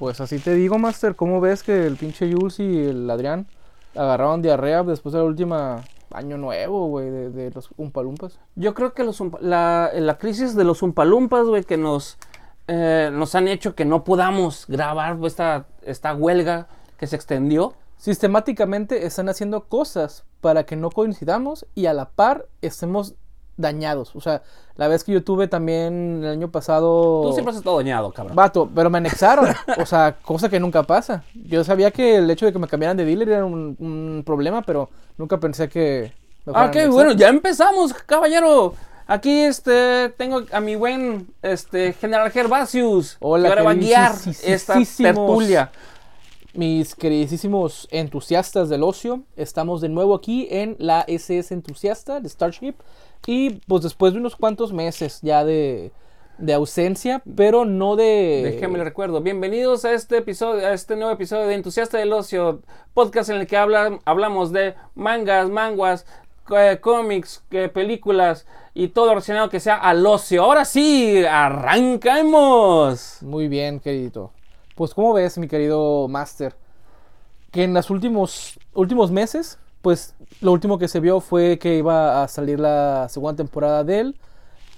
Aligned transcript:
Pues 0.00 0.18
así 0.22 0.38
te 0.38 0.54
digo, 0.54 0.78
Master. 0.78 1.14
¿Cómo 1.14 1.42
ves 1.42 1.62
que 1.62 1.86
el 1.86 1.96
pinche 1.96 2.32
Jules 2.32 2.58
y 2.58 2.86
el 2.86 3.10
Adrián 3.10 3.46
agarraron 3.94 4.40
diarrea 4.40 4.82
después 4.82 5.12
de 5.12 5.18
la 5.18 5.26
última 5.26 5.84
año 6.10 6.38
nuevo, 6.38 6.86
güey, 6.86 7.10
de, 7.10 7.28
de 7.28 7.50
los 7.50 7.68
Umpalumpas? 7.76 8.38
Yo 8.54 8.72
creo 8.72 8.94
que 8.94 9.04
los 9.04 9.22
la, 9.42 9.90
la 9.92 10.16
crisis 10.16 10.56
de 10.56 10.64
los 10.64 10.80
Umpalumpas, 10.80 11.46
güey, 11.46 11.64
que 11.64 11.76
nos, 11.76 12.16
eh, 12.66 13.10
nos 13.12 13.34
han 13.34 13.46
hecho 13.46 13.74
que 13.74 13.84
no 13.84 14.02
podamos 14.02 14.64
grabar 14.68 15.18
esta, 15.22 15.66
esta 15.82 16.14
huelga 16.14 16.68
que 16.96 17.06
se 17.06 17.16
extendió. 17.16 17.74
Sistemáticamente 17.98 19.04
están 19.04 19.28
haciendo 19.28 19.64
cosas 19.64 20.24
para 20.40 20.64
que 20.64 20.76
no 20.76 20.90
coincidamos 20.90 21.66
y 21.74 21.84
a 21.84 21.92
la 21.92 22.08
par 22.08 22.46
estemos 22.62 23.16
dañados. 23.60 24.14
O 24.14 24.20
sea, 24.20 24.42
la 24.76 24.88
vez 24.88 25.04
que 25.04 25.12
yo 25.12 25.22
tuve 25.22 25.48
también 25.48 26.20
el 26.24 26.30
año 26.30 26.50
pasado... 26.50 27.22
Tú 27.24 27.32
siempre 27.32 27.52
has 27.52 27.58
estado 27.58 27.76
dañado, 27.76 28.12
cabrón. 28.12 28.36
Vato, 28.36 28.68
pero 28.74 28.90
me 28.90 28.98
anexaron. 28.98 29.46
o 29.78 29.86
sea, 29.86 30.16
cosa 30.22 30.48
que 30.48 30.60
nunca 30.60 30.82
pasa. 30.82 31.22
Yo 31.34 31.62
sabía 31.64 31.90
que 31.90 32.16
el 32.16 32.30
hecho 32.30 32.46
de 32.46 32.52
que 32.52 32.58
me 32.58 32.68
cambiaran 32.68 32.96
de 32.96 33.04
dealer 33.04 33.28
era 33.28 33.44
un, 33.44 33.76
un 33.78 34.22
problema, 34.24 34.62
pero 34.62 34.88
nunca 35.18 35.38
pensé 35.38 35.68
que... 35.68 36.12
me 36.46 36.52
Ah, 36.54 36.64
anexar. 36.64 36.90
bueno, 36.90 37.12
ya 37.12 37.28
empezamos, 37.28 37.92
caballero. 37.92 38.74
Aquí 39.10 39.40
este 39.40 40.10
tengo 40.10 40.42
a 40.52 40.60
mi 40.60 40.76
buen 40.76 41.26
este 41.42 41.94
General 41.94 42.30
Gervasius. 42.30 43.16
Hola, 43.18 43.48
que 43.48 43.48
ahora 43.48 43.62
va 43.64 43.70
a 43.72 43.74
guiar 43.74 44.12
esta 44.44 44.74
tertulia. 44.96 45.72
Mis 46.54 46.96
queridísimos 46.96 47.86
entusiastas 47.92 48.68
del 48.68 48.82
ocio, 48.82 49.22
estamos 49.36 49.80
de 49.80 49.88
nuevo 49.88 50.16
aquí 50.16 50.48
en 50.50 50.74
la 50.80 51.04
SS 51.06 51.54
Entusiasta 51.54 52.20
de 52.20 52.28
Starship. 52.28 52.74
Y 53.26 53.50
pues 53.68 53.82
después 53.84 54.12
de 54.14 54.18
unos 54.18 54.34
cuantos 54.34 54.72
meses 54.72 55.20
ya 55.22 55.44
de, 55.44 55.92
de 56.38 56.52
ausencia, 56.52 57.22
pero 57.36 57.64
no 57.64 57.94
de... 57.94 58.40
Déjeme 58.42 58.78
le 58.78 58.84
recuerdo. 58.84 59.20
Bienvenidos 59.20 59.84
a 59.84 59.92
este 59.92 60.16
episodio, 60.18 60.66
a 60.66 60.72
este 60.72 60.96
nuevo 60.96 61.12
episodio 61.12 61.46
de 61.46 61.54
Entusiasta 61.54 61.98
del 61.98 62.12
Ocio, 62.12 62.62
podcast 62.94 63.30
en 63.30 63.36
el 63.36 63.46
que 63.46 63.56
habla- 63.56 64.00
hablamos 64.04 64.50
de 64.50 64.74
mangas, 64.96 65.48
manguas, 65.50 66.04
eh, 66.56 66.78
cómics, 66.80 67.44
eh, 67.52 67.68
películas 67.68 68.44
y 68.74 68.88
todo 68.88 69.10
relacionado 69.10 69.50
que 69.50 69.60
sea 69.60 69.76
al 69.76 70.04
ocio. 70.04 70.42
Ahora 70.42 70.64
sí, 70.64 71.22
arrancamos. 71.24 73.18
Muy 73.22 73.46
bien, 73.46 73.78
queridito. 73.78 74.32
Pues 74.80 74.94
como 74.94 75.12
ves, 75.12 75.36
mi 75.36 75.46
querido 75.46 76.08
Master, 76.08 76.54
que 77.50 77.64
en 77.64 77.74
los 77.74 77.90
últimos, 77.90 78.58
últimos 78.72 79.10
meses, 79.10 79.58
pues 79.82 80.14
lo 80.40 80.52
último 80.52 80.78
que 80.78 80.88
se 80.88 81.00
vio 81.00 81.20
fue 81.20 81.58
que 81.58 81.76
iba 81.76 82.22
a 82.22 82.28
salir 82.28 82.58
la 82.58 83.06
segunda 83.10 83.36
temporada 83.36 83.84
de 83.84 84.00
él, 84.00 84.16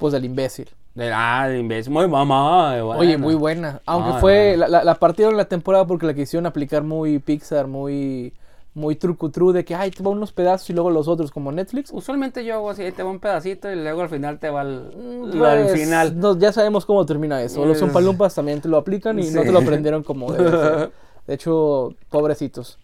pues 0.01 0.13
del 0.13 0.25
imbécil. 0.25 0.69
Ah, 0.99 1.47
de 1.49 1.61
imbécil. 1.61 1.93
Muy 1.93 2.09
mamá. 2.09 2.77
eh, 2.77 2.83
Oye, 2.83 3.17
muy 3.17 3.37
buena. 3.37 3.81
Aunque 3.87 4.11
Ah, 4.11 4.19
fue, 4.19 4.57
la, 4.57 4.67
la, 4.67 4.83
la 4.83 4.97
partieron 4.97 5.37
la 5.37 5.45
temporada 5.45 5.87
porque 5.87 6.05
la 6.07 6.15
quisieron 6.15 6.47
aplicar 6.47 6.83
muy 6.83 7.21
Pixar, 7.21 7.69
muy, 7.69 8.33
muy 8.75 8.97
trucutru 8.97 9.53
de 9.53 9.65
que, 9.65 9.75
ay, 9.75 9.91
te 9.91 10.03
va 10.03 10.11
unos 10.11 10.33
pedazos 10.33 10.71
y 10.71 10.73
luego 10.73 10.91
los 10.91 11.07
otros 11.07 11.31
como 11.31 11.53
Netflix. 11.53 11.91
Usualmente 11.93 12.43
yo 12.45 12.55
hago 12.55 12.71
así, 12.71 12.83
ahí 12.83 12.93
te 12.93 13.03
va 13.03 13.11
un 13.11 13.21
pedacito 13.21 13.71
y 13.71 13.77
luego 13.77 14.01
al 14.03 14.09
final 14.09 14.39
te 14.39 14.49
va 14.49 14.63
el, 14.63 15.31
lo 15.39 15.45
del 15.47 15.67
Pues, 15.67 15.81
final. 15.81 16.19
no, 16.19 16.39
ya 16.39 16.53
sabemos 16.53 16.87
cómo 16.87 17.05
termina 17.05 17.43
eso. 17.43 17.65
Los 17.67 17.79
Zompalumpas 17.79 18.35
también 18.35 18.61
te 18.63 18.69
lo 18.69 18.79
aplican 18.79 19.19
y 19.19 19.31
no 19.31 19.43
te 19.43 19.53
lo 19.53 19.59
aprendieron 19.59 20.03
como 20.03 20.33
debe 20.33 20.51
ser. 20.51 20.93
De 21.27 21.35
hecho, 21.35 21.95
pobrecitos. 22.09 22.79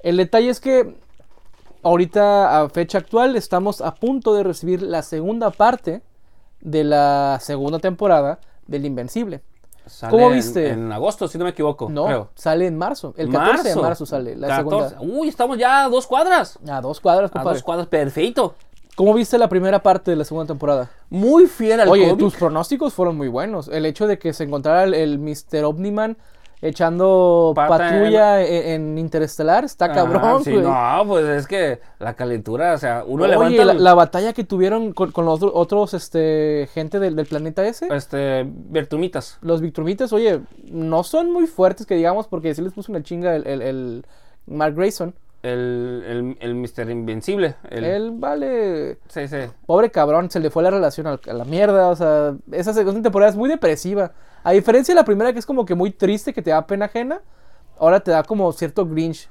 El 0.00 0.16
detalle 0.16 0.48
es 0.50 0.58
que 0.60 0.96
ahorita, 1.82 2.60
a 2.62 2.68
fecha 2.68 2.98
actual, 2.98 3.36
estamos 3.36 3.80
a 3.80 3.94
punto 3.94 4.34
de 4.34 4.42
recibir 4.42 4.82
la 4.82 5.02
segunda 5.02 5.50
parte 5.50 6.02
de 6.60 6.84
la 6.84 7.38
segunda 7.40 7.78
temporada 7.78 8.40
del 8.66 8.84
Invencible. 8.86 9.42
Sale 9.86 10.10
¿Cómo 10.10 10.30
viste? 10.30 10.70
En, 10.70 10.92
agosto, 10.92 11.28
si 11.28 11.38
no 11.38 11.44
me 11.44 11.50
equivoco. 11.50 11.88
No, 11.90 12.06
creo. 12.06 12.28
sale 12.34 12.66
en 12.66 12.78
marzo. 12.78 13.14
El 13.16 13.30
14 13.30 13.68
de 13.68 13.76
marzo 13.76 14.06
sale 14.06 14.36
la 14.36 14.48
14. 14.48 14.90
segunda. 14.90 15.16
Uy, 15.18 15.28
estamos 15.28 15.58
ya 15.58 15.84
a 15.84 15.88
dos 15.88 16.06
cuadras. 16.06 16.58
A 16.68 16.80
dos 16.80 17.00
cuadras, 17.00 17.30
A 17.34 17.42
dos 17.42 17.62
cuadras, 17.62 17.86
perfecto. 17.86 18.54
¿Cómo 18.94 19.14
viste 19.14 19.38
la 19.38 19.48
primera 19.48 19.82
parte 19.82 20.10
de 20.10 20.16
la 20.16 20.24
segunda 20.24 20.48
temporada? 20.48 20.90
Muy 21.08 21.46
fiel 21.46 21.80
al 21.80 21.88
Oye, 21.88 22.04
cómic. 22.04 22.18
tus 22.18 22.34
pronósticos 22.34 22.92
fueron 22.92 23.16
muy 23.16 23.28
buenos. 23.28 23.68
El 23.68 23.86
hecho 23.86 24.06
de 24.06 24.18
que 24.18 24.32
se 24.34 24.44
encontrara 24.44 24.84
el, 24.84 24.92
el 24.92 25.18
Mr. 25.18 25.64
Omniman 25.64 26.18
echando 26.62 27.52
Pata 27.54 27.76
patrulla 27.78 28.40
en, 28.40 28.92
en 28.92 28.98
Interestelar 28.98 29.64
está 29.64 29.86
Ajá, 29.86 29.94
cabrón, 29.94 30.44
sí, 30.44 30.52
güey. 30.52 30.62
no, 30.62 31.02
pues 31.06 31.26
es 31.26 31.46
que 31.46 31.80
la 31.98 32.14
calentura, 32.14 32.74
o 32.74 32.78
sea, 32.78 33.02
uno 33.06 33.24
Oye, 33.24 33.32
levanta 33.32 33.64
la, 33.74 33.94
batalla 33.94 34.32
que 34.32 34.44
tuvieron 34.44 34.92
con, 34.92 35.10
con 35.12 35.24
los 35.24 35.34
otro- 35.42 35.52
otros 35.54 35.92
este, 35.94 36.68
gente 36.72 37.00
del, 37.00 37.16
del 37.16 37.26
planeta 37.26 37.66
ese, 37.66 37.88
este, 37.94 38.44
Bertumitas. 38.46 39.38
los 39.42 39.60
Victromites, 39.60 40.12
oye, 40.12 40.40
no 40.70 41.02
son 41.02 41.30
muy 41.32 41.46
fuertes 41.46 41.84
que 41.86 41.96
digamos, 41.96 42.28
porque 42.28 42.54
sí 42.54 42.62
les 42.62 42.72
puso 42.72 42.92
una 42.92 43.02
chinga 43.02 43.34
el, 43.36 43.46
el, 43.46 43.62
el 43.62 44.06
Mark 44.46 44.74
Grayson. 44.74 45.14
El, 45.42 46.04
el, 46.06 46.36
el 46.40 46.54
Mr. 46.54 46.88
Invencible. 46.88 47.56
El, 47.68 47.82
Él 47.82 48.12
vale. 48.14 48.98
Sí, 49.08 49.26
sí. 49.26 49.38
Pobre 49.66 49.90
cabrón, 49.90 50.30
se 50.30 50.38
le 50.38 50.50
fue 50.50 50.62
la 50.62 50.70
relación 50.70 51.08
al- 51.08 51.18
a 51.28 51.32
la 51.32 51.44
mierda. 51.44 51.88
O 51.88 51.96
sea, 51.96 52.36
esa 52.52 52.72
segunda 52.72 53.02
temporada 53.02 53.30
es 53.32 53.36
muy 53.36 53.48
depresiva. 53.48 54.12
A 54.44 54.52
diferencia 54.52 54.94
de 54.94 55.00
la 55.00 55.04
primera, 55.04 55.32
que 55.32 55.38
es 55.38 55.46
como 55.46 55.64
que 55.64 55.74
muy 55.74 55.90
triste, 55.90 56.32
que 56.32 56.42
te 56.42 56.50
da 56.50 56.66
pena 56.66 56.86
ajena, 56.86 57.20
ahora 57.78 58.00
te 58.00 58.10
da 58.10 58.22
como 58.22 58.50
cierto 58.52 58.86
grinch 58.86 59.28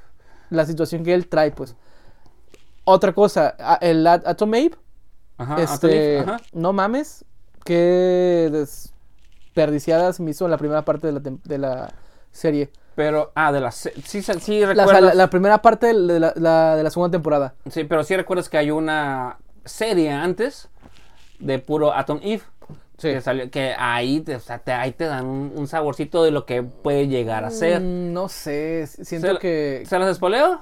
la 0.49 0.65
situación 0.65 1.03
que 1.03 1.13
él 1.13 1.27
trae, 1.27 1.51
pues. 1.51 1.75
Otra 2.83 3.13
cosa, 3.13 3.55
el 3.81 4.05
At- 4.07 4.25
Atom 4.27 4.49
Ape, 4.53 4.75
Ajá, 5.37 5.61
este, 5.61 6.19
ajá. 6.19 6.37
no 6.53 6.73
mames, 6.73 7.25
qué 7.63 8.49
desperdiciadas 8.51 10.19
me 10.19 10.31
hizo 10.31 10.45
en 10.45 10.51
la 10.51 10.57
primera 10.57 10.83
parte 10.83 11.07
de 11.07 11.13
la, 11.13 11.19
de 11.43 11.57
la 11.57 11.93
serie. 12.31 12.71
Pero, 12.95 13.31
ah, 13.35 13.51
de 13.51 13.61
la... 13.61 13.71
Sí, 13.71 13.89
sí, 14.05 14.21
sí 14.21 14.59
La, 14.59 14.67
recuerdas... 14.67 15.01
la- 15.01 15.13
la 15.13 15.29
primera 15.29 15.61
parte 15.61 15.87
de 15.87 15.93
la, 15.93 16.33
la- 16.35 16.75
de 16.75 16.83
la 16.83 16.89
segunda 16.89 17.11
temporada. 17.11 17.53
Sí, 17.69 17.83
pero 17.85 18.03
sí 18.03 18.15
recuerdas 18.15 18.49
que 18.49 18.57
hay 18.57 18.71
una 18.71 19.37
serie 19.63 20.11
antes 20.11 20.69
de 21.39 21.59
puro 21.59 21.93
Atom 21.93 22.19
Eve. 22.21 22.43
Sí. 23.01 23.09
Que, 23.09 23.21
salió, 23.21 23.49
que 23.49 23.73
ahí, 23.77 24.21
te, 24.21 24.35
o 24.35 24.39
sea, 24.39 24.59
te- 24.59 24.71
ahí 24.73 24.91
te 24.91 25.05
dan 25.05 25.25
un, 25.25 25.53
un 25.55 25.67
saborcito 25.67 26.23
de 26.23 26.31
lo 26.31 26.45
que 26.45 26.63
puede 26.63 27.07
llegar 27.07 27.43
a 27.45 27.49
ser. 27.51 27.81
Mm, 27.81 28.13
no 28.13 28.29
sé, 28.29 28.85
siento 28.87 29.33
¿Se, 29.33 29.39
que... 29.39 29.83
¿Se 29.85 29.97
las 29.99 30.09
espoleo? 30.09 30.61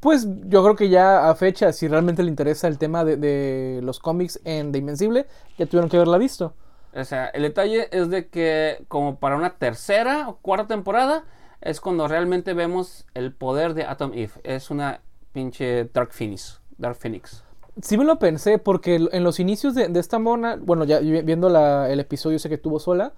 Pues 0.00 0.26
yo 0.46 0.62
creo 0.62 0.76
que 0.76 0.88
ya 0.88 1.28
a 1.28 1.34
fecha, 1.34 1.72
si 1.72 1.86
realmente 1.86 2.22
le 2.22 2.30
interesa 2.30 2.66
el 2.68 2.78
tema 2.78 3.04
de, 3.04 3.16
de 3.18 3.80
los 3.82 3.98
cómics 4.00 4.40
en 4.44 4.72
The 4.72 4.78
Invencible, 4.78 5.26
ya 5.58 5.66
tuvieron 5.66 5.90
que 5.90 5.96
haberla 5.96 6.16
visto. 6.16 6.54
O 6.94 7.04
sea, 7.04 7.26
el 7.26 7.42
detalle 7.42 7.88
es 7.92 8.08
de 8.08 8.28
que 8.28 8.82
como 8.88 9.18
para 9.18 9.36
una 9.36 9.50
tercera 9.58 10.28
o 10.28 10.36
cuarta 10.38 10.66
temporada 10.68 11.24
es 11.60 11.80
cuando 11.82 12.08
realmente 12.08 12.54
vemos 12.54 13.06
el 13.12 13.34
poder 13.34 13.74
de 13.74 13.84
Atom 13.84 14.12
Eve. 14.14 14.32
Es 14.42 14.70
una 14.70 15.02
pinche 15.32 15.84
Dark 15.92 16.12
Phoenix. 16.12 16.60
Dark 16.78 16.96
Phoenix. 16.96 17.44
Sí 17.82 17.96
me 17.96 18.04
lo 18.04 18.18
pensé, 18.18 18.58
porque 18.58 18.96
en 18.96 19.24
los 19.24 19.40
inicios 19.40 19.74
de, 19.74 19.88
de 19.88 20.00
esta 20.00 20.18
mona, 20.18 20.56
bueno, 20.60 20.84
ya 20.84 20.98
vi- 21.00 21.22
viendo 21.22 21.48
la- 21.48 21.90
el 21.90 22.00
episodio 22.00 22.36
ese 22.36 22.48
que 22.48 22.58
tuvo 22.58 22.78
sola, 22.78 23.12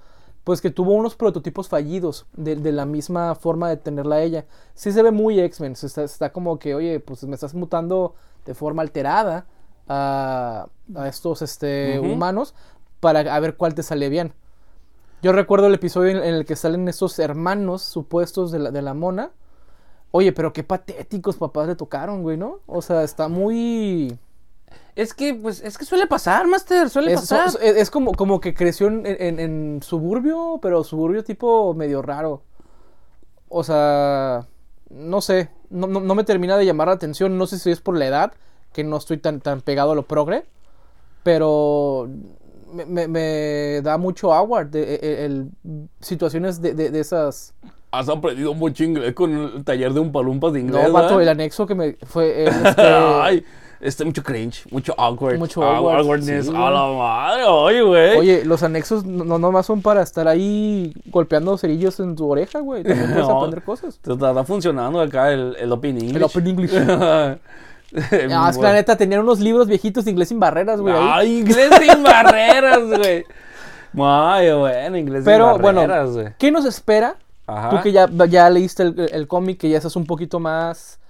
pues 0.45 0.61
que 0.61 0.71
tuvo 0.71 0.93
unos 0.93 1.15
prototipos 1.17 1.69
fallidos 1.69 2.27
de, 2.35 2.57
de 2.57 2.73
la 2.73 2.85
misma 2.85 3.35
forma 3.35 3.69
de 3.69 3.77
tenerla 3.77 4.17
a 4.17 4.23
ella. 4.23 4.45
Sí 4.75 4.93
se 4.93 5.03
ve 5.03 5.11
muy 5.11 5.39
X-Men, 5.41 5.73
está, 5.73 6.03
está 6.05 6.33
como 6.33 6.59
que, 6.59 6.75
oye, 6.75 7.01
pues 7.01 7.23
me 7.25 7.35
estás 7.35 7.55
mutando 7.55 8.15
de 8.45 8.55
forma 8.55 8.83
alterada 8.83 9.47
a, 9.89 10.67
a 10.95 11.09
estos 11.09 11.43
este, 11.43 11.99
humanos 12.13 12.55
para 13.01 13.21
a 13.21 13.41
ver 13.41 13.57
cuál 13.57 13.75
te 13.75 13.83
sale 13.83 14.09
bien. 14.09 14.33
Yo 15.23 15.33
recuerdo 15.33 15.69
el 15.69 15.75
episodio 15.75 16.11
en, 16.11 16.17
en 16.19 16.35
el 16.35 16.45
que 16.45 16.57
salen 16.57 16.89
estos 16.89 17.19
hermanos 17.21 17.83
supuestos 17.83 18.51
de 18.51 18.59
la, 18.59 18.71
de 18.73 18.83
la 18.83 18.95
mona. 18.95 19.31
Oye, 20.11 20.33
pero 20.33 20.53
qué 20.53 20.63
patéticos 20.65 21.37
papás 21.37 21.69
le 21.69 21.77
tocaron, 21.77 22.23
güey, 22.23 22.37
¿no? 22.37 22.59
O 22.67 22.83
sea, 22.83 23.03
está 23.05 23.29
muy... 23.29 24.19
Es 24.95 25.15
que, 25.15 25.35
pues, 25.35 25.63
es 25.63 25.79
que 25.79 25.85
suele 25.87 26.07
pasar, 26.07 26.47
Master, 26.47 26.91
suele 26.91 27.13
Es, 27.15 27.21
pasar. 27.21 27.51
so- 27.51 27.59
es- 27.61 27.77
es 27.77 27.91
como, 27.91 28.13
como 28.13 28.41
que 28.41 28.53
creció 28.53 28.89
en, 28.89 29.05
en- 29.07 29.41
en 29.41 29.81
suburbio, 29.83 30.59
pero 30.61 30.85
suburbio 30.85 31.25
tipo 31.25 31.73
medio 31.75 32.03
raro. 32.03 32.43
O 33.49 33.65
sea, 33.65 34.47
no 34.91 35.21
sé, 35.23 35.49
no, 35.71 35.87
no- 35.87 36.01
no 36.01 36.15
me 36.15 36.25
termina 36.25 36.57
de 36.59 36.67
llamar 36.67 36.89
la 36.89 36.95
atención. 36.95 37.39
No 37.39 37.47
sé 37.47 37.59
si 37.59 37.71
es 37.71 37.81
por 37.81 37.97
la 37.97 38.07
edad, 38.07 38.33
que 38.75 38.85
no 38.85 38.97
estoy 38.99 39.17
tan, 39.19 39.41
tan 39.41 39.61
pegado 39.63 39.93
a 39.93 39.95
lo 39.95 40.03
progre, 40.03 40.45
pero 41.23 42.09
me, 42.73 42.85
me- 42.87 43.09
me 43.09 43.81
da 43.83 43.99
mucho 43.99 44.33
award 44.33 44.67
de, 44.69 44.87
de- 44.99 45.25
el- 45.25 45.51
situaciones 46.01 46.61
de, 46.61 46.75
de- 46.75 46.91
de 46.91 47.01
esas. 47.01 47.55
Has 47.91 48.09
aprendido 48.09 48.55
mucho 48.55 48.85
inglés 48.85 49.15
con 49.15 49.31
el 49.33 49.65
taller 49.65 49.93
de 49.93 50.01
un 50.01 50.13
palumpas 50.13 50.53
de 50.55 50.61
inglés. 50.61 50.87
No, 50.89 50.93
vato, 50.93 51.17
¿verdad? 51.17 51.23
el 51.23 51.29
anexo 51.29 51.67
que 51.67 51.75
me 51.75 51.97
fue. 52.07 52.45
eh, 52.45 52.49
este, 52.65 52.83
Ay, 52.83 53.45
este 53.83 54.05
mucho 54.05 54.23
cringe, 54.23 54.65
mucho 54.71 54.95
awkward. 54.97 55.39
Mucho 55.39 55.63
ah, 55.63 55.77
awkward, 55.77 56.01
awkwardness. 56.01 56.47
sí, 56.47 56.53
a 56.55 56.71
la 56.71 56.87
madre, 56.87 57.45
oye, 57.45 57.83
güey. 57.83 58.17
Oye, 58.17 58.45
los 58.45 58.63
anexos 58.63 59.05
no, 59.05 59.25
no 59.25 59.39
nomás 59.39 59.67
son 59.67 59.83
para 59.83 60.03
estar 60.03 60.29
ahí 60.29 60.95
golpeando 61.07 61.59
cerillos 61.59 61.99
en 62.01 62.15
tu 62.15 62.31
oreja, 62.31 62.61
güey. 62.61 62.85
También 62.85 63.11
puedes 63.11 63.27
No. 63.29 63.37
aprender 63.39 63.63
cosas. 63.63 63.99
Te 63.99 64.13
está, 64.13 64.45
funcionando 64.45 65.01
acá 65.01 65.33
el, 65.33 65.57
el 65.59 65.73
Open 65.73 65.97
English. 65.97 66.17
El 66.17 66.23
Open 66.23 66.47
English. 66.47 66.73
ah, 66.89 67.37
Ah, 67.95 68.49
es 68.51 68.57
que 68.57 68.63
la 68.63 68.73
neta, 68.73 68.97
tenían 68.97 69.21
unos 69.21 69.39
libros 69.39 69.67
viejitos 69.67 70.07
de 70.07 70.13
inglés 70.13 70.29
sin 70.29 70.41
barreras, 70.41 70.81
güey. 70.81 70.95
Ay, 70.97 71.41
inglés 71.41 71.71
sin 71.79 72.03
barreras, 72.03 72.81
güey. 72.89 73.25
Ay, 73.99 74.51
bueno, 74.53 74.97
inglés 74.97 75.23
Pero 75.27 75.53
sin 75.53 75.63
bueno, 75.63 75.81
barreras, 75.83 76.11
güey. 76.13 76.29
¿qué 76.39 76.51
nos 76.51 76.65
espera 76.65 77.17
Ajá. 77.47 77.69
Tú 77.69 77.83
que 77.83 77.93
ya, 77.93 78.09
ya 78.29 78.49
leíste 78.49 78.85
el, 78.85 79.11
el 79.13 79.29
cómic, 79.29 79.59
que 79.59 79.69
ya 79.69 79.77
estás 79.77 79.97
un 79.97 80.07
poquito 80.07 80.41
más 80.41 81.01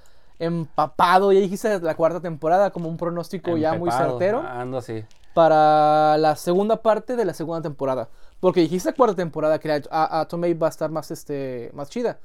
empapado, 0.44 1.32
ya 1.32 1.40
dijiste 1.40 1.80
la 1.80 1.94
cuarta 1.94 2.20
temporada 2.20 2.70
como 2.70 2.88
un 2.88 2.96
pronóstico 2.96 3.56
ya 3.56 3.74
muy 3.74 3.90
certero 3.90 4.40
Ando 4.40 4.78
así. 4.78 5.04
para 5.34 6.16
la 6.18 6.36
segunda 6.36 6.82
parte 6.82 7.16
de 7.16 7.24
la 7.24 7.34
segunda 7.34 7.62
temporada. 7.62 8.08
Porque 8.40 8.60
dijiste 8.60 8.92
cuarta 8.92 9.14
temporada 9.16 9.58
que 9.58 9.68
la 9.68 9.82
a, 9.90 10.20
a 10.20 10.28
Tomei 10.28 10.54
va 10.54 10.66
a 10.66 10.70
estar 10.70 10.90
más, 10.90 11.10
este, 11.10 11.70
más 11.74 11.88
chida. 11.90 12.18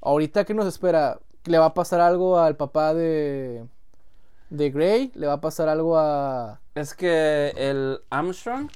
Ahorita, 0.00 0.44
¿qué 0.44 0.54
nos 0.54 0.66
espera? 0.66 1.18
¿Le 1.44 1.58
va 1.58 1.66
a 1.66 1.74
pasar 1.74 2.00
algo 2.00 2.38
al 2.38 2.56
papá 2.56 2.94
de, 2.94 3.66
de 4.50 4.70
Grey? 4.70 5.10
¿Le 5.14 5.26
va 5.26 5.34
a 5.34 5.40
pasar 5.40 5.68
algo 5.68 5.98
a... 5.98 6.60
Es 6.74 6.94
que 6.94 7.52
el 7.56 8.00
Armstrong, 8.10 8.70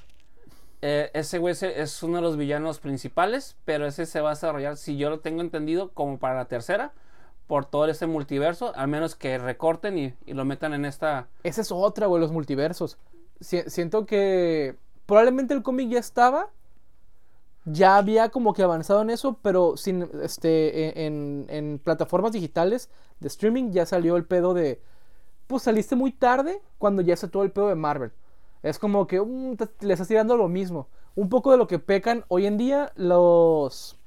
eh, 0.81 1.09
ese 1.13 1.37
güey 1.37 1.55
es 1.61 2.03
uno 2.03 2.17
de 2.17 2.21
los 2.21 2.37
villanos 2.37 2.79
principales, 2.79 3.55
pero 3.65 3.85
ese 3.85 4.05
se 4.05 4.21
va 4.21 4.29
a 4.31 4.33
desarrollar, 4.33 4.75
si 4.77 4.97
yo 4.97 5.09
lo 5.09 5.19
tengo 5.19 5.41
entendido, 5.41 5.91
como 5.93 6.19
para 6.19 6.35
la 6.35 6.45
tercera, 6.45 6.91
por 7.49 7.65
todo 7.65 7.85
este 7.85 8.05
multiverso, 8.05 8.73
al 8.75 8.87
menos 8.89 9.15
que 9.15 9.39
recorten 9.39 9.97
y, 9.97 10.13
lo 10.33 10.45
metan 10.45 10.75
en 10.75 10.85
esta... 10.85 11.27
Esa 11.41 11.61
es 11.61 11.71
otra, 11.71 12.05
güey, 12.05 12.21
los 12.21 12.31
multiversos. 12.31 12.99
Si- 13.41 13.63
siento 13.67 14.05
que 14.05 14.75
probablemente 15.07 15.55
el 15.55 15.63
cómic 15.63 15.89
ya 15.89 15.97
estaba, 15.97 16.49
ya 17.65 17.97
había 17.97 18.29
como 18.29 18.53
que 18.53 18.61
avanzado 18.61 19.01
en 19.01 19.09
eso, 19.09 19.39
pero 19.41 19.77
sin 19.77 20.07
este 20.21 21.07
en, 21.07 21.47
en 21.49 21.79
plataformas 21.83 22.33
digitales 22.33 22.89
de 23.19 23.27
streaming 23.27 23.71
ya 23.71 23.87
salió 23.87 24.15
el 24.15 24.25
pedo 24.25 24.53
de 24.53 24.79
pues 25.47 25.63
saliste 25.63 25.95
muy 25.95 26.11
tarde 26.11 26.61
cuando 26.77 27.01
ya 27.01 27.15
está 27.15 27.29
todo 27.29 27.41
el 27.43 27.51
pedo 27.51 27.67
de 27.69 27.75
Marvel. 27.75 28.11
Es 28.61 28.77
como 28.77 29.07
que 29.07 29.19
te- 29.57 29.85
le 29.87 29.93
estás 29.93 30.07
tirando 30.07 30.37
lo 30.37 30.47
mismo. 30.47 30.87
Un 31.15 31.29
poco 31.29 31.51
de 31.51 31.57
lo 31.57 31.67
que 31.67 31.79
pecan 31.79 32.25
hoy 32.27 32.45
en 32.45 32.57
día 32.57 32.91
los 32.95 33.98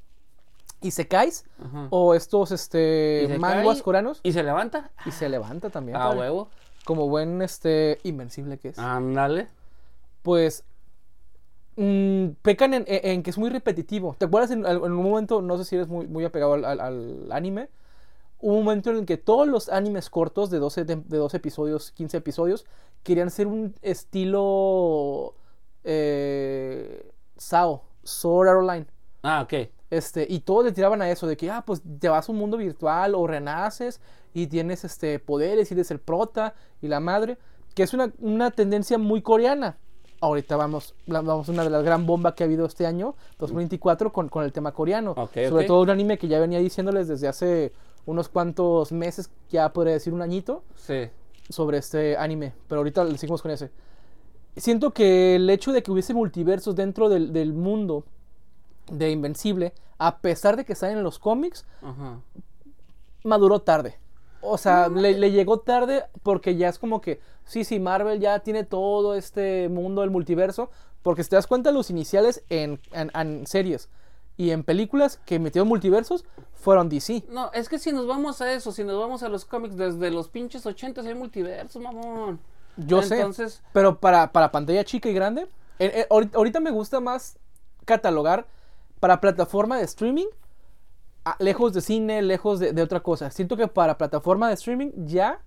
isekais 0.83 1.45
Ajá. 1.65 1.87
o 1.91 2.15
estos 2.15 2.51
este 2.53 3.23
Isekai, 3.25 3.39
manguas 3.39 3.83
coreanos 3.83 4.21
¿Y 4.23 4.33
se 4.33 4.43
levanta? 4.43 4.91
y 5.07 5.11
se 5.13 5.29
levanta 5.29 5.71
también. 5.71 5.97
A 5.97 6.01
padre. 6.09 6.19
huevo. 6.21 6.49
Como 6.85 7.09
buen 7.09 7.41
este 7.43 7.99
invencible 8.03 8.59
que 8.59 8.69
es. 8.71 8.79
Ándale. 8.79 9.49
Pues 10.23 10.65
mm, 11.77 12.27
pecan 12.43 12.75
en, 12.75 12.85
en- 12.87 13.07
en 13.11 13.23
que 13.23 13.31
es 13.31 13.39
muy 13.39 13.51
repetitivo. 13.51 14.15
¿Te 14.19 14.25
acuerdas 14.27 14.51
en, 14.51 14.67
en 14.67 14.83
un 14.83 15.03
momento, 15.03 15.41
no 15.43 15.57
sé 15.59 15.65
si 15.65 15.77
eres 15.77 15.89
muy, 15.89 16.07
muy 16.07 16.25
apegado 16.25 16.55
al, 16.55 16.65
al- 16.65 16.81
al 16.81 17.33
anime? 17.33 17.69
Hubo 18.41 18.57
un 18.59 18.65
momento 18.65 18.91
en 18.91 18.97
el 18.99 19.07
que 19.07 19.17
todos 19.17 19.47
los 19.47 19.69
animes 19.69 20.11
cortos 20.11 20.51
de 20.51 20.59
12, 20.59 20.85
tem- 20.87 21.05
de 21.05 21.17
12 21.19 21.37
episodios, 21.37 21.93
15 21.93 22.17
episodios, 22.17 22.67
querían 23.05 23.31
ser 23.31 23.47
un 23.47 23.75
estilo 23.83 25.35
eh, 25.85 27.11
SAO, 27.37 27.83
Sword 28.03 28.49
Art 28.49 28.59
Online. 28.59 28.87
Ah, 29.23 29.43
ok. 29.43 29.69
Este, 29.93 30.27
y 30.27 30.41
todos 30.41 30.65
le 30.65 30.73
tiraban 30.73 31.03
a 31.03 31.11
eso, 31.11 31.27
de 31.27 31.37
que, 31.37 31.51
ah, 31.51 31.63
pues 31.67 31.83
te 32.01 32.09
vas 32.09 32.27
a 32.27 32.33
un 32.33 32.39
mundo 32.39 32.57
virtual 32.57 33.15
o 33.15 33.27
renaces 33.27 34.01
y 34.33 34.47
tienes 34.47 34.85
este, 34.85 35.19
poderes 35.19 35.71
y 35.71 35.75
eres 35.75 35.91
el 35.91 35.99
prota 35.99 36.55
y 36.81 36.89
la 36.89 36.99
madre, 36.99 37.37
que 37.75 37.83
es 37.83 37.93
una, 37.93 38.11
una 38.19 38.51
tendencia 38.51 38.97
muy 38.97 39.21
coreana. 39.21 39.77
Ahorita 40.23 40.57
vamos, 40.57 40.95
vamos 41.07 41.47
a 41.47 41.53
una 41.53 41.65
de 41.65 41.69
las 41.69 41.85
gran 41.85 42.07
bombas 42.07 42.33
que 42.33 42.43
ha 42.43 42.47
habido 42.47 42.65
este 42.65 42.87
año, 42.87 43.17
2024, 43.39 44.15
con, 44.15 44.31
con 44.31 44.45
el 44.45 44.53
tema 44.55 44.73
coreano. 44.73 45.13
Sobre 45.51 45.67
todo 45.67 45.83
un 45.83 45.91
anime 45.91 46.17
que 46.17 46.27
ya 46.27 46.41
venía 46.41 46.59
diciéndoles 46.61 47.07
desde 47.07 47.29
hace 47.29 47.73
unos 48.07 48.31
cuantos 48.31 48.93
meses, 48.93 49.29
ya 49.51 49.71
podría 49.75 49.93
decir 49.93 50.15
un 50.15 50.23
añito, 50.23 50.63
Sí. 50.75 51.11
sobre 51.51 51.77
este 51.77 52.17
anime, 52.17 52.55
pero 52.67 52.79
ahorita 52.79 53.05
le 53.05 53.19
seguimos 53.19 53.43
con 53.43 53.51
ese. 53.51 53.71
Siento 54.57 54.93
que 54.93 55.37
el 55.37 55.51
hecho 55.51 55.71
de 55.71 55.83
que 55.83 55.91
hubiese 55.91 56.15
multiversos 56.15 56.75
dentro 56.77 57.11
del, 57.11 57.33
del 57.35 57.53
mundo 57.53 58.05
de 58.91 59.11
Invencible, 59.11 59.73
a 59.99 60.19
pesar 60.19 60.57
de 60.57 60.65
que 60.65 60.73
están 60.73 60.91
en 60.93 61.03
los 61.03 61.19
cómics, 61.19 61.65
Ajá. 61.83 62.21
maduró 63.25 63.61
tarde. 63.61 63.99
O 64.41 64.59
sea, 64.59 64.89
le, 64.89 65.13
le 65.19 65.31
llegó 65.31 65.61
tarde 65.61 66.05
porque 66.25 66.57
ya 66.57 66.69
es 66.69 66.79
como 66.79 67.01
que, 67.01 67.21
sí, 67.45 67.63
sí, 67.63 67.79
Marvel 67.79 68.19
ya 68.19 68.41
tiene 68.41 68.65
todo 68.65 69.15
este 69.15 69.69
mundo 69.69 70.01
del 70.01 70.11
multiverso, 70.11 70.71
porque 71.03 71.23
si 71.23 71.31
te 71.31 71.37
das 71.37 71.47
cuenta, 71.47 71.71
los 71.71 71.91
iniciales 71.91 72.43
en, 72.49 72.81
en- 72.93 73.11
en 73.15 73.47
series 73.47 73.89
y 74.37 74.51
en 74.51 74.65
películas 74.65 75.21
que 75.27 75.39
metieron 75.39 75.69
multiversos 75.69 76.25
fueron 76.55 76.89
DC. 76.89 77.23
No, 77.29 77.53
es 77.53 77.69
que 77.69 77.79
si 77.79 77.93
nos 77.93 78.07
vamos 78.09 78.41
a 78.41 78.53
eso, 78.53 78.73
si 78.73 78.83
nos 78.83 78.99
vamos 78.99 79.23
a 79.23 79.29
los 79.29 79.45
cómics 79.45 79.77
desde 79.77 80.11
los 80.11 80.29
pinches 80.29 80.67
80 80.67 81.03
hay 81.03 81.15
multiverso, 81.15 81.79
mamón. 81.79 82.41
Yo 82.77 83.01
Entonces, 83.03 83.55
sé. 83.55 83.63
Pero 83.73 84.01
para, 84.01 84.33
para 84.33 84.51
pantalla 84.51 84.83
chica 84.85 85.09
y 85.09 85.13
grande, 85.15 85.43
eh, 85.79 86.07
eh, 86.11 86.29
ahorita 86.35 86.59
me 86.59 86.71
gusta 86.73 86.99
más 86.99 87.39
catalogar 87.85 88.47
para 89.03 89.21
plataforma 89.21 89.79
de 89.79 89.83
streaming, 89.83 90.29
lejos 91.41 91.73
de 91.73 91.81
cine, 91.81 92.23
lejos 92.23 92.61
de, 92.61 92.73
de 92.73 92.83
otra 92.83 93.01
cosa. 93.01 93.33
Siento 93.33 93.57
que 93.57 93.67
para 93.67 93.99
plataforma 93.99 94.47
de 94.47 94.55
streaming 94.55 94.93
ya 95.07 95.41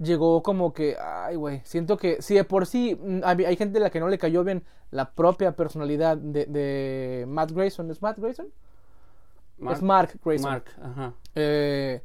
llegó 0.00 0.42
como 0.42 0.72
que, 0.72 0.96
ay, 1.00 1.36
güey, 1.36 1.60
siento 1.62 1.96
que 1.96 2.20
si 2.20 2.34
de 2.34 2.42
por 2.42 2.66
sí 2.66 2.98
mm, 3.00 3.20
hay, 3.22 3.44
hay 3.44 3.56
gente 3.56 3.78
a 3.78 3.82
la 3.82 3.90
que 3.90 4.00
no 4.00 4.08
le 4.08 4.18
cayó 4.18 4.42
bien 4.42 4.64
la 4.90 5.12
propia 5.12 5.54
personalidad 5.54 6.16
de, 6.16 6.46
de 6.46 7.24
Matt 7.28 7.52
Grayson. 7.52 7.88
¿Es 7.88 8.02
Matt 8.02 8.18
Grayson? 8.18 8.48
Mark, 9.58 9.76
es 9.76 9.82
Mark 9.84 10.20
Grayson. 10.24 10.50
Mark, 10.50 10.64
ajá. 10.82 11.14
Eh, 11.36 12.02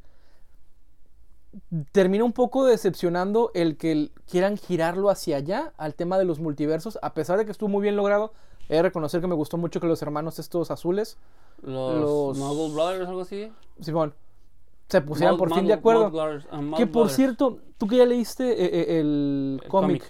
termina 1.91 2.23
un 2.23 2.33
poco 2.33 2.65
decepcionando 2.65 3.50
el 3.56 3.77
que 3.77 4.12
quieran 4.30 4.57
girarlo 4.57 5.09
hacia 5.09 5.38
allá 5.38 5.73
al 5.77 5.95
tema 5.95 6.19
de 6.19 6.25
los 6.25 6.39
multiversos, 6.39 7.00
a 7.01 7.15
pesar 7.15 7.39
de 7.39 7.45
que 7.45 7.51
estuvo 7.51 7.68
muy 7.68 7.81
bien 7.81 7.95
logrado. 7.95 8.31
He 8.69 8.75
de 8.75 8.81
reconocer 8.81 9.21
que 9.21 9.27
me 9.27 9.35
gustó 9.35 9.57
mucho 9.57 9.79
que 9.79 9.87
los 9.87 10.01
hermanos 10.01 10.39
estos 10.39 10.71
azules, 10.71 11.17
Los, 11.61 11.95
Los- 11.95 12.37
Marvel 12.37 12.71
Brothers, 12.73 13.07
algo 13.07 13.21
así. 13.21 13.51
Simón, 13.79 14.13
se 14.89 15.01
pusieran 15.01 15.37
por 15.37 15.53
fin 15.53 15.65
de 15.67 15.73
acuerdo. 15.73 16.09
Brothers, 16.11 16.45
Mal 16.51 16.75
que 16.77 16.85
por 16.85 16.93
Brothers. 17.03 17.15
cierto, 17.15 17.59
tú 17.77 17.87
que 17.87 17.97
ya 17.97 18.05
leíste 18.05 18.51
eh, 18.51 18.65
eh, 18.95 18.99
el 18.99 19.59
El 19.63 19.69
cómic, 19.69 20.09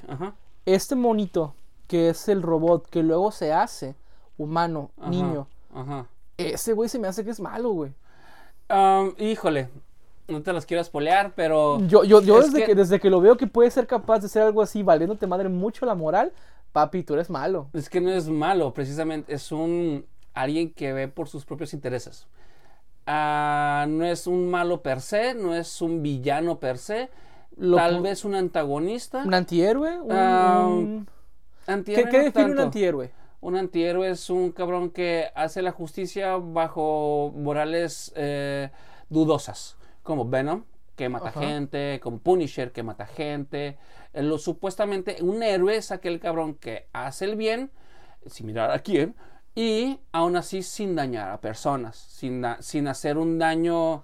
este 0.66 0.96
monito 0.96 1.54
que 1.88 2.10
es 2.10 2.28
el 2.28 2.42
robot 2.42 2.88
que 2.90 3.02
luego 3.04 3.32
se 3.32 3.54
hace 3.54 3.96
humano, 4.38 4.92
ajá, 5.00 5.10
niño, 5.10 5.48
Ajá. 5.74 6.06
ese 6.38 6.74
güey 6.74 6.90
se 6.90 7.00
me 7.00 7.08
hace 7.08 7.24
que 7.24 7.32
es 7.32 7.40
malo, 7.40 7.70
güey. 7.72 7.94
Am, 8.70 9.14
híjole, 9.18 9.70
no 10.28 10.42
te 10.44 10.52
las 10.52 10.66
quiero 10.66 10.84
spoilear, 10.84 11.32
pero 11.36 11.80
Yo, 11.88 12.04
yo, 12.04 12.22
yo 12.22 12.40
Es 12.40 12.48
desde, 12.48 12.60
que- 12.60 12.66
que... 12.66 12.76
desde 12.76 13.00
que 13.00 13.10
lo 13.10 13.22
veo 13.22 13.38
que 13.38 13.48
puede 13.48 13.72
ser 13.72 13.88
capaz 13.88 14.20
de 14.20 14.28
ser 14.28 14.42
algo 14.44 14.62
así, 14.62 14.84
valiéndote 14.84 15.26
madre 15.28 15.48
mucho 15.48 15.86
la 15.86 15.96
moral, 15.96 16.34
papi, 16.78 17.02
tú 17.04 17.16
eres 17.16 17.30
malo. 17.32 17.70
es 17.74 17.90
que 17.90 18.00
no 18.02 18.12
es 18.12 18.28
malo, 18.30 18.72
precisamente 18.74 19.34
es 19.34 19.52
un 19.52 20.06
alguien 20.36 20.72
que 20.74 20.94
ve 20.94 21.08
por 21.08 21.28
sus 21.28 21.44
propios 21.44 21.74
intereses. 21.74 22.28
Ah, 23.08 23.86
no 23.90 24.06
es 24.06 24.28
un 24.28 24.50
malo 24.52 24.82
per 24.84 25.02
se, 25.02 25.34
no 25.34 25.56
es 25.56 25.82
un 25.82 26.04
villano 26.04 26.60
per 26.60 26.78
se, 26.78 27.10
Lo 27.56 27.78
tal 27.78 28.02
vez 28.02 28.24
un 28.26 28.36
antagonista. 28.36 29.24
¿Un 29.26 29.34
antihéroe? 29.34 30.00
Un- 30.02 30.12
Ah, 30.12 30.66
un- 30.68 31.08
Antihéroe 31.66 32.04
¿Qué, 32.06 32.12
qué 32.12 32.18
no 32.20 32.24
define 32.26 32.52
un 32.54 32.60
antihéroe? 32.60 33.12
Un 33.42 33.56
antihéroe 33.56 34.10
es 34.10 34.30
un 34.30 34.52
cabrón 34.52 34.90
que 34.92 35.26
hace 35.36 35.62
la 35.62 35.72
justicia 35.72 36.38
bajo 36.38 37.34
morales 37.36 38.12
eh, 38.16 38.70
dudosas, 39.10 39.78
como 40.04 40.30
Venom, 40.30 40.64
que 40.98 41.08
mata 41.10 41.30
Ajá. 41.30 41.40
gente, 41.40 42.02
como 42.04 42.20
Punisher, 42.20 42.74
que 42.74 42.84
mata 42.84 43.06
gente. 43.06 43.78
Eh, 44.14 44.24
lo, 44.24 44.38
supuestamente 44.40 45.18
un 45.22 45.44
héroe 45.44 45.78
es 45.78 45.92
aquel 45.92 46.20
cabrón 46.20 46.56
que 46.56 46.90
hace 46.92 47.26
el 47.26 47.38
bien, 47.38 47.72
sin 48.26 48.48
mirar 48.48 48.72
a 48.72 48.80
quién, 48.80 49.16
y 49.56 50.02
aún 50.12 50.36
así 50.36 50.64
sin 50.64 50.96
dañar 50.96 51.30
a 51.32 51.40
personas, 51.40 51.96
sin, 51.96 52.42
da- 52.42 52.62
sin 52.62 52.88
hacer 52.90 53.18
un 53.18 53.38
daño 53.40 54.04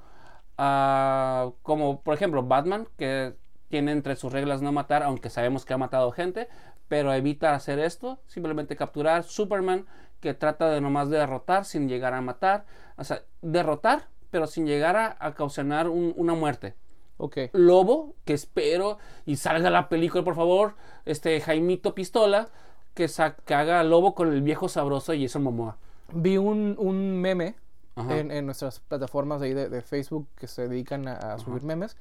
a- 0.58 1.52
como 1.64 2.02
por 2.02 2.14
ejemplo 2.14 2.44
Batman, 2.44 2.88
que 2.98 3.36
tiene 3.70 3.92
entre 3.92 4.16
sus 4.16 4.32
reglas 4.32 4.62
no 4.62 4.72
matar, 4.72 5.02
aunque 5.04 5.30
sabemos 5.32 5.66
que 5.66 5.74
ha 5.74 5.78
matado 5.80 6.12
gente, 6.12 6.48
pero 6.88 7.12
evita 7.14 7.56
hacer 7.56 7.80
esto, 7.80 8.20
simplemente 8.28 8.76
capturar. 8.76 9.24
Superman, 9.24 9.88
que 10.20 10.34
trata 10.36 10.70
de 10.70 10.80
nomás 10.80 11.10
de 11.10 11.18
derrotar 11.18 11.66
sin 11.66 11.90
llegar 11.90 12.14
a 12.14 12.22
matar, 12.22 12.66
o 12.98 13.04
sea, 13.04 13.24
derrotar, 13.42 14.08
pero 14.30 14.46
sin 14.48 14.66
llegar 14.68 14.96
a, 14.96 15.18
a 15.20 15.34
causar 15.34 15.90
un- 15.90 16.14
una 16.16 16.34
muerte. 16.36 16.76
Ok. 17.24 17.38
Lobo, 17.54 18.16
que 18.26 18.34
espero 18.34 18.98
y 19.26 19.38
salga 19.38 19.70
la 19.70 19.88
película, 19.88 20.24
por 20.24 20.36
favor, 20.36 20.76
este 21.06 21.40
Jaimito 21.40 21.96
Pistola, 21.96 22.50
que, 22.94 23.08
que 23.46 23.54
haga 23.54 23.82
Lobo 23.84 24.14
con 24.14 24.32
el 24.34 24.42
viejo 24.42 24.68
sabroso 24.68 25.14
y 25.14 25.22
Jason 25.24 25.44
Momoa. 25.44 25.78
Vi 26.14 26.38
un, 26.38 26.76
un 26.78 27.18
meme 27.22 27.56
en, 27.96 28.30
en 28.32 28.46
nuestras 28.46 28.80
plataformas 28.82 29.40
de, 29.40 29.48
ahí 29.48 29.54
de, 29.54 29.70
de 29.70 29.82
Facebook 29.82 30.28
que 30.36 30.48
se 30.48 30.68
dedican 30.68 31.08
a, 31.08 31.14
a 31.14 31.38
subir 31.40 31.64
memes. 31.64 31.96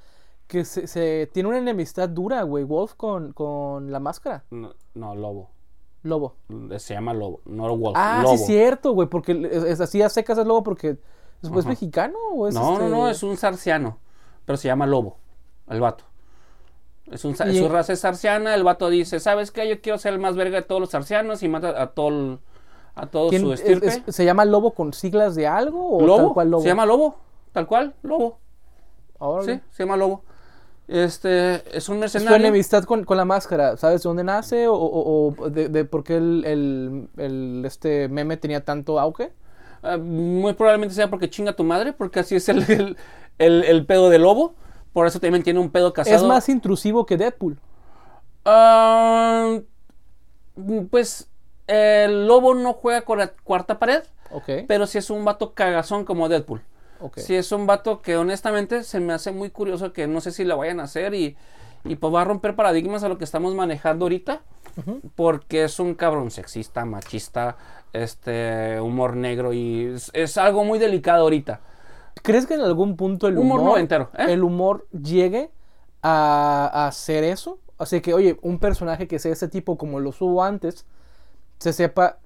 Que 0.48 0.64
se, 0.64 0.86
se- 0.88 1.30
tiene 1.32 1.48
una 1.50 1.58
enemistad 1.58 2.08
dura, 2.08 2.42
güey, 2.42 2.64
Wolf 2.64 2.94
con, 2.94 3.32
con 3.32 3.92
la 3.92 4.00
máscara. 4.00 4.42
No, 4.50 4.74
no, 4.94 5.14
Lobo. 5.14 5.50
Lobo. 6.02 6.34
Se 6.78 6.94
llama 6.94 7.14
Lobo, 7.14 7.40
no 7.44 7.76
Wolf. 7.76 7.96
Ah, 7.96 8.20
Lobo. 8.24 8.36
sí, 8.36 8.44
cierto, 8.46 8.92
güey, 8.92 9.08
porque 9.08 9.48
es, 9.52 9.62
es 9.62 9.80
así 9.80 10.02
a 10.02 10.08
secas 10.08 10.36
es 10.36 10.46
lobo 10.46 10.64
porque 10.64 10.88
es, 10.90 10.98
es 11.44 11.50
Ajá. 11.56 11.68
mexicano 11.68 12.18
o 12.34 12.48
es 12.48 12.54
No, 12.54 12.72
este- 12.72 12.84
no, 12.84 12.88
no, 12.90 13.08
es 13.08 13.22
un 13.22 13.36
sarciano. 13.36 13.98
Pero 14.44 14.56
se 14.56 14.68
llama 14.68 14.86
Lobo, 14.86 15.16
el 15.68 15.80
vato. 15.80 16.04
Es 17.10 17.24
un, 17.24 17.36
Su 17.36 17.68
raza 17.68 17.92
es 17.92 18.00
sarciana. 18.00 18.54
El 18.54 18.64
vato 18.64 18.88
dice: 18.88 19.20
¿Sabes 19.20 19.50
qué? 19.50 19.68
Yo 19.68 19.80
quiero 19.80 19.98
ser 19.98 20.12
el 20.14 20.18
más 20.18 20.34
verga 20.36 20.56
de 20.56 20.62
todos 20.62 20.80
los 20.80 20.90
sarcianos 20.90 21.42
y 21.42 21.48
mata 21.48 21.80
a 21.80 21.88
todo 21.88 22.08
el- 22.08 22.38
a 22.94 23.06
todo 23.06 23.28
¿Quién- 23.30 23.42
su 23.42 23.52
es- 23.52 23.60
estirpe. 23.60 23.86
es- 23.88 24.02
¿Se 24.14 24.24
llama 24.24 24.44
lobo 24.44 24.72
con 24.72 24.92
siglas 24.92 25.34
de 25.34 25.46
algo 25.46 25.96
o 25.96 26.06
¿Lobo? 26.06 26.24
tal 26.26 26.32
cual 26.34 26.50
lobo? 26.50 26.62
Se 26.62 26.68
llama 26.68 26.86
Lobo, 26.86 27.16
tal 27.52 27.66
cual, 27.66 27.94
Lobo. 28.02 28.38
Órale. 29.18 29.54
Sí, 29.56 29.60
se 29.70 29.82
llama 29.84 29.96
Lobo. 29.96 30.22
Este, 30.88 31.54
es 31.76 31.88
un 31.88 32.02
Es 32.02 32.12
tu 32.12 32.18
mercenario. 32.18 32.36
enemistad 32.48 32.84
con, 32.84 33.04
con 33.04 33.16
la 33.16 33.24
máscara, 33.24 33.76
¿sabes 33.76 34.02
de 34.02 34.08
dónde 34.08 34.24
nace 34.24 34.68
o, 34.68 34.74
o- 34.74 35.34
o 35.38 35.48
de, 35.50 35.68
de 35.68 35.84
por 35.84 36.04
qué 36.04 36.16
el, 36.16 36.44
el- 36.44 37.08
el- 37.16 37.62
este 37.64 38.08
meme 38.08 38.36
tenía 38.36 38.64
tanto 38.64 38.98
auge? 39.00 39.32
Ah, 39.82 39.96
muy 39.96 40.52
probablemente 40.52 40.94
sea 40.94 41.08
porque 41.08 41.30
chinga 41.30 41.54
tu 41.54 41.64
madre, 41.64 41.92
porque 41.92 42.20
así 42.20 42.36
es 42.36 42.48
el, 42.48 42.62
el, 42.70 42.96
el- 43.42 43.64
el 43.64 43.86
pedo 43.86 44.10
de 44.10 44.18
Lobo. 44.18 44.54
Por 44.92 45.06
eso 45.06 45.20
también 45.20 45.42
tiene 45.42 45.58
un 45.60 45.70
pedo 45.70 45.92
casado. 45.92 46.16
Es 46.16 46.22
más 46.22 46.48
intrusivo 46.48 47.06
que 47.06 47.16
Deadpool. 47.16 47.58
Ah, 48.44 49.58
pues 50.90 51.28
el 51.66 52.26
Lobo 52.26 52.54
no 52.54 52.72
juega 52.74 53.02
con 53.02 53.18
la 53.18 53.28
cuarta 53.28 53.78
pared, 53.78 54.02
Ok, 54.30 54.48
pero 54.66 54.86
sí 54.86 54.98
es 54.98 55.10
un 55.10 55.24
vato 55.24 55.54
cagazón 55.54 56.04
como 56.04 56.28
Deadpool. 56.28 56.60
ok. 57.00 57.18
Sí, 57.18 57.34
es 57.34 57.52
un 57.52 57.66
vato 57.66 58.02
que 58.02 58.16
honestamente 58.16 58.82
se 58.84 59.00
me 59.00 59.12
hace 59.12 59.32
muy 59.32 59.50
curioso 59.50 59.92
que 59.92 60.06
no 60.06 60.20
sé 60.20 60.30
si 60.32 60.44
la 60.44 60.54
vayan 60.54 60.80
a 60.80 60.84
hacer 60.84 61.14
y, 61.14 61.36
y 61.84 61.96
pues 61.96 62.12
va 62.14 62.22
a 62.22 62.24
romper 62.24 62.54
paradigmas 62.56 63.02
a 63.02 63.08
lo 63.08 63.18
que 63.18 63.24
estamos 63.24 63.54
manejando 63.54 64.04
ahorita. 64.06 64.42
Porque 65.16 65.64
es 65.64 65.78
un 65.80 65.94
cabrón 65.94 66.30
sexista, 66.30 66.86
machista, 66.86 67.56
este, 67.92 68.80
humor 68.80 69.16
negro 69.16 69.52
y 69.52 69.84
es, 69.94 70.10
es 70.14 70.38
algo 70.38 70.64
muy 70.64 70.78
delicado 70.78 71.24
ahorita. 71.24 71.60
¿Crees 72.22 72.46
que 72.46 72.54
en 72.54 72.60
algún 72.60 72.96
punto 72.96 73.26
el 73.28 73.38
Humor 73.38 73.60
humor, 73.60 73.70
noventero, 73.72 74.10
¿eh? 74.16 74.26
el 74.32 74.42
humor 74.44 74.86
llegue 74.90 75.50
a, 76.02 76.70
a 76.72 76.86
hacer 76.88 77.24
eso? 77.24 77.58
Así 77.78 78.00
que, 78.00 78.14
oye, 78.14 78.38
un 78.42 78.58
personaje 78.58 79.08
que 79.08 79.18
sea 79.18 79.32
ese 79.32 79.48
tipo 79.48 79.76
como 79.76 79.98
lo 79.98 80.10
hubo 80.20 80.42
antes, 80.44 80.86
se 81.58 81.72
sepa 81.72 82.18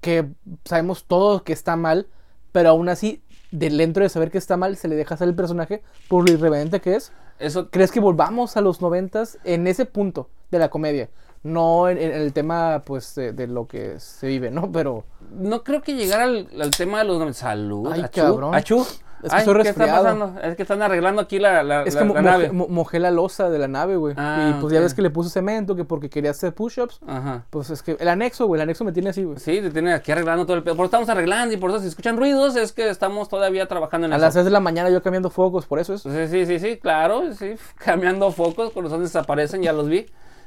que 0.00 0.28
sabemos 0.64 1.04
todos 1.04 1.42
que 1.42 1.52
está 1.52 1.76
mal, 1.76 2.08
pero 2.52 2.70
aún 2.70 2.88
así, 2.88 3.22
del 3.50 3.76
dentro 3.78 4.02
de 4.02 4.08
saber 4.08 4.30
que 4.30 4.38
está 4.38 4.56
mal, 4.56 4.76
se 4.76 4.88
le 4.88 4.96
deja 4.96 5.14
hacer 5.14 5.28
el 5.28 5.34
personaje 5.34 5.82
por 6.08 6.28
lo 6.28 6.34
irreverente 6.34 6.80
que 6.80 6.96
es. 6.96 7.12
Eso 7.38 7.70
¿Crees 7.70 7.90
que 7.92 8.00
volvamos 8.00 8.56
a 8.56 8.60
los 8.60 8.80
noventas 8.80 9.38
en 9.44 9.66
ese 9.66 9.86
punto 9.86 10.28
de 10.50 10.58
la 10.58 10.68
comedia? 10.70 11.10
No 11.42 11.88
en, 11.88 11.98
en 11.98 12.12
el 12.12 12.32
tema, 12.32 12.82
pues, 12.84 13.14
de, 13.14 13.32
de 13.32 13.46
lo 13.46 13.66
que 13.66 14.00
se 14.00 14.26
vive, 14.26 14.50
¿no? 14.50 14.72
Pero 14.72 15.04
no 15.30 15.62
creo 15.62 15.82
que 15.82 15.94
llegar 15.94 16.20
al, 16.22 16.48
al 16.60 16.70
tema 16.70 16.98
de 16.98 17.04
los 17.04 17.18
nombres. 17.18 17.36
Salud, 17.36 17.90
Ay, 17.92 18.00
achú, 18.02 18.20
cabrón. 18.20 18.54
achú. 18.54 18.86
Es 19.24 19.30
que 19.30 19.36
Ay, 19.36 19.40
estoy 19.40 19.54
¿qué 19.62 19.68
está 19.70 19.84
resfriado. 19.86 20.04
pasando? 20.04 20.40
Es 20.42 20.54
que 20.56 20.62
están 20.62 20.82
arreglando 20.82 21.22
aquí 21.22 21.38
la, 21.38 21.62
la, 21.62 21.82
es 21.84 21.94
la- 21.94 22.00
que 22.02 22.06
la 22.06 22.12
moje- 22.14 22.22
nave. 22.22 22.52
mo- 22.52 22.68
mojé 22.68 23.00
la 23.00 23.10
losa 23.10 23.48
de 23.48 23.58
la 23.58 23.68
nave, 23.68 23.96
güey. 23.96 24.14
Ah, 24.18 24.52
y 24.56 24.60
pues 24.60 24.72
ya 24.72 24.80
ok. 24.80 24.82
ves 24.84 24.94
que 24.94 25.00
le 25.02 25.10
puse 25.10 25.30
cemento, 25.30 25.74
que 25.74 25.84
porque 25.84 26.10
quería 26.10 26.30
hacer 26.32 26.54
push-ups. 26.54 27.00
Ajá. 27.06 27.44
Pues 27.50 27.70
es 27.70 27.82
que 27.82 27.96
el 27.98 28.08
anexo, 28.08 28.46
güey, 28.46 28.58
el 28.60 28.62
anexo 28.64 28.84
me 28.84 28.92
tiene 28.92 29.08
así, 29.10 29.24
güey. 29.24 29.38
Sí, 29.38 29.60
te 29.62 29.70
tiene 29.70 29.94
aquí 29.94 30.12
arreglando 30.12 30.44
todo 30.44 30.56
el 30.58 30.62
pedo. 30.62 30.76
Por 30.76 30.84
eso 30.84 30.88
estamos 30.96 31.08
arreglando 31.08 31.54
y 31.54 31.56
por 31.56 31.70
eso 31.70 31.80
si 31.80 31.88
escuchan 31.88 32.16
ruidos 32.18 32.54
es 32.56 32.72
que 32.72 32.88
estamos 32.90 33.28
todavía 33.30 33.66
trabajando 33.66 34.06
en 34.06 34.12
A 34.12 34.16
eso. 34.16 34.24
las 34.26 34.34
6 34.34 34.44
de 34.44 34.50
la 34.50 34.60
mañana 34.60 34.90
yo 34.90 35.02
cambiando 35.02 35.30
focos, 35.30 35.64
por 35.66 35.78
eso 35.78 35.94
es. 35.94 36.02
Sí, 36.02 36.10
sí, 36.28 36.44
sí, 36.46 36.58
sí, 36.60 36.76
claro, 36.76 37.32
sí, 37.32 37.54
cambiando 37.78 38.30
focos, 38.30 38.72
cuando 38.72 38.90
son 38.90 39.02
desaparecen, 39.02 39.62
ya 39.62 39.72
los 39.72 39.88
vi. 39.88 40.06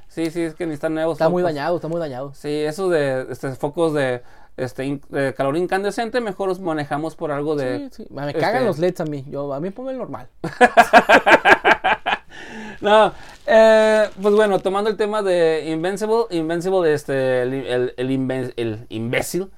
Sí, 0.10 0.32
sí, 0.32 0.42
es 0.44 0.54
que 0.56 0.66
necesitan 0.66 0.94
nuevos 0.94 1.16
Está 1.16 1.28
muy 1.28 1.42
focos. 1.44 1.54
dañado, 1.54 1.76
está 1.76 1.88
muy 1.90 2.00
dañado. 2.00 2.32
Sí, 2.34 2.48
esos 2.50 2.90
de 2.92 3.28
este, 3.30 3.52
focos 3.56 3.94
de, 3.94 4.22
este, 4.58 5.00
de 5.10 5.34
calor 5.34 5.56
incandescente, 5.56 6.20
mejor 6.20 6.50
los 6.50 6.60
manejamos 6.60 7.16
por 7.16 7.32
algo 7.32 7.56
de... 7.56 7.90
Sí, 7.92 8.04
sí. 8.04 8.08
Me 8.10 8.28
este- 8.28 8.40
cagan 8.40 8.66
los 8.66 8.80
LEDs 8.80 9.02
a 9.02 9.06
mí. 9.06 9.24
Yo, 9.30 9.54
a 9.54 9.60
mí 9.60 9.70
ponme 9.70 9.92
el 9.92 9.98
normal. 9.98 10.28
No, 12.82 13.12
eh, 13.48 14.08
pues 14.22 14.36
bueno, 14.36 14.60
tomando 14.60 14.90
el 14.90 14.98
tema 14.98 15.24
de 15.24 15.64
Invincible, 15.68 16.26
Invincible, 16.30 16.94
este, 16.94 17.42
el, 17.42 17.54
el, 17.54 17.94
el, 17.98 18.10
inven- 18.12 18.54
el 18.56 18.86
imbécil, 18.90 19.50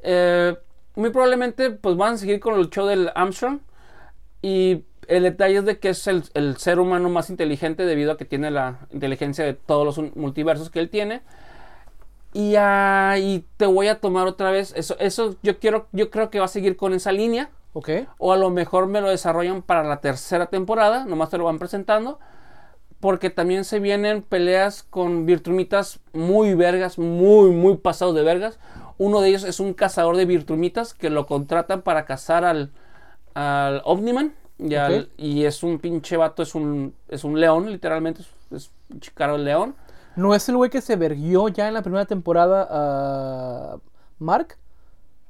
eh, 0.00 0.56
muy 0.94 1.10
probablemente 1.10 1.70
pues 1.70 1.96
van 1.96 2.14
a 2.14 2.16
seguir 2.18 2.38
con 2.38 2.58
el 2.60 2.70
show 2.70 2.86
del 2.86 3.10
Armstrong 3.14 3.58
y 4.40 4.84
el 5.08 5.24
detalle 5.24 5.58
es 5.58 5.64
de 5.64 5.78
que 5.80 5.88
es 5.90 6.06
el, 6.06 6.22
el 6.34 6.56
ser 6.58 6.78
humano 6.78 7.08
más 7.08 7.28
inteligente 7.30 7.84
debido 7.84 8.12
a 8.12 8.16
que 8.16 8.24
tiene 8.24 8.52
la 8.52 8.78
inteligencia 8.92 9.44
de 9.44 9.54
todos 9.54 9.84
los 9.84 10.14
multiversos 10.16 10.70
que 10.70 10.78
él 10.78 10.88
tiene. 10.88 11.22
Y, 12.32 12.54
ah, 12.56 13.16
y 13.18 13.44
te 13.56 13.66
voy 13.66 13.88
a 13.88 14.00
tomar 14.00 14.26
otra 14.28 14.50
vez, 14.50 14.72
eso, 14.76 14.96
eso 15.00 15.36
yo 15.42 15.58
quiero, 15.58 15.88
yo 15.92 16.10
creo 16.10 16.30
que 16.30 16.38
va 16.38 16.44
a 16.44 16.48
seguir 16.48 16.76
con 16.76 16.94
esa 16.94 17.12
línea. 17.12 17.50
¿Ok? 17.72 17.88
O 18.18 18.32
a 18.32 18.36
lo 18.36 18.50
mejor 18.50 18.86
me 18.86 19.00
lo 19.00 19.08
desarrollan 19.10 19.62
para 19.62 19.84
la 19.84 20.00
tercera 20.00 20.46
temporada, 20.46 21.04
nomás 21.04 21.30
te 21.30 21.38
lo 21.38 21.44
van 21.44 21.58
presentando. 21.58 22.18
Porque 23.00 23.30
también 23.30 23.64
se 23.64 23.80
vienen 23.80 24.22
peleas 24.22 24.82
con 24.82 25.24
virtumitas 25.24 26.00
muy 26.12 26.54
vergas, 26.54 26.98
muy, 26.98 27.50
muy 27.50 27.78
pasados 27.78 28.14
de 28.14 28.22
vergas. 28.22 28.58
Uno 28.98 29.22
de 29.22 29.30
ellos 29.30 29.44
es 29.44 29.58
un 29.58 29.72
cazador 29.72 30.16
de 30.16 30.26
virtumitas 30.26 30.92
que 30.92 31.08
lo 31.08 31.26
contratan 31.26 31.80
para 31.80 32.04
cazar 32.04 32.44
al, 32.44 32.70
al 33.34 33.80
Omniman. 33.84 34.34
Y, 34.58 34.74
al- 34.74 35.08
y 35.16 35.44
es 35.44 35.62
un 35.62 35.78
pinche 35.78 36.18
vato, 36.18 36.42
es 36.42 36.54
un, 36.54 36.94
es 37.08 37.24
un 37.24 37.40
león, 37.40 37.70
literalmente. 37.72 38.20
Es, 38.20 38.28
es 38.54 38.70
un 38.90 39.00
chicaro 39.00 39.38
león. 39.38 39.74
¿No 40.20 40.34
es 40.34 40.48
el 40.48 40.56
güey 40.56 40.68
que 40.70 40.80
se 40.82 40.96
verguió 40.96 41.48
ya 41.48 41.66
en 41.68 41.74
la 41.74 41.82
primera 41.82 42.04
temporada 42.04 42.66
a 42.70 43.76
Mark? 44.18 44.56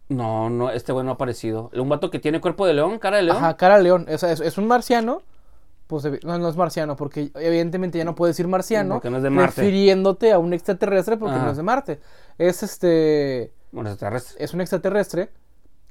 No, 0.08 0.50
no, 0.50 0.70
este 0.70 0.92
güey 0.92 1.04
no 1.04 1.12
ha 1.12 1.14
aparecido. 1.14 1.70
Un 1.74 1.88
vato 1.88 2.10
que 2.10 2.18
tiene 2.18 2.40
cuerpo 2.40 2.66
de 2.66 2.74
león, 2.74 2.98
cara 2.98 3.18
de 3.18 3.22
león. 3.22 3.36
Ajá, 3.36 3.56
cara 3.56 3.76
de 3.76 3.84
león. 3.84 4.06
O 4.12 4.18
sea, 4.18 4.32
es, 4.32 4.40
es 4.40 4.58
un 4.58 4.66
marciano. 4.66 5.22
Pues 5.86 6.04
no, 6.24 6.38
no 6.38 6.48
es 6.48 6.56
marciano, 6.56 6.96
porque 6.96 7.30
evidentemente 7.34 7.98
ya 7.98 8.04
no 8.04 8.14
puedes 8.14 8.36
decir 8.36 8.48
marciano. 8.48 8.94
Porque 8.94 9.10
no 9.10 9.18
es 9.18 9.22
de 9.22 9.30
Marte. 9.30 9.60
Refiriéndote 9.60 10.32
a 10.32 10.38
un 10.38 10.52
extraterrestre 10.52 11.16
porque 11.16 11.34
Ajá. 11.36 11.44
no 11.44 11.50
es 11.52 11.56
de 11.56 11.62
Marte. 11.62 12.00
Es 12.38 12.62
este. 12.64 13.52
Bueno, 13.72 13.90
extraterrestre. 13.90 14.44
Es 14.44 14.54
un 14.54 14.60
extraterrestre 14.60 15.30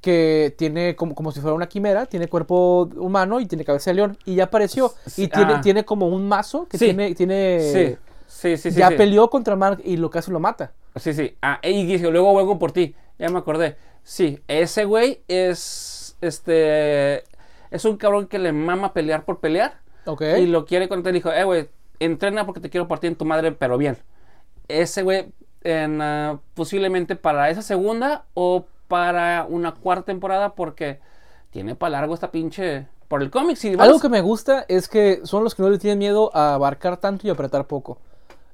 que 0.01 0.55
tiene 0.57 0.95
como, 0.95 1.15
como 1.15 1.31
si 1.33 1.41
fuera 1.41 1.53
una 1.55 1.67
quimera, 1.67 2.05
tiene 2.05 2.27
cuerpo 2.27 2.89
humano 2.97 3.39
y 3.41 3.45
tiene 3.45 3.65
cabeza 3.65 3.89
de 3.91 3.95
león. 3.95 4.17
Y 4.25 4.35
ya 4.35 4.45
apareció. 4.45 4.93
Sí, 5.05 5.23
Y 5.23 5.27
tiene, 5.27 5.53
ah. 5.55 5.61
tiene 5.61 5.83
como 5.85 6.07
un 6.07 6.27
mazo 6.27 6.67
que 6.69 6.77
Sí. 6.77 6.85
tiene. 6.85 7.13
tiene 7.15 7.59
Sí, 7.61 7.97
sí, 8.39 8.57
sí, 8.57 8.71
sí. 8.71 8.79
ya 8.79 8.89
sí. 8.89 8.95
peleó 8.95 9.29
contra 9.29 9.55
Mark 9.55 9.81
y 9.83 9.97
lo 9.97 10.09
casi 10.09 10.31
lo 10.31 10.39
mata. 10.39 10.71
Sí, 10.95 11.13
sí. 11.13 11.35
Ah, 11.41 11.59
y 11.63 11.85
dije, 11.85 12.09
luego 12.09 12.31
vuelvo 12.31 12.57
por 12.59 12.71
ti. 12.71 12.95
Ya 13.17 13.29
me 13.29 13.39
acordé. 13.39 13.77
Sí, 14.03 14.41
ese 14.47 14.85
güey 14.85 15.21
es. 15.27 16.17
Este. 16.21 17.23
Es 17.71 17.85
un 17.85 17.97
cabrón 17.97 18.27
que 18.27 18.39
le 18.39 18.51
mama 18.51 18.93
pelear 18.93 19.23
por 19.25 19.39
pelear. 19.39 19.79
Ok. 20.05 20.23
Y 20.39 20.47
lo 20.47 20.65
quiere 20.65 20.87
contar. 20.89 21.13
Dijo, 21.13 21.31
eh, 21.31 21.43
güey, 21.43 21.69
entrena 21.99 22.45
porque 22.45 22.61
te 22.61 22.69
quiero 22.69 22.87
partir 22.87 23.09
en 23.09 23.15
tu 23.15 23.25
madre, 23.25 23.51
pero 23.51 23.77
bien. 23.77 23.97
Ese 24.67 25.03
güey, 25.03 25.27
en, 25.63 26.01
ah, 26.01 26.39
posiblemente 26.53 27.15
para 27.15 27.49
esa 27.49 27.61
segunda 27.61 28.25
o 28.33 28.65
para 28.87 29.45
una 29.47 29.73
cuarta 29.75 30.05
temporada, 30.05 30.55
porque 30.55 30.99
tiene 31.51 31.75
para 31.75 31.91
largo 31.91 32.13
esta 32.13 32.31
pinche. 32.31 32.87
Por 33.07 33.23
el 33.23 33.31
cómic, 33.31 33.57
vas- 33.75 33.87
Algo 33.87 33.99
que 33.99 34.09
me 34.09 34.21
gusta 34.21 34.65
es 34.67 34.87
que 34.87 35.21
son 35.23 35.43
los 35.43 35.55
que 35.55 35.63
no 35.63 35.69
le 35.71 35.79
tienen 35.79 35.97
miedo 35.97 36.29
a 36.35 36.53
abarcar 36.53 36.97
tanto 36.97 37.25
y 37.25 37.31
apretar 37.31 37.65
poco. 37.65 37.97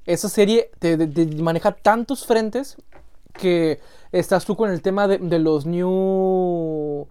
Esa 0.06 0.28
serie 0.28 0.70
te, 0.78 0.96
te- 0.96 1.06
te 1.26 1.42
maneja 1.42 1.72
tantos 1.72 2.24
frentes 2.26 2.76
que 3.32 3.80
estás 4.12 4.44
tú 4.44 4.56
con 4.56 4.70
el 4.70 4.80
tema 4.80 5.06
de, 5.08 5.18
de 5.18 5.38
los 5.38 5.66
New 5.66 7.06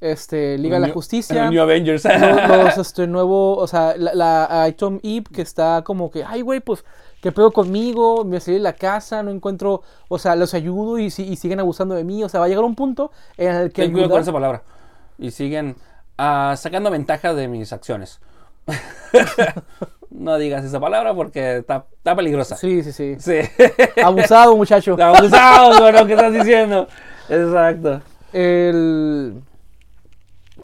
este, 0.00 0.56
Liga 0.56 0.78
de 0.78 0.86
la 0.86 0.92
Justicia. 0.94 1.50
New 1.50 1.60
Avengers. 1.60 2.04
los, 2.04 2.48
los, 2.48 2.78
este, 2.78 3.06
nuevo, 3.08 3.56
o 3.56 3.66
sea, 3.66 3.94
la, 3.96 4.14
la 4.14 4.68
Item 4.68 5.00
Eve 5.02 5.24
que 5.32 5.42
está 5.42 5.82
como 5.82 6.10
que, 6.10 6.22
ay, 6.24 6.40
güey, 6.42 6.60
pues, 6.60 6.84
¿qué 7.20 7.32
pedo 7.32 7.50
conmigo? 7.50 8.24
Me 8.24 8.38
salí 8.40 8.58
de 8.58 8.62
la 8.62 8.72
casa, 8.74 9.22
no 9.24 9.30
encuentro, 9.32 9.82
o 10.08 10.18
sea, 10.18 10.36
los 10.36 10.54
ayudo 10.54 10.98
y, 10.98 11.10
si- 11.10 11.24
y 11.26 11.34
siguen 11.36 11.58
abusando 11.60 11.94
de 11.96 12.04
mí. 12.04 12.22
O 12.22 12.28
sea, 12.28 12.38
va 12.40 12.46
a 12.46 12.48
llegar 12.48 12.64
un 12.64 12.76
punto 12.76 13.10
en 13.36 13.52
el 13.54 13.72
que 13.72 13.82
Ten 13.82 13.92
cuidado 13.92 14.10
con 14.12 14.20
esa 14.22 14.32
palabra. 14.32 14.62
Y 15.18 15.32
siguen 15.32 15.74
ah, 16.16 16.54
sacando 16.56 16.90
ventaja 16.90 17.34
de 17.34 17.48
mis 17.48 17.72
acciones. 17.72 18.20
no 20.10 20.36
digas 20.38 20.64
esa 20.64 20.80
palabra 20.80 21.14
porque 21.14 21.58
está, 21.58 21.86
está 21.96 22.16
peligrosa. 22.16 22.56
Sí, 22.56 22.82
sí, 22.82 22.92
sí. 22.92 23.16
Sí. 23.18 23.38
Abusado, 24.02 24.56
muchacho. 24.56 24.96
Abusado 25.02 25.78
con 25.80 25.94
lo 25.94 26.06
que 26.06 26.12
estás 26.14 26.32
diciendo. 26.32 26.86
Exacto. 27.28 28.00
El... 28.32 29.42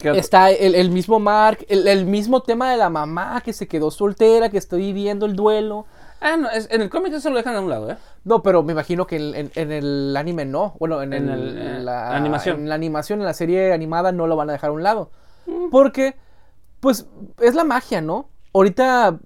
Está 0.02 0.50
el, 0.50 0.74
el 0.74 0.90
mismo 0.90 1.18
Mark, 1.18 1.64
el, 1.68 1.86
el 1.88 2.04
mismo 2.04 2.42
tema 2.42 2.70
de 2.70 2.76
la 2.76 2.90
mamá 2.90 3.40
que 3.42 3.52
se 3.52 3.66
quedó 3.68 3.90
soltera, 3.90 4.50
que 4.50 4.58
está 4.58 4.76
viviendo 4.76 5.24
el 5.24 5.34
duelo. 5.36 5.86
Ah, 6.20 6.36
no, 6.36 6.50
es- 6.50 6.68
en 6.70 6.82
el 6.82 6.90
cómic 6.90 7.12
eso 7.14 7.30
lo 7.30 7.36
dejan 7.36 7.54
a 7.56 7.60
un 7.60 7.70
lado, 7.70 7.90
¿eh? 7.90 7.96
No, 8.24 8.42
pero 8.42 8.62
me 8.62 8.72
imagino 8.72 9.06
que 9.06 9.16
en, 9.16 9.34
en- 9.34 9.52
en 9.54 9.72
el 9.72 10.14
anime 10.16 10.44
no. 10.44 10.74
Bueno, 10.78 11.00
en, 11.00 11.12
En 11.12 11.28
el- 11.30 11.56
eh, 11.58 11.78
la 11.80 12.14
animación. 12.14 12.60
En 12.60 12.68
la 12.68 12.74
animación, 12.74 13.20
en 13.20 13.26
la 13.26 13.34
serie 13.34 13.72
animada 13.72 14.10
no 14.12 14.26
lo 14.26 14.36
van 14.36 14.50
a 14.50 14.54
dejar 14.54 14.70
a 14.70 14.72
un 14.72 14.82
lado. 14.82 15.10
Porque, 15.70 16.16
pues, 16.80 17.06
es 17.40 17.54
la 17.54 17.64
magia, 17.64 18.00
¿no? 18.00 18.28
Ahorita, 18.54 19.18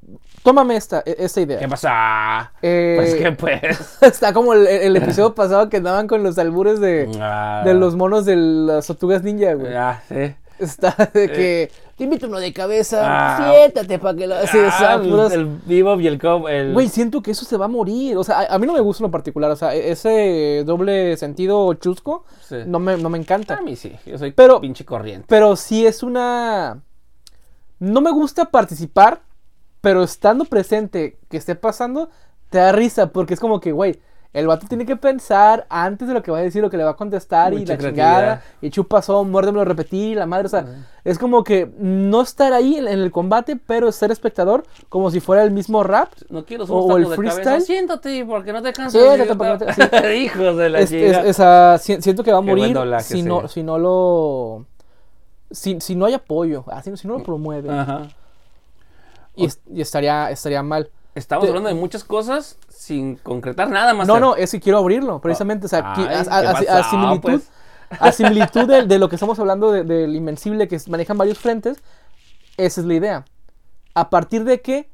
tómame 0.42 0.76
esta, 0.76 1.02
e- 1.04 1.16
esta 1.18 1.40
idea. 1.42 1.58
¿Qué 1.58 1.68
pasa? 1.68 2.52
Eh, 2.62 2.94
Pues 2.96 3.14
que 3.14 3.32
pues. 3.32 3.98
Está 4.02 4.32
como 4.32 4.54
el, 4.54 4.66
el 4.66 4.96
episodio 4.96 5.34
pasado 5.36 5.68
que 5.68 5.76
andaban 5.76 6.06
con 6.08 6.22
los 6.22 6.38
albures 6.38 6.80
de, 6.80 7.10
Ah. 7.20 7.62
de 7.64 7.74
los 7.74 7.94
monos 7.94 8.24
de 8.24 8.36
las 8.36 8.86
tortugas 8.86 9.22
ninja, 9.22 9.52
güey. 9.54 9.74
Ah, 9.74 10.02
sí. 10.08 10.34
Está 10.58 10.96
de 11.14 11.30
que 11.30 11.70
te 11.96 12.04
invito 12.04 12.26
uno 12.26 12.38
de 12.40 12.52
cabeza, 12.54 13.02
Ah. 13.04 13.52
siéntate 13.52 13.98
para 13.98 14.16
que 14.16 14.26
lo 14.26 14.34
sea, 14.46 14.72
Ah, 14.80 14.94
el, 14.94 15.10
puras- 15.10 15.32
el 15.32 15.44
vivo 15.66 16.00
y 16.00 16.06
el 16.06 16.18
co- 16.18 16.48
el- 16.48 16.72
Güey, 16.72 16.88
siento 16.88 17.20
que 17.22 17.32
eso 17.32 17.44
se 17.44 17.56
va 17.58 17.66
a 17.66 17.68
morir. 17.68 18.16
O 18.16 18.24
sea, 18.24 18.40
a, 18.40 18.54
a 18.54 18.58
mí 18.58 18.66
no 18.66 18.72
me 18.72 18.80
gusta 18.80 19.02
en 19.04 19.08
lo 19.08 19.10
particular. 19.10 19.50
O 19.50 19.56
sea, 19.56 19.74
e- 19.74 19.90
ese 19.90 20.62
doble 20.64 21.16
sentido 21.18 21.74
chusco 21.74 22.24
Sí. 22.40 22.56
no, 22.66 22.78
me, 22.78 22.96
no 22.96 23.10
me 23.10 23.18
encanta. 23.18 23.56
A 23.58 23.60
mí 23.60 23.76
sí, 23.76 23.92
yo 24.06 24.16
soy 24.16 24.32
Pero- 24.32 24.58
pinche 24.60 24.84
corriente. 24.86 25.26
Pero 25.28 25.54
sí 25.54 25.86
es 25.86 26.02
una. 26.02 26.80
No 27.78 28.00
me 28.00 28.10
gusta 28.10 28.46
participar, 28.46 29.20
pero 29.80 30.02
estando 30.02 30.44
presente 30.44 31.18
que 31.30 31.36
esté 31.36 31.54
pasando, 31.54 32.10
te 32.50 32.58
da 32.58 32.72
risa. 32.72 33.08
Porque 33.12 33.34
es 33.34 33.40
como 33.40 33.60
que, 33.60 33.72
güey, 33.72 34.00
el 34.34 34.46
vato 34.46 34.66
tiene 34.68 34.84
que 34.84 34.94
pensar 34.96 35.66
antes 35.70 36.06
de 36.06 36.12
lo 36.14 36.22
que 36.22 36.30
va 36.30 36.38
a 36.38 36.42
decir, 36.42 36.60
lo 36.60 36.68
que 36.68 36.76
le 36.76 36.84
va 36.84 36.90
a 36.90 36.96
contestar 36.96 37.54
y 37.54 37.64
la 37.64 37.78
creatividad. 37.78 37.90
chingada. 38.18 38.42
Y 38.60 38.70
chupazón, 38.70 39.30
muérdemelo 39.30 39.64
repetir, 39.64 40.12
y 40.12 40.14
la 40.16 40.26
madre. 40.26 40.46
O 40.46 40.48
sea, 40.50 40.66
es 41.02 41.18
como 41.18 41.42
que 41.44 41.72
no 41.78 42.20
estar 42.20 42.52
ahí 42.52 42.76
en, 42.76 42.88
en 42.88 42.98
el 42.98 43.10
combate, 43.10 43.56
pero 43.56 43.90
ser 43.90 44.10
espectador 44.10 44.64
como 44.90 45.10
si 45.10 45.20
fuera 45.20 45.42
el 45.44 45.50
mismo 45.50 45.82
rap. 45.82 46.10
No 46.28 46.44
quiero 46.44 46.64
o- 46.64 46.92
o 46.92 46.96
el 46.98 47.08
de 47.08 47.16
freestyle. 47.16 47.44
cabeza. 47.44 47.66
Siéntate 47.66 48.24
porque 48.26 48.52
no 48.52 48.60
te 48.62 48.72
cansas. 48.74 49.00
Siéntate, 49.00 49.34
porque 49.34 49.66
no 49.76 49.88
te- 49.88 50.16
Hijos 50.18 50.56
de 50.58 50.68
la 50.68 50.80
Es- 50.80 51.82
si- 51.82 52.02
siento 52.02 52.22
que 52.22 52.30
va 52.32 52.38
a 52.38 52.42
morir 52.42 52.74
doblaje, 52.74 53.04
si, 53.04 53.22
sí. 53.22 53.22
no, 53.22 53.48
si 53.48 53.62
no 53.62 53.78
lo. 53.78 54.66
Si, 55.50 55.80
si 55.80 55.94
no 55.94 56.04
hay 56.06 56.14
apoyo, 56.14 56.64
ah, 56.68 56.82
si, 56.82 56.94
si 56.96 57.06
no 57.08 57.18
lo 57.18 57.22
promueve. 57.24 57.70
Ajá. 57.70 58.08
Y, 59.34 59.46
es- 59.46 59.60
y 59.72 59.80
estaría, 59.80 60.30
estaría 60.30 60.62
mal. 60.62 60.90
Estamos 61.14 61.44
Te- 61.44 61.48
hablando 61.48 61.68
de 61.68 61.74
muchas 61.74 62.04
cosas 62.04 62.58
sin 62.68 63.16
concretar 63.16 63.68
nada 63.70 63.94
más. 63.94 64.06
No, 64.06 64.20
no, 64.20 64.36
es 64.36 64.50
que 64.52 64.60
quiero 64.60 64.78
abrirlo, 64.78 65.20
precisamente. 65.20 65.66
O 65.66 65.68
sea, 65.68 65.94
Ay, 65.94 66.04
a, 66.04 66.08
¿qué 66.08 66.14
a- 66.14 66.18
a- 66.18 66.50
a 66.50 66.52
pasó, 66.82 66.90
similitud, 66.90 67.20
pues? 67.22 67.50
a 68.00 68.12
similitud 68.12 68.66
de, 68.66 68.82
de 68.86 68.98
lo 68.98 69.08
que 69.08 69.16
estamos 69.16 69.38
hablando 69.38 69.72
de- 69.72 69.84
del 69.84 70.14
Invencible, 70.14 70.68
que 70.68 70.78
manejan 70.88 71.16
varios 71.18 71.38
frentes, 71.38 71.78
esa 72.56 72.80
es 72.80 72.86
la 72.86 72.94
idea. 72.94 73.24
A 73.94 74.10
partir 74.10 74.44
de 74.44 74.60
que 74.60 74.88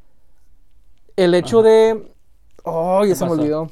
el 1.16 1.34
hecho 1.34 1.62
de. 1.62 2.12
Oh, 2.62 3.02
ya 3.04 3.10
¿Qué 3.10 3.14
se 3.16 3.24
me 3.26 3.32
olvidó. 3.32 3.68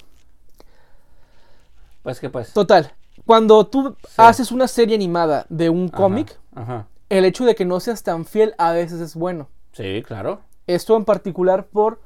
Pues 2.02 2.18
que 2.20 2.28
pues. 2.30 2.52
Total, 2.52 2.92
cuando 3.24 3.64
tú 3.66 3.96
Sí. 4.02 4.14
haces 4.16 4.50
una 4.52 4.66
serie 4.68 4.94
animada 4.96 5.46
de 5.48 5.70
un 5.70 5.88
cómic, 5.88 6.38
Ajá. 6.54 6.86
el 7.08 7.24
hecho 7.24 7.44
de 7.44 7.54
que 7.54 7.64
no 7.64 7.80
seas 7.80 8.02
tan 8.02 8.24
fiel 8.24 8.54
a 8.58 8.72
veces 8.72 9.00
es 9.00 9.14
bueno. 9.14 9.48
Sí, 9.72 10.02
claro. 10.06 10.40
Esto 10.66 10.96
en 10.96 11.04
particular 11.04 11.66
por 11.66 12.00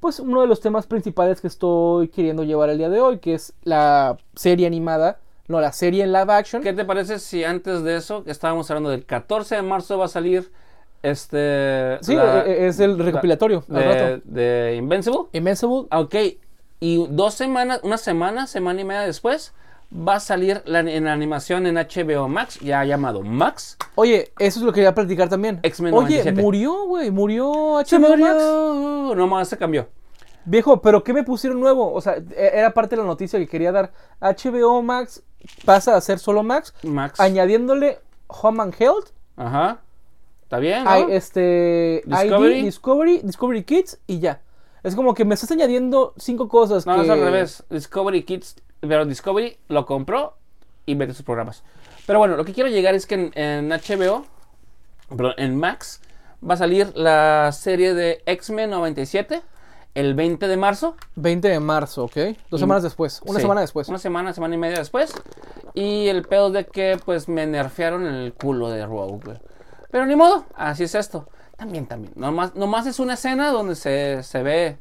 pues 0.00 0.18
uno 0.18 0.40
de 0.40 0.46
los 0.48 0.60
temas 0.60 0.86
principales 0.86 1.40
que 1.40 1.46
estoy 1.46 2.08
queriendo 2.08 2.42
llevar 2.44 2.68
el 2.70 2.78
día 2.78 2.88
de 2.90 3.00
hoy, 3.00 3.18
que 3.18 3.34
es 3.34 3.52
la 3.62 4.16
serie 4.34 4.66
animada, 4.66 5.18
no, 5.46 5.60
la 5.60 5.72
serie 5.72 6.02
en 6.02 6.12
live 6.12 6.32
action. 6.32 6.62
¿Qué 6.62 6.72
te 6.72 6.84
parece 6.84 7.18
si 7.20 7.44
antes 7.44 7.82
de 7.84 7.96
eso, 7.96 8.24
estábamos 8.26 8.68
hablando 8.70 8.90
del 8.90 9.04
14 9.06 9.54
de 9.56 9.62
marzo, 9.62 9.98
va 9.98 10.06
a 10.06 10.08
salir 10.08 10.50
este. 11.02 11.98
Sí, 12.02 12.14
la- 12.14 12.44
e- 12.46 12.64
e- 12.64 12.66
es 12.68 12.80
el 12.80 12.98
recopilatorio 12.98 13.64
al 13.68 13.74
de, 13.74 13.82
rato. 13.84 14.22
de 14.24 14.74
Invincible? 14.76 15.20
Invincible, 15.32 15.86
Ok, 15.92 16.14
y 16.80 17.06
dos 17.10 17.34
semanas, 17.34 17.80
una 17.82 17.98
semana, 17.98 18.46
semana 18.46 18.80
y 18.80 18.84
media 18.84 19.02
después, 19.02 19.52
va 19.94 20.14
a 20.16 20.20
salir 20.20 20.62
la, 20.64 20.80
en 20.80 21.06
animación 21.06 21.66
en 21.66 21.74
HBO 21.76 22.28
Max, 22.28 22.58
ya 22.60 22.84
llamado 22.84 23.22
Max. 23.22 23.76
oye, 23.94 24.32
eso 24.38 24.58
es 24.60 24.64
lo 24.64 24.72
que 24.72 24.76
quería 24.76 24.94
platicar 24.94 25.28
también. 25.28 25.60
X-Men 25.62 25.92
Oye, 25.94 26.16
97. 26.24 26.40
murió, 26.42 26.84
güey, 26.86 27.10
murió 27.10 27.50
HBO 27.52 27.84
Se 27.84 27.98
Max. 27.98 28.10
murió. 28.18 29.14
No 29.14 29.26
más 29.26 29.48
se 29.48 29.58
cambió. 29.58 29.88
Viejo, 30.44 30.80
pero 30.82 31.04
¿qué 31.04 31.12
me 31.12 31.22
pusieron 31.22 31.60
nuevo? 31.60 31.92
O 31.92 32.00
sea, 32.00 32.14
e- 32.16 32.50
era 32.54 32.72
parte 32.74 32.96
de 32.96 33.02
la 33.02 33.06
noticia 33.06 33.38
que 33.38 33.46
quería 33.46 33.70
dar. 33.70 33.92
HBO 34.20 34.82
Max 34.82 35.22
pasa 35.64 35.96
a 35.96 36.00
ser 36.00 36.18
solo 36.18 36.42
Max, 36.42 36.74
Max. 36.82 37.20
añadiéndole 37.20 37.98
Home 38.28 38.62
and 38.62 38.74
Health, 38.78 39.10
Ajá. 39.36 39.80
¿Está 40.42 40.58
bien? 40.58 40.84
¿no? 40.84 40.90
hay, 40.90 41.04
este, 41.10 42.02
Discovery. 42.06 42.58
ID, 42.60 42.64
Discovery, 42.64 43.20
Discovery 43.22 43.64
Kids 43.64 43.98
y 44.06 44.20
ya. 44.20 44.40
Es 44.82 44.94
como 44.96 45.14
que 45.14 45.24
me 45.24 45.34
estás 45.34 45.50
añadiendo 45.52 46.12
cinco 46.16 46.48
cosas 46.48 46.86
No, 46.86 46.96
que... 46.96 47.02
es 47.02 47.08
al 47.10 47.20
revés. 47.20 47.62
Discovery 47.70 48.24
Kids, 48.24 48.56
pero 48.82 49.04
Discovery 49.06 49.56
lo 49.68 49.86
compró 49.86 50.36
y 50.86 50.94
mete 50.94 51.14
sus 51.14 51.24
programas. 51.24 51.62
Pero 52.06 52.18
bueno, 52.18 52.36
lo 52.36 52.44
que 52.44 52.52
quiero 52.52 52.68
llegar 52.68 52.94
es 52.94 53.06
que 53.06 53.14
en, 53.14 53.32
en 53.34 53.68
HBO, 53.70 54.26
perdón, 55.08 55.34
en 55.38 55.56
Max, 55.56 56.00
va 56.48 56.54
a 56.54 56.56
salir 56.56 56.92
la 56.96 57.50
serie 57.52 57.94
de 57.94 58.22
X-Men 58.26 58.70
97 58.70 59.42
el 59.94 60.14
20 60.14 60.48
de 60.48 60.56
marzo. 60.56 60.96
20 61.16 61.48
de 61.48 61.60
marzo, 61.60 62.04
¿ok? 62.04 62.16
Dos 62.50 62.58
Y- 62.58 62.62
semanas 62.62 62.82
después, 62.82 63.20
una 63.24 63.34
Sí, 63.38 63.42
semana 63.42 63.60
después. 63.60 63.88
Una 63.88 63.98
semana, 63.98 64.32
semana 64.32 64.54
y 64.54 64.58
media 64.58 64.78
después. 64.78 65.12
Y 65.74 66.08
el 66.08 66.22
pedo 66.22 66.50
de 66.50 66.64
que 66.66 66.98
pues 67.04 67.28
me 67.28 67.46
nerfearon 67.46 68.06
el 68.06 68.32
culo 68.34 68.70
de 68.70 68.84
Rogue. 68.86 69.40
Pero 69.90 70.06
ni 70.06 70.16
modo, 70.16 70.46
así 70.54 70.84
es 70.84 70.94
esto. 70.94 71.28
También, 71.56 71.86
también. 71.86 72.12
Nomás, 72.16 72.54
nomás 72.54 72.86
es 72.86 72.98
una 72.98 73.14
escena 73.14 73.50
donde 73.50 73.74
se, 73.76 74.22
se 74.22 74.42
ve. 74.42 74.78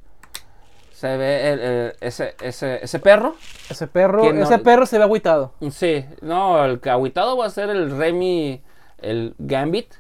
Se 1.02 1.18
ve 1.18 1.52
el- 1.54 1.60
el- 1.60 1.94
ese, 2.00 2.36
ese, 2.44 2.84
ese 2.84 3.00
perro. 3.00 3.36
Ese 3.72 3.88
perro, 3.88 4.22
Que 4.22 4.34
no- 4.34 4.44
ese 4.44 4.60
perro 4.60 4.86
se 4.86 5.00
ve 5.00 5.04
agüitado. 5.04 5.54
Sí, 5.72 6.06
no, 6.22 6.64
el 6.64 6.80
agüitado 6.86 7.36
va 7.38 7.48
a 7.48 7.50
ser 7.50 7.72
el 7.72 7.98
Remy, 7.98 8.62
el 9.00 9.34
Gambit. 9.40 9.96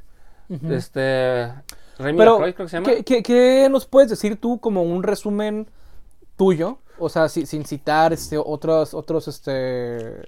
Este. 0.69 1.51
Remy 1.97 2.17
Pero, 2.19 2.33
LaCroix, 2.33 2.53
creo 2.55 2.65
que 2.65 2.69
se 2.69 2.77
llama. 2.77 2.85
¿qué, 2.87 3.03
qué, 3.03 3.23
qué 3.23 3.67
nos 3.71 3.87
puedes 3.87 4.11
decir 4.11 4.39
tú 4.39 4.59
como 4.59 4.83
un 4.83 5.01
resumen 5.01 5.67
tuyo? 6.37 6.77
O 6.99 7.09
sea, 7.09 7.29
si- 7.29 7.47
sin 7.47 7.65
citar 7.65 8.13
este, 8.13 8.37
otros, 8.37 8.93
otros, 8.93 9.27
este, 9.27 10.21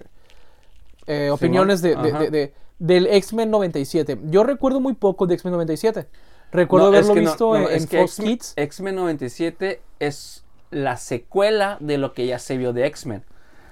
eh, 1.06 1.30
opiniones 1.32 1.82
de, 1.84 1.96
de- 1.96 2.10
ajá. 2.10 2.20
de- 2.20 2.30
de- 2.32 2.54
del 2.80 3.06
X-Men 3.08 3.52
97. 3.52 4.18
Yo 4.26 4.44
recuerdo 4.44 4.80
muy 4.80 4.94
poco 4.94 5.28
de 5.28 5.36
X-Men 5.36 5.52
97. 5.54 6.08
Recuerdo 6.52 6.92
No, 6.92 6.98
es 6.98 7.06
haberlo 7.06 7.14
que 7.14 7.20
visto 7.22 7.50
no, 7.58 7.70
en, 7.70 7.82
en 7.82 7.88
que 7.88 7.98
Fox 8.00 8.20
X-Men- 8.20 8.28
Kids. 8.38 8.54
X-Men 8.56 8.96
97 8.96 9.82
es 10.00 10.43
la 10.74 10.98
secuela 10.98 11.78
de 11.80 11.98
lo 11.98 12.14
que 12.14 12.26
ya 12.26 12.40
se 12.40 12.58
vio 12.58 12.74
de 12.74 12.86
X-Men. 12.88 13.24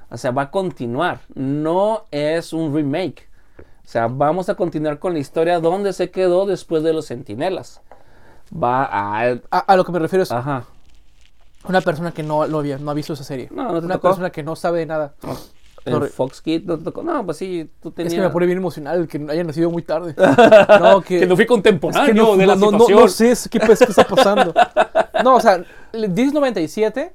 O 0.10 0.18
sea, 0.18 0.32
va 0.32 0.44
a 0.44 0.52
continuar. 0.52 1.22
No 1.36 2.06
es 2.12 2.54
un 2.54 2.74
remake. 2.76 3.30
O 3.60 3.88
sea, 3.92 4.08
vamos 4.08 4.48
a 4.50 4.56
continuar 4.56 5.00
con 5.00 5.14
la 5.14 5.20
historia 5.20 5.60
donde 5.60 5.94
se 5.94 6.12
quedó 6.12 6.46
después 6.46 6.84
de 6.84 6.94
los 6.94 7.08
Centinelas. 7.08 7.82
Va 8.54 8.84
a. 8.86 9.32
A, 9.52 9.60
a 9.60 9.76
lo 9.76 9.84
que 9.86 9.92
me 9.92 10.00
refiero 10.00 10.24
es 10.24 10.32
Ajá. 10.32 10.66
una 11.68 11.82
persona 11.82 12.12
que 12.12 12.24
no 12.24 12.46
lo 12.48 12.60
había, 12.60 12.78
no 12.78 12.92
ha 12.92 12.94
visto 12.94 13.14
esa 13.14 13.24
serie. 13.24 13.48
No, 13.52 13.72
no 13.72 13.80
te 13.80 13.86
una 13.86 13.96
tocó. 13.96 14.10
persona 14.10 14.30
que 14.30 14.44
no 14.44 14.56
sabe 14.56 14.80
de 14.80 14.86
nada. 14.86 15.14
En 15.84 15.94
Sorry. 15.94 16.10
Fox 16.10 16.42
Kids 16.42 16.66
no 16.66 16.78
te 16.78 16.84
tocó. 16.84 17.02
No, 17.02 17.26
pues 17.26 17.38
sí, 17.38 17.70
tú 17.82 17.90
Es 17.90 17.96
tenías. 17.96 18.14
que 18.14 18.22
me 18.22 18.30
pone 18.30 18.46
bien 18.46 18.60
emocional 18.60 19.08
que 19.08 19.18
haya 19.30 19.44
nacido 19.44 19.72
muy 19.72 19.82
tarde. 19.82 20.14
No, 20.80 21.02
que, 21.02 21.20
que 21.22 21.26
no 21.26 21.36
fui 21.36 21.44
es 21.44 21.48
contemporáneo 21.50 22.06
que 22.08 22.14
no, 22.14 22.38
de 22.38 22.46
la 22.48 22.56
no, 22.56 22.66
no, 22.68 22.72
no, 22.72 22.80
situación. 22.86 23.00
no 23.02 23.08
sé 23.08 23.32
es- 23.32 23.50
qué, 23.50 23.60
pues, 23.60 23.80
qué 23.80 23.86
está 23.86 24.04
pasando. 24.06 24.54
No, 25.24 25.36
o 25.36 25.40
sea, 25.40 25.64
dices 25.94 26.34
97 26.34 27.14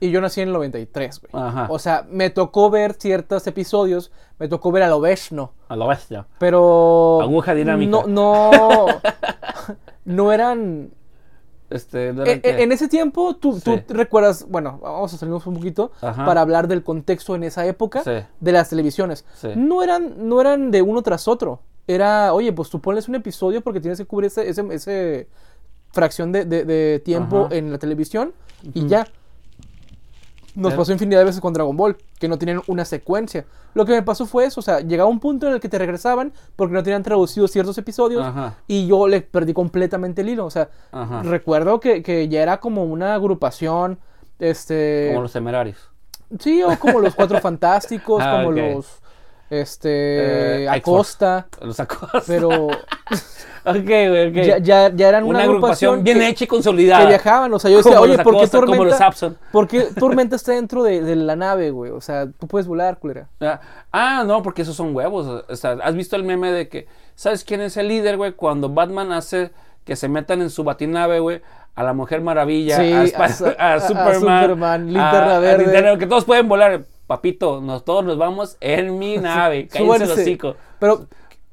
y 0.00 0.10
yo 0.10 0.20
nací 0.20 0.42
en 0.42 0.48
el 0.48 0.54
93, 0.54 1.20
güey. 1.30 1.42
Ajá. 1.44 1.66
O 1.70 1.78
sea, 1.78 2.06
me 2.10 2.28
tocó 2.28 2.68
ver 2.68 2.94
ciertos 2.98 3.46
episodios, 3.46 4.10
me 4.38 4.48
tocó 4.48 4.70
ver 4.70 4.82
a 4.82 4.88
lo 4.88 5.00
Veshno, 5.00 5.52
A 5.68 5.76
lo 5.76 5.86
bestia. 5.88 6.26
pero... 6.38 7.20
Aguja 7.22 7.54
dinámica. 7.54 7.90
No, 7.90 8.06
no, 8.06 8.86
no 10.04 10.32
eran... 10.32 10.90
Este, 11.74 12.12
¿no 12.12 12.22
En, 12.22 12.28
era 12.28 12.40
qué? 12.40 12.62
en 12.62 12.72
ese 12.72 12.88
tiempo, 12.88 13.34
tú, 13.36 13.60
recuerdas, 13.88 14.46
bueno, 14.48 14.78
vamos 14.82 15.12
a 15.12 15.16
salirnos 15.18 15.46
un 15.46 15.54
poquito 15.54 15.92
Ajá. 16.00 16.24
para 16.24 16.40
hablar 16.40 16.68
del 16.68 16.82
contexto 16.82 17.34
en 17.34 17.44
esa 17.44 17.66
época 17.66 18.02
Sí. 18.04 18.12
de 18.40 18.52
las 18.52 18.68
televisiones. 18.70 19.24
Sí. 19.34 19.48
No, 19.56 19.82
eran, 19.82 20.28
no 20.28 20.40
eran 20.40 20.70
de 20.70 20.82
uno 20.82 21.02
tras 21.02 21.26
otro. 21.28 21.60
Era, 21.86 22.32
oye, 22.32 22.52
pues 22.52 22.70
tú 22.70 22.80
pones 22.80 23.08
un 23.08 23.14
episodio 23.16 23.60
porque 23.60 23.80
tienes 23.80 23.98
que 23.98 24.06
cubrir 24.06 24.28
ese, 24.28 24.48
ese, 24.48 24.64
ese 24.70 25.28
fracción 25.92 26.32
de, 26.32 26.44
de- 26.44 26.64
de 26.64 26.98
tiempo 27.00 27.46
Ajá. 27.46 27.54
en 27.56 27.70
la 27.72 27.78
televisión 27.78 28.32
y 28.72 28.86
ya. 28.86 29.06
Nos 30.54 30.70
Pero- 30.72 30.82
pasó 30.82 30.92
infinidad 30.92 31.18
de 31.20 31.24
veces 31.24 31.40
con 31.40 31.52
Dragon 31.52 31.76
Ball, 31.76 31.96
que 32.18 32.28
no 32.28 32.38
tenían 32.38 32.62
una 32.68 32.84
secuencia. 32.84 33.44
Lo 33.74 33.84
que 33.84 33.92
me 33.92 34.02
pasó 34.02 34.24
fue 34.24 34.44
eso, 34.44 34.60
o 34.60 34.62
sea, 34.62 34.80
llegaba 34.80 35.10
un 35.10 35.18
punto 35.18 35.48
en 35.48 35.54
el 35.54 35.60
que 35.60 35.68
te 35.68 35.78
regresaban 35.78 36.32
porque 36.54 36.74
no 36.74 36.82
tenían 36.84 37.02
traducido 37.02 37.48
ciertos 37.48 37.76
episodios 37.78 38.24
Ajá. 38.24 38.54
y 38.68 38.86
yo 38.86 39.08
le 39.08 39.20
perdí 39.20 39.52
completamente 39.52 40.22
el 40.22 40.28
hilo. 40.28 40.46
O 40.46 40.50
sea, 40.50 40.68
Ajá. 40.92 41.22
recuerdo 41.24 41.80
que, 41.80 42.02
que 42.04 42.28
ya 42.28 42.40
era 42.42 42.60
como 42.60 42.84
una 42.84 43.14
agrupación, 43.14 43.98
este... 44.38 45.08
Como 45.10 45.22
los 45.22 45.32
temerarios. 45.32 45.90
Sí, 46.38 46.62
o 46.62 46.78
como 46.78 47.00
los 47.00 47.14
Cuatro 47.16 47.40
Fantásticos, 47.40 48.22
Ah, 48.24 48.38
como 48.44 48.52
los, 48.52 48.86
este, 49.50 50.64
Eh, 50.64 50.68
Acosta, 50.68 51.46
Los 51.60 51.78
Acosta. 51.80 52.22
pero 52.26 52.68
Ok, 53.66 53.76
güey, 53.86 54.28
ok. 54.28 54.34
ya, 54.46 54.58
ya, 54.58 54.92
ya 54.94 55.08
eran 55.08 55.24
una, 55.24 55.38
Una 55.38 55.44
agrupación 55.44 56.04
bien 56.04 56.18
que, 56.18 56.28
hecha 56.28 56.44
y 56.44 56.46
consolidada. 56.46 57.02
que 57.04 57.08
viajaban, 57.08 57.50
o 57.54 57.58
sea, 57.58 57.70
yo 57.70 57.78
decía, 57.82 57.92
Como 57.96 58.02
oye, 58.12 58.18
¿por 58.22 58.38
qué 58.38 58.46
Tormenta. 58.46 59.10
¿por 59.52 59.68
qué 59.68 59.80
Tormenta 59.98 60.36
está 60.36 60.52
dentro 60.52 60.82
de, 60.82 61.00
de 61.00 61.16
la 61.16 61.34
nave, 61.34 61.70
güey? 61.70 61.90
O 61.90 62.00
sea, 62.02 62.26
tú 62.38 62.46
puedes 62.46 62.66
volar, 62.66 62.98
culera. 62.98 63.28
Ah, 63.40 63.60
Ah, 63.90 64.24
no, 64.26 64.42
porque 64.42 64.60
esos 64.62 64.76
son 64.76 64.94
huevos. 64.94 65.44
O 65.48 65.56
sea, 65.56 65.78
¿has 65.82 65.94
visto 65.94 66.14
el 66.16 66.24
meme 66.24 66.52
de 66.52 66.68
que, 66.68 66.86
¿sabes 67.14 67.42
quién 67.42 67.62
es 67.62 67.78
el 67.78 67.88
líder, 67.88 68.18
güey? 68.18 68.32
Cuando 68.32 68.68
Batman 68.68 69.12
hace 69.12 69.50
que 69.84 69.96
se 69.96 70.08
metan 70.10 70.42
en 70.42 70.50
su 70.50 70.62
batinave, 70.62 71.20
güey, 71.20 71.40
a 71.74 71.82
la 71.84 71.94
Mujer 71.94 72.20
Maravilla, 72.20 72.76
Sí, 72.76 72.92
a, 72.92 73.04
Sp- 73.08 73.56
a 73.58 73.64
a 73.64 73.72
a- 73.72 73.74
a 73.76 73.80
Superman, 73.80 74.42
Superman, 74.42 74.86
Linterna 74.92 75.38
Verde. 75.38 75.64
Linterna- 75.64 75.98
que 75.98 76.06
todos 76.06 76.26
pueden 76.26 76.48
volar. 76.48 76.82
Papito, 77.06 77.60
nos, 77.60 77.84
todos 77.84 78.04
nos 78.04 78.16
vamos 78.18 78.56
en 78.60 78.98
mi 78.98 79.16
nave. 79.18 79.68
Cállense 79.68 80.04
el 80.04 80.10
hocico. 80.10 80.56
Pero 80.78 81.06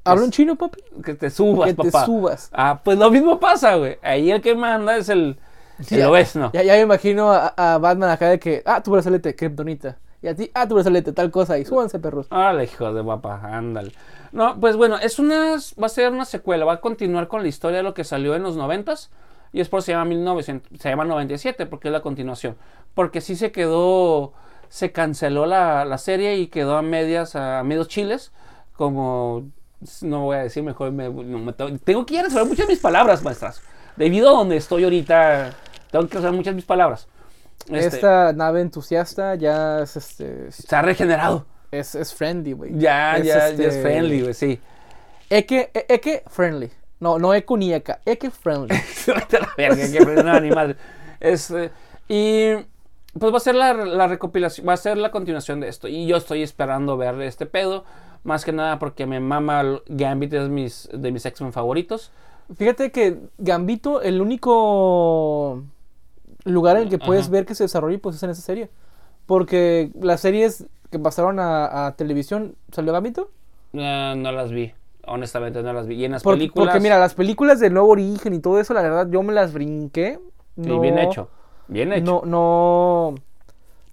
¿Hablo 0.04 0.22
Es- 0.22 0.26
en 0.28 0.32
chino, 0.32 0.56
papi? 0.56 0.80
Que 1.04 1.14
te 1.14 1.30
subas, 1.30 1.68
que 1.68 1.74
te 1.74 1.90
papá. 1.90 2.04
subas. 2.06 2.48
Ah, 2.52 2.80
pues 2.82 2.98
lo 2.98 3.10
mismo 3.10 3.38
pasa, 3.38 3.76
güey. 3.76 3.98
Ahí 4.02 4.30
el 4.30 4.40
que 4.42 4.54
manda 4.54 4.96
es 4.96 5.08
el, 5.08 5.38
el 5.78 5.86
Ya- 5.98 6.10
obeso, 6.10 6.38
¿no? 6.40 6.50
Ya, 6.52 6.62
ya 6.62 6.74
me 6.74 6.80
imagino 6.80 7.30
a, 7.32 7.54
a 7.56 7.78
Batman 7.78 8.10
acá 8.10 8.28
de 8.28 8.38
que, 8.38 8.62
ah, 8.66 8.82
tu 8.82 8.90
brazalete, 8.90 9.34
kriptonita. 9.36 9.98
Y 10.20 10.28
a 10.28 10.34
ti, 10.36 10.50
ah, 10.54 10.68
tu 10.68 10.74
brazalete, 10.74 11.12
tal 11.12 11.30
cosa. 11.30 11.58
Y 11.58 11.64
súbanse, 11.64 11.98
perros. 11.98 12.26
Órale, 12.30 12.64
hijo 12.64 12.92
de 12.92 13.02
papá, 13.02 13.40
ándale. 13.44 13.92
No, 14.32 14.58
pues 14.60 14.76
bueno, 14.76 14.96
es 14.98 15.18
una, 15.18 15.56
va 15.80 15.86
a 15.86 15.88
ser 15.88 16.10
una 16.12 16.24
secuela, 16.24 16.64
va 16.64 16.74
a 16.74 16.80
continuar 16.80 17.28
con 17.28 17.42
la 17.42 17.48
historia 17.48 17.78
de 17.78 17.82
lo 17.82 17.92
que 17.94 18.04
salió 18.04 18.34
en 18.34 18.42
los 18.42 18.56
noventas 18.56 19.10
y 19.52 19.58
después 19.58 19.84
se 19.84 19.92
llama 19.92 20.06
1900, 20.06 20.80
se 20.80 20.88
llama 20.88 21.04
97 21.04 21.66
porque 21.66 21.88
es 21.88 21.92
la 21.92 22.00
continuación. 22.00 22.56
Porque 22.94 23.20
sí 23.20 23.36
se 23.36 23.52
quedó, 23.52 24.32
se 24.68 24.90
canceló 24.92 25.44
la, 25.46 25.84
la 25.84 25.98
serie 25.98 26.36
y 26.38 26.46
quedó 26.46 26.76
a 26.76 26.82
medias, 26.82 27.34
a 27.36 27.62
medios 27.64 27.88
chiles, 27.88 28.32
como, 28.76 29.44
no 30.02 30.20
voy 30.24 30.36
a 30.36 30.40
decir 30.44 30.62
mejor, 30.62 30.92
me- 30.92 31.08
no 31.08 31.38
me 31.38 31.52
tengo, 31.52 31.76
tengo 31.84 32.06
que 32.06 32.14
ir 32.14 32.20
a 32.20 32.22
resolver 32.24 32.46
muchas 32.46 32.66
de 32.66 32.72
mis 32.72 32.80
palabras, 32.82 33.22
maestras. 33.22 33.60
Debido 33.96 34.30
a 34.30 34.32
donde 34.38 34.56
estoy 34.56 34.84
ahorita, 34.84 35.50
tengo 35.90 36.08
que 36.08 36.18
usar 36.18 36.32
muchas 36.32 36.52
de 36.52 36.56
mis 36.56 36.64
palabras. 36.64 37.06
Este, 37.70 37.96
Esta 37.96 38.32
nave 38.32 38.60
entusiasta 38.60 39.34
ya 39.36 39.80
es, 39.82 39.96
este, 39.96 40.50
Se 40.50 40.74
ha 40.74 40.82
regenerado. 40.82 41.46
es, 41.70 41.94
es 41.94 42.12
friendly, 42.14 42.52
güey. 42.52 42.72
Ya, 42.78 43.16
Es, 43.18 43.26
ya, 43.26 43.34
ya 43.38 43.48
este, 43.50 43.66
es 43.68 43.82
friendly, 43.82 44.20
güey, 44.22 44.34
sí. 44.34 44.60
Eke, 45.30 45.70
e- 45.72 45.86
eke 45.88 46.22
friendly. 46.28 46.70
No, 47.00 47.18
no 47.18 47.34
eco 47.34 47.56
ni 47.56 47.72
eka. 47.72 48.00
Eke 48.06 48.30
friendly. 48.30 48.76
No, 50.24 50.40
ni 50.40 50.50
madre. 50.50 50.76
Este, 51.20 51.70
y 52.08 52.52
pues 53.18 53.32
va 53.32 53.36
a 53.36 53.40
ser 53.40 53.54
la, 53.54 53.74
la 53.74 54.06
recopilación, 54.06 54.66
va 54.68 54.72
a 54.72 54.76
ser 54.76 54.96
la 54.96 55.10
continuación 55.10 55.60
de 55.60 55.68
esto. 55.68 55.88
Y 55.88 56.06
yo 56.06 56.16
estoy 56.16 56.42
esperando 56.42 56.96
ver 56.96 57.20
este 57.22 57.46
pedo. 57.46 57.84
Más 58.24 58.44
que 58.44 58.52
nada 58.52 58.78
porque 58.78 59.06
me 59.06 59.18
mama 59.20 59.80
Gambit, 59.86 60.32
es 60.34 60.48
mis, 60.48 60.88
de 60.92 61.10
mis 61.10 61.26
X-Men 61.26 61.52
favoritos. 61.52 62.12
Fíjate 62.56 62.90
que 62.92 63.18
Gambito, 63.38 64.00
el 64.02 64.20
único 64.20 65.62
lugar 66.44 66.76
en 66.76 66.84
el 66.84 66.88
que 66.88 66.98
puedes 66.98 67.24
Ajá. 67.24 67.32
ver 67.32 67.46
que 67.46 67.54
se 67.54 67.64
desarrolla, 67.64 67.98
pues 67.98 68.16
es 68.16 68.22
en 68.22 68.30
esa 68.30 68.42
serie. 68.42 68.70
Porque 69.26 69.90
las 70.00 70.20
series 70.20 70.66
que 70.90 70.98
pasaron 70.98 71.38
a, 71.40 71.86
a 71.86 71.96
televisión, 71.96 72.54
¿salió 72.70 72.92
Gambito? 72.92 73.30
Eh, 73.72 74.14
no 74.16 74.30
las 74.32 74.50
vi, 74.50 74.72
honestamente 75.06 75.62
no 75.62 75.72
las 75.72 75.86
vi. 75.86 75.94
Y 75.96 76.04
en 76.04 76.12
las 76.12 76.22
Por- 76.22 76.34
películas. 76.34 76.68
Porque 76.68 76.80
mira, 76.82 76.98
las 76.98 77.14
películas 77.14 77.58
de 77.60 77.70
Nuevo 77.70 77.88
Origen 77.88 78.34
y 78.34 78.40
todo 78.40 78.60
eso, 78.60 78.74
la 78.74 78.82
verdad, 78.82 79.08
yo 79.10 79.22
me 79.22 79.32
las 79.32 79.52
brinqué. 79.52 80.18
No, 80.56 80.80
bien 80.80 80.98
hecho. 80.98 81.28
Bien 81.68 81.92
hecho. 81.92 82.22
No, 82.26 82.26
no. 82.26 83.14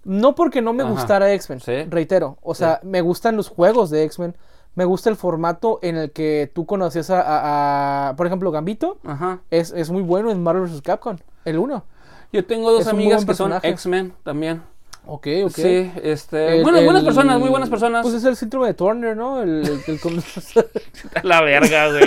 No 0.04 0.34
porque 0.34 0.62
no 0.62 0.72
me 0.72 0.82
Ajá. 0.82 0.92
gustara 0.92 1.32
X-Men, 1.32 1.60
Sí. 1.60 1.84
reitero. 1.88 2.38
O 2.42 2.54
sea, 2.54 2.80
me 2.82 3.00
gustan 3.02 3.36
los 3.36 3.48
juegos 3.48 3.90
de 3.90 4.04
X-Men. 4.04 4.34
Me 4.74 4.84
gusta 4.84 5.10
el 5.10 5.16
formato 5.16 5.78
en 5.82 5.96
el 5.96 6.10
que 6.12 6.50
tú 6.54 6.64
conocías 6.64 7.10
a, 7.10 7.20
a- 7.20 8.08
a- 8.10 8.16
por 8.16 8.26
ejemplo, 8.26 8.50
Gambito. 8.50 8.98
Ajá. 9.04 9.40
Es, 9.50 9.72
es 9.72 9.90
muy 9.90 10.02
bueno 10.02 10.30
en 10.30 10.42
Marvel 10.42 10.62
vs. 10.64 10.80
Capcom, 10.82 11.16
el 11.44 11.58
1. 11.58 11.84
Yo 12.32 12.46
tengo 12.46 12.70
dos 12.70 12.82
Es 12.82 12.86
amigas 12.88 13.24
que 13.24 13.34
son. 13.34 13.52
X-Men 13.62 14.14
también. 14.22 14.62
Ok, 15.06 15.26
ok. 15.46 15.50
Sí, 15.52 15.90
este. 16.02 16.58
El- 16.58 16.62
bueno, 16.62 16.80
buenas 16.84 17.02
personas, 17.02 17.40
muy 17.40 17.48
buenas 17.48 17.68
personas. 17.68 18.02
Pues 18.02 18.14
es 18.14 18.24
el 18.24 18.36
síndrome 18.36 18.68
de 18.68 18.74
Turner, 18.74 19.16
¿no? 19.16 19.42
El, 19.42 19.66
el- 19.66 19.80
el- 19.86 20.00
con- 20.00 20.22
la 21.24 21.40
verga, 21.40 21.88
güey. 21.90 22.04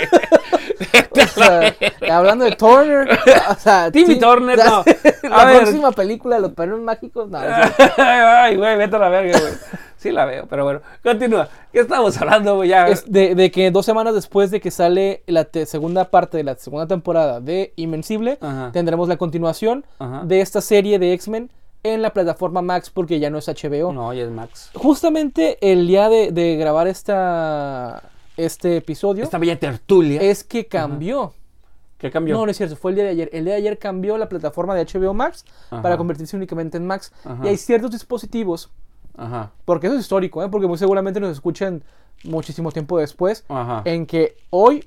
O 1.22 1.26
sea, 1.26 1.74
hablando 2.10 2.44
de 2.44 2.52
Turner, 2.52 3.18
o 3.50 3.54
sea, 3.58 3.90
Timmy 3.92 4.18
Turner, 4.18 4.58
la- 4.58 4.64
no. 4.64 4.84
La 5.28 5.44
ver. 5.46 5.62
próxima 5.62 5.90
película 5.92 6.36
de 6.36 6.42
los 6.42 6.52
perros 6.52 6.80
mágicos, 6.80 7.28
no. 7.30 7.38
Ay, 7.96 8.56
güey, 8.56 8.76
vete 8.76 8.96
a 8.96 8.98
la 8.98 9.08
verga, 9.08 9.38
güey. 9.40 9.52
Sí 9.96 10.10
la 10.12 10.26
veo, 10.26 10.46
pero 10.48 10.64
bueno. 10.64 10.80
Continúa. 11.02 11.48
¿Qué 11.72 11.80
estamos 11.80 12.20
hablando, 12.20 12.56
güey? 12.56 12.68
Ya. 12.68 12.88
Es 12.88 13.10
de, 13.10 13.34
de 13.34 13.50
que 13.50 13.70
dos 13.70 13.86
semanas 13.86 14.14
después 14.14 14.50
de 14.50 14.60
que 14.60 14.70
sale 14.70 15.22
la 15.26 15.48
segunda 15.64 16.10
parte 16.10 16.36
de 16.36 16.44
la 16.44 16.56
segunda 16.56 16.86
temporada 16.86 17.40
de 17.40 17.72
Invencible, 17.76 18.36
Ajá. 18.42 18.70
tendremos 18.72 19.08
la 19.08 19.16
continuación 19.16 19.86
Ajá. 19.98 20.20
de 20.24 20.42
esta 20.42 20.60
serie 20.60 20.98
de 20.98 21.14
X-Men 21.14 21.50
en 21.84 22.02
la 22.02 22.10
plataforma 22.10 22.60
Max 22.60 22.90
porque 22.90 23.18
ya 23.18 23.30
no 23.30 23.38
es 23.38 23.48
HBO. 23.48 23.92
No, 23.94 24.12
ya 24.12 24.24
es 24.24 24.30
Max. 24.30 24.70
Justamente 24.74 25.56
el 25.62 25.86
día 25.86 26.10
de, 26.10 26.32
de 26.32 26.56
grabar 26.56 26.86
esta, 26.86 28.02
este 28.36 28.76
episodio 28.78 29.24
Esta 29.24 29.38
bella 29.38 29.58
tertulia. 29.58 30.20
es 30.22 30.44
que 30.44 30.66
cambió. 30.66 31.32
¿Qué 31.98 32.10
cambió? 32.10 32.34
No, 32.36 32.44
no 32.44 32.50
es 32.50 32.56
cierto, 32.56 32.76
fue 32.76 32.90
el 32.90 32.96
día 32.96 33.04
de 33.04 33.10
ayer. 33.10 33.30
El 33.32 33.44
día 33.44 33.54
de 33.54 33.58
ayer 33.60 33.78
cambió 33.78 34.18
la 34.18 34.28
plataforma 34.28 34.74
de 34.74 34.84
HBO 34.84 35.14
Max 35.14 35.44
Ajá. 35.70 35.80
para 35.82 35.96
convertirse 35.96 36.36
únicamente 36.36 36.76
en 36.76 36.86
Max. 36.86 37.12
Ajá. 37.24 37.40
Y 37.44 37.48
hay 37.48 37.56
ciertos 37.56 37.92
dispositivos, 37.92 38.70
Ajá. 39.16 39.52
porque 39.64 39.86
eso 39.86 39.96
es 39.96 40.02
histórico, 40.02 40.42
¿eh? 40.42 40.48
porque 40.50 40.66
muy 40.66 40.76
seguramente 40.76 41.20
nos 41.20 41.30
escuchan 41.30 41.82
muchísimo 42.24 42.72
tiempo 42.72 42.98
después, 42.98 43.44
Ajá. 43.48 43.82
en 43.84 44.06
que 44.06 44.36
hoy, 44.50 44.84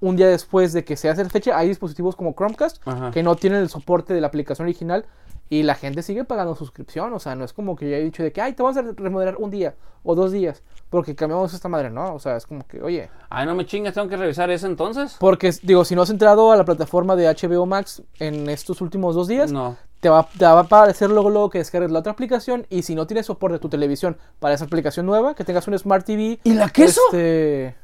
un 0.00 0.16
día 0.16 0.28
después 0.28 0.72
de 0.72 0.84
que 0.84 0.96
se 0.96 1.08
hace 1.08 1.22
la 1.22 1.30
fecha, 1.30 1.56
hay 1.56 1.68
dispositivos 1.68 2.16
como 2.16 2.34
Chromecast 2.34 2.86
Ajá. 2.86 3.10
que 3.10 3.22
no 3.22 3.36
tienen 3.36 3.60
el 3.60 3.68
soporte 3.68 4.12
de 4.12 4.20
la 4.20 4.26
aplicación 4.26 4.66
original 4.66 5.04
y 5.50 5.64
la 5.64 5.74
gente 5.74 6.02
sigue 6.02 6.24
pagando 6.24 6.54
suscripción. 6.54 7.12
O 7.12 7.18
sea, 7.18 7.34
no 7.34 7.44
es 7.44 7.52
como 7.52 7.76
que 7.76 7.90
ya 7.90 7.96
he 7.98 8.02
dicho 8.04 8.22
de 8.22 8.32
que, 8.32 8.40
ay, 8.40 8.54
te 8.54 8.62
vamos 8.62 8.78
a 8.78 8.82
remodelar 8.82 9.36
un 9.36 9.50
día 9.50 9.74
o 10.02 10.14
dos 10.14 10.32
días 10.32 10.62
porque 10.88 11.14
cambiamos 11.14 11.52
esta 11.52 11.68
madre, 11.68 11.90
¿no? 11.90 12.14
O 12.14 12.18
sea, 12.18 12.36
es 12.36 12.46
como 12.46 12.66
que, 12.66 12.80
oye. 12.82 13.10
Ay, 13.28 13.46
no 13.46 13.54
me 13.54 13.66
chingas, 13.66 13.92
tengo 13.94 14.08
que 14.08 14.16
revisar 14.16 14.50
eso 14.50 14.66
entonces. 14.66 15.16
Porque, 15.20 15.52
digo, 15.62 15.84
si 15.84 15.94
no 15.94 16.02
has 16.02 16.10
entrado 16.10 16.50
a 16.52 16.56
la 16.56 16.64
plataforma 16.64 17.14
de 17.16 17.26
HBO 17.28 17.66
Max 17.66 18.02
en 18.18 18.48
estos 18.48 18.80
últimos 18.80 19.14
dos 19.14 19.28
días, 19.28 19.52
No. 19.52 19.76
te, 20.00 20.08
va, 20.08 20.26
te 20.36 20.44
va 20.44 20.52
a 20.52 20.60
aparecer 20.60 21.10
luego, 21.10 21.30
luego 21.30 21.50
que 21.50 21.58
descargues 21.58 21.90
la 21.90 21.98
otra 22.00 22.12
aplicación. 22.12 22.66
Y 22.70 22.82
si 22.82 22.94
no 22.94 23.06
tienes 23.06 23.26
soporte 23.26 23.54
de 23.54 23.58
tu 23.60 23.68
televisión 23.68 24.16
para 24.38 24.54
esa 24.54 24.64
aplicación 24.64 25.04
nueva, 25.06 25.34
que 25.34 25.44
tengas 25.44 25.66
un 25.68 25.78
Smart 25.78 26.04
TV. 26.06 26.40
¿Y 26.44 26.54
la 26.54 26.70
queso? 26.70 27.00
Este, 27.12 27.74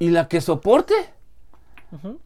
¿Y 0.00 0.10
la 0.10 0.28
que 0.28 0.40
soporte? 0.40 0.94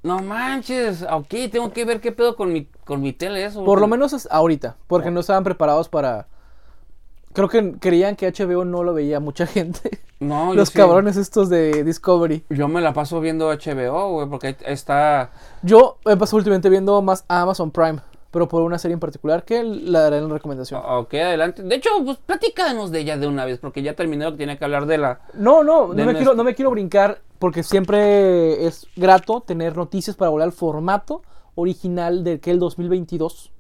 No 0.03 0.18
manches. 0.20 1.05
Ok, 1.11 1.35
tengo 1.51 1.72
que 1.72 1.85
ver 1.85 2.01
qué 2.01 2.12
pedo 2.12 2.37
con 2.37 2.53
mi, 2.53 2.66
con 2.85 3.01
mi 3.01 3.12
tele 3.12 3.44
eso. 3.44 3.64
por 3.64 3.81
lo 3.81 3.87
menos 3.87 4.12
es 4.12 4.29
ahorita, 4.31 4.77
porque 4.87 5.11
no 5.11 5.20
estaban 5.20 5.44
preparados 5.44 5.88
para. 5.88 6.27
Creo 7.33 7.48
que 7.48 7.72
creían 7.79 8.14
que 8.14 8.31
HBO 8.31 8.64
no 8.64 8.83
lo 8.83 8.92
veía 8.92 9.20
mucha 9.20 9.46
gente. 9.46 10.01
No, 10.22 10.51
yo 10.51 10.55
Los 10.55 10.68
sí. 10.68 10.79
cabrones 10.79 11.16
estos 11.16 11.48
de 11.48 11.83
Discovery. 11.83 12.44
Yo 12.48 12.68
me 12.68 12.81
la 12.81 12.92
paso 12.92 13.20
viendo 13.20 13.48
HBO, 13.48 14.12
güey, 14.12 14.29
porque 14.29 14.57
está... 14.64 15.33
Yo 15.62 15.98
me 16.05 16.16
paso 16.16 16.37
últimamente 16.37 16.68
viendo 16.70 17.03
más 17.03 17.25
Amazon 17.27 17.72
Prime, 17.72 17.98
pero 18.33 18.49
por 18.49 18.62
una 18.62 18.79
serie 18.79 18.95
en 18.95 19.01
particular 19.01 19.45
que 19.45 19.62
la 19.62 20.01
daré 20.01 20.16
en 20.18 20.27
la 20.27 20.35
recomendación. 20.35 20.83
Ok, 20.85 21.14
adelante. 21.14 21.62
De 21.62 21.77
hecho, 21.77 21.90
pues 22.05 22.16
platícanos 22.18 22.90
de 22.90 22.99
ella 23.01 23.16
de 23.16 23.29
una 23.29 23.45
vez, 23.45 23.61
porque 23.61 23.83
ya 23.83 23.95
terminé 23.95 24.25
lo 24.25 24.33
que 24.33 24.38
tiene 24.38 24.59
que 24.59 24.64
hablar 24.64 24.87
de 24.87 24.99
la... 24.99 25.21
No, 25.35 25.62
no, 25.62 25.88
no 25.88 25.95
me, 25.95 26.03
nuestro- 26.05 26.16
quiero, 26.18 26.35
no 26.35 26.42
me 26.42 26.55
quiero 26.57 26.71
brincar 26.73 27.21
porque 27.38 27.62
siempre 27.62 28.66
es 28.66 28.87
grato 28.97 29.40
tener 29.40 29.77
noticias 29.77 30.16
para 30.16 30.31
volver 30.31 30.45
al 30.47 30.53
formato 30.53 31.23
original 31.55 32.25
de 32.25 32.33
aquel 32.35 32.59
2022. 32.59 33.53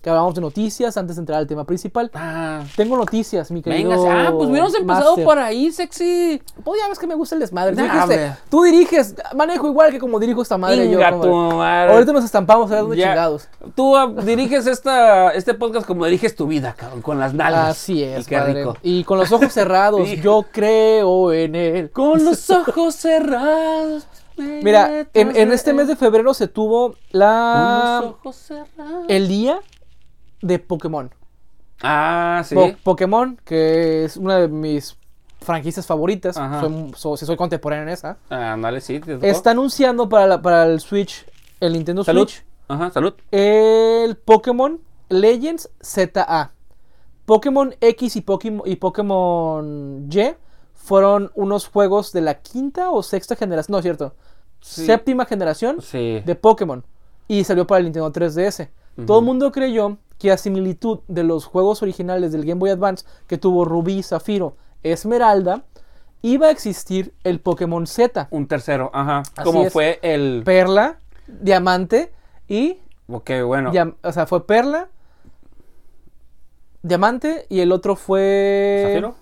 Que 0.00 0.10
hablamos 0.10 0.32
de 0.36 0.40
noticias 0.40 0.96
antes 0.96 1.16
de 1.16 1.20
entrar 1.22 1.38
al 1.40 1.46
tema 1.48 1.64
principal. 1.64 2.08
Ah, 2.14 2.62
Tengo 2.76 2.96
noticias, 2.96 3.50
mi 3.50 3.62
querido. 3.62 3.90
venga, 3.90 4.28
ah, 4.28 4.32
pues 4.32 4.48
hubiéramos 4.48 4.72
empezado 4.76 5.06
Master. 5.10 5.24
por 5.24 5.38
ahí, 5.40 5.72
sexy. 5.72 6.40
Pues 6.62 6.80
ya 6.80 6.88
ves 6.88 7.00
que 7.00 7.08
me 7.08 7.16
gusta 7.16 7.34
el 7.34 7.40
desmadre. 7.40 7.74
Tú, 7.74 7.82
Nah, 7.82 7.92
dijiste, 7.92 8.14
hombre. 8.14 8.32
tú 8.48 8.62
diriges, 8.62 9.14
manejo 9.34 9.66
igual 9.66 9.90
que 9.90 9.98
como 9.98 10.20
dirijo 10.20 10.42
esta 10.42 10.56
madre 10.56 10.88
yo. 10.88 10.98
Inga 10.98 11.10
compadre. 11.10 11.30
tu 11.32 11.56
madre. 11.56 11.92
Ahorita 11.94 12.12
nos 12.12 12.24
estampamos 12.24 12.70
a 12.70 12.74
ver 12.74 12.82
dónde 12.82 12.96
chingados. 12.96 13.48
Tú 13.74 13.96
ah, 13.96 14.06
diriges 14.24 14.68
esta, 14.68 15.30
este 15.32 15.54
podcast 15.54 15.84
como 15.84 16.04
diriges 16.04 16.36
tu 16.36 16.46
vida, 16.46 16.74
cabrón, 16.78 17.02
con 17.02 17.18
las 17.18 17.34
nalgas. 17.34 17.70
Así 17.70 18.00
es, 18.04 18.22
Y 18.24 18.28
qué 18.28 18.38
padre. 18.38 18.54
rico. 18.54 18.76
Y 18.84 19.02
con 19.02 19.18
los 19.18 19.32
ojos 19.32 19.52
cerrados, 19.52 20.08
yo 20.22 20.44
creo 20.52 21.32
en 21.32 21.56
él. 21.56 21.90
Con 21.90 22.24
los 22.24 22.48
ojos 22.50 22.94
cerrados. 22.94 24.06
Mira, 24.36 25.08
en, 25.14 25.36
en 25.36 25.50
este 25.50 25.72
mes 25.72 25.88
de 25.88 25.96
febrero 25.96 26.32
se 26.32 26.46
tuvo 26.46 26.90
Con 26.92 26.96
la 27.10 28.00
los 28.04 28.10
ojos 28.12 28.36
cerrados. 28.36 29.04
el 29.08 29.26
día 29.26 29.58
de 30.42 30.58
Pokémon. 30.58 31.10
Ah, 31.82 32.42
sí. 32.44 32.54
Po- 32.54 32.72
Pokémon, 32.82 33.38
que 33.44 34.04
es 34.04 34.16
una 34.16 34.38
de 34.38 34.48
mis 34.48 34.96
franquicias 35.40 35.86
favoritas. 35.86 36.34
Soy, 36.36 36.92
so- 36.96 37.16
soy 37.16 37.36
contemporáneo 37.36 37.84
en 37.84 37.90
esa. 37.90 38.16
Ah, 38.30 38.56
dale, 38.60 38.80
sí. 38.80 38.98
te. 39.00 39.18
Está 39.28 39.52
anunciando 39.52 40.08
para, 40.08 40.26
la- 40.26 40.42
para 40.42 40.64
el 40.66 40.80
Switch, 40.80 41.24
el 41.60 41.72
Nintendo 41.74 42.02
Salud. 42.04 42.28
Switch, 42.28 42.44
Ajá, 42.68 42.90
salud. 42.90 43.14
el 43.30 44.16
Pokémon 44.16 44.80
Legends 45.08 45.70
ZA. 45.82 46.52
Pokémon 47.24 47.74
X 47.80 48.16
y 48.16 48.20
Pokémon, 48.22 48.62
y 48.66 48.76
Pokémon 48.76 50.08
Y 50.10 50.34
fueron 50.74 51.30
unos 51.34 51.68
juegos 51.68 52.12
de 52.12 52.22
la 52.22 52.34
quinta 52.40 52.90
o 52.90 53.02
sexta 53.02 53.36
generación, 53.36 53.72
no 53.72 53.78
es 53.78 53.82
cierto, 53.82 54.14
Sí. 54.60 54.86
séptima 54.86 55.26
generación 55.26 55.80
Sí. 55.82 56.20
de 56.24 56.34
Pokémon 56.34 56.84
y 57.28 57.44
salió 57.44 57.66
para 57.66 57.78
el 57.80 57.84
Nintendo 57.84 58.10
3DS. 58.10 58.70
Todo 59.06 59.18
el 59.20 59.24
mundo 59.26 59.52
creyó 59.52 59.98
que 60.18 60.32
a 60.32 60.36
similitud 60.36 61.00
de 61.08 61.24
los 61.24 61.44
juegos 61.46 61.82
originales 61.82 62.32
del 62.32 62.44
Game 62.44 62.58
Boy 62.58 62.70
Advance 62.70 63.06
que 63.26 63.38
tuvo 63.38 63.64
Rubí, 63.64 64.02
Zafiro, 64.02 64.56
Esmeralda, 64.82 65.64
iba 66.22 66.48
a 66.48 66.50
existir 66.50 67.14
el 67.24 67.40
Pokémon 67.40 67.86
Z, 67.86 68.28
Un 68.30 68.46
tercero, 68.48 68.90
ajá. 68.92 69.20
Así 69.20 69.42
Como 69.44 69.62
es. 69.64 69.72
fue 69.72 69.98
el. 70.02 70.42
Perla, 70.44 70.98
Diamante 71.26 72.12
y 72.48 72.78
Ok, 73.10 73.30
bueno. 73.46 73.72
O 74.02 74.12
sea, 74.12 74.26
fue 74.26 74.46
Perla, 74.46 74.88
Diamante 76.82 77.46
y 77.48 77.60
el 77.60 77.72
otro 77.72 77.96
fue 77.96 78.84
¿Zafiro? 78.86 79.14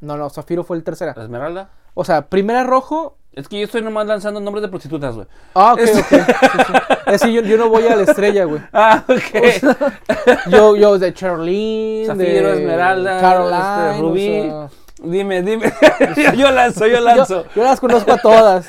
No, 0.00 0.16
no, 0.16 0.30
Zafiro 0.30 0.64
fue 0.64 0.76
el 0.76 0.84
tercera. 0.84 1.14
¿La 1.16 1.24
Esmeralda? 1.24 1.70
O 1.94 2.04
sea, 2.04 2.28
primera 2.28 2.64
rojo. 2.64 3.17
Es 3.38 3.46
que 3.48 3.58
yo 3.60 3.64
estoy 3.66 3.82
nomás 3.82 4.04
lanzando 4.06 4.40
nombres 4.40 4.62
de 4.62 4.68
prostitutas, 4.68 5.14
güey. 5.14 5.26
Ah, 5.54 5.74
ok, 5.74 5.78
Es- 5.80 5.96
ok. 5.96 6.04
sí, 6.08 6.16
sí. 6.18 6.72
Es 7.06 7.22
que 7.22 7.32
yo, 7.32 7.42
yo 7.42 7.56
no 7.56 7.68
voy 7.68 7.86
a 7.86 7.94
la 7.94 8.02
estrella, 8.02 8.44
güey. 8.44 8.60
Ah, 8.72 9.04
ok. 9.06 10.50
Yo, 10.50 10.74
yo 10.74 10.98
de 10.98 11.14
Charlene, 11.14 12.04
Zafiro, 12.06 12.50
de 12.50 12.58
Esmeralda, 12.58 13.20
Caroline, 13.20 13.90
este, 13.90 14.00
Rubí. 14.00 14.38
o 14.40 14.68
sea, 14.68 14.68
Dime, 15.00 15.42
dime. 15.42 15.72
yo, 16.16 16.32
yo 16.32 16.50
lanzo, 16.50 16.84
yo 16.88 16.98
lanzo. 16.98 17.44
Yo, 17.44 17.50
yo 17.54 17.62
las 17.62 17.78
conozco 17.78 18.10
a 18.12 18.18
todas. 18.18 18.68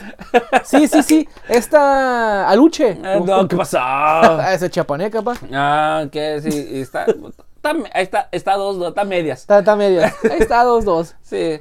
Sí, 0.63 0.88
sí, 0.88 1.01
sí. 1.01 1.27
Esta 1.47 2.47
Aluche. 2.47 2.89
Eh, 3.03 3.19
no, 3.25 3.47
¿qué 3.47 3.55
pasó? 3.55 3.79
Ah, 3.82 4.51
ese 4.53 4.69
chapaneca, 4.69 5.23
pa. 5.23 5.34
Ah, 5.51 6.05
que 6.12 6.39
sí, 6.41 6.67
y 6.73 6.82
está, 6.82 7.05
está, 7.05 7.73
está, 7.95 8.29
está 8.32 8.53
dos, 8.58 8.77
dos, 8.77 8.89
está 8.89 9.03
medias. 9.05 9.39
Está, 9.39 9.60
está 9.60 9.75
media. 9.75 10.13
Ahí 10.29 10.38
está, 10.39 10.63
dos, 10.63 10.86
dos. 10.86 11.15
Sí. 11.23 11.60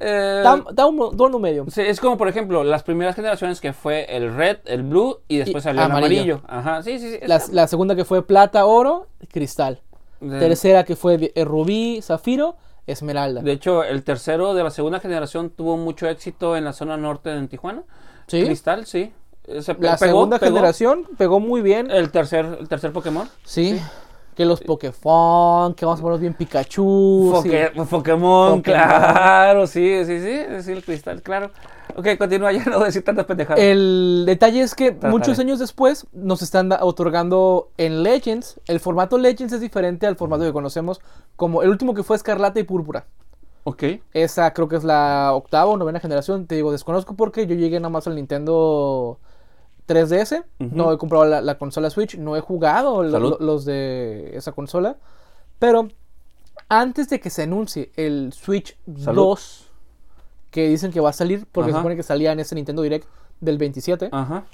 Eh, 0.00 0.38
Está, 0.38 0.64
está 0.70 0.86
un, 0.86 0.96
no 1.16 1.38
medio. 1.38 1.66
sí, 1.70 1.80
es 1.80 2.00
como, 2.00 2.16
por 2.18 2.28
ejemplo, 2.28 2.64
las 2.64 2.82
primeras 2.82 3.14
generaciones 3.14 3.60
que 3.60 3.72
fue 3.72 4.04
el 4.14 4.34
red, 4.34 4.58
el 4.66 4.82
blue 4.82 5.20
y 5.28 5.38
después 5.38 5.62
Y 5.62 5.64
salió 5.64 5.84
el 5.84 5.90
amarillo. 5.90 6.42
Ajá, 6.46 6.82
sí, 6.82 6.98
sí, 6.98 7.12
sí. 7.12 7.18
La, 7.26 7.66
segunda 7.68 7.94
que 7.94 8.04
fue 8.04 8.26
plata, 8.26 8.66
oro, 8.66 9.06
cristal. 9.32 9.80
de, 10.20 10.38
Tercera 10.40 10.84
que 10.84 10.96
fue 10.96 11.32
eh, 11.34 11.44
rubí, 11.44 12.00
zafiro, 12.02 12.56
esmeralda. 12.86 13.40
de 13.40 13.52
hecho, 13.52 13.84
el 13.84 14.02
tercero 14.02 14.52
de 14.54 14.64
la 14.64 14.70
segunda 14.70 14.98
generación 15.00 15.48
tuvo 15.50 15.76
mucho 15.76 16.08
éxito 16.08 16.56
en 16.56 16.64
la 16.64 16.72
zona 16.72 16.96
norte 16.96 17.30
de 17.30 17.46
Tijuana. 17.46 17.82
¿Sí? 18.26 18.44
Cristal, 18.44 18.86
sí. 18.86 19.12
Se 19.60 19.74
pe- 19.74 19.84
La 19.86 19.96
pegó, 19.96 20.12
segunda 20.12 20.38
pegó. 20.38 20.54
generación 20.54 21.06
pegó 21.16 21.38
muy 21.38 21.60
bien. 21.62 21.90
El 21.90 22.10
tercer, 22.10 22.56
el 22.60 22.68
tercer 22.68 22.92
Pokémon. 22.92 23.28
Sí. 23.44 23.78
Que 24.34 24.44
los 24.44 24.60
Pokéfon, 24.60 25.74
que 25.74 25.84
vamos 25.84 26.00
a 26.00 26.02
ponerlos 26.02 26.20
bien 26.20 26.34
Pikachu. 26.34 27.38
sí. 27.42 27.50
Pokémon, 27.88 27.88
Pokémon. 27.88 28.62
claro, 28.62 29.66
sí, 29.66 30.04
sí, 30.04 30.20
sí, 30.20 30.62
sí, 30.62 30.72
el 30.72 30.84
cristal, 30.84 31.22
claro. 31.22 31.50
Ok, 31.96 32.08
continúa, 32.18 32.50
ya 32.52 32.64
no 32.64 32.72
voy 32.76 32.82
a 32.82 32.86
decir 32.86 33.04
tantas 33.04 33.26
pendejadas. 33.26 33.60
El 33.60 34.24
detalle 34.26 34.60
es 34.62 34.74
que 34.74 34.90
muchos 35.02 35.38
años 35.38 35.58
después 35.60 36.06
nos 36.12 36.42
están 36.42 36.72
otorgando 36.80 37.70
en 37.76 38.02
Legends. 38.02 38.60
El 38.66 38.80
formato 38.80 39.18
Legends 39.18 39.52
es 39.52 39.60
diferente 39.60 40.06
al 40.06 40.16
formato 40.16 40.42
que 40.44 40.52
conocemos 40.52 41.00
como 41.36 41.62
el 41.62 41.70
último 41.70 41.94
que 41.94 42.02
fue 42.02 42.16
Escarlata 42.16 42.58
y 42.58 42.64
Púrpura. 42.64 43.06
ok, 43.64 43.84
Esa 44.12 44.52
creo 44.52 44.68
que 44.68 44.76
es 44.76 44.84
la 44.84 45.30
octava 45.34 45.70
o 45.70 45.76
novena 45.76 46.00
generación. 46.00 46.46
Te 46.46 46.56
digo, 46.56 46.72
desconozco 46.72 47.14
porque 47.14 47.46
yo 47.46 47.54
llegué 47.54 47.78
nada 47.78 47.90
más 47.90 48.06
al 48.08 48.16
Nintendo 48.16 49.18
3DS. 49.86 50.44
Ujú. 50.60 50.70
No 50.76 50.92
he 50.92 50.98
comprado 50.98 51.24
la, 51.24 51.40
la 51.40 51.58
consola 51.58 51.90
Switch. 51.90 52.16
No 52.16 52.36
he 52.36 52.40
jugado 52.40 53.02
lo- 53.02 53.10
Salud. 53.10 53.36
lo- 53.40 53.46
los 53.46 53.64
de 53.64 54.36
esa 54.36 54.52
consola. 54.52 54.96
Pero 55.58 55.88
antes 56.68 57.08
de 57.08 57.20
que 57.20 57.30
se 57.30 57.42
anuncie 57.42 57.92
el 57.96 58.32
Switch 58.32 58.76
Salud. 58.98 59.22
2, 59.24 59.70
que 60.50 60.68
dicen 60.68 60.90
que 60.92 61.00
va 61.00 61.10
a 61.10 61.12
salir, 61.12 61.46
porque 61.50 61.72
se 61.72 61.76
supone 61.78 61.96
que 61.96 62.02
salía 62.02 62.32
en 62.32 62.40
ese 62.40 62.54
Nintendo 62.54 62.82
Direct 62.82 63.06
del 63.40 63.58
27, 63.58 64.08
ajá. 64.12 64.44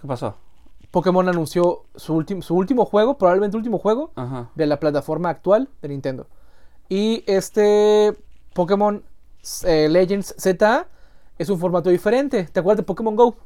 ¿Qué 0.00 0.06
pasó? 0.08 0.34
Pokémon 0.90 1.28
anunció 1.28 1.84
su, 1.94 2.14
último 2.14 2.42
su 2.42 2.54
último 2.54 2.84
juego, 2.84 3.16
probablemente 3.16 3.56
último 3.56 3.78
juego, 3.78 4.12
Ajá. 4.14 4.50
de 4.54 4.66
la 4.66 4.78
plataforma 4.80 5.30
actual 5.30 5.68
de 5.80 5.88
Nintendo. 5.88 6.26
Y 6.88 7.24
este 7.26 8.14
Pokémon 8.52 9.02
eh, 9.64 9.88
Legends 9.88 10.34
ZA 10.38 10.86
es 11.42 11.48
un 11.50 11.58
formato 11.58 11.90
diferente. 11.90 12.44
¿Te 12.44 12.60
acuerdas 12.60 12.78
de 12.78 12.82
Pokémon 12.84 13.14
Go? 13.16 13.36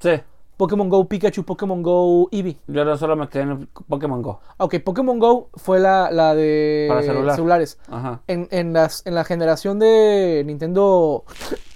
Sí, 0.00 0.10
Pokémon 0.56 0.88
Go 0.88 1.08
Pikachu, 1.08 1.44
Pokémon 1.44 1.82
Go 1.82 2.28
Eevee. 2.30 2.56
yo 2.66 2.84
no 2.84 2.96
solo 2.96 3.16
me 3.16 3.28
quedé 3.28 3.42
en 3.44 3.50
el 3.50 3.68
Pokémon 3.88 4.20
Go. 4.22 4.40
Ok, 4.58 4.76
Pokémon 4.84 5.18
Go 5.18 5.48
fue 5.54 5.80
la, 5.80 6.10
la 6.10 6.34
de 6.34 6.86
Para 6.88 7.02
celular. 7.02 7.34
celulares. 7.36 7.78
Ajá. 7.88 8.20
En, 8.26 8.48
en 8.50 8.72
las, 8.72 9.04
en 9.06 9.14
la 9.14 9.24
generación 9.24 9.78
de 9.78 10.42
Nintendo 10.46 11.24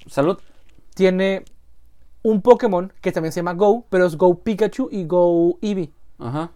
Salud. 0.09 0.39
tiene 0.95 1.45
un 2.23 2.43
Pokémon 2.43 2.93
que 3.01 3.13
también 3.13 3.33
se 3.33 3.41
llama 3.41 3.55
Go, 3.55 3.85
pero 3.89 4.07
es 4.07 4.17
Go 4.17 4.35
Pikachu 4.41 4.89
y 4.91 5.05
Go 5.05 5.59
Eevee. 5.63 5.93
Ajá. 6.19 6.51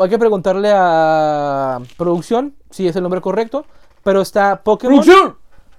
Hay 0.00 0.08
que 0.08 0.18
preguntarle 0.18 0.70
a 0.72 1.80
producción 1.96 2.54
si 2.70 2.86
es 2.86 2.94
el 2.96 3.02
nombre 3.02 3.20
correcto, 3.20 3.64
pero 4.04 4.20
está 4.20 4.62
Pokémon, 4.62 5.02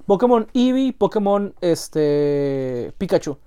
Pokémon 0.10 0.48
Eevee, 0.56 0.92
Pokémon 0.92 1.54
este 1.62 2.92
Pikachu. 2.98 3.38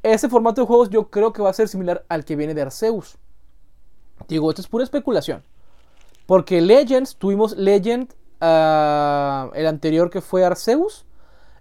Ese 0.00 0.28
formato 0.28 0.60
de 0.60 0.66
juegos 0.68 0.88
yo 0.88 1.10
creo 1.10 1.32
que 1.32 1.42
va 1.42 1.50
a 1.50 1.52
ser 1.52 1.66
similar 1.66 2.04
al 2.08 2.24
que 2.24 2.36
viene 2.36 2.54
de 2.54 2.62
Arceus. 2.62 3.16
Digo, 4.28 4.48
esto 4.48 4.62
es 4.62 4.68
pura 4.68 4.84
especulación. 4.84 5.42
Porque 6.26 6.60
Legends, 6.60 7.16
tuvimos 7.16 7.56
Legend, 7.56 8.14
ah, 8.40 9.50
el 9.54 9.66
anterior 9.66 10.08
que 10.08 10.20
fue 10.20 10.44
Arceus. 10.44 11.04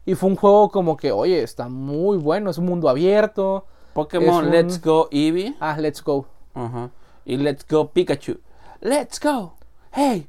Y 0.05 0.13
fue 0.13 0.29
un 0.29 0.35
juego 0.35 0.69
como 0.69 0.97
que, 0.97 1.11
oye, 1.11 1.41
está 1.41 1.67
muy 1.67 2.17
bueno, 2.19 2.51
es 2.51 2.59
un 2.59 2.65
mundo 2.65 2.89
abierto. 2.89 3.65
Pokémon 3.93 4.45
un- 4.45 4.51
Let's 4.51 4.79
Go 4.79 5.07
Eevee. 5.11 5.55
Ah, 5.59 5.77
let's 5.79 6.03
go. 6.03 6.27
Ajá. 6.53 6.91
Y 7.25 7.37
Let's 7.37 7.65
Go 7.67 7.89
Pikachu. 7.89 8.37
Let's 8.81 9.19
go. 9.19 9.53
Hey. 9.93 10.27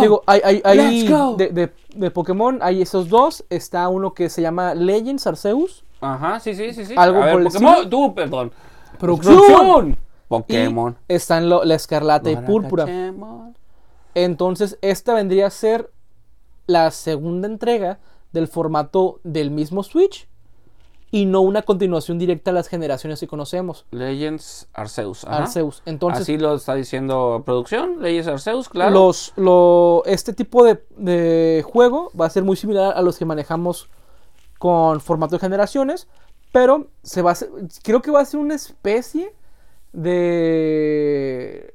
Digo, 0.00 0.22
hay, 0.26 0.40
hay, 0.44 0.62
hay 0.64 1.02
Let's 1.02 1.10
go. 1.10 1.36
de, 1.36 1.48
de- 1.48 1.72
de 1.94 2.10
Pokémon, 2.10 2.58
hay 2.62 2.82
esos 2.82 3.08
dos. 3.08 3.44
Está 3.50 3.88
uno 3.88 4.14
que 4.14 4.28
se 4.28 4.40
llama 4.42 4.74
Legends 4.74 5.26
Arceus. 5.26 5.84
Ajá, 6.00 6.40
sí, 6.40 6.54
sí, 6.54 6.72
sí, 6.72 6.84
sí. 6.86 6.94
Algo 6.96 7.22
A 7.22 7.26
ver, 7.26 7.32
por 7.34 7.40
el 7.42 7.46
Pokémon, 7.48 7.90
tú, 7.90 8.14
perdón. 8.14 8.52
Producción. 8.98 9.96
Pokémon. 10.28 10.96
Y 11.08 11.14
están 11.14 11.48
lo- 11.48 11.64
la 11.64 11.74
escarlata 11.74 12.30
y 12.30 12.36
púrpura. 12.36 12.84
Pokémon. 12.84 13.54
Entonces, 14.14 14.78
esta 14.82 15.14
vendría 15.14 15.46
a 15.46 15.50
ser 15.50 15.90
la 16.66 16.90
segunda 16.90 17.48
entrega 17.48 17.98
del 18.32 18.48
formato 18.48 19.20
del 19.24 19.50
mismo 19.50 19.82
Switch 19.82 20.28
y 21.14 21.26
no 21.26 21.42
una 21.42 21.60
continuación 21.62 22.18
directa 22.18 22.50
a 22.50 22.54
las 22.54 22.66
generaciones 22.68 23.20
que 23.20 23.26
conocemos. 23.28 23.84
Legends 23.92 24.66
Arceus. 24.72 25.24
Ajá. 25.24 25.42
Arceus. 25.44 25.82
Entonces, 25.84 26.22
Así 26.22 26.38
lo 26.38 26.54
está 26.54 26.74
diciendo 26.74 27.42
producción. 27.44 28.00
Legends 28.02 28.28
Arceus, 28.28 28.68
claro. 28.68 28.90
los, 28.92 29.32
lo, 29.36 30.02
este 30.06 30.32
tipo 30.32 30.64
de, 30.64 30.82
de 30.96 31.62
juego 31.70 32.10
va 32.18 32.26
a 32.26 32.30
ser 32.30 32.42
muy 32.44 32.56
similar 32.56 32.94
a 32.96 33.02
los 33.02 33.18
que 33.18 33.24
manejamos 33.26 33.88
con 34.58 35.00
formato 35.00 35.36
de 35.36 35.40
generaciones, 35.40 36.08
pero 36.50 36.88
se 37.02 37.20
va 37.22 37.30
a 37.30 37.32
hacer- 37.34 37.50
creo 37.82 38.00
que 38.00 38.10
va 38.10 38.20
a 38.20 38.24
ser 38.24 38.40
una 38.40 38.54
especie 38.54 39.34
de, 39.92 41.74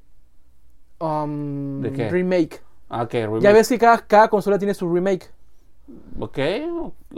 um, 0.99 1.81
¿De 1.81 1.93
qué? 1.93 2.09
remake. 2.09 2.61
Ah, 2.89 3.05
remake. 3.11 3.41
Ya 3.43 3.51
ves 3.51 3.67
que 3.69 3.77
cada, 3.77 3.99
cada 3.99 4.29
consola 4.29 4.57
tiene 4.57 4.73
su 4.73 4.91
remake. 4.91 5.29
Ok, 6.19 6.37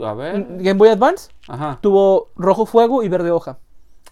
a 0.04 0.14
ver. 0.14 0.46
Game 0.58 0.74
Boy 0.78 0.88
Advance 0.90 1.30
Ajá. 1.48 1.78
tuvo 1.80 2.28
rojo 2.36 2.66
fuego 2.66 3.02
y 3.02 3.08
verde 3.08 3.30
hoja. 3.30 3.58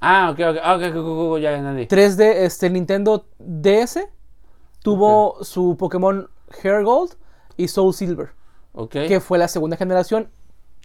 Ah, 0.00 0.30
ok, 0.32 0.40
ok, 0.50 0.56
ah, 0.62 0.76
ok, 0.76 0.96
ok, 0.96 1.38
ya 1.38 1.52
entendí. 1.56 1.86
3D, 1.86 2.20
este 2.44 2.70
Nintendo 2.70 3.26
DS 3.38 4.08
tuvo 4.82 5.42
su 5.42 5.76
Pokémon 5.76 6.28
Hair 6.62 6.84
Gold 6.84 7.12
y 7.56 7.68
Soul 7.68 7.92
Silver, 7.94 8.30
Ok. 8.72 8.90
que 8.92 9.20
fue 9.20 9.38
la 9.38 9.48
segunda 9.48 9.76
generación 9.76 10.28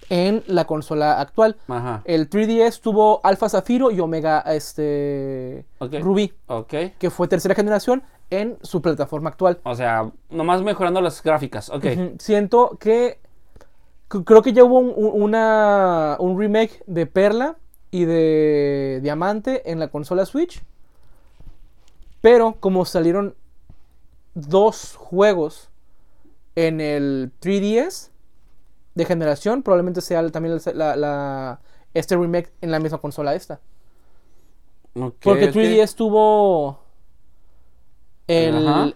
en 0.09 0.43
la 0.47 0.65
consola 0.65 1.21
actual. 1.21 1.55
Ajá. 1.67 2.01
El 2.05 2.29
3DS 2.29 2.81
tuvo 2.81 3.21
Alpha 3.23 3.47
Zafiro 3.49 3.91
y 3.91 3.99
Omega 3.99 4.41
este 4.41 5.65
Ok. 5.79 5.93
Rubí, 6.01 6.33
Ok. 6.47 6.73
que 6.99 7.09
fue 7.09 7.27
tercera 7.27 7.55
generación 7.55 8.03
en 8.29 8.57
su 8.61 8.81
plataforma 8.81 9.29
actual. 9.29 9.59
O 9.63 9.75
sea, 9.75 10.11
nomás 10.29 10.61
mejorando 10.63 10.99
las 11.01 11.21
gráficas. 11.23 11.69
Ok. 11.69 11.85
Siento 12.19 12.77
que 12.79 13.19
creo 14.25 14.41
que 14.41 14.53
ya 14.53 14.63
hubo 14.63 14.79
un, 14.79 14.93
un- 14.95 15.21
una, 15.23 16.17
un 16.19 16.39
remake 16.39 16.83
de 16.87 17.05
Perla 17.05 17.57
y 17.91 18.05
de 18.05 18.99
Diamante 19.03 19.69
en 19.71 19.79
la 19.79 19.87
consola 19.89 20.25
Switch. 20.25 20.61
Pero 22.21 22.55
como 22.59 22.85
salieron 22.85 23.35
dos 24.33 24.95
juegos 24.95 25.69
en 26.55 26.79
el 26.81 27.31
3DS 27.41 28.09
de 28.95 29.05
generación, 29.05 29.63
probablemente 29.63 30.01
sea 30.01 30.27
también 30.29 30.59
la, 30.75 30.95
la- 30.95 31.59
este 31.93 32.15
remake 32.15 32.51
en 32.61 32.71
la 32.71 32.79
misma 32.79 32.97
consola 32.99 33.35
esta. 33.35 33.59
Porque 34.93 35.45
ok. 35.45 35.55
3DS 35.55 35.95
tuvo 35.95 36.79
el 38.27 38.67
Ajá. 38.67 38.93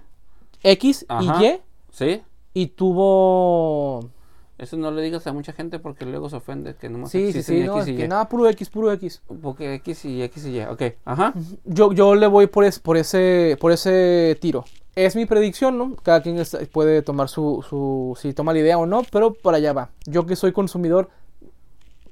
X 0.63 1.05
Ajá. 1.09 1.43
y 1.43 1.47
Y 1.47 1.61
Sí. 1.91 2.23
y 2.53 2.67
tuvo 2.67 4.09
Eso 4.57 4.75
no 4.75 4.89
le 4.89 5.03
digas 5.03 5.27
a 5.27 5.33
mucha 5.33 5.53
gente 5.53 5.77
porque 5.77 6.05
luego 6.05 6.29
se 6.31 6.37
ofende 6.37 6.75
que 6.75 6.89
nomás 6.89 7.11
Sí, 7.11 7.31
sí, 7.31 7.43
sí, 7.43 7.59
no, 7.63 7.73
X 7.77 7.83
es 7.83 7.87
y 7.93 7.97
que 7.97 8.05
Y. 8.05 8.07
nada, 8.07 8.27
puro 8.27 8.47
X, 8.49 8.69
puro 8.69 8.91
X. 8.93 9.21
Porque 9.41 9.75
X 9.75 10.05
y 10.05 10.23
X 10.23 10.45
y 10.47 10.57
Y. 10.57 10.61
Ok. 10.63 10.81
Ajá. 11.05 11.33
Yo, 11.65 11.93
yo 11.93 12.15
le 12.15 12.25
voy 12.25 12.47
por, 12.47 12.63
es- 12.65 12.79
por, 12.79 12.97
ese, 12.97 13.55
por 13.61 13.71
ese 13.71 14.35
tiro. 14.41 14.65
Es 14.95 15.15
mi 15.15 15.27
predicción, 15.27 15.77
¿no? 15.77 15.95
Cada 15.97 16.23
quien 16.23 16.39
es- 16.39 16.57
puede 16.71 17.03
tomar 17.03 17.29
su, 17.29 17.63
su, 17.69 18.17
si 18.19 18.33
toma 18.33 18.51
la 18.53 18.59
idea 18.59 18.79
o 18.79 18.87
no, 18.87 19.03
pero 19.11 19.33
por 19.33 19.53
allá 19.53 19.73
va. 19.73 19.91
Yo 20.07 20.25
que 20.25 20.35
soy 20.35 20.51
consumidor 20.53 21.09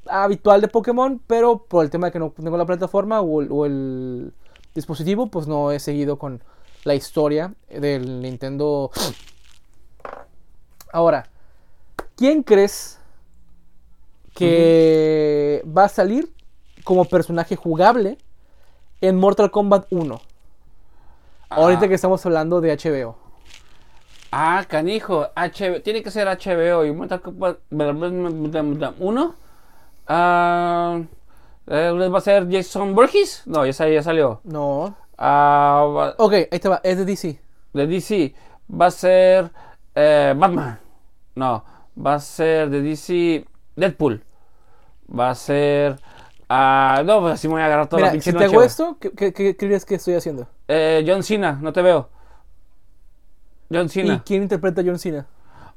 habitual 0.08 0.62
de 0.62 0.68
Pokémon, 0.68 1.20
pero 1.26 1.58
por 1.68 1.84
el 1.84 1.90
tema 1.90 2.08
de 2.08 2.12
que 2.14 2.20
no 2.20 2.30
tengo 2.30 2.58
la 2.58 2.66
plataforma 2.68 3.22
o 3.22 3.66
el 3.66 4.32
dispositivo, 4.76 5.32
pues 5.32 5.48
no 5.48 5.72
he 5.72 5.80
seguido 5.80 6.20
con 6.20 6.42
la 6.84 6.94
historia 6.94 7.56
del 7.70 8.22
Nintendo. 8.22 8.92
Ahora, 10.92 11.28
¿Quién 12.16 12.44
crees 12.44 13.00
que 14.34 15.64
va 15.66 15.86
a 15.86 15.90
salir 15.90 16.32
como 16.84 17.06
personaje 17.06 17.56
jugable 17.56 18.18
en 19.02 19.16
Mortal 19.18 19.52
Kombat 19.52 19.88
1? 19.92 20.22
Ahorita 21.50 21.86
Ah. 21.86 21.88
que 21.88 21.94
estamos 21.96 22.26
hablando 22.26 22.62
de 22.62 22.72
HBO. 22.72 23.18
Ah, 24.32 24.66
canijo. 24.68 25.28
HBO. 25.36 25.82
Tiene 25.82 26.04
que 26.04 26.12
ser 26.12 26.28
HBO 26.28 26.86
y 26.86 26.92
Mortal 26.92 27.22
Kombat 27.22 27.58
1. 27.70 29.36
Ah, 30.08 31.02
eh, 31.68 32.10
¿Va 32.14 32.18
a 32.18 32.22
ser 32.22 32.48
Jason 32.52 32.94
Burgess? 32.96 33.44
No, 33.46 33.66
ya, 33.66 33.74
sal- 33.74 33.94
ya 33.94 34.04
salió. 34.04 34.42
No. 34.44 34.96
Ah, 35.18 36.14
Ok, 36.18 36.34
ahí 36.52 36.60
te 36.60 36.70
va. 36.70 36.82
Es 36.84 36.98
de 36.98 37.06
DC. 37.06 37.40
de 37.74 37.88
DC. 37.88 38.34
Va 38.70 38.88
a 38.88 38.92
ser 38.92 39.52
eh, 39.96 40.34
Batman. 40.38 40.80
No, 41.36 41.64
va 42.04 42.16
a 42.16 42.20
ser 42.20 42.70
de 42.70 42.82
DC 42.82 43.46
Deadpool. 43.76 44.24
Va 45.18 45.30
a 45.32 45.36
ser. 45.36 46.00
Ah, 46.50 47.02
no, 47.06 47.22
pues 47.22 47.34
así 47.36 47.48
me 47.48 47.54
voy 47.56 47.62
a 47.64 47.66
agarrar 47.66 47.88
toda 47.88 48.02
la 48.02 48.06
Mira, 48.08 48.12
pinche 48.14 48.32
si 48.32 48.38
te 48.38 48.44
hago 48.46 48.62
esto, 48.62 48.98
¿qué, 49.00 49.12
qué- 49.12 49.34
qué 49.34 49.58
crees 49.58 49.84
que 49.86 49.96
estoy 49.96 50.14
haciendo? 50.14 50.48
Eh, 50.68 51.04
John 51.08 51.24
Cena, 51.24 51.58
no 51.62 51.74
te 51.74 51.82
veo. 51.82 52.10
John 53.72 53.86
¿Y 53.88 53.90
Cena. 53.90 54.24
quién 54.26 54.44
interpreta 54.44 54.82
a 54.82 54.84
John 54.86 55.00
Cena? 55.00 55.26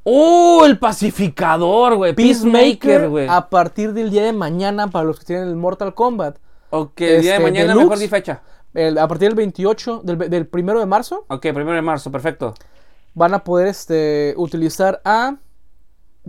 ¡Uh! 0.05 0.65
El 0.65 0.79
pacificador, 0.79 1.97
güey. 1.97 2.15
Peacemaker, 2.15 3.09
güey. 3.09 3.27
a 3.29 3.49
partir 3.49 3.93
del 3.93 4.11
día 4.11 4.25
de 4.25 4.33
mañana, 4.33 4.89
para 4.89 5.05
los 5.05 5.19
que 5.19 5.25
tienen 5.27 5.49
el 5.49 5.57
Mortal 5.57 5.95
Kombat, 5.95 6.37
Ok, 6.71 7.01
el 7.01 7.23
día 7.23 7.33
de 7.33 7.37
este, 7.39 7.43
mañana 7.43 7.69
Deluxe. 7.69 7.85
mejor 7.85 7.99
di 7.99 8.09
fecha. 8.09 8.43
el- 8.75 8.99
a 8.99 9.09
partir 9.09 9.29
del 9.29 9.37
28, 9.37 10.03
del, 10.05 10.19
del 10.31 10.47
primero 10.47 10.79
de 10.81 10.87
marzo, 10.87 11.25
Ok, 11.29 11.41
primero 11.41 11.73
de 11.73 11.83
marzo, 11.83 12.13
perfecto. 12.13 12.53
van 13.15 13.33
a 13.35 13.43
poder 13.43 13.67
este, 13.69 14.35
utilizar 14.37 15.01
a 15.05 15.37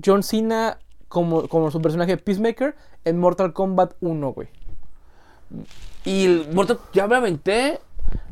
John 0.03 0.23
Cena 0.23 0.77
como, 1.07 1.47
como 1.47 1.71
su 1.71 1.81
personaje 1.81 2.17
Peacemaker 2.17 2.75
en 3.05 3.19
Mortal 3.19 3.53
Kombat 3.53 3.93
1, 4.01 4.33
güey. 4.33 4.47
Y 6.05 6.25
el 6.25 6.47
Mortal 6.53 6.79
ya 6.93 7.07
me 7.07 7.15
aventé. 7.15 7.79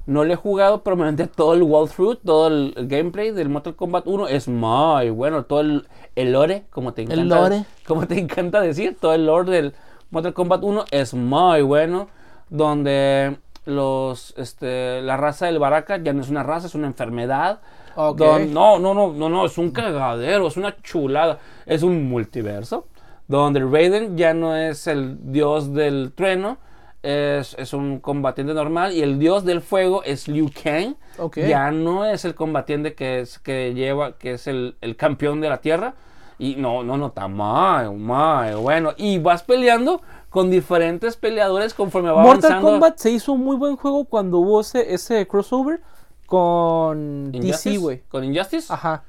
No 0.05 0.23
lo 0.23 0.31
he 0.31 0.37
jugado, 0.37 0.83
pero 0.83 0.95
me 0.95 1.03
aventé 1.03 1.27
todo 1.27 1.53
el 1.53 1.63
walkthrough, 1.63 2.19
todo 2.23 2.47
el, 2.47 2.73
el 2.77 2.87
gameplay 2.87 3.31
del 3.31 3.49
Mortal 3.49 3.75
Kombat 3.75 4.07
1. 4.07 4.29
Es 4.29 4.47
muy 4.47 5.09
bueno. 5.09 5.43
Todo 5.43 5.59
el, 5.61 5.87
el 6.15 6.31
lore, 6.31 6.63
como 6.69 6.93
te 6.93 7.01
encanta. 7.01 7.23
lore. 7.23 7.65
Como 7.85 8.07
te 8.07 8.17
encanta 8.17 8.61
decir, 8.61 8.95
todo 8.99 9.13
el 9.13 9.25
lore 9.25 9.51
del 9.51 9.73
Mortal 10.09 10.33
Kombat 10.33 10.63
1 10.63 10.85
es 10.91 11.13
muy 11.13 11.61
bueno. 11.61 12.07
Donde 12.49 13.37
los, 13.65 14.33
este, 14.37 15.01
la 15.01 15.17
raza 15.17 15.47
del 15.47 15.59
Baraka 15.59 15.97
ya 15.97 16.13
no 16.13 16.21
es 16.21 16.29
una 16.29 16.43
raza, 16.43 16.67
es 16.67 16.75
una 16.75 16.87
enfermedad. 16.87 17.59
Ok. 17.99 18.19
Don- 18.19 18.53
no, 18.53 18.77
no, 18.77 18.93
no, 18.93 19.11
no, 19.11 19.27
no, 19.27 19.45
es 19.45 19.57
un 19.57 19.71
cagadero, 19.71 20.47
es 20.47 20.55
una 20.55 20.75
chulada. 20.83 21.39
Es 21.65 21.81
un 21.81 22.07
multiverso. 22.07 22.85
Donde 23.27 23.59
Raiden 23.59 24.15
ya 24.15 24.33
no 24.33 24.55
es 24.55 24.85
el 24.87 25.17
dios 25.33 25.73
del 25.73 26.13
trueno, 26.15 26.59
es, 27.01 27.55
es 27.57 27.73
un 27.73 27.99
combatiente 27.99 28.53
normal. 28.53 28.93
Y 28.93 29.01
el 29.01 29.17
dios 29.17 29.43
del 29.43 29.61
fuego 29.61 30.03
es 30.03 30.27
Liu 30.27 30.51
Kang. 30.63 30.95
Ok. 31.17 31.39
Ya 31.39 31.71
no 31.71 32.05
es 32.05 32.23
el 32.23 32.35
combatiente 32.35 32.93
que, 32.93 33.19
es, 33.21 33.39
que 33.39 33.73
lleva, 33.73 34.17
que 34.17 34.33
es 34.33 34.45
el, 34.45 34.75
el 34.81 34.95
campeón 34.95 35.41
de 35.41 35.49
la 35.49 35.57
tierra. 35.57 35.95
Y 36.39 36.55
no, 36.55 36.83
no, 36.83 36.97
no, 36.97 37.07
está 37.07 37.27
muy, 37.27 37.95
muy 37.97 38.53
bueno. 38.61 38.93
Y 38.95 39.17
vas 39.17 39.41
peleando 39.41 40.01
con 40.29 40.51
diferentes 40.51 41.17
peleadores 41.17 41.73
conforme 41.73 42.11
va 42.11 42.21
Mortal 42.21 42.51
avanzando. 42.51 42.71
Kombat 42.73 42.97
se 42.99 43.09
hizo 43.09 43.33
un 43.33 43.43
muy 43.43 43.55
buen 43.55 43.75
juego 43.75 44.05
cuando 44.05 44.37
hubo 44.37 44.61
ese, 44.61 44.93
ese 44.93 45.27
crossover 45.27 45.81
con 46.27 47.31
DC, 47.31 47.47
Injustice, 47.47 47.77
güey. 47.77 48.01
¿Con 48.09 48.23
Injustice? 48.23 48.71
Ajá. 48.71 49.03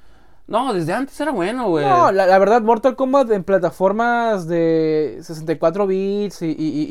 No, 0.46 0.72
desde 0.72 0.94
antes 0.94 1.20
era 1.20 1.30
bueno, 1.30 1.68
güey. 1.68 1.84
No, 1.84 2.10
la, 2.10 2.26
la 2.26 2.38
verdad, 2.38 2.62
Mortal 2.62 2.96
Kombat 2.96 3.30
en 3.32 3.44
plataformas 3.44 4.48
de 4.48 5.18
64 5.20 5.86
bits 5.86 6.40
y, 6.40 6.46
y- 6.46 6.52
y- 6.52 6.86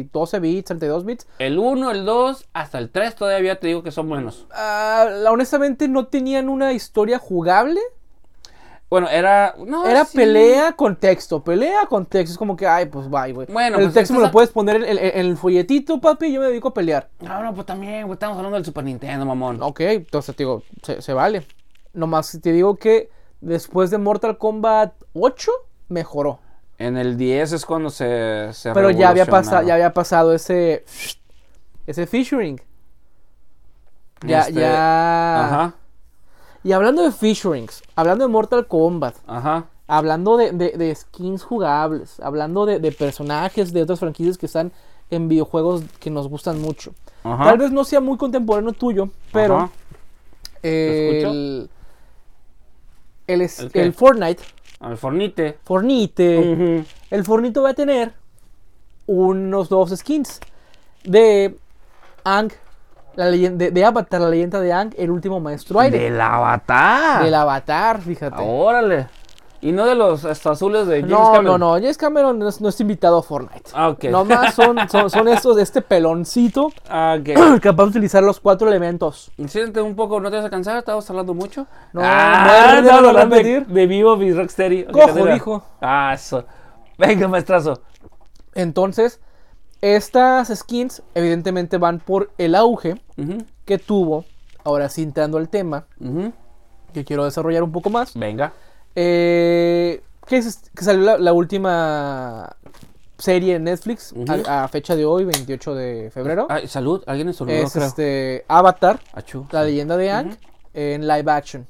y 0.00 0.02
12 0.12 0.38
bits, 0.38 0.64
32 0.66 1.06
bits, 1.06 1.26
El 1.38 1.58
1, 1.58 1.90
el 1.92 2.04
2, 2.04 2.44
hasta 2.52 2.76
el 2.76 2.90
3 2.90 3.14
todavía 3.14 3.58
te 3.58 3.68
digo 3.68 3.82
que 3.82 3.90
son 3.90 4.06
buenos. 4.10 4.46
ah, 4.52 5.06
honestamente 5.30 5.88
no 5.88 6.08
tenían 6.08 6.50
una 6.50 6.74
historia 6.74 7.18
jugable. 7.18 7.80
Bueno, 8.90 9.08
era. 9.08 9.54
No, 9.64 9.86
Era 9.86 10.04
sí. 10.04 10.16
pelea 10.18 10.72
con 10.72 10.96
texto, 10.96 11.42
pelea 11.44 11.86
con 11.88 12.06
texto. 12.06 12.32
Es 12.32 12.38
como 12.38 12.56
que, 12.56 12.66
ay, 12.66 12.86
pues 12.86 13.08
bye, 13.08 13.32
güey. 13.32 13.46
Bueno, 13.50 13.76
el 13.78 13.84
pues, 13.84 13.94
texto 13.94 14.14
me 14.14 14.20
lo 14.20 14.26
a- 14.26 14.30
puedes 14.32 14.50
poner 14.50 14.76
en, 14.76 14.84
en- 14.84 14.98
en 14.98 15.26
el 15.26 15.36
folletito, 15.36 16.00
papi, 16.00 16.26
y 16.26 16.32
yo 16.32 16.40
me 16.40 16.48
dedico 16.48 16.68
a 16.68 16.74
pelear. 16.74 17.08
No, 17.20 17.40
no, 17.42 17.54
pues 17.54 17.66
también, 17.66 18.02
güey. 18.06 18.14
Estamos 18.14 18.36
hablando 18.36 18.56
del 18.56 18.64
Super 18.64 18.82
Nintendo, 18.82 19.24
mamón. 19.24 19.62
Ok, 19.62 19.80
entonces 19.80 20.34
te 20.34 20.42
digo, 20.42 20.64
se, 20.82 21.00
se 21.00 21.12
vale. 21.12 21.46
Nomás 21.92 22.36
te 22.42 22.50
digo 22.52 22.74
que 22.76 23.10
después 23.40 23.90
de 23.90 23.98
Mortal 23.98 24.36
Kombat 24.38 24.92
8, 25.12 25.52
mejoró. 25.88 26.40
En 26.76 26.96
el 26.96 27.16
10 27.16 27.52
es 27.52 27.64
cuando 27.66 27.90
se. 27.90 28.48
se 28.54 28.72
Pero 28.72 28.90
ya 28.90 29.10
había, 29.10 29.26
pasado, 29.26 29.64
ya 29.66 29.74
había 29.74 29.92
pasado 29.92 30.34
ese. 30.34 30.84
Ese 31.86 32.06
featuring. 32.08 32.60
Ya, 34.26 34.40
Este, 34.40 34.54
ya. 34.60 35.44
Ajá, 35.46 35.74
Y 36.62 36.72
hablando 36.72 37.02
de 37.02 37.10
featurings, 37.12 37.82
hablando 37.96 38.26
de 38.26 38.30
Mortal 38.32 38.66
Kombat, 38.66 39.16
ajá. 39.26 39.66
hablando 39.86 40.36
de, 40.36 40.52
de- 40.52 40.72
de 40.76 40.94
skins 40.94 41.42
jugables, 41.42 42.20
hablando 42.20 42.66
de, 42.66 42.78
de 42.78 42.92
personajes 42.92 43.72
de 43.72 43.82
otras 43.82 43.98
franquicias 44.00 44.36
que 44.38 44.46
están 44.46 44.70
en 45.10 45.28
videojuegos 45.28 45.82
que 45.98 46.10
nos 46.10 46.28
gustan 46.28 46.60
mucho. 46.60 46.92
Ajá. 47.24 47.44
Tal 47.44 47.58
vez 47.58 47.70
no 47.72 47.84
sea 47.84 48.00
muy 48.00 48.16
contemporáneo 48.18 48.72
tuyo, 48.72 49.08
pero 49.32 49.70
el, 50.62 51.70
el, 53.26 53.40
es- 53.40 53.60
¿El 53.60 53.70
el 53.74 53.92
Fortnite, 53.92 54.42
Al 54.80 54.96
Fornite. 54.98 55.58
Fornite, 55.64 56.84
el 57.10 57.24
Fornito 57.24 57.62
va 57.62 57.70
a 57.70 57.74
tener 57.74 58.12
unos 59.06 59.70
nuevos 59.70 59.90
skins 59.96 60.40
de 61.04 61.56
Ang, 62.24 62.52
la 63.16 63.26
leyenda, 63.30 63.64
de, 63.64 63.70
de 63.70 63.84
Avatar, 63.84 64.20
la 64.20 64.28
leyenda 64.28 64.60
de 64.60 64.72
Ang, 64.72 64.94
el 64.96 65.10
último 65.10 65.40
maestro 65.40 65.80
aire. 65.80 65.98
Del 65.98 66.20
Avatar. 66.20 67.24
Del 67.24 67.34
Avatar, 67.34 68.00
fíjate. 68.00 68.42
Órale. 68.42 69.06
Y 69.62 69.72
no 69.72 69.84
de 69.84 69.94
los 69.94 70.24
azules 70.24 70.86
de 70.86 71.00
James 71.02 71.10
No, 71.10 71.32
Cameron. 71.32 71.44
no, 71.44 71.58
no, 71.58 71.74
James 71.74 71.98
Cameron 71.98 72.38
no 72.38 72.48
es, 72.48 72.62
no 72.62 72.70
es 72.70 72.80
invitado 72.80 73.18
a 73.18 73.22
Fortnite. 73.22 73.70
Ah, 73.74 73.90
ok. 73.90 74.04
Nomás 74.04 74.54
son, 74.54 74.78
son, 74.88 75.10
son 75.10 75.28
estos 75.28 75.54
de 75.56 75.62
este 75.62 75.82
peloncito 75.82 76.72
Ah, 76.88 77.18
ok. 77.20 77.60
capaz 77.60 77.82
de 77.84 77.88
utilizar 77.90 78.22
los 78.22 78.40
cuatro 78.40 78.68
elementos. 78.68 79.30
Siéntate 79.48 79.82
un 79.82 79.94
poco, 79.94 80.18
¿no 80.18 80.30
te 80.30 80.36
vas 80.38 80.46
a 80.46 80.50
cansar? 80.50 80.78
¿Estabas 80.78 81.10
hablando 81.10 81.34
mucho? 81.34 81.66
No, 81.92 82.00
ah, 82.02 82.44
muerde, 82.46 82.78
estamos 82.80 83.02
lo 83.02 83.08
hablando 83.10 83.36
de, 83.36 83.60
de 83.60 83.86
Vivo 83.86 84.22
y 84.22 84.32
Rocksteady. 84.32 84.84
Cojo, 84.84 85.26
dijo. 85.26 85.62
Ah, 85.82 86.12
eso. 86.14 86.44
Venga, 86.96 87.28
maestrazo. 87.28 87.82
Entonces, 88.54 89.20
estas 89.82 90.48
skins 90.56 91.02
evidentemente 91.14 91.78
van 91.78 92.00
por 92.00 92.30
el 92.38 92.54
auge 92.54 93.00
que 93.64 93.78
tuvo, 93.78 94.24
ahora 94.64 94.88
sí 94.88 95.02
entrando 95.02 95.38
al 95.38 95.48
tema, 95.48 95.86
que 96.92 97.04
quiero 97.04 97.24
desarrollar 97.24 97.62
un 97.62 97.72
poco 97.72 97.88
más, 97.90 98.14
Venga. 98.14 98.52
eh, 98.94 100.02
que, 100.26 100.36
es- 100.38 100.70
que 100.74 100.84
salió 100.84 101.02
la, 101.04 101.18
la 101.18 101.32
última 101.32 102.56
serie 103.18 103.56
en 103.56 103.64
Netflix 103.64 104.14
a, 104.46 104.64
a 104.64 104.68
fecha 104.68 104.96
de 104.96 105.04
hoy, 105.04 105.24
28 105.24 105.74
de 105.74 106.10
febrero. 106.12 106.48
Salud. 106.66 107.02
Alguien 107.06 107.28
en 107.28 107.34
saludó, 107.34 107.54
es 107.54 107.72
creo. 107.72 107.86
este 107.86 108.44
Avatar, 108.48 108.98
Achú. 109.12 109.46
la 109.50 109.64
leyenda 109.64 109.96
de 109.96 110.10
Ang, 110.10 110.36
en 110.74 111.06
live 111.06 111.30
action. 111.30 111.66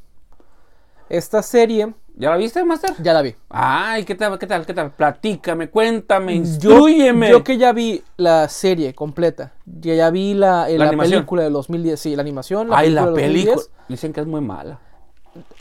Esta 1.08 1.42
serie 1.42 1.92
¿Ya 2.20 2.28
la 2.28 2.36
viste, 2.36 2.62
Master? 2.64 2.92
ya 3.02 3.14
la 3.14 3.22
vi. 3.22 3.34
Ay, 3.48 4.04
¿qué 4.04 4.14
tal, 4.14 4.38
qué 4.38 4.46
tal, 4.46 4.66
qué 4.66 4.74
tal? 4.74 4.90
Platícame, 4.90 5.70
cuéntame, 5.70 6.34
instruyeme. 6.34 7.30
yo 7.30 7.42
que 7.42 7.56
ya 7.56 7.72
vi 7.72 8.02
la 8.18 8.46
serie 8.50 8.94
completa, 8.94 9.54
ya, 9.64 9.94
ya 9.94 10.10
vi 10.10 10.34
la, 10.34 10.68
eh, 10.68 10.76
La 10.76 10.90
película 10.94 11.42
de 11.44 11.48
2010, 11.48 11.98
sí, 11.98 12.14
la 12.14 12.20
animación. 12.20 12.68
La 12.68 12.76
Ay, 12.76 12.90
la 12.90 13.04
película 13.04 13.22
de 13.22 13.28
película. 13.28 13.54
2010. 13.54 13.88
Dicen 13.88 14.12
que 14.12 14.20
es 14.20 14.26
muy 14.26 14.42
mala. 14.42 14.78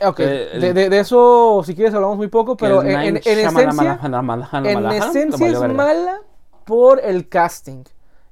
Ok, 0.04 0.20
Eh, 0.20 0.58
de, 0.60 0.74
de- 0.74 0.90
de 0.90 0.98
eso 1.00 1.62
si 1.64 1.74
quieres 1.74 1.94
hablamos 1.94 2.18
muy 2.18 2.28
poco, 2.28 2.58
pero 2.58 2.82
en, 2.82 2.90
en- 3.00 3.16
esencia, 3.16 3.62
en 3.62 4.88
esencia 4.92 5.46
es 5.46 5.60
mala 5.72 6.20
por 6.66 7.00
el 7.02 7.26
casting. 7.28 7.84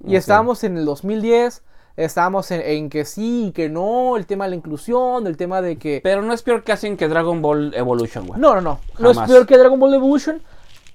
Y 0.05 0.09
Ok. 0.11 0.19
estábamos 0.19 0.63
en 0.65 0.77
el 0.77 0.85
2010, 0.85 1.63
estábamos 2.05 2.51
en, 2.51 2.61
en 2.61 2.91
que 2.91 3.05
sí, 3.05 3.53
que 3.55 3.69
no, 3.69 4.17
el 4.17 4.27
tema 4.27 4.45
de 4.45 4.51
la 4.51 4.57
inclusión, 4.57 5.27
el 5.27 5.37
tema 5.37 5.61
de 5.61 5.77
que... 5.79 6.01
Pero 6.03 6.23
no 6.23 6.33
es 6.33 6.43
peor 6.43 6.63
que 6.63 6.73
hacen 6.73 6.97
que 6.97 7.09
Dragon 7.09 7.43
Ball 7.43 7.75
Evolution, 7.75 8.27
güey. 8.27 8.41
No, 8.41 8.55
no, 8.55 8.61
no, 8.61 8.81
no 8.99 9.11
es 9.11 9.19
peor 9.19 9.47
que 9.47 9.59
Dragon 9.59 9.79
Ball 9.79 9.95
Evolution, 9.95 10.41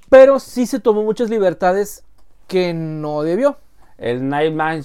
pero 0.09 0.39
sí 0.39 0.65
se 0.65 0.79
tomó 0.79 1.03
muchas 1.03 1.29
libertades 1.29 2.03
que 2.47 2.73
no 2.73 3.21
debió. 3.21 3.57
El 3.97 4.27
Nightman. 4.29 4.81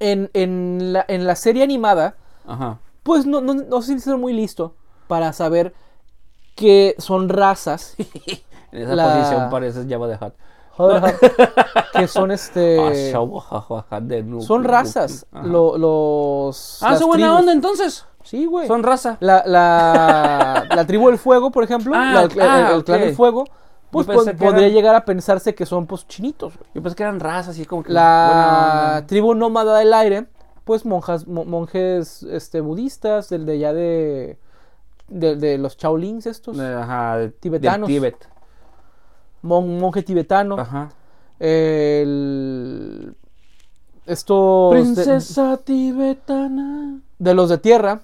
En, 0.00 0.30
en, 0.34 0.92
la, 0.92 1.04
en 1.08 1.26
la 1.26 1.36
serie 1.36 1.62
animada, 1.62 2.16
Ajá. 2.46 2.78
pues 3.02 3.26
no, 3.26 3.40
no, 3.40 3.54
no 3.54 3.82
sé 3.82 3.98
si 3.98 4.10
muy 4.18 4.32
listo 4.32 4.74
para 5.08 5.32
saber 5.32 5.72
que 6.56 6.94
son 6.98 7.28
razas 7.28 7.94
En 8.72 8.82
esa 8.82 8.94
La- 8.96 9.14
posición 9.14 9.50
pareces 9.50 9.86
Java 9.88 10.08
de 10.08 10.16
Hot. 10.16 10.34
Joder, 10.76 11.14
que 11.92 12.06
son 12.08 12.30
este 12.30 12.78
Ah, 12.80 14.40
son 14.40 14.64
razas 14.64 15.26
lo- 15.32 15.78
los 15.78 16.82
Ah, 16.82 16.96
su 16.96 17.06
buena 17.06 17.24
tribus. 17.26 17.40
onda 17.40 17.52
entonces. 17.52 18.06
Sí, 18.22 18.46
güey. 18.46 18.66
Son 18.66 18.82
raza. 18.82 19.18
La, 19.20 19.42
la, 19.46 20.64
la 20.74 20.86
tribu 20.86 21.08
del 21.08 21.18
fuego, 21.18 21.50
por 21.50 21.62
ejemplo, 21.62 21.92
Ah, 21.94 22.12
la- 22.14 22.22
el, 22.22 22.40
ah, 22.40 22.72
el 22.74 22.84
clan 22.84 23.00
del 23.00 23.14
fuego, 23.14 23.44
pues 23.90 24.06
pod- 24.06 24.36
podría 24.38 24.62
eran- 24.66 24.72
llegar 24.72 24.94
a 24.94 25.04
pensarse 25.04 25.54
que 25.54 25.66
son 25.66 25.86
pues 25.86 26.08
chinitos. 26.08 26.54
güey. 26.56 26.70
Yo 26.74 26.82
pensé 26.82 26.96
que 26.96 27.02
eran 27.02 27.20
razas, 27.20 27.48
así 27.50 27.66
como 27.66 27.82
que. 27.82 27.92
La 27.92 29.04
tribu 29.06 29.34
nómada 29.34 29.78
del 29.78 29.92
aire, 29.92 30.26
pues 30.64 30.86
monjas, 30.86 31.26
mo- 31.26 31.44
monjes 31.44 32.22
este, 32.22 32.60
budistas, 32.62 33.28
del 33.28 33.44
de 33.44 33.52
allá 33.52 33.72
de, 33.74 34.38
de, 35.08 35.36
de 35.36 35.58
los 35.58 35.76
Shaolins 35.76 36.26
estos, 36.26 36.58
Ajá, 36.58 37.18
de- 37.18 37.28
Tibetanos. 37.28 37.86
del 37.88 37.96
Tíbet. 37.96 38.28
Mon- 39.44 39.78
monje 39.78 40.02
tibetano, 40.02 40.58
Ajá. 40.58 40.90
el, 41.94 43.14
estos 44.06 44.74
de, 44.74 44.80
Princesa 44.80 45.56
tibetana. 45.58 46.98
de 47.18 47.34
los 47.34 47.48
de 47.48 47.58
tierra, 47.58 48.00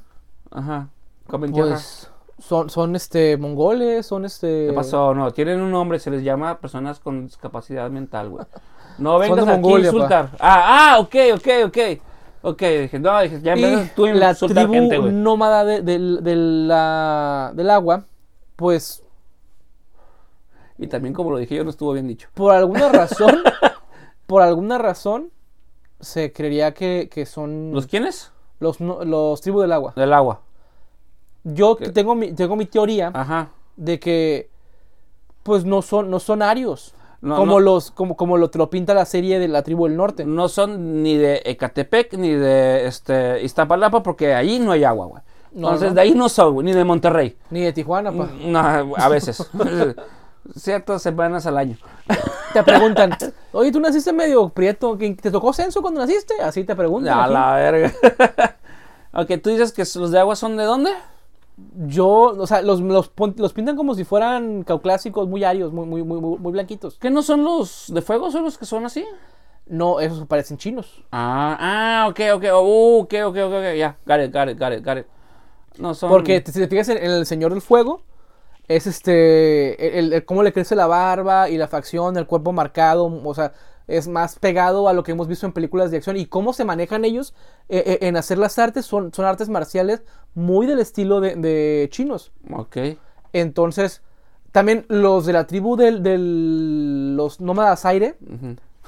Ajá. 0.50 0.88
Comen 1.26 1.52
tierra. 1.52 1.70
pues 1.70 2.10
son, 2.38 2.70
son 2.70 2.96
este 2.96 3.36
mongoles, 3.36 4.06
son 4.06 4.24
este... 4.24 4.68
¿Qué 4.68 4.72
pasó? 4.72 5.14
No, 5.14 5.30
tienen 5.32 5.60
un 5.60 5.70
nombre, 5.70 5.98
se 5.98 6.10
les 6.10 6.22
llama 6.24 6.58
personas 6.58 6.98
con 6.98 7.26
discapacidad 7.26 7.90
mental, 7.90 8.30
güey. 8.30 8.44
No 8.98 9.12
Son 9.18 9.20
vengas 9.20 9.46
de 9.46 9.52
aquí 9.52 9.72
a 9.74 9.78
insultar. 9.78 10.30
Ah, 10.40 10.94
ah, 10.94 10.98
ok, 11.00 11.14
ok, 11.34 11.48
ok. 11.66 11.78
Ok, 12.42 12.62
dije, 12.62 12.98
no, 12.98 13.20
dije, 13.20 13.40
ya 13.42 13.54
Y 13.54 13.90
tú 13.94 14.06
la 14.06 14.34
tribu 14.34 14.72
gente, 14.72 14.96
güey. 14.96 15.12
nómada 15.12 15.62
de- 15.64 15.82
del- 15.82 16.20
de 16.24 16.36
la- 16.36 17.52
del 17.54 17.68
agua, 17.68 18.04
pues 18.56 19.02
Y 20.80 20.86
también, 20.86 21.12
como 21.14 21.30
lo 21.30 21.36
dije 21.38 21.54
yo, 21.56 21.64
no 21.64 21.70
estuvo 21.70 21.92
bien 21.92 22.08
dicho. 22.08 22.28
por 22.34 22.54
alguna 22.54 22.88
razón, 22.92 23.36
por 24.26 24.42
alguna 24.42 24.78
razón, 24.78 25.30
se 26.00 26.32
creería 26.32 26.72
que, 26.72 27.08
que 27.12 27.26
son 27.26 27.72
¿Los 27.72 27.86
quiénes? 27.86 28.32
los, 28.60 28.80
no- 28.80 29.04
los 29.04 29.40
tribus 29.40 29.62
del 29.62 29.72
agua. 29.72 29.92
Del 29.96 30.12
agua. 30.12 30.40
Yo 31.44 31.76
¿Qué? 31.76 31.90
tengo 31.90 32.14
mi, 32.14 32.32
tengo 32.32 32.56
mi 32.56 32.66
teoría 32.66 33.10
Ajá. 33.14 33.50
de 33.76 33.98
que 34.00 34.50
pues 35.42 35.64
no 35.64 35.82
son, 35.82 36.10
no 36.10 36.18
son 36.20 36.42
arios. 36.42 36.94
No, 37.22 37.36
como 37.36 37.52
no. 37.54 37.60
los, 37.60 37.90
como, 37.90 38.16
como 38.16 38.38
lo, 38.38 38.48
te 38.48 38.56
lo 38.56 38.70
pinta 38.70 38.94
la 38.94 39.04
serie 39.04 39.38
de 39.38 39.48
la 39.48 39.62
tribu 39.62 39.86
del 39.86 39.96
norte. 39.96 40.24
No 40.24 40.48
son 40.48 41.02
ni 41.02 41.16
de 41.18 41.42
Ecatepec 41.44 42.14
ni 42.14 42.30
de 42.30 42.86
este 42.86 43.42
Iztapalapa 43.42 44.02
porque 44.02 44.34
ahí 44.34 44.58
no 44.58 44.72
hay 44.72 44.84
agua, 44.84 45.04
güey. 45.06 45.22
Entonces 45.54 45.94
de 45.94 46.00
ahí 46.00 46.12
no 46.14 46.28
son, 46.30 46.54
güey, 46.54 46.64
ni 46.64 46.72
de 46.72 46.84
Monterrey. 46.84 47.36
Ni 47.50 47.60
de 47.60 47.72
Tijuana, 47.74 48.10
pa. 48.12 48.30
No, 48.42 48.58
a 48.96 49.08
veces. 49.10 49.50
Ciertas 50.56 51.02
semanas 51.02 51.46
al 51.46 51.58
año. 51.58 51.76
Te 52.52 52.62
preguntan, 52.62 53.16
oye, 53.52 53.70
tú 53.70 53.78
naciste 53.78 54.12
medio 54.12 54.48
prieto, 54.48 54.98
¿que- 54.98 55.14
¿te 55.14 55.30
tocó 55.30 55.52
censo 55.52 55.80
cuando 55.82 56.00
naciste? 56.00 56.34
Así 56.42 56.64
te 56.64 56.74
preguntan. 56.74 57.16
A 57.16 57.26
la 57.28 57.54
verga. 57.54 57.92
ok, 59.12 59.30
tú 59.40 59.50
dices 59.50 59.72
que 59.72 59.84
los 59.98 60.10
de 60.10 60.18
agua 60.18 60.34
son 60.34 60.56
de 60.56 60.64
dónde? 60.64 60.90
Yo, 61.86 62.08
o 62.08 62.46
sea, 62.48 62.62
los, 62.62 62.80
los, 62.80 63.08
pintan 63.52 63.76
como 63.76 63.94
si 63.94 64.02
fueran 64.04 64.64
cauclásicos, 64.64 65.28
muy 65.28 65.44
arios, 65.44 65.72
muy, 65.72 65.86
muy, 65.86 66.02
muy, 66.02 66.20
muy 66.20 66.52
blanquitos. 66.52 66.98
¿Qué 66.98 67.10
no 67.10 67.22
son 67.22 67.44
los 67.44 67.84
de 67.94 68.02
fuego? 68.02 68.32
¿Son 68.32 68.42
los 68.42 68.58
que 68.58 68.64
son 68.64 68.84
así? 68.84 69.06
No, 69.66 70.00
esos 70.00 70.26
parecen 70.26 70.56
chinos. 70.56 71.04
Ah, 71.12 71.56
ah, 71.60 72.08
ok, 72.08 72.20
ok, 72.34 72.44
uh, 72.52 72.98
ok, 73.02 73.14
ok, 73.26 73.36
ok, 73.36 73.52
ok, 73.52 73.76
ya, 73.76 73.96
got 74.04 74.20
it, 74.20 74.34
got 74.34 74.48
it, 74.48 74.58
got 74.58 74.72
it, 74.72 74.84
got 74.84 74.98
it. 74.98 75.06
No 75.78 75.94
son... 75.94 76.10
Porque 76.10 76.42
si 76.44 76.52
te 76.52 76.66
fijas 76.66 76.88
en 76.88 76.98
el 76.98 77.26
Señor 77.26 77.52
del 77.52 77.62
Fuego, 77.62 78.02
es 78.76 78.86
este, 78.86 79.98
el, 79.98 80.12
el- 80.12 80.24
cómo 80.24 80.42
le 80.42 80.52
crece 80.52 80.74
la 80.76 80.86
barba 80.86 81.48
y 81.48 81.56
la 81.58 81.66
facción, 81.68 82.16
el 82.16 82.26
cuerpo 82.26 82.52
marcado, 82.52 83.06
o 83.24 83.34
sea, 83.34 83.52
es 83.88 84.06
más 84.06 84.38
pegado 84.38 84.86
a 84.88 84.92
lo 84.92 85.02
que 85.02 85.10
hemos 85.12 85.26
visto 85.26 85.44
en 85.46 85.52
películas 85.52 85.90
de 85.90 85.96
acción 85.96 86.16
y 86.16 86.26
cómo 86.26 86.52
se 86.52 86.64
manejan 86.64 87.04
ellos 87.04 87.34
eh, 87.68 87.82
eh, 87.84 87.98
en 88.06 88.16
hacer 88.16 88.38
las 88.38 88.58
artes, 88.60 88.86
son, 88.86 89.12
son 89.12 89.24
artes 89.24 89.48
marciales 89.48 90.02
muy 90.34 90.66
del 90.66 90.78
estilo 90.78 91.20
de, 91.20 91.34
de 91.34 91.88
chinos. 91.90 92.30
Ok. 92.54 92.76
Entonces, 93.32 94.02
también 94.52 94.84
los 94.88 95.26
de 95.26 95.32
la 95.32 95.46
tribu 95.48 95.76
del, 95.76 96.02
del- 96.02 97.16
los 97.16 97.40
nómadas 97.40 97.84
aire, 97.84 98.14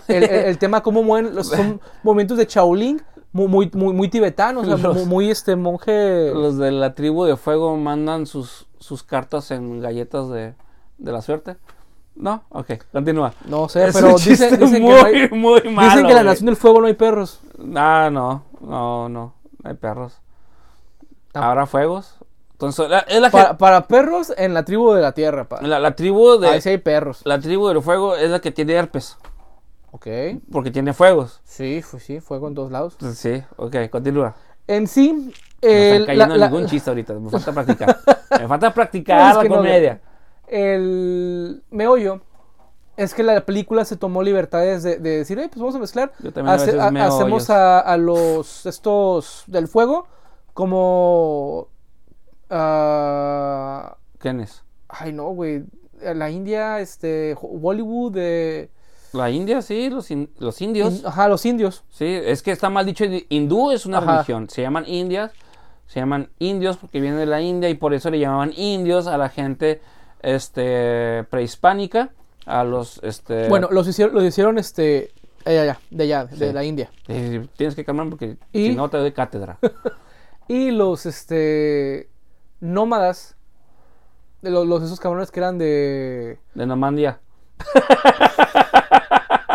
el, 0.09 0.23
el- 0.23 0.31
el 0.31 0.59
tema 0.63 0.83
cómo 0.83 1.03
mueven, 1.03 1.35
los- 1.35 1.49
son 1.49 1.81
movimientos 2.05 2.39
de 2.39 2.47
Shaolin, 2.47 3.03
muy, 3.33 3.49
muy, 3.49 3.71
muy, 3.75 3.95
muy 3.95 4.09
tibetanos, 4.09 4.69
o 4.69 4.77
sea, 4.77 4.89
Los- 4.89 4.97
muy, 4.99 5.07
muy, 5.07 5.31
este 5.31 5.57
monje... 5.57 6.31
Los 6.33 6.59
de 6.59 6.71
la 6.71 6.95
tribu 6.95 7.25
de 7.25 7.37
fuego 7.37 7.77
mandan 7.77 8.27
sus, 8.27 8.67
sus 8.83 9.03
cartas 9.03 9.51
en 9.51 9.81
galletas 9.81 10.29
de, 10.29 10.55
de 10.99 11.13
la 11.13 11.23
suerte. 11.23 11.57
¿No? 12.15 12.43
Ok, 12.51 12.73
continúa. 12.93 13.33
No 13.47 13.71
sé, 13.71 13.87
Es 13.87 13.95
pero 13.95 14.17
dicen, 14.19 14.61
dicen 14.61 14.83
muy, 14.83 14.93
que, 14.95 15.01
no 15.01 15.07
hay- 15.07 15.29
muy 15.33 15.63
malo, 15.71 15.89
dicen 15.89 16.05
que 16.05 16.11
en 16.13 16.17
la 16.17 16.23
nación 16.25 16.47
del 16.47 16.57
fuego 16.57 16.81
no 16.83 16.87
hay 16.87 16.93
perros. 16.95 17.41
Ah, 17.75 18.11
no, 18.13 18.45
no, 18.61 19.09
no, 19.09 19.35
no 19.63 19.71
hay 19.71 19.75
perros. 19.75 20.21
Ah. 21.33 21.49
¿Habrá 21.49 21.65
fuegos? 21.67 22.17
Entonces, 22.53 22.89
la- 22.91 22.99
es 23.01 23.19
la, 23.21 23.31
Para, 23.31 23.49
que- 23.51 23.55
para 23.55 23.87
perros 23.89 24.33
en 24.37 24.53
la 24.53 24.63
tribu 24.65 24.93
de 24.93 25.01
la 25.01 25.13
tierra, 25.13 25.49
pa. 25.49 25.63
la, 25.63 25.79
la 25.81 25.97
tribu 25.97 26.39
de 26.39 26.49
Ahí 26.49 26.61
sí 26.61 26.69
hay 26.69 26.79
perros. 26.79 27.23
la 27.25 27.41
tribu 27.41 27.67
del 27.69 27.81
fuego 27.83 28.15
es 28.15 28.31
la 28.31 28.41
que 28.41 28.51
tiene 28.53 28.75
herpes, 28.75 29.17
Ok. 29.91 30.07
porque 30.53 30.71
tiene 30.71 30.93
fuegos. 30.93 31.41
Sí, 31.45 31.81
fue, 31.83 31.99
sí, 31.99 32.21
fuego 32.21 32.47
en 32.49 32.55
todos 32.55 32.71
lados. 32.71 32.97
Sí, 33.15 33.43
ok, 33.57 33.75
continúa. 33.91 34.35
En 34.67 34.87
sí, 34.87 35.33
No 35.63 36.07
cayendo 36.07 36.27
la- 36.27 36.37
la- 36.37 36.49
ningún 36.51 36.67
chiste 36.67 36.91
ahorita, 36.91 37.15
me 37.15 37.31
falta 37.31 37.53
practicar. 37.53 37.99
me 38.41 38.49
falta 38.49 38.75
practicar 38.75 39.37
la 39.37 39.43
que 39.43 39.49
no, 39.49 39.57
comedia. 39.57 40.01
el 40.49 41.63
meollo 41.71 42.21
es 42.97 43.15
que 43.15 43.23
la 43.23 43.41
película 43.47 43.85
se 43.85 43.97
tomó 43.97 44.23
libertades 44.23 44.83
de, 44.83 44.99
de 44.99 45.19
decir, 45.19 45.39
"Eh, 45.39 45.49
pues 45.49 45.59
vamos 45.61 45.75
a 45.75 45.79
mezclar. 45.79 46.13
Yo 46.19 46.33
también 46.33 46.53
a 46.53 46.55
Hace- 46.63 46.81
ha- 46.81 46.91
meo 46.91 47.05
hacemos 47.05 47.49
a, 47.51 47.81
a 47.81 47.97
los 47.97 48.67
estos 48.67 49.45
del 49.47 49.67
fuego 49.69 50.07
como 50.53 51.69
ah, 52.51 53.97
¿Quién 54.19 54.41
es? 54.41 54.63
ay 54.89 55.13
no, 55.13 55.29
güey, 55.31 55.65
la 56.03 56.31
India, 56.31 56.81
este 56.81 57.35
Bollywood 57.41 58.13
de 58.13 58.71
La 59.13 59.31
India, 59.31 59.63
sí, 59.63 59.89
los, 59.91 60.11
in- 60.11 60.31
los 60.39 60.61
indios. 60.61 61.01
in- 61.01 61.07
ajá, 61.07 61.29
los 61.29 61.45
indios. 61.47 61.85
Sí, 61.91 62.05
es 62.07 62.43
que 62.43 62.51
está 62.51 62.69
mal 62.71 62.85
dicho. 62.87 63.05
Hindú 63.29 63.71
es 63.71 63.85
una 63.87 63.99
Ajá. 63.99 64.13
religión. 64.13 64.49
Se 64.51 64.63
llaman 64.63 64.85
indias. 64.87 65.33
Se 65.87 66.01
llaman 66.01 66.31
indios 66.39 66.79
porque 66.79 67.01
vienen 67.01 67.21
de 67.21 67.27
la 67.27 67.41
India 67.43 67.69
y 67.69 67.75
por 67.75 67.93
eso 67.95 68.11
le 68.11 68.19
llamaban 68.19 68.53
indios 68.57 69.07
a 69.07 69.19
la 69.19 69.29
gente 69.29 69.81
este, 70.23 71.25
prehispánica. 71.31 72.11
A 72.47 72.65
los. 72.65 72.99
Este, 73.05 73.49
Bueno, 73.49 73.69
los 73.71 73.87
hicieron, 73.87 74.15
los 74.15 74.25
hicieron 74.25 74.59
este 74.59 75.13
de 75.45 75.59
allá, 75.61 75.79
de 75.91 76.05
allá, 76.05 76.25
de 76.25 76.53
la 76.53 76.65
India. 76.65 76.91
eh, 77.09 77.47
tienes 77.57 77.75
que 77.75 77.85
calmar 77.85 78.09
porque 78.09 78.37
Y- 78.53 78.69
si 78.71 78.75
no 78.77 78.89
te 78.89 78.97
doy 78.99 79.13
cátedra. 79.13 79.59
Y 80.49 80.73
los 80.73 81.07
este 81.07 82.11
nómadas 82.61 83.37
de 84.43 84.51
los, 84.51 84.67
los- 84.67 84.83
esos 84.83 84.99
cabrones 84.99 85.31
que 85.31 85.39
eran 85.41 85.57
de 85.57 86.41
De 86.55 86.67
Normandia. 86.67 87.21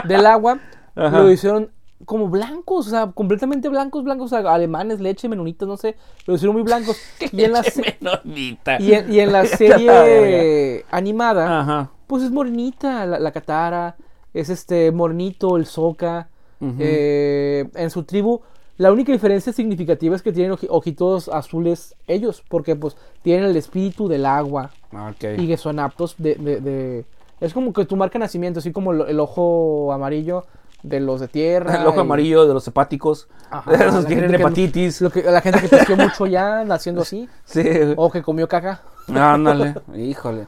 del 0.06 0.26
agua 0.26 0.60
Ajá. 0.96 1.20
lo 1.20 1.32
hicieron 1.32 1.72
como 2.08 2.30
blancos, 2.30 2.88
o 2.88 2.90
sea, 2.90 3.12
completamente 3.12 3.68
blancos, 3.70 4.04
blancos, 4.04 4.32
o 4.32 4.42
sea, 4.42 4.52
alemanes, 4.54 5.00
leche, 5.02 5.28
menonitas, 5.30 5.68
no 5.68 5.76
sé, 5.78 5.96
lo 6.26 6.34
hicieron 6.36 6.56
muy 6.56 6.64
blancos. 6.64 6.98
y 7.32 7.44
en 7.44 7.52
la 7.52 7.64
Menonita. 8.02 8.82
y 8.82 8.94
en, 8.94 9.14
y 9.14 9.20
en 9.20 9.32
la 9.34 9.46
serie 9.92 10.86
animada, 10.90 11.60
Ajá. 11.60 11.92
pues 12.08 12.24
es 12.24 12.32
morenita 12.32 13.06
la, 13.06 13.20
la 13.20 13.32
Katara, 13.32 13.98
es 14.34 14.50
este 14.50 14.92
morenito 14.92 15.58
el. 15.58 16.30
Ujú. 16.60 16.76
Eh, 16.80 17.70
en 17.76 17.90
su 17.92 18.04
tribu, 18.04 18.40
la 18.78 18.92
única 18.92 19.12
diferencia 19.12 19.52
significativa 19.54 20.16
es 20.16 20.22
que 20.22 20.32
tienen 20.32 20.54
oji- 20.54 20.68
ojitos 20.70 21.28
azules 21.30 21.94
ellos, 22.08 22.44
porque 22.48 22.76
pues 22.76 22.96
tienen 23.22 23.46
el 23.50 23.58
espíritu 23.58 24.08
del 24.08 24.26
agua 24.26 24.72
Ok. 24.94 25.38
y 25.38 25.48
que 25.48 25.58
son 25.58 25.78
aptos 25.80 26.16
de, 26.18 26.36
de- 26.36 26.62
de- 26.62 27.06
Es 27.42 27.54
como 27.54 27.74
que 27.74 27.86
tu 27.86 27.96
marca 27.96 28.18
nacimiento, 28.18 28.60
así 28.60 28.72
como 28.72 28.94
lo- 28.94 29.08
el 29.08 29.20
ojo 29.20 29.92
amarillo 29.94 30.46
de 30.84 31.00
los 31.00 31.20
de 31.20 31.28
tierra. 31.28 31.82
El 31.82 31.88
ojo 31.88 31.98
y- 31.98 32.02
amarillo 32.02 32.48
de 32.48 32.54
los 32.54 32.68
hepáticos. 32.68 33.28
Ajá, 33.50 33.72
de 33.72 33.78
la 33.92 34.00
que 34.00 34.06
tienen 34.06 34.34
hepatitis. 34.36 35.02
Lo 35.02 35.10
que, 35.10 35.24
la 35.24 35.42
gente 35.42 35.62
que 35.62 35.70
creció 35.70 35.96
mucho 35.98 36.26
ya 36.26 36.64
naciendo 36.64 37.02
así, 37.02 37.28
Sí. 37.46 37.64
o 37.96 38.12
que 38.12 38.22
comió 38.22 38.48
caca. 38.48 38.82
Ándale. 39.14 39.76
Híjole. 39.96 40.48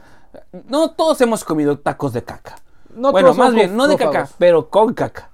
No 0.67 0.91
todos 0.91 1.19
hemos 1.21 1.43
comido 1.43 1.77
tacos 1.79 2.13
de 2.13 2.23
caca. 2.23 2.55
No 2.95 3.11
bueno, 3.11 3.33
más 3.33 3.53
bien, 3.53 3.75
no 3.75 3.87
de 3.87 3.95
caca, 3.97 4.27
pero 4.37 4.69
con 4.69 4.93
caca. 4.93 5.29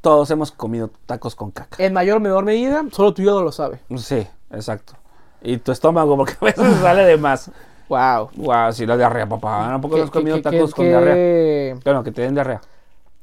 Todos 0.00 0.30
hemos 0.30 0.50
comido 0.50 0.90
tacos 1.06 1.34
con 1.34 1.50
caca. 1.50 1.82
En 1.82 1.92
mayor 1.92 2.16
o 2.16 2.20
menor 2.20 2.44
medida, 2.44 2.82
solo 2.90 3.12
tu 3.12 3.20
hígado 3.22 3.42
lo 3.42 3.52
sabe. 3.52 3.80
Sí, 3.96 4.26
exacto. 4.50 4.94
Y 5.42 5.58
tu 5.58 5.72
estómago, 5.72 6.16
porque 6.16 6.34
a 6.40 6.44
veces 6.44 6.76
sale 6.82 7.04
de 7.04 7.16
más. 7.18 7.50
Wow. 7.88 8.30
Guau, 8.34 8.72
sí, 8.72 8.86
la 8.86 8.96
diarrea, 8.96 9.26
papá. 9.28 9.66
¿Tampoco 9.68 10.02
has 10.02 10.10
comido 10.10 10.40
tacos 10.40 10.74
con 10.74 10.84
qué 10.84 10.88
diarrea? 10.90 11.74
Bueno, 11.84 12.02
que 12.02 12.12
te 12.12 12.22
den 12.22 12.34
diarrea. 12.34 12.60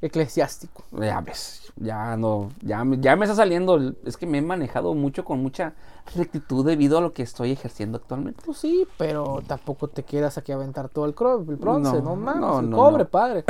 Eclesiástico. 0.02 0.84
Ya 1.00 1.22
ves, 1.22 1.72
ya 1.76 2.16
no, 2.18 2.50
ya, 2.62 2.84
me- 2.84 3.00
ya 3.00 3.16
me 3.16 3.26
está 3.26 3.36
saliendo. 3.36 3.80
Es 4.06 4.18
que 4.18 4.26
me 4.28 4.38
he 4.38 4.42
manejado 4.42 4.94
mucho 4.94 5.26
con 5.26 5.42
mucha 5.42 5.74
rectitud 6.16 6.66
debido 6.66 6.98
a 6.98 7.02
lo 7.02 7.14
que 7.14 7.24
estoy 7.24 7.52
ejerciendo 7.52 7.98
actualmente. 7.98 8.42
Pues 8.46 8.58
sí, 8.60 8.88
pero 8.98 9.42
tampoco 9.46 9.88
te 9.88 10.04
quieras 10.04 10.38
aquí 10.38 10.52
a 10.52 10.56
aventar 10.56 10.90
todo 10.90 11.06
el, 11.06 11.12
el 11.50 11.56
bronce, 11.58 11.94
No, 11.98 12.02
no, 12.02 12.16
mames, 12.16 12.42
no, 12.42 12.62
no, 12.62 12.78
cobre, 12.78 13.06
padre. 13.06 13.44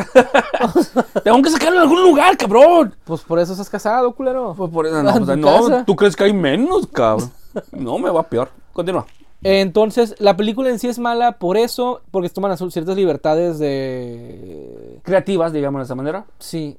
Tengo 1.23 1.41
que 1.41 1.49
sacarlo 1.49 1.75
en 1.75 1.81
algún 1.83 2.03
lugar, 2.03 2.35
cabrón. 2.37 2.95
Pues 3.03 3.21
por 3.21 3.39
eso 3.39 3.51
estás 3.53 3.69
casado, 3.69 4.13
culero. 4.15 4.53
Pues 4.57 4.71
por 4.71 4.85
eso, 4.85 5.03
no, 5.03 5.13
pues, 5.25 5.37
no, 5.37 5.47
casa. 5.47 5.85
¿tú 5.85 5.95
crees 5.95 6.15
que 6.15 6.23
hay 6.23 6.33
menos, 6.33 6.87
cabrón? 6.87 7.31
No, 7.71 7.97
me 7.99 8.09
va 8.09 8.23
peor. 8.23 8.49
Continúa. 8.73 9.05
Entonces, 9.43 10.15
la 10.19 10.35
película 10.35 10.69
en 10.69 10.79
sí 10.79 10.87
es 10.87 10.97
mala 10.99 11.33
por 11.33 11.57
eso, 11.57 12.01
porque 12.11 12.29
toman 12.29 12.57
ciertas 12.57 12.95
libertades 12.95 13.59
de... 13.59 14.99
Creativas, 15.03 15.53
digamos 15.53 15.79
de 15.79 15.83
esa 15.85 15.95
manera. 15.95 16.25
Sí. 16.39 16.77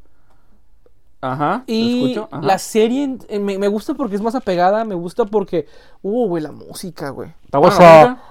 Ajá. 1.21 1.63
Y 1.67 2.13
escucho. 2.13 2.29
Ajá. 2.31 2.47
la 2.47 2.59
serie 2.59 3.17
me, 3.41 3.59
me 3.59 3.69
gusta 3.69 3.95
porque 3.95 4.17
es 4.17 4.23
más 4.23 4.35
apegada, 4.35 4.85
me 4.85 4.95
gusta 4.95 5.25
porque... 5.25 5.67
Uh, 6.03 6.27
güey, 6.29 6.43
la 6.43 6.53
música, 6.53 7.11
güey. 7.11 7.33
¿Está 7.45 7.59
buena 7.59 7.77
o 7.77 7.79
la 7.81 7.85
sea, 7.87 8.07
música? 8.09 8.23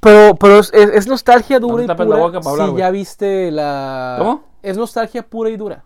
Pero, 0.00 0.34
pero 0.36 0.58
es, 0.58 0.72
es- 0.72 0.90
es 0.90 1.06
nostalgia 1.06 1.60
No 1.60 1.68
dura 1.68 1.86
te 1.86 1.92
y 1.92 1.96
pura. 1.96 2.08
la 2.18 2.22
boca 2.24 2.40
para 2.40 2.50
hablar, 2.52 2.70
si 2.70 2.76
ya 2.76 2.90
viste 2.90 3.50
la... 3.50 4.16
¿Cómo? 4.18 4.44
Es 4.62 4.76
nostalgia 4.76 5.22
pura 5.24 5.50
y 5.50 5.56
dura. 5.56 5.84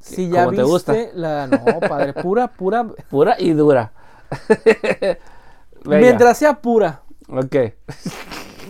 Si 0.00 0.28
ya 0.30 0.46
viste 0.46 0.56
te 0.56 0.62
gusta. 0.68 0.94
la... 1.14 1.46
No, 1.46 1.80
padre, 1.88 2.12
pura, 2.14 2.48
pura... 2.48 2.84
Pura 3.10 3.36
y 3.38 3.50
dura. 3.52 3.92
Mientras 5.84 6.38
sea 6.38 6.60
pura. 6.60 7.02
Ok. 7.28 7.56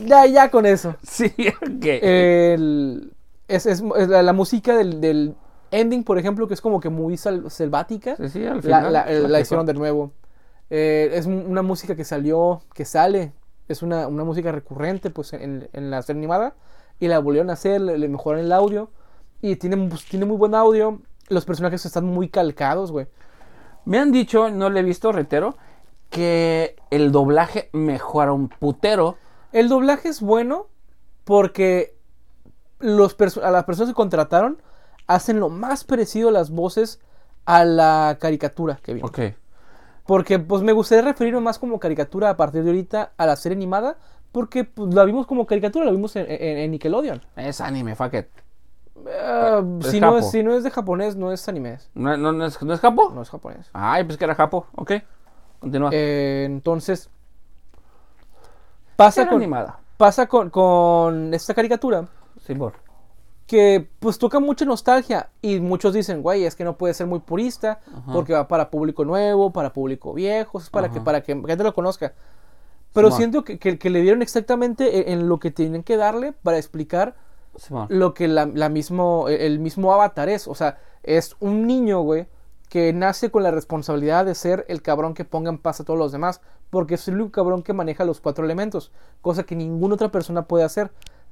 Ya, 0.04 0.26
ya 0.26 0.50
con 0.50 0.66
eso. 0.66 0.96
Sí, 1.02 1.32
ok. 1.62 1.84
El- 2.02 3.12
es, 3.46 3.64
es- 3.64 3.82
es 3.96 4.08
la, 4.08 4.22
la 4.22 4.32
música 4.32 4.76
del, 4.76 5.00
del 5.00 5.36
ending, 5.70 6.02
por 6.02 6.18
ejemplo, 6.18 6.48
que 6.48 6.54
es 6.54 6.60
como 6.60 6.80
que 6.80 6.88
muy 6.88 7.16
sal- 7.16 7.48
selvática. 7.50 8.16
sí, 8.16 8.28
sí, 8.28 8.44
al 8.44 8.60
final. 8.60 8.92
la- 8.92 9.06
la 9.06 9.28
la 9.28 9.38
que 9.38 9.42
hicieron 9.42 9.64
de 9.66 9.72
nuevo. 9.74 10.12
Eh, 10.68 11.10
es 11.14 11.26
un- 11.26 11.46
una 11.48 11.62
música 11.62 11.94
que 11.94 12.04
salió, 12.04 12.62
que 12.74 12.84
sale. 12.84 13.32
Es 13.68 13.82
una, 13.82 14.08
una 14.08 14.24
música 14.24 14.50
recurrente 14.50 15.10
pues, 15.10 15.32
en, 15.32 15.68
en 15.72 15.90
la 15.90 16.02
serie 16.02 16.20
animada. 16.20 16.54
Y 16.98 17.06
la 17.08 17.20
volvieron 17.20 17.48
a 17.50 17.54
hacer, 17.54 17.80
le, 17.80 17.96
le 17.96 18.08
mejoraron 18.08 18.44
el 18.44 18.52
audio. 18.52 18.90
Y 19.40 19.56
tiene, 19.56 19.76
pues, 19.88 20.04
tiene 20.06 20.26
muy 20.26 20.36
buen 20.36 20.54
audio. 20.56 21.00
Los 21.28 21.44
personajes 21.44 21.86
están 21.86 22.04
muy 22.04 22.28
calcados, 22.28 22.90
güey. 22.90 23.06
Me 23.84 23.98
han 23.98 24.10
dicho, 24.10 24.50
no 24.50 24.70
lo 24.70 24.78
he 24.78 24.82
visto, 24.82 25.12
reitero, 25.12 25.56
que 26.14 26.76
el 26.90 27.10
doblaje 27.10 27.70
mejora 27.72 28.32
un 28.32 28.48
putero. 28.48 29.16
El 29.50 29.68
doblaje 29.68 30.08
es 30.08 30.20
bueno 30.20 30.68
porque 31.24 31.96
los 32.78 33.16
a 33.42 33.50
las 33.50 33.64
personas 33.64 33.90
que 33.90 33.94
contrataron 33.96 34.62
hacen 35.08 35.40
lo 35.40 35.48
más 35.48 35.82
parecido 35.82 36.30
las 36.30 36.50
voces 36.50 37.00
a 37.46 37.64
la 37.64 38.16
caricatura 38.20 38.78
que 38.80 38.94
vimos. 38.94 39.10
Ok. 39.10 39.18
Porque 40.06 40.38
pues 40.38 40.62
me 40.62 40.70
gustaría 40.72 41.02
referirme 41.02 41.40
más 41.40 41.58
como 41.58 41.80
caricatura 41.80 42.30
a 42.30 42.36
partir 42.36 42.62
de 42.62 42.70
ahorita 42.70 43.12
a 43.16 43.26
la 43.26 43.34
serie 43.34 43.56
animada. 43.56 43.96
Porque 44.30 44.62
pues, 44.64 44.94
la 44.94 45.04
vimos 45.04 45.26
como 45.26 45.46
caricatura, 45.46 45.84
la 45.84 45.90
vimos 45.90 46.14
en, 46.14 46.26
en- 46.28 46.58
en 46.58 46.70
Nickelodeon. 46.70 47.20
Es 47.36 47.60
anime, 47.60 47.96
fuck 47.96 48.14
it. 48.14 48.26
Es 49.80 49.90
si, 49.90 50.00
no 50.00 50.18
es, 50.18 50.30
si 50.30 50.42
no 50.44 50.54
es 50.54 50.62
de 50.62 50.70
japonés, 50.70 51.16
no 51.16 51.32
es 51.32 51.48
anime. 51.48 51.78
¿No, 51.94 52.16
no, 52.16 52.32
no 52.32 52.46
es, 52.46 52.62
¿no 52.62 52.72
es 52.72 52.80
Japo? 52.80 53.10
No 53.10 53.22
es 53.22 53.30
japonés. 53.30 53.68
Ay, 53.72 54.04
pues 54.04 54.16
que 54.16 54.24
era 54.24 54.34
Japo. 54.36 54.66
Ok. 54.76 54.92
Continúa. 55.64 55.90
Eh, 55.92 56.44
entonces, 56.46 57.10
pasa 58.96 59.26
con, 59.26 59.36
animada. 59.38 59.80
pasa 59.96 60.26
con, 60.26 60.50
con 60.50 61.32
esta 61.34 61.54
caricatura 61.54 62.06
que 63.46 63.86
pues 63.98 64.18
toca 64.18 64.40
mucha 64.40 64.64
nostalgia 64.64 65.28
y 65.42 65.60
muchos 65.60 65.92
dicen, 65.92 66.22
güey, 66.22 66.44
es 66.44 66.54
que 66.54 66.64
no 66.64 66.76
puede 66.78 66.94
ser 66.94 67.06
muy 67.06 67.18
purista 67.20 67.80
porque 68.12 68.32
va 68.32 68.48
para 68.48 68.70
público 68.70 69.04
nuevo, 69.04 69.52
para 69.52 69.72
público 69.72 70.14
viejo, 70.14 70.58
es 70.58 70.70
para 70.70 70.90
que 70.90 71.00
para 71.00 71.22
que 71.22 71.34
gente 71.34 71.62
lo 71.64 71.74
conozca. 71.74 72.12
Pero 72.92 73.08
Simón. 73.08 73.18
siento 73.18 73.44
que, 73.44 73.58
que- 73.58 73.78
que 73.78 73.90
le 73.90 74.00
dieron 74.02 74.22
exactamente 74.22 75.10
en, 75.12 75.20
en 75.20 75.28
lo 75.28 75.38
que 75.40 75.50
tenían 75.50 75.82
que 75.82 75.96
darle 75.96 76.32
para 76.32 76.58
explicar 76.58 77.16
Simón. 77.56 77.86
lo 77.90 78.14
que 78.14 78.28
la, 78.28 78.46
la 78.46 78.68
mismo, 78.68 79.28
el 79.28 79.58
mismo 79.58 79.92
avatar 79.92 80.28
es. 80.28 80.46
O 80.48 80.54
sea, 80.54 80.78
es 81.02 81.34
un 81.40 81.66
niño, 81.66 82.00
güey, 82.02 82.26
que 82.74 82.92
nace 82.92 83.30
con 83.30 83.44
la 83.44 83.52
responsabilidad 83.52 84.24
de 84.24 84.34
ser 84.34 84.64
el 84.66 84.82
cabrón 84.82 85.14
que 85.14 85.24
ponga 85.24 85.48
en 85.48 85.58
paz 85.58 85.78
a 85.78 85.84
todos 85.84 85.96
los 85.96 86.10
demás. 86.10 86.40
Porque 86.70 86.96
es 86.96 87.06
el 87.06 87.14
único 87.14 87.30
cabrón 87.30 87.62
que 87.62 87.72
maneja 87.72 88.04
los 88.04 88.20
cuatro 88.20 88.44
elementos. 88.44 88.90
Cosa 89.22 89.44
que 89.44 89.54
ninguna 89.54 89.94
otra 89.94 90.10
persona 90.10 90.48
puede 90.48 90.64
hacer. 90.64 90.90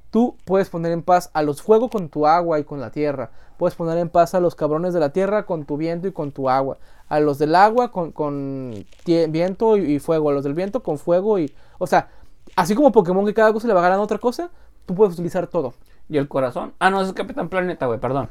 Tú 0.09 0.37
puedes 0.45 0.69
poner 0.69 0.93
en 0.93 1.01
paz 1.01 1.31
a 1.33 1.41
los 1.41 1.61
fuegos 1.61 1.91
con 1.91 2.07
tu 2.07 2.27
agua 2.27 2.61
y 2.61 2.63
con 2.63 2.79
la 2.79 2.91
tierra. 2.91 3.31
Puedes 3.57 3.75
poner 3.75 3.97
en 3.97 4.07
paz 4.07 4.33
a 4.35 4.39
los 4.39 4.55
cabrones 4.55 4.93
de 4.93 5.01
la 5.01 5.09
tierra 5.09 5.45
con 5.45 5.65
tu 5.65 5.75
viento 5.75 6.07
y 6.07 6.13
con 6.13 6.31
tu 6.31 6.49
agua. 6.49 6.77
A 7.09 7.19
los 7.19 7.39
del 7.39 7.55
agua 7.55 7.91
con, 7.91 8.13
con 8.13 8.85
viento 9.03 9.75
y, 9.75 9.99
fuego. 9.99 10.29
A 10.29 10.33
los 10.33 10.45
del 10.45 10.53
viento 10.53 10.81
con 10.81 10.97
fuego 10.97 11.39
y... 11.39 11.53
O 11.77 11.87
sea, 11.87 12.07
así 12.55 12.73
como 12.73 12.93
Pokémon 12.93 13.25
que 13.25 13.33
cada 13.33 13.51
cosa 13.51 13.67
le 13.67 13.73
va 13.73 13.81
ganando 13.81 14.05
otra 14.05 14.17
cosa, 14.17 14.49
tú 14.85 14.95
puedes 14.95 15.15
utilizar 15.15 15.47
todo. 15.47 15.73
¿Y 16.07 16.15
el 16.15 16.29
corazón? 16.29 16.73
Ah, 16.79 16.89
no, 16.89 17.01
es 17.01 17.11
Capitán 17.11 17.49
Planeta, 17.49 17.85
güey, 17.85 17.99
perdón. 17.99 18.29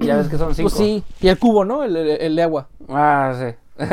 Ya 0.00 0.16
ves 0.16 0.28
que 0.28 0.38
son 0.38 0.54
cinco. 0.54 0.68
Pues 0.70 0.74
sí. 0.78 1.02
Y 1.20 1.28
el 1.28 1.38
cubo, 1.38 1.64
¿no? 1.64 1.82
El, 1.84 1.96
el- 1.96 2.20
el 2.20 2.36
de 2.36 2.42
agua. 2.42 2.68
Ah, 2.88 3.34
sí. 3.38 3.84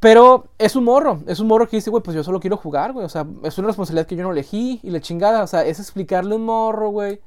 Pero 0.00 0.46
es 0.58 0.76
un 0.76 0.84
morro, 0.84 1.22
es 1.26 1.40
un 1.40 1.48
morro 1.48 1.66
que 1.68 1.76
dice, 1.76 1.90
güey, 1.90 2.02
pues 2.02 2.14
yo 2.14 2.22
solo 2.22 2.38
quiero 2.38 2.56
jugar, 2.56 2.92
güey. 2.92 3.04
O 3.04 3.08
sea, 3.08 3.26
es 3.42 3.58
una 3.58 3.66
responsabilidad 3.68 4.06
que 4.06 4.14
yo 4.14 4.22
no 4.22 4.30
elegí 4.30 4.78
y 4.84 4.90
la 4.90 5.00
chingada. 5.00 5.42
O 5.42 5.46
sea, 5.48 5.64
es 5.64 5.80
explicarle 5.80 6.34
a 6.34 6.36
un 6.36 6.44
morro, 6.44 6.90
güey, 6.90 7.20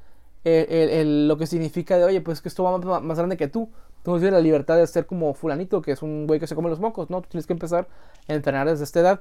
el- 0.44 1.28
lo 1.28 1.36
que 1.36 1.46
significa 1.46 1.98
de, 1.98 2.04
oye, 2.04 2.20
pues 2.22 2.40
que 2.40 2.48
esto 2.48 2.64
va 2.64 2.78
más, 2.78 3.02
más 3.02 3.18
grande 3.18 3.36
que 3.36 3.48
tú. 3.48 3.68
Tú 4.02 4.10
no 4.10 4.16
tienes 4.16 4.32
la 4.32 4.40
libertad 4.40 4.76
de 4.78 4.86
ser 4.86 5.06
como 5.06 5.32
fulanito, 5.34 5.80
que 5.82 5.92
es 5.92 6.02
un 6.02 6.26
güey 6.26 6.40
que 6.40 6.46
se 6.46 6.54
come 6.56 6.70
los 6.70 6.80
mocos, 6.80 7.08
¿no? 7.10 7.20
Tú 7.20 7.28
tienes 7.28 7.46
que 7.46 7.52
empezar 7.52 7.86
a 8.26 8.32
entrenar 8.32 8.68
desde 8.68 8.84
esta 8.84 9.00
edad. 9.00 9.20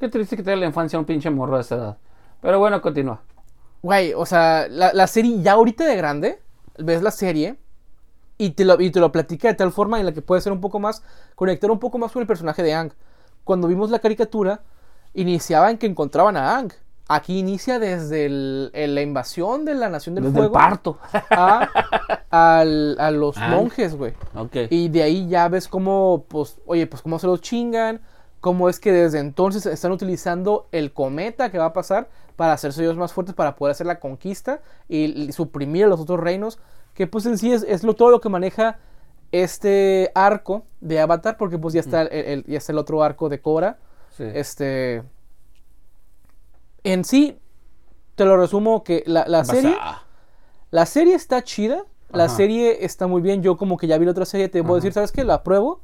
Qué 0.00 0.08
triste 0.08 0.36
que 0.36 0.42
te 0.42 0.56
la 0.56 0.66
infancia 0.66 0.96
a 0.96 1.00
un 1.00 1.06
pinche 1.06 1.28
morro 1.30 1.56
de 1.56 1.60
esa 1.60 1.74
edad. 1.76 1.98
Pero 2.40 2.58
bueno, 2.58 2.80
continúa. 2.80 3.20
Güey, 3.82 4.12
o 4.14 4.24
sea, 4.26 4.66
la, 4.68 4.92
la 4.94 5.06
serie 5.06 5.40
ya 5.42 5.52
ahorita 5.52 5.84
de 5.84 5.94
grande, 5.96 6.40
ves 6.78 7.02
la 7.02 7.10
serie 7.10 7.56
y 8.38 8.50
te, 8.50 8.64
lo, 8.64 8.80
y 8.80 8.90
te 8.90 9.00
lo 9.00 9.12
platica 9.12 9.48
de 9.48 9.54
tal 9.54 9.70
forma 9.72 10.00
en 10.00 10.06
la 10.06 10.12
que 10.12 10.22
puede 10.22 10.40
ser 10.40 10.52
un 10.52 10.60
poco 10.60 10.78
más, 10.78 11.02
conectar 11.34 11.70
un 11.70 11.78
poco 11.78 11.98
más 11.98 12.12
con 12.12 12.20
el 12.22 12.26
personaje 12.26 12.62
de 12.62 12.72
Ang. 12.74 12.92
Cuando 13.44 13.68
vimos 13.68 13.90
la 13.90 13.98
caricatura, 13.98 14.62
iniciaba 15.14 15.70
en 15.70 15.78
que 15.78 15.86
encontraban 15.86 16.36
a 16.36 16.56
Ang. 16.56 16.72
Aquí 17.08 17.38
inicia 17.40 17.78
desde 17.80 18.26
el- 18.26 18.70
el- 18.72 18.94
la 18.94 19.02
invasión 19.02 19.64
de 19.64 19.74
la 19.74 19.88
Nación 19.88 20.14
del 20.14 20.24
Desde 20.24 20.38
el 20.38 20.42
Fuego 20.48 20.52
parto. 20.54 20.98
a, 21.30 21.68
al- 22.30 22.96
a 23.00 23.10
los 23.10 23.36
monjes, 23.36 23.96
güey. 23.96 24.14
Y 24.70 24.88
de 24.88 25.02
ahí 25.02 25.28
ya 25.28 25.48
ves 25.48 25.66
cómo, 25.68 26.24
pues, 26.28 26.58
oye, 26.66 26.86
pues 26.86 27.02
cómo 27.02 27.18
se 27.18 27.26
los 27.26 27.40
chingan, 27.40 28.00
cómo 28.40 28.68
es 28.68 28.80
que 28.80 28.92
desde 28.92 29.18
entonces 29.18 29.66
están 29.66 29.92
utilizando 29.92 30.66
el 30.72 30.92
cometa 30.92 31.50
que 31.50 31.58
va 31.58 31.66
a 31.66 31.72
pasar 31.72 32.08
para 32.36 32.52
hacerse 32.54 32.82
ellos 32.82 32.96
más 32.96 33.12
fuertes, 33.12 33.34
para 33.34 33.54
poder 33.56 33.72
hacer 33.72 33.86
la 33.86 34.00
conquista 34.00 34.60
y, 34.88 35.04
y 35.28 35.32
suprimir 35.32 35.84
a 35.84 35.88
los 35.88 36.00
otros 36.00 36.18
reinos, 36.20 36.58
que 36.94 37.06
pues 37.06 37.26
en 37.26 37.36
sí 37.38 37.52
es, 37.52 37.62
es 37.68 37.82
lo, 37.84 37.94
todo 37.94 38.10
lo 38.10 38.20
que 38.20 38.28
maneja 38.30 38.78
este 39.32 40.10
arco 40.14 40.64
de 40.80 41.00
Avatar, 41.00 41.36
porque 41.36 41.58
pues 41.58 41.74
ya 41.74 41.80
está 41.80 42.02
el, 42.02 42.08
el- 42.12 42.44
ya 42.46 42.58
está 42.58 42.72
el 42.72 42.78
otro 42.78 43.02
arco 43.02 43.28
de 43.28 43.40
Korra, 43.40 43.78
Sí. 44.16 44.24
este... 44.34 45.02
En 46.82 47.04
sí, 47.04 47.38
te 48.14 48.24
lo 48.24 48.36
resumo 48.36 48.82
que 48.84 49.02
la, 49.06 49.24
la 49.26 49.44
serie... 49.44 49.76
La 50.70 50.86
serie 50.86 51.14
está 51.14 51.42
chida. 51.42 51.84
La 52.12 52.24
Ajá. 52.24 52.36
serie 52.36 52.84
está 52.84 53.06
muy 53.06 53.20
bien. 53.22 53.42
Yo 53.42 53.56
como 53.56 53.76
que 53.76 53.86
ya 53.86 53.98
vi 53.98 54.04
la 54.04 54.12
otra 54.12 54.24
serie, 54.24 54.48
te 54.48 54.62
puedo 54.62 54.76
decir, 54.76 54.92
¿sabes 54.92 55.10
qué? 55.12 55.24
La 55.24 55.34
apruebo. 55.34 55.80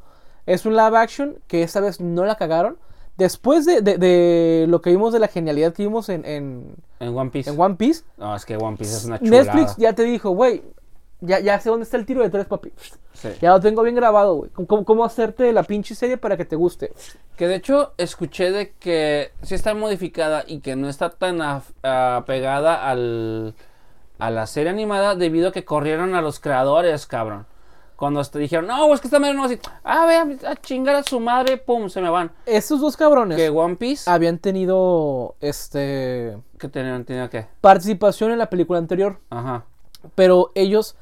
Es 0.46 0.64
un 0.66 0.76
live 0.76 0.96
action 0.96 1.38
que 1.48 1.62
esta 1.62 1.80
vez 1.80 2.00
no 2.00 2.24
la 2.24 2.36
cagaron. 2.36 2.78
Después 3.18 3.64
de, 3.64 3.80
de- 3.80 3.96
de 3.98 4.66
lo 4.68 4.80
que 4.82 4.90
vimos 4.90 5.12
de 5.12 5.18
la 5.18 5.28
genialidad 5.28 5.72
que 5.72 5.82
vimos 5.82 6.08
en, 6.10 6.24
en, 6.26 6.76
En 7.00 7.16
One 7.16 7.30
Piece. 7.30 7.50
en 7.50 7.58
One 7.60 7.74
Piece, 7.76 8.04
No, 8.18 8.36
es 8.36 8.44
que 8.44 8.56
One 8.56 8.76
Piece 8.76 8.94
es 8.96 9.04
una 9.06 9.18
chulada. 9.18 9.42
Netflix 9.44 9.76
ya 9.78 9.94
te 9.94 10.02
dijo, 10.04 10.30
güey, 10.30 10.62
ya, 11.22 11.40
ya 11.40 11.58
sé 11.58 11.70
dónde 11.70 11.84
está 11.84 11.96
el 11.96 12.04
tiro 12.04 12.22
de 12.22 12.28
tres, 12.28 12.44
papi. 12.44 12.72
Sí. 13.14 13.30
Ya 13.40 13.52
lo 13.52 13.60
tengo 13.60 13.82
bien 13.82 13.94
grabado, 13.96 14.34
güey. 14.34 14.50
¿Cómo, 14.66 14.84
cómo 14.84 15.02
hacerte 15.02 15.50
la 15.54 15.62
pinche 15.62 15.94
serie 15.94 16.18
para 16.18 16.36
que 16.36 16.44
te 16.44 16.56
guste? 16.56 16.92
Que 17.36 17.48
de 17.48 17.54
hecho 17.54 17.94
escuché 17.96 18.52
de 18.52 18.72
que 18.78 19.32
sí 19.40 19.54
está 19.54 19.72
modificada 19.72 20.44
y 20.46 20.60
que 20.60 20.76
no 20.76 20.86
está 20.90 21.08
tan 21.08 21.40
apegada 21.82 22.88
al, 22.90 23.54
a 24.18 24.30
la 24.30 24.46
serie 24.46 24.70
animada 24.70 25.14
debido 25.14 25.48
a 25.48 25.52
que 25.52 25.64
corrieron 25.64 26.14
a 26.14 26.20
los 26.20 26.38
creadores, 26.40 27.06
cabrón. 27.06 27.46
Cuando 27.96 28.22
te 28.24 28.38
dijeron, 28.38 28.66
no, 28.66 28.92
es 28.92 29.00
que 29.00 29.06
esta 29.06 29.18
madre 29.18 29.34
no 29.34 29.44
así. 29.44 29.58
Ah, 29.82 30.04
vea, 30.06 30.26
a 30.50 30.56
chingar 30.56 30.96
a 30.96 31.02
su 31.02 31.18
madre, 31.18 31.56
pum, 31.56 31.88
se 31.88 32.00
me 32.02 32.10
van. 32.10 32.30
Estos 32.44 32.80
dos 32.80 32.94
cabrones 32.96 33.36
Que 33.38 33.48
One 33.48 33.76
Piece, 33.76 34.08
habían 34.10 34.38
tenido 34.38 35.34
este 35.40 36.36
que 36.58 36.68
tenían, 36.68 37.04
tenía 37.04 37.30
que. 37.30 37.46
participación 37.62 38.32
en 38.32 38.38
la 38.38 38.50
película 38.50 38.78
anterior. 38.78 39.18
Ajá. 39.30 39.64
pero 40.14 40.52
ellos 40.54 40.94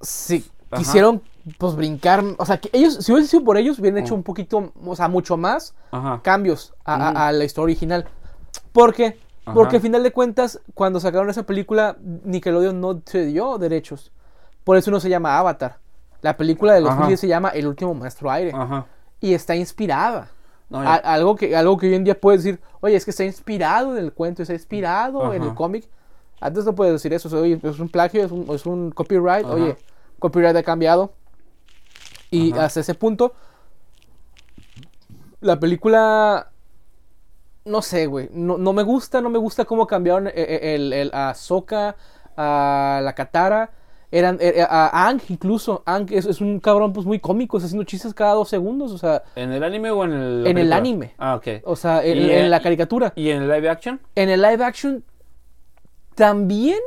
sí 0.00 0.44
Ajá. 0.70 0.78
quisieron 0.78 1.22
pues 1.58 1.74
brincar, 1.76 2.22
o 2.38 2.44
sea, 2.46 2.58
que 2.58 2.70
ellos 2.72 2.94
si 2.96 3.12
hubiese 3.12 3.28
sido 3.30 3.44
por 3.44 3.56
ellos 3.56 3.78
hubieran 3.78 3.98
hecho 4.02 4.14
Mm. 4.14 4.18
un 4.18 4.22
poquito, 4.22 4.72
o 4.84 4.96
sea, 4.96 5.08
mucho 5.08 5.36
más 5.36 5.74
Ajá. 5.90 6.20
cambios 6.22 6.74
a, 6.84 6.94
a- 7.08 7.12
Mm. 7.12 7.16
a 7.16 7.32
la 7.32 7.44
historia 7.44 7.64
original. 7.64 8.06
¿Por 8.72 8.94
qué? 8.94 9.18
Ajá. 9.44 9.54
Porque 9.54 9.76
al 9.76 9.82
final 9.82 10.02
de 10.02 10.12
cuentas, 10.12 10.60
cuando 10.74 11.00
sacaron 11.00 11.28
esa 11.30 11.42
película, 11.44 11.96
Nickelodeon 12.24 12.80
no 12.80 13.00
se 13.04 13.24
dio 13.26 13.56
derechos. 13.58 14.12
Por 14.64 14.76
eso 14.76 14.90
no 14.90 15.00
se 15.00 15.08
llama 15.08 15.38
Avatar. 15.38 15.78
La 16.22 16.36
película 16.36 16.74
de 16.74 16.80
los 16.80 16.88
Ajá. 16.90 16.96
2010 17.00 17.20
se 17.20 17.28
llama 17.28 17.48
El 17.50 17.66
último 17.66 17.94
maestro 17.94 18.30
aire. 18.30 18.52
Ajá. 18.54 18.86
Y 19.20 19.34
está 19.34 19.54
inspirada. 19.56 20.30
No, 20.70 20.80
A- 20.80 20.94
algo, 20.96 21.34
que, 21.36 21.56
algo 21.56 21.76
que 21.78 21.86
hoy 21.88 21.94
en 21.94 22.04
día 22.04 22.20
puedes 22.20 22.44
decir, 22.44 22.60
oye, 22.80 22.94
es 22.96 23.04
que 23.04 23.10
está 23.10 23.24
inspirado 23.24 23.96
en 23.96 24.04
el 24.04 24.12
cuento, 24.12 24.42
está 24.42 24.52
inspirado 24.54 25.32
en 25.32 25.42
el 25.42 25.54
cómic. 25.54 25.88
Antes 26.40 26.64
no 26.64 26.74
puedes 26.74 26.92
decir 26.92 27.12
eso, 27.14 27.28
o 27.28 27.30
sea, 27.30 27.40
oye, 27.40 27.58
es 27.62 27.78
un 27.80 27.88
plagio, 27.88 28.22
es 28.24 28.30
un, 28.30 28.46
es 28.54 28.66
un 28.66 28.90
copyright, 28.92 29.46
oye, 29.46 29.76
copyright 30.18 30.54
ha 30.56 30.62
cambiado. 30.62 31.12
Y 32.30 32.52
hasta 32.52 32.80
ese 32.80 32.94
punto, 32.94 33.32
la 35.40 35.58
película. 35.58 36.50
No 37.64 37.82
sé, 37.82 38.06
güey. 38.06 38.28
No, 38.32 38.56
no 38.56 38.72
me 38.72 38.82
gusta, 38.82 39.20
no 39.20 39.30
me 39.30 39.38
gusta 39.38 39.64
cómo 39.64 39.86
cambiaron 39.86 40.26
eh, 40.28 40.32
eh, 40.34 40.74
el, 40.74 40.92
el, 40.92 41.10
a 41.12 41.34
Sokka, 41.34 41.96
a 42.36 43.00
la 43.02 43.14
Katara. 43.14 43.70
Eran, 44.10 44.38
eh, 44.40 44.64
a 44.66 45.06
Ang 45.08 45.20
incluso. 45.28 45.82
Ang 45.84 46.06
es, 46.10 46.24
es 46.24 46.40
un 46.40 46.60
cabrón 46.60 46.92
pues 46.94 47.06
muy 47.06 47.18
cómico, 47.20 47.58
está 47.58 47.66
haciendo 47.66 47.84
chistes 47.84 48.14
cada 48.14 48.34
dos 48.34 48.48
segundos. 48.48 48.90
O 48.92 48.98
sea, 48.98 49.22
¿En 49.36 49.52
el 49.52 49.62
anime 49.62 49.90
o 49.90 50.04
en 50.04 50.12
el.? 50.12 50.46
En 50.46 50.56
el 50.58 50.72
anime. 50.72 51.14
Ah, 51.18 51.34
ok. 51.36 51.46
o 51.64 51.76
sea 51.76 52.02
en, 52.04 52.18
eh, 52.18 52.48
la 52.48 52.60
caricatura. 52.62 53.12
¿Y 53.16 53.28
en 53.30 53.42
el 53.42 53.48
live 53.48 53.68
action? 53.68 54.00
En 54.14 54.30
el 54.30 54.40
live 54.40 54.64
action 54.64 55.04
también, 56.14 56.78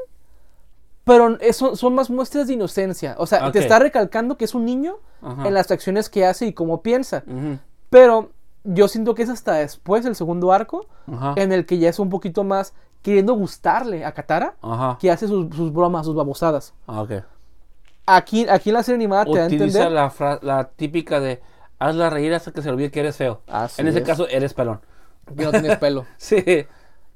pero 1.03 1.37
eso- 1.41 1.75
son 1.75 1.95
más 1.95 2.09
muestras 2.09 2.47
de 2.47 2.53
inocencia. 2.53 3.15
O 3.17 3.25
sea, 3.27 3.51
te 3.51 3.59
está 3.59 3.79
recalcando 3.79 4.37
que 4.37 4.45
es 4.45 4.55
un 4.55 4.65
niño 4.65 4.95
Ajá. 5.21 5.47
en 5.47 5.53
las 5.53 5.69
acciones 5.71 6.09
que 6.09 6.25
hace 6.25 6.47
y 6.47 6.53
cómo 6.53 6.81
piensa. 6.81 7.23
Pero 7.89 8.31
yo 8.63 8.87
siento 8.87 9.15
que 9.15 9.23
es 9.23 9.29
hasta 9.29 9.53
después 9.55 10.03
del 10.03 10.15
segundo 10.15 10.51
arco 10.51 10.87
Ajá. 11.11 11.33
en 11.37 11.51
el 11.51 11.65
que 11.65 11.77
ya 11.77 11.89
es 11.89 11.99
un 11.99 12.09
poquito 12.09 12.43
más 12.43 12.73
queriendo 13.01 13.33
gustarle 13.33 14.05
a 14.05 14.11
Katara 14.13 14.55
Ajá. 14.61 14.97
que 14.99 15.09
hace 15.11 15.27
sus, 15.27 15.55
sus 15.55 15.71
bromas, 15.73 16.05
sus 16.05 16.15
babosadas. 16.15 16.73
Ah, 16.87 17.01
ok. 17.01 17.11
Aquí, 18.05 18.47
aquí 18.49 18.69
en 18.69 18.73
la 18.73 18.83
serie 18.83 18.95
animada 18.97 19.25
te 19.25 19.35
da 19.37 19.43
a 19.43 19.47
Utiliza 19.47 19.83
entender. 19.87 20.39
la, 20.43 20.69
típica 20.75 21.19
de 21.19 21.41
hazla 21.79 22.09
reír 22.09 22.33
hasta 22.33 22.51
que 22.51 22.61
se 22.61 22.69
olvide 22.69 22.91
que 22.91 22.99
eres 22.99 23.15
feo. 23.17 23.41
Así 23.47 23.81
en 23.81 23.87
ese 23.87 23.99
es. 23.99 24.05
caso, 24.05 24.27
eres 24.27 24.53
pelón. 24.53 24.81
Que 25.35 25.43
no 25.45 25.51
tienes 25.51 25.77
pelo. 25.77 26.05
Sí. 26.17 26.65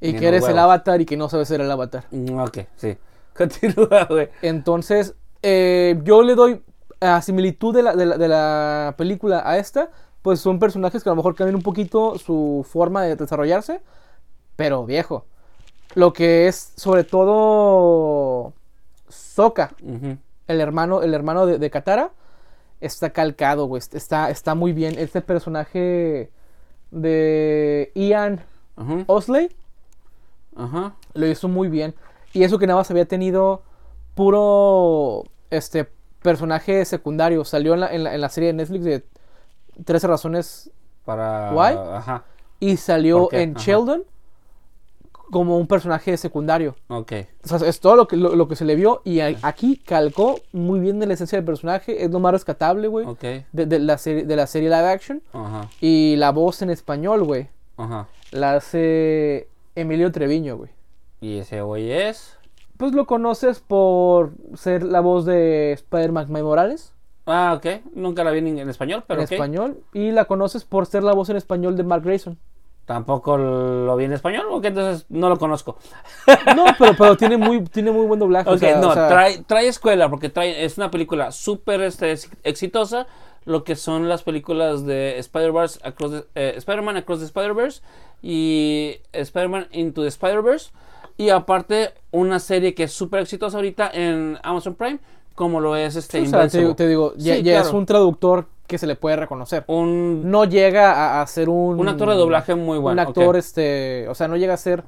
Y 0.01 0.13
Ni 0.13 0.19
que 0.19 0.27
eres 0.27 0.47
el 0.47 0.59
avatar 0.59 0.99
y 1.01 1.05
que 1.05 1.17
no 1.17 1.29
sabes 1.29 1.47
ser 1.47 1.61
el 1.61 1.71
avatar. 1.71 2.05
Mm, 2.11 2.39
Ok, 2.39 2.59
sí. 2.75 2.97
Continúa, 3.38 4.05
güey. 4.05 4.29
Entonces, 4.41 5.15
eh, 5.41 5.99
yo 6.03 6.21
le 6.21 6.36
doy 6.36 6.63
a 7.01 7.21
similitud 7.21 7.73
de 7.75 7.83
la, 7.83 7.95
de, 7.95 8.05
la, 8.05 8.17
de 8.17 8.27
la 8.27 8.95
película 8.97 9.41
a 9.45 9.57
esta, 9.57 9.89
pues 10.21 10.39
son 10.39 10.59
personajes 10.59 11.03
que 11.03 11.09
a 11.09 11.11
lo 11.13 11.17
mejor 11.17 11.36
cambian 11.36 11.55
un 11.55 11.61
poquito 11.61 12.17
su 12.17 12.65
forma 12.69 13.01
de 13.03 13.15
desarrollarse, 13.15 13.81
pero 14.55 14.86
viejo. 14.86 15.25
Lo 15.96 16.14
que 16.14 16.48
es 16.48 16.74
sobre 16.76 17.04
todo 17.04 18.54
Sokka, 19.10 19.72
Ujú. 19.82 20.18
el 20.48 20.62
hermano, 20.62 21.02
el 21.02 21.14
hermano 21.14 21.46
de, 21.46 21.58
de 21.58 21.70
Katara, 21.70 22.12
está 22.82 23.10
calcado, 23.12 23.66
güey. 23.66 23.82
Está, 23.93 24.30
está 24.30 24.56
muy 24.56 24.74
bien. 24.74 24.96
Este 25.00 25.22
personaje 25.22 26.30
de 26.91 27.91
Ian 27.96 28.41
Ajá. 28.76 29.04
Osley 29.08 29.50
lo 31.14 31.28
hizo 31.28 31.48
muy 31.48 31.70
bien. 31.70 31.96
Y 32.34 32.43
eso 32.43 32.60
que 32.60 32.68
nada 32.68 32.80
más 32.80 32.91
había 32.91 33.06
tenido 33.06 33.64
puro 34.16 35.24
este 35.50 35.89
personaje 36.22 36.84
secundario. 36.86 37.46
Salió 37.46 37.74
en 37.74 37.80
la, 37.82 37.93
en 37.93 38.04
la, 38.04 38.16
en 38.16 38.22
la 38.22 38.30
serie 38.30 38.48
de 38.48 38.54
Netflix 38.54 38.84
de 38.84 39.06
13 39.84 40.08
razones 40.08 40.72
Para. 41.06 41.98
Ajá. 41.98 42.24
y 42.60 42.78
salió 42.78 43.30
en. 43.32 43.54
Sheldon 43.56 44.04
como 45.32 45.57
un 45.57 45.67
personaje 45.67 46.15
secundario. 46.17 46.76
Ok. 46.88 47.13
O 47.43 47.47
sea, 47.57 47.67
es 47.67 47.80
todo 47.80 47.95
lo 47.95 48.07
que, 48.07 48.17
lo, 48.17 48.36
lo 48.36 48.47
que 48.47 48.55
se 48.55 48.65
le 48.65 48.76
vio 48.76 49.01
y 49.03 49.19
a- 49.19 49.36
aquí 49.43 49.78
calcó 49.78 50.39
muy 50.51 50.80
bien 50.80 50.99
de 50.99 51.07
la 51.07 51.13
esencia 51.15 51.38
del 51.38 51.45
personaje. 51.45 52.03
Es 52.03 52.11
lo 52.11 52.19
más 52.19 52.32
rescatable, 52.32 52.88
güey, 52.88 53.05
Ok. 53.05 53.21
de, 53.51 53.65
de 53.65 53.80
la 53.80 53.97
serie, 53.97 54.23
de 54.26 54.36
la 54.36 54.47
serie 54.47 54.69
live 54.69 54.88
action. 54.88 55.21
Ajá. 55.34 55.69
Y 55.82 56.15
la 56.17 56.32
voz 56.32 56.61
en 56.61 56.69
español, 56.69 57.23
güey, 57.23 57.49
Ajá. 57.78 58.07
la 58.32 58.55
hace 58.55 59.47
Emilio 59.76 60.11
Treviño, 60.11 60.57
güey. 60.57 60.71
Y 61.21 61.38
ese 61.39 61.61
güey 61.61 61.91
es. 61.91 62.38
Pues 62.78 62.93
lo 62.93 63.05
conoces 63.05 63.59
por 63.61 64.32
ser 64.55 64.84
la 64.84 64.99
voz 64.99 65.26
de 65.26 65.71
Spider-Man 65.73 66.28
Morales 66.30 66.91
Ah, 67.28 67.55
ok. 67.57 67.82
Nunca 67.95 68.23
la 68.23 68.30
vi 68.30 68.38
en, 68.39 68.59
en 68.59 68.69
español, 68.69 69.03
pero 69.07 69.21
en 69.21 69.23
español. 69.23 69.80
Y 69.93 70.11
la 70.11 70.26
conoces 70.26 70.63
por 70.63 70.86
ser 70.86 71.01
la 71.01 71.13
voz 71.13 71.30
en 71.30 71.38
español 71.38 71.76
de 71.76 71.84
Mark 71.84 72.03
Grayson. 72.03 72.38
Tampoco 72.86 73.36
lo 73.38 73.95
vi 73.95 74.05
en 74.05 74.13
español, 74.13 74.45
ok, 74.51 74.65
entonces 74.65 75.05
no 75.09 75.27
lo 75.27 75.38
conozco. 75.39 75.77
No, 76.55 76.65
pero, 76.77 76.93
pero 76.95 77.17
tiene, 77.17 77.36
muy, 77.38 77.63
tiene 77.63 77.91
muy 77.91 78.05
buen 78.05 78.19
doblaje. 78.19 78.47
o 78.49 78.53
Ok, 78.53 78.59
sea, 78.59 78.79
no, 78.79 78.89
o 78.89 78.93
sea, 78.93 79.07
trae, 79.07 79.43
trae 79.47 79.67
escuela, 79.67 80.07
porque 80.09 80.29
trae, 80.29 80.63
es 80.63 80.77
una 80.77 80.91
película 80.91 81.31
súper 81.31 81.81
este, 81.81 82.11
ex- 82.11 82.29
exitosa, 82.43 83.07
lo 83.45 83.63
que 83.63 83.75
son 83.75 84.07
las 84.07 84.21
películas 84.21 84.86
de 84.86 85.17
Spider-Verse 85.17 85.79
Across 85.83 86.11
the- 86.11 86.25
eh, 86.36 86.53
Spider-Man 86.57 86.97
Across 86.97 87.19
the 87.19 87.25
Spider-Verse 87.25 87.81
y 88.21 88.97
Spider-Man 89.13 89.67
Into 89.71 90.01
the 90.03 90.07
Spider-Verse. 90.09 90.71
Y 91.17 91.29
aparte, 91.29 91.91
una 92.11 92.39
serie 92.39 92.73
que 92.75 92.83
es 92.83 92.91
súper 92.91 93.21
exitosa 93.21 93.57
ahorita 93.57 93.89
en 93.93 94.38
Amazon 94.43 94.75
Prime, 94.75 94.99
como 95.33 95.59
lo 95.59 95.75
es 95.75 95.95
este 95.95 96.21
o 96.21 96.25
sea, 96.25 96.47
te, 96.75 96.88
digo, 96.88 97.13
ya, 97.17 97.36
Sí, 97.36 97.43
ya 97.43 97.61
es 97.61 97.71
un 97.71 97.86
traductor 97.86 98.47
que 98.68 98.78
se 98.78 98.88
le 98.88 98.95
puede 98.95 99.16
reconocer. 99.16 99.63
Un, 99.68 100.30
No 100.30 100.45
llega 100.45 100.91
a, 100.93 101.22
a 101.22 101.28
ser 101.28 101.49
un... 101.49 101.80
un 101.80 101.88
actor 101.88 102.09
de 102.09 102.16
doblaje 102.16 102.55
muy 102.55 102.78
bueno. 102.80 103.01
un 103.01 103.07
actor, 103.07 103.36
este... 103.38 104.07
O 104.09 104.16
sea, 104.16 104.28
no 104.28 104.38
llega 104.38 104.53
a 104.53 104.57
ser 104.57 104.84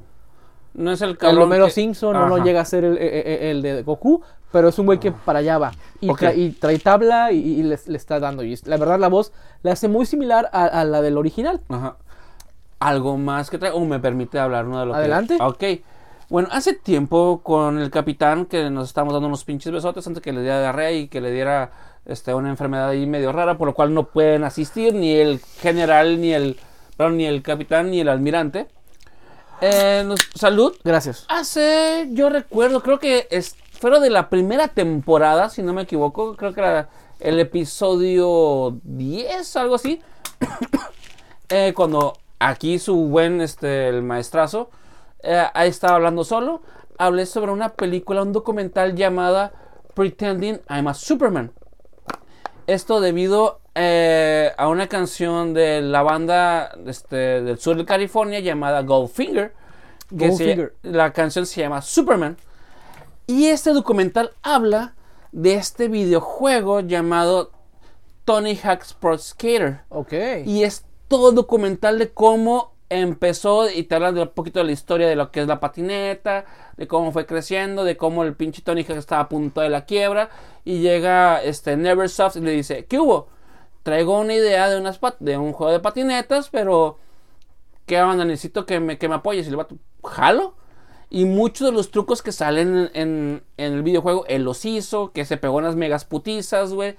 No 0.73 0.91
es 0.91 1.01
el 1.01 1.11
el 1.11 1.17
cabrón 1.17 1.43
Homero 1.43 1.65
que- 1.65 1.71
Simpson, 1.71 2.15
o 2.15 2.27
no 2.27 2.35
Ajá. 2.35 2.43
llega 2.43 2.61
a 2.61 2.65
ser 2.65 2.83
el, 2.83 2.97
el- 2.97 3.13
el- 3.27 3.43
el 3.43 3.61
de 3.61 3.83
Goku, 3.83 4.21
pero 4.51 4.69
es 4.69 4.79
un 4.79 4.85
güey 4.87 4.99
que 4.99 5.11
para 5.11 5.39
allá 5.39 5.57
va. 5.57 5.71
Y, 6.01 6.09
Ok. 6.09 6.21
tra- 6.21 6.35
y 6.37 6.51
trae 6.51 6.79
tabla 6.79 7.31
y, 7.31 7.37
y 7.37 7.63
le, 7.63 7.77
le 7.85 7.97
está 7.97 8.19
dando. 8.19 8.43
Y 8.43 8.57
la 8.65 8.77
verdad, 8.77 8.99
la 8.99 9.09
voz 9.09 9.31
la 9.61 9.73
hace 9.73 9.87
muy 9.87 10.05
similar 10.05 10.49
a, 10.53 10.65
a 10.65 10.83
la 10.85 11.01
del 11.01 11.17
original. 11.17 11.61
Ajá. 11.69 11.97
Algo 12.79 13.17
más 13.17 13.49
que 13.49 13.57
trae. 13.57 13.71
O 13.71 13.79
me 13.85 13.99
permite 13.99 14.39
hablar 14.39 14.65
uno 14.65 14.79
de 14.79 14.85
lo 14.85 14.93
que- 14.93 14.99
Adelante. 14.99 15.37
Ok. 15.41 15.63
Bueno, 16.29 16.49
hace 16.51 16.73
tiempo 16.73 17.41
con 17.43 17.79
el 17.79 17.89
capitán 17.89 18.45
que 18.45 18.69
nos 18.69 18.89
estábamos 18.89 19.13
dando 19.13 19.27
unos 19.29 19.43
pinches 19.45 19.71
besotes 19.71 20.05
antes 20.07 20.21
que 20.21 20.33
le 20.33 20.41
diera 20.41 20.59
diarrea 20.59 20.91
y 20.91 21.07
que 21.07 21.21
le 21.21 21.31
diera 21.31 21.71
este, 22.07 22.33
una 22.33 22.49
enfermedad 22.49 22.89
ahí 22.89 23.05
medio 23.05 23.31
rara, 23.31 23.57
por 23.57 23.67
lo 23.67 23.73
cual 23.73 23.93
no 23.93 24.07
pueden 24.07 24.43
asistir 24.43 24.93
ni 24.93 25.13
el 25.15 25.39
general, 25.61 26.19
ni 26.19 26.33
el, 26.33 26.59
perdón, 26.97 27.17
ni 27.17 27.25
el 27.25 27.41
capitán, 27.43 27.91
ni 27.91 27.99
el 27.99 28.09
almirante. 28.09 28.67
Eh, 29.61 30.03
nos- 30.05 30.29
salud. 30.35 30.75
Gracias. 30.83 31.25
Hace, 31.29 32.07
yo 32.11 32.29
recuerdo, 32.29 32.81
creo 32.81 32.99
que 32.99 33.27
es, 33.31 33.55
fueron 33.79 34.01
de 34.01 34.09
la 34.09 34.29
primera 34.29 34.67
temporada, 34.67 35.49
si 35.49 35.61
no 35.63 35.73
me 35.73 35.83
equivoco, 35.83 36.35
creo 36.35 36.53
que 36.53 36.59
era 36.61 36.89
el 37.19 37.39
episodio 37.39 38.77
10, 38.83 39.55
algo 39.57 39.75
así. 39.75 40.01
Eh, 41.49 41.71
cuando 41.73 42.11
aquí 42.39 42.77
su 42.77 42.93
buen, 43.07 43.39
este, 43.39 43.87
el 43.87 44.03
maestrazo, 44.03 44.69
eh, 45.23 45.45
estaba 45.63 45.95
hablando 45.95 46.25
solo, 46.25 46.61
hablé 46.97 47.25
sobre 47.25 47.53
una 47.53 47.69
película, 47.69 48.21
un 48.21 48.33
documental 48.33 48.95
llamada 48.95 49.53
Pretending 49.93 50.59
I'm 50.69 50.89
a 50.89 50.93
Superman. 50.93 51.53
Esto 52.67 52.99
debido 52.99 53.59
eh, 53.75 54.51
a 54.57 54.67
una 54.67 54.87
canción 54.87 55.53
de 55.53 55.81
la 55.81 56.01
banda 56.03 56.71
este, 56.85 57.41
del 57.41 57.57
sur 57.59 57.77
de 57.77 57.85
California 57.85 58.39
llamada 58.39 58.81
Goldfinger. 58.81 59.53
que 60.09 60.17
se- 60.19 60.27
Goldfinger. 60.27 60.75
la 60.83 61.13
canción 61.13 61.45
se 61.45 61.61
llama 61.61 61.81
Superman. 61.81 62.37
Y 63.25 63.47
este 63.47 63.71
documental 63.71 64.31
habla 64.41 64.93
de 65.31 65.55
este 65.55 65.87
videojuego 65.87 66.79
llamado 66.81 67.51
Tony 68.25 68.55
Hawk's 68.57 68.93
Pro 68.93 69.17
Skater. 69.17 69.81
Ok. 69.89 70.13
Y 70.45 70.63
es 70.63 70.85
todo 71.07 71.31
documental 71.31 71.99
de 71.99 72.09
cómo 72.09 72.73
empezó 72.89 73.69
y 73.69 73.83
te 73.83 73.95
hablan 73.95 74.15
de 74.15 74.21
un 74.21 74.29
poquito 74.29 74.59
de 74.59 74.65
la 74.65 74.71
historia 74.71 75.07
de 75.07 75.15
lo 75.15 75.31
que 75.31 75.41
es 75.41 75.47
la 75.47 75.59
patineta, 75.59 76.45
de 76.77 76.87
cómo 76.87 77.11
fue 77.11 77.25
creciendo, 77.25 77.83
de 77.83 77.97
cómo 77.97 78.23
el 78.23 78.35
pinche 78.35 78.61
Tony 78.61 78.83
Hawk 78.83 78.97
estaba 78.97 79.21
a 79.23 79.29
punto 79.29 79.61
de 79.61 79.69
la 79.69 79.85
quiebra 79.85 80.29
y 80.63 80.79
llega 80.79 81.41
este 81.43 81.75
Neversoft 81.77 82.37
y 82.37 82.41
le 82.41 82.51
dice, 82.51 82.85
¿qué 82.85 82.99
hubo? 82.99 83.27
Traigo 83.83 84.19
una 84.19 84.33
idea 84.33 84.69
de, 84.69 85.37
un 85.37 85.53
juego 85.53 85.71
de 85.71 85.79
patinetas, 85.79 86.49
pero 86.49 86.97
¿qué 87.85 88.01
onda? 88.01 88.25
Necesito 88.25 88.65
que 88.65 88.79
me, 88.79 88.97
que 88.97 89.07
me 89.07 89.15
apoyes. 89.15 89.45
Y 89.45 89.49
el 89.49 89.55
vato, 89.55 89.77
jalo. 90.03 90.55
Y 91.09 91.23
muchos 91.23 91.67
de 91.69 91.71
los 91.71 91.89
trucos 91.89 92.21
que 92.21 92.33
salen 92.33 92.91
en, 92.93 93.43
en 93.55 93.73
el 93.73 93.83
videojuego, 93.83 94.25
él 94.27 94.43
los 94.43 94.65
hizo, 94.65 95.13
que 95.13 95.23
se 95.23 95.37
pegó 95.37 95.55
unas 95.55 95.77
megas 95.77 96.03
putizas, 96.03 96.73
güey. 96.73 96.97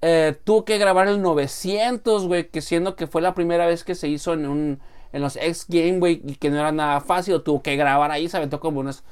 Eh, 0.00 0.34
tuvo 0.42 0.64
que 0.64 0.78
grabar 0.78 1.06
el 1.06 1.22
900, 1.22 2.26
güey, 2.26 2.48
que 2.48 2.60
siendo 2.60 2.96
que 2.96 3.06
fue 3.06 3.22
la 3.22 3.34
primera 3.34 3.66
vez 3.66 3.84
que 3.84 3.94
se 3.94 4.08
hizo 4.08 4.32
en 4.32 4.46
un 4.48 4.80
en 5.12 5.22
los 5.22 5.36
X 5.36 5.66
Game, 5.68 5.98
güey, 5.98 6.22
y 6.26 6.34
que 6.36 6.50
no 6.50 6.58
era 6.58 6.72
nada 6.72 7.00
fácil, 7.00 7.40
tuvo 7.42 7.62
que 7.62 7.76
grabar 7.76 8.10
ahí, 8.10 8.28
se 8.28 8.36
aventó 8.36 8.60
como 8.60 8.80
unos 8.80 9.02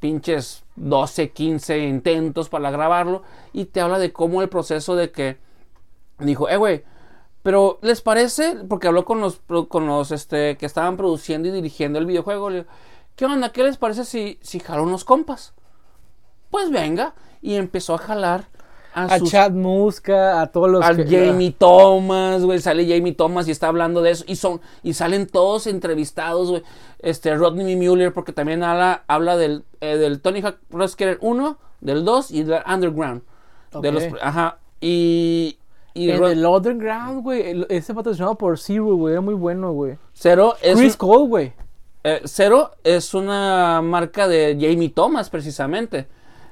pinches 0.00 0.64
12, 0.76 1.30
15 1.30 1.78
intentos 1.78 2.48
para 2.48 2.70
grabarlo, 2.70 3.22
y 3.52 3.66
te 3.66 3.80
habla 3.80 3.98
de 3.98 4.12
cómo 4.12 4.42
el 4.42 4.48
proceso 4.48 4.96
de 4.96 5.10
que 5.10 5.38
dijo, 6.18 6.48
eh, 6.48 6.56
güey, 6.56 6.84
pero 7.42 7.78
¿les 7.82 8.00
parece? 8.00 8.56
Porque 8.68 8.88
habló 8.88 9.04
con 9.04 9.20
los, 9.20 9.40
con 9.68 9.86
los 9.86 10.10
este, 10.10 10.56
que 10.56 10.66
estaban 10.66 10.96
produciendo 10.96 11.48
y 11.48 11.52
dirigiendo 11.52 11.98
el 11.98 12.06
videojuego, 12.06 12.50
le 12.50 12.56
digo, 12.56 12.68
¿qué 13.16 13.26
onda? 13.26 13.52
¿Qué 13.52 13.62
les 13.62 13.76
parece 13.76 14.04
si, 14.04 14.38
si 14.42 14.60
jalo 14.60 14.82
unos 14.82 15.04
compas? 15.04 15.52
Pues 16.50 16.70
venga, 16.70 17.14
y 17.42 17.56
empezó 17.56 17.94
a 17.94 17.98
jalar 17.98 18.48
a, 18.94 19.04
A 19.04 19.18
sus 19.18 19.30
Chad 19.30 19.50
Muska, 19.52 20.40
a 20.40 20.46
todos 20.48 20.70
los 20.70 20.84
al 20.84 21.04
que- 21.04 21.26
Jamie 21.28 21.50
Thomas, 21.52 22.44
güey, 22.44 22.60
sale 22.60 22.86
Jamie 22.88 23.12
Thomas 23.12 23.48
y 23.48 23.50
está 23.50 23.68
hablando 23.68 24.00
de 24.02 24.12
eso 24.12 24.24
y 24.26 24.36
son 24.36 24.60
y 24.82 24.94
salen 24.94 25.26
todos 25.26 25.66
entrevistados, 25.66 26.50
güey. 26.50 26.62
Este 27.00 27.34
Rodney 27.34 27.76
Mueller 27.76 28.12
porque 28.12 28.32
también 28.32 28.62
habla, 28.62 29.02
habla 29.08 29.36
del, 29.36 29.64
eh, 29.80 29.96
del 29.96 30.20
Tony 30.20 30.40
Hawk 30.40 30.56
Pro 30.70 30.86
Skater 30.88 31.18
1, 31.20 31.58
del 31.80 32.04
2 32.04 32.30
y 32.30 32.44
del 32.44 32.62
Underground. 32.66 33.22
De 33.82 33.90
los 33.92 34.04
ajá, 34.22 34.58
y 34.80 35.58
Y 35.94 36.10
en 36.10 36.22
el 36.24 36.44
Underground, 36.46 37.22
güey. 37.22 37.66
Ese 37.68 37.92
patrocinado 37.94 38.36
por 38.36 38.58
Zero, 38.58 38.94
güey. 38.96 39.12
Era 39.12 39.20
muy 39.20 39.34
bueno, 39.34 39.72
güey. 39.72 39.96
Zero 40.12 40.54
es, 40.62 40.76
Chris 40.76 40.92
un- 40.92 40.98
Cole, 40.98 41.28
güey. 41.28 41.52
eh, 42.04 42.20
Zero 42.26 42.70
es 42.84 43.14
una 43.14 43.80
marca 43.82 44.28
de 44.28 44.56
Jamie 44.60 44.88
Thomas, 44.90 45.28
precisamente. 45.30 46.06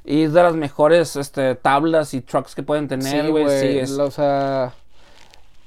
Y 0.04 0.22
es 0.22 0.32
de 0.32 0.42
las 0.42 0.54
mejores 0.54 1.14
este, 1.16 1.54
tablas 1.54 2.12
y 2.14 2.20
trucks 2.20 2.54
que 2.54 2.62
pueden 2.62 2.88
tener, 2.88 3.30
güey. 3.30 3.48
Sí, 3.48 3.78
es- 3.78 3.92
O 3.98 4.10
sea. 4.10 4.74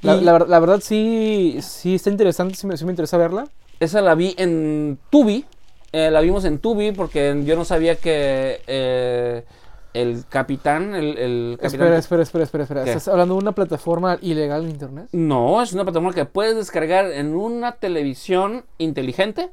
La, 0.02 0.16
la 0.16 0.40
la 0.40 0.60
verdad 0.60 0.82
sí, 0.84 1.58
sí 1.62 1.96
está 1.96 2.10
interesante, 2.12 2.56
sí 2.56 2.68
me, 2.68 2.78
sí 2.78 2.86
me 2.86 2.92
interesa 2.92 3.18
verla. 3.18 3.48
Esa 3.80 4.02
la 4.02 4.14
vi 4.14 4.36
en 4.38 5.00
Tubi. 5.10 5.46
eh, 5.92 6.12
la 6.12 6.22
vimos 6.22 6.46
en 6.46 6.60
Tubi 6.60 6.92
porque 6.92 7.42
yo 7.46 7.56
no 7.56 7.66
sabía 7.66 7.96
que 7.96 8.62
eh, 8.68 9.46
el 9.94 10.26
capitán, 10.30 10.94
el, 10.94 11.18
el 11.18 11.58
capitán... 11.60 11.82
Espera, 11.88 11.98
espera, 11.98 12.24
espera, 12.24 12.44
espera, 12.44 12.64
espera. 12.66 12.84
¿Estás 12.84 13.08
hablando 13.08 13.34
de 13.36 13.40
una 13.42 13.54
plataforma 13.54 14.20
ilegal 14.22 14.66
en 14.66 14.70
internet? 14.72 15.08
No, 15.14 15.62
es 15.64 15.72
una 15.74 15.84
plataforma 15.86 16.14
que 16.14 16.26
puedes 16.26 16.56
descargar 16.56 17.06
en 17.12 17.34
una 17.34 17.72
televisión 17.78 18.66
inteligente. 18.78 19.50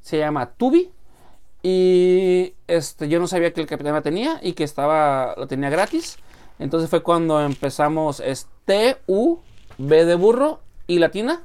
Se 0.00 0.16
llama 0.18 0.50
Tubi. 0.56 0.90
Y 1.62 2.54
este, 2.66 3.08
yo 3.08 3.20
no 3.20 3.26
sabía 3.26 3.52
que 3.52 3.60
el 3.60 3.66
capitán 3.66 3.94
la 3.94 4.02
tenía 4.02 4.38
y 4.42 4.54
que 4.54 4.64
estaba, 4.64 5.34
la 5.36 5.46
tenía 5.46 5.70
gratis. 5.70 6.18
Entonces 6.58 6.88
fue 6.90 7.02
cuando 7.02 7.40
empezamos 7.40 8.20
es 8.20 8.48
T-U, 8.64 9.40
B 9.78 10.04
de 10.04 10.14
burro 10.14 10.60
y 10.86 10.98
latina. 10.98 11.42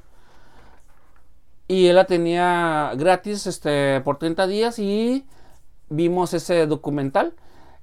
Y 1.68 1.88
él 1.88 1.95
la 1.95 2.05
tenía 2.05 2.91
gratis 2.95 3.47
este, 3.47 4.01
por 4.01 4.18
30 4.18 4.47
días 4.47 4.80
y 4.80 5.26
vimos 5.89 6.34
ese 6.34 6.68
documental. 6.68 7.34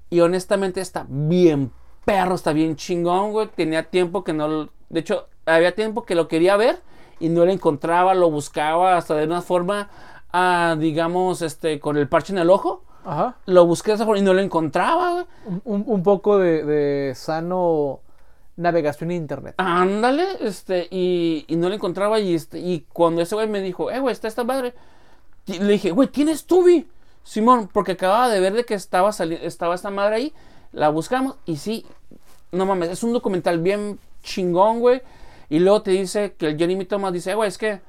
Y 0.08 0.20
honestamente 0.20 0.80
está 0.80 1.06
bien 1.08 1.72
perro, 2.04 2.34
está 2.34 2.52
bien 2.52 2.76
chingón, 2.76 3.32
güey. 3.32 3.48
Tenía 3.48 3.84
tiempo 3.84 4.24
que 4.24 4.32
no... 4.32 4.70
De 4.88 5.00
hecho, 5.00 5.28
había 5.46 5.74
tiempo 5.74 6.04
que 6.04 6.14
lo 6.14 6.28
quería 6.28 6.56
ver 6.56 6.80
y 7.18 7.28
no 7.28 7.44
lo 7.44 7.52
encontraba, 7.52 8.14
lo 8.14 8.30
buscaba 8.30 8.96
hasta 8.96 9.14
de 9.14 9.24
una 9.24 9.42
forma, 9.42 9.88
ah, 10.32 10.76
digamos, 10.78 11.42
este, 11.42 11.78
con 11.80 11.96
el 11.96 12.08
parche 12.08 12.32
en 12.32 12.38
el 12.38 12.50
ojo. 12.50 12.82
Ajá. 13.04 13.36
Lo 13.46 13.66
busqué 13.66 13.92
esa 13.92 14.04
forma 14.04 14.18
y 14.20 14.22
no 14.22 14.32
lo 14.34 14.40
encontraba. 14.40 15.26
Un, 15.64 15.84
un- 15.86 16.02
poco 16.02 16.38
de, 16.38 16.64
de 16.64 17.14
sano 17.14 18.00
navegación 18.56 19.10
en 19.10 19.16
internet. 19.18 19.54
Ándale, 19.58 20.24
este, 20.40 20.86
y, 20.90 21.44
y 21.48 21.56
no 21.56 21.68
lo 21.68 21.74
encontraba. 21.74 22.20
Y, 22.20 22.34
este, 22.34 22.58
y 22.60 22.86
cuando 22.92 23.22
ese 23.22 23.34
güey 23.34 23.48
me 23.48 23.60
dijo, 23.60 23.90
eh, 23.90 23.98
güey, 23.98 24.12
está 24.12 24.28
esta 24.28 24.44
madre. 24.44 24.74
le 25.46 25.72
dije, 25.72 25.90
güey, 25.90 26.08
¿quién 26.08 26.28
es 26.28 26.44
Tubi? 26.46 26.86
Simón, 27.24 27.68
porque 27.72 27.92
acababa 27.92 28.28
de 28.28 28.40
ver 28.40 28.52
de 28.52 28.64
que 28.64 28.74
estaba, 28.74 29.10
estaba 29.10 29.74
esta 29.74 29.90
madre 29.90 30.16
ahí. 30.16 30.34
La 30.72 30.88
buscamos 30.88 31.36
y 31.44 31.56
sí, 31.56 31.84
no 32.50 32.64
mames, 32.66 32.88
es 32.90 33.02
un 33.02 33.12
documental 33.12 33.58
bien 33.60 33.98
chingón, 34.22 34.80
güey. 34.80 35.02
Y 35.50 35.58
luego 35.58 35.82
te 35.82 35.90
dice 35.90 36.34
que 36.38 36.46
el 36.48 36.56
Jeremy 36.58 36.84
Thomas 36.84 37.12
dice, 37.12 37.32
eh, 37.32 37.34
güey, 37.34 37.48
es 37.48 37.58
que, 37.58 37.80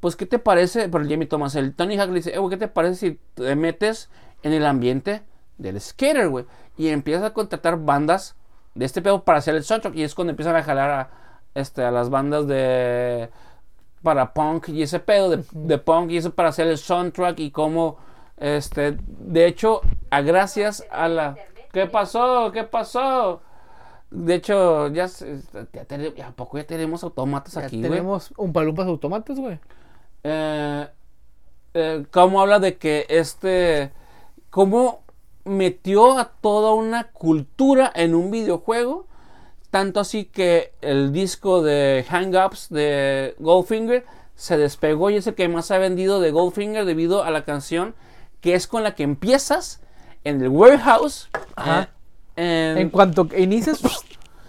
pues, 0.00 0.16
¿qué 0.16 0.26
te 0.26 0.38
parece? 0.38 0.88
Pero 0.88 1.04
Jeremy 1.04 1.26
Thomas, 1.26 1.54
el 1.54 1.74
Tony 1.74 1.96
Hawk 1.98 2.08
le 2.10 2.14
dice, 2.16 2.34
eh, 2.34 2.38
güey, 2.38 2.50
¿qué 2.50 2.56
te 2.56 2.68
parece 2.68 2.94
si 2.94 3.20
te 3.34 3.54
metes 3.56 4.10
en 4.42 4.52
el 4.52 4.64
ambiente 4.66 5.22
del 5.58 5.80
skater, 5.80 6.28
güey? 6.28 6.44
Y 6.76 6.88
empiezas 6.88 7.24
a 7.24 7.32
contratar 7.34 7.78
bandas 7.78 8.36
de 8.74 8.84
este 8.84 9.02
pedo 9.02 9.24
para 9.24 9.38
hacer 9.38 9.54
el 9.56 9.64
soundtrack. 9.64 9.96
Y 9.96 10.02
es 10.04 10.14
cuando 10.14 10.30
empiezan 10.30 10.54
a 10.56 10.62
jalar 10.62 10.90
a, 10.90 11.10
este, 11.54 11.82
a 11.82 11.90
las 11.90 12.10
bandas 12.10 12.46
de. 12.46 13.30
para 14.02 14.32
punk 14.32 14.68
y 14.68 14.82
ese 14.82 15.00
pedo 15.00 15.30
de, 15.30 15.44
de 15.52 15.78
punk 15.78 16.10
y 16.12 16.16
eso 16.18 16.32
para 16.32 16.50
hacer 16.50 16.68
el 16.68 16.78
soundtrack 16.78 17.40
y 17.40 17.50
cómo. 17.50 17.98
Este, 18.36 18.96
de 19.02 19.46
hecho, 19.46 19.80
a 20.10 20.20
gracias 20.20 20.84
a 20.92 21.08
la. 21.08 21.36
¿Qué 21.72 21.86
pasó? 21.86 22.52
¿Qué 22.52 22.62
pasó? 22.62 23.42
De 24.10 24.36
hecho, 24.36 24.86
ya, 24.88 25.06
ya, 25.72 25.84
tene- 25.84 26.14
¿a 26.22 26.30
poco 26.30 26.56
ya 26.56 26.64
tenemos 26.64 27.02
automatas 27.02 27.54
Ya 27.54 27.62
aquí, 27.66 27.78
güey? 27.80 27.90
tenemos 27.90 28.32
un 28.38 28.52
palumpas 28.52 28.86
automates, 28.86 29.38
güey. 29.38 29.58
Eh, 30.24 30.88
eh, 31.74 32.04
cómo 32.10 32.40
habla 32.40 32.58
de 32.58 32.76
que 32.78 33.06
este, 33.08 33.92
cómo 34.50 35.02
metió 35.44 36.18
a 36.18 36.26
toda 36.40 36.74
una 36.74 37.04
cultura 37.12 37.90
en 37.94 38.14
un 38.14 38.30
videojuego, 38.30 39.06
tanto 39.70 40.00
así 40.00 40.24
que 40.24 40.72
el 40.80 41.12
disco 41.12 41.62
de 41.62 42.04
Hang 42.08 42.34
Ups 42.34 42.68
de 42.70 43.34
Goldfinger 43.38 44.04
se 44.34 44.56
despegó 44.56 45.10
y 45.10 45.16
es 45.16 45.26
el 45.26 45.34
que 45.34 45.48
más 45.48 45.70
ha 45.70 45.78
vendido 45.78 46.20
de 46.20 46.30
Goldfinger 46.30 46.84
debido 46.84 47.22
a 47.24 47.30
la 47.30 47.44
canción 47.44 47.94
que 48.40 48.54
es 48.54 48.66
con 48.66 48.82
la 48.82 48.94
que 48.94 49.02
empiezas 49.02 49.80
en 50.24 50.40
el 50.40 50.48
warehouse. 50.48 51.28
Ajá. 51.56 51.90
eh, 52.36 52.72
en- 52.72 52.78
En 52.78 52.90
cuanto 52.90 53.26
que 53.28 53.40
inicies, 53.40 53.80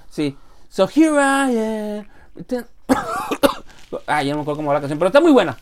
Sí. 0.10 0.38
So 0.70 0.88
here 0.88 1.16
I 1.16 1.58
am. 1.58 2.66
Ah, 4.08 4.22
ya 4.24 4.32
no 4.32 4.38
me 4.38 4.42
acuerdo 4.44 4.58
cómo 4.58 4.68
va 4.70 4.76
la 4.76 4.80
canción, 4.82 5.00
pero 5.00 5.08
está 5.08 5.20
muy 5.22 5.32
buena. 5.32 5.58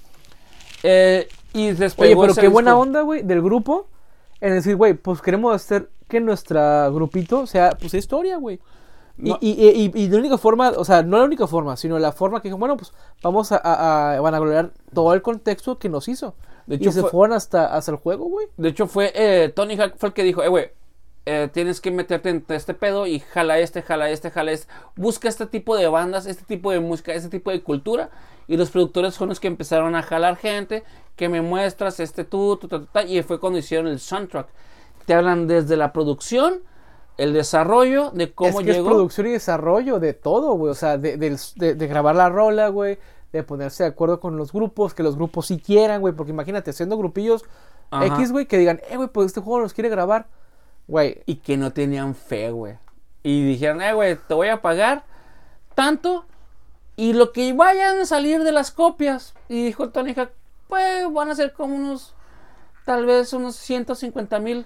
Eh, 0.84 1.28
y 1.54 1.72
después. 1.72 2.10
Oye, 2.16 2.20
pero 2.20 2.36
qué 2.36 2.48
buena 2.48 2.78
onda, 2.78 3.02
güey, 3.02 3.24
del 3.24 3.42
grupo. 3.42 3.88
En 4.42 4.52
decir, 4.54 4.76
güey, 4.76 4.94
pues 4.94 5.22
queremos 5.22 5.56
hacer 5.56 5.90
que 6.08 6.20
nuestra 6.20 6.90
grupito 6.90 7.48
sea, 7.48 7.72
pues, 7.80 7.94
historia, 7.96 8.38
güey. 8.38 8.60
Y, 9.18 9.30
No. 9.32 9.38
y, 9.42 9.50
y, 9.52 9.92
y 9.96 10.10
la 10.10 10.18
única 10.20 10.38
forma, 10.38 10.70
o 10.78 10.86
sea, 10.86 11.02
no 11.02 11.18
la 11.18 11.24
única 11.24 11.48
forma, 11.48 11.76
sino 11.76 11.98
la 11.98 12.12
forma 12.12 12.40
que 12.40 12.50
dijo, 12.50 12.60
bueno, 12.60 12.78
pues 12.78 12.94
vamos 13.24 13.52
a, 13.52 13.58
a, 13.64 14.14
a 14.14 14.22
vanagloriar 14.22 14.72
todo 14.94 15.14
el 15.16 15.24
contexto 15.24 15.80
que 15.80 15.90
nos 15.90 16.08
hizo. 16.08 16.36
De 16.68 16.76
y 16.76 16.78
hecho, 16.78 16.92
se 16.92 17.02
fue- 17.02 17.10
fueron 17.10 17.36
hasta, 17.36 17.66
hasta 17.76 17.92
el 17.92 17.98
juego, 17.98 18.26
güey. 18.26 18.46
De 18.58 18.70
hecho, 18.70 18.86
fue 18.86 19.12
eh, 19.16 19.50
Tony 19.56 19.76
Hawk 19.76 19.96
fue 19.98 20.10
el 20.10 20.14
que 20.14 20.22
dijo: 20.24 20.44
Eh, 20.44 20.50
güey, 20.50 20.70
eh, 21.28 21.50
tienes 21.52 21.82
que 21.82 21.92
meterte 21.92 22.30
en 22.30 22.46
este 22.50 22.74
pedo 22.74 23.06
y 23.06 23.20
jala 23.20 23.60
este, 23.60 23.82
jala 23.82 24.10
este, 24.10 24.32
jala 24.32 24.52
este. 24.54 24.72
Busca 24.96 25.28
este 25.28 25.46
tipo 25.46 25.76
de 25.76 25.88
bandas, 25.88 26.26
este 26.26 26.46
tipo 26.46 26.72
de 26.72 26.80
música, 26.80 27.14
este 27.14 27.30
tipo 27.30 27.52
de 27.52 27.62
cultura. 27.62 28.10
Y 28.48 28.56
los 28.56 28.70
productores 28.72 29.14
son 29.14 29.30
los 29.30 29.40
que 29.40 29.48
empezaron 29.48 29.96
a 29.96 30.02
jalar 30.04 30.38
gente. 30.38 30.84
Que 31.16 31.30
me 31.30 31.42
muestras 31.42 32.00
este 32.00 32.24
tú, 32.24 32.58
tú, 32.58 32.68
tú, 32.68 32.80
tú, 32.80 32.88
tú, 32.92 33.00
y 33.08 33.22
fue 33.24 33.40
cuando 33.40 33.60
hicieron 33.60 33.88
el 33.88 34.00
soundtrack. 34.00 34.48
Te 35.06 35.14
hablan 35.14 35.48
desde 35.48 35.76
la 35.78 35.92
producción, 35.92 36.62
el 37.18 37.34
desarrollo, 37.34 38.12
de 38.12 38.32
cómo 38.34 38.60
es 38.62 38.66
que 38.66 38.74
llegó. 38.74 38.88
es 38.90 38.94
producción 38.94 39.28
y 39.28 39.32
desarrollo 39.32 40.00
de 40.00 40.14
todo, 40.14 40.54
güey. 40.54 40.72
O 40.72 40.76
sea, 40.76 40.98
de, 40.98 41.18
del- 41.18 41.38
de- 41.56 41.76
de 41.76 41.88
grabar 41.88 42.16
la 42.16 42.30
rola, 42.30 42.70
güey. 42.70 43.00
De 43.34 43.44
ponerse 43.44 43.84
de 43.84 43.90
acuerdo 43.90 44.20
con 44.20 44.38
los 44.38 44.54
grupos, 44.54 44.94
que 44.94 45.04
los 45.04 45.16
grupos 45.18 45.48
sí 45.48 45.60
quieran, 45.60 46.00
güey. 46.02 46.14
Porque 46.14 46.32
imagínate, 46.32 46.70
haciendo 46.70 46.98
grupillos 46.98 47.44
Ajá. 47.92 48.06
X, 48.06 48.32
güey, 48.32 48.46
que 48.46 48.58
digan, 48.58 48.80
eh, 48.90 48.96
güey, 48.98 49.10
pues 49.10 49.28
este 49.28 49.42
juego 49.42 49.60
nos 49.62 49.74
quiere 49.74 49.90
grabar. 49.90 50.28
Güey, 50.88 51.22
y 51.26 51.36
que 51.36 51.58
no 51.58 51.72
tenían 51.74 52.16
fe, 52.16 52.52
güey. 52.52 52.76
Y 53.24 53.44
dijeron, 53.46 53.82
eh, 53.82 53.94
güey, 53.94 54.18
te 54.28 54.34
voy 54.34 54.48
a 54.48 54.62
pagar 54.62 55.04
tanto 55.76 56.26
y 56.96 57.14
lo 57.14 57.32
que 57.32 57.52
vayan 57.54 58.00
a 58.00 58.06
salir 58.06 58.44
de 58.44 58.52
las 58.52 58.72
copias. 58.72 59.34
Y 59.50 59.66
dijo 59.66 59.90
Tony 59.90 60.14
Hawk, 60.16 60.32
pues 60.68 61.12
van 61.12 61.30
a 61.30 61.36
ser 61.36 61.54
como 61.54 61.76
unos, 61.76 62.16
tal 62.86 63.06
vez 63.06 63.34
unos 63.34 63.56
150 63.58 64.40
mil 64.40 64.66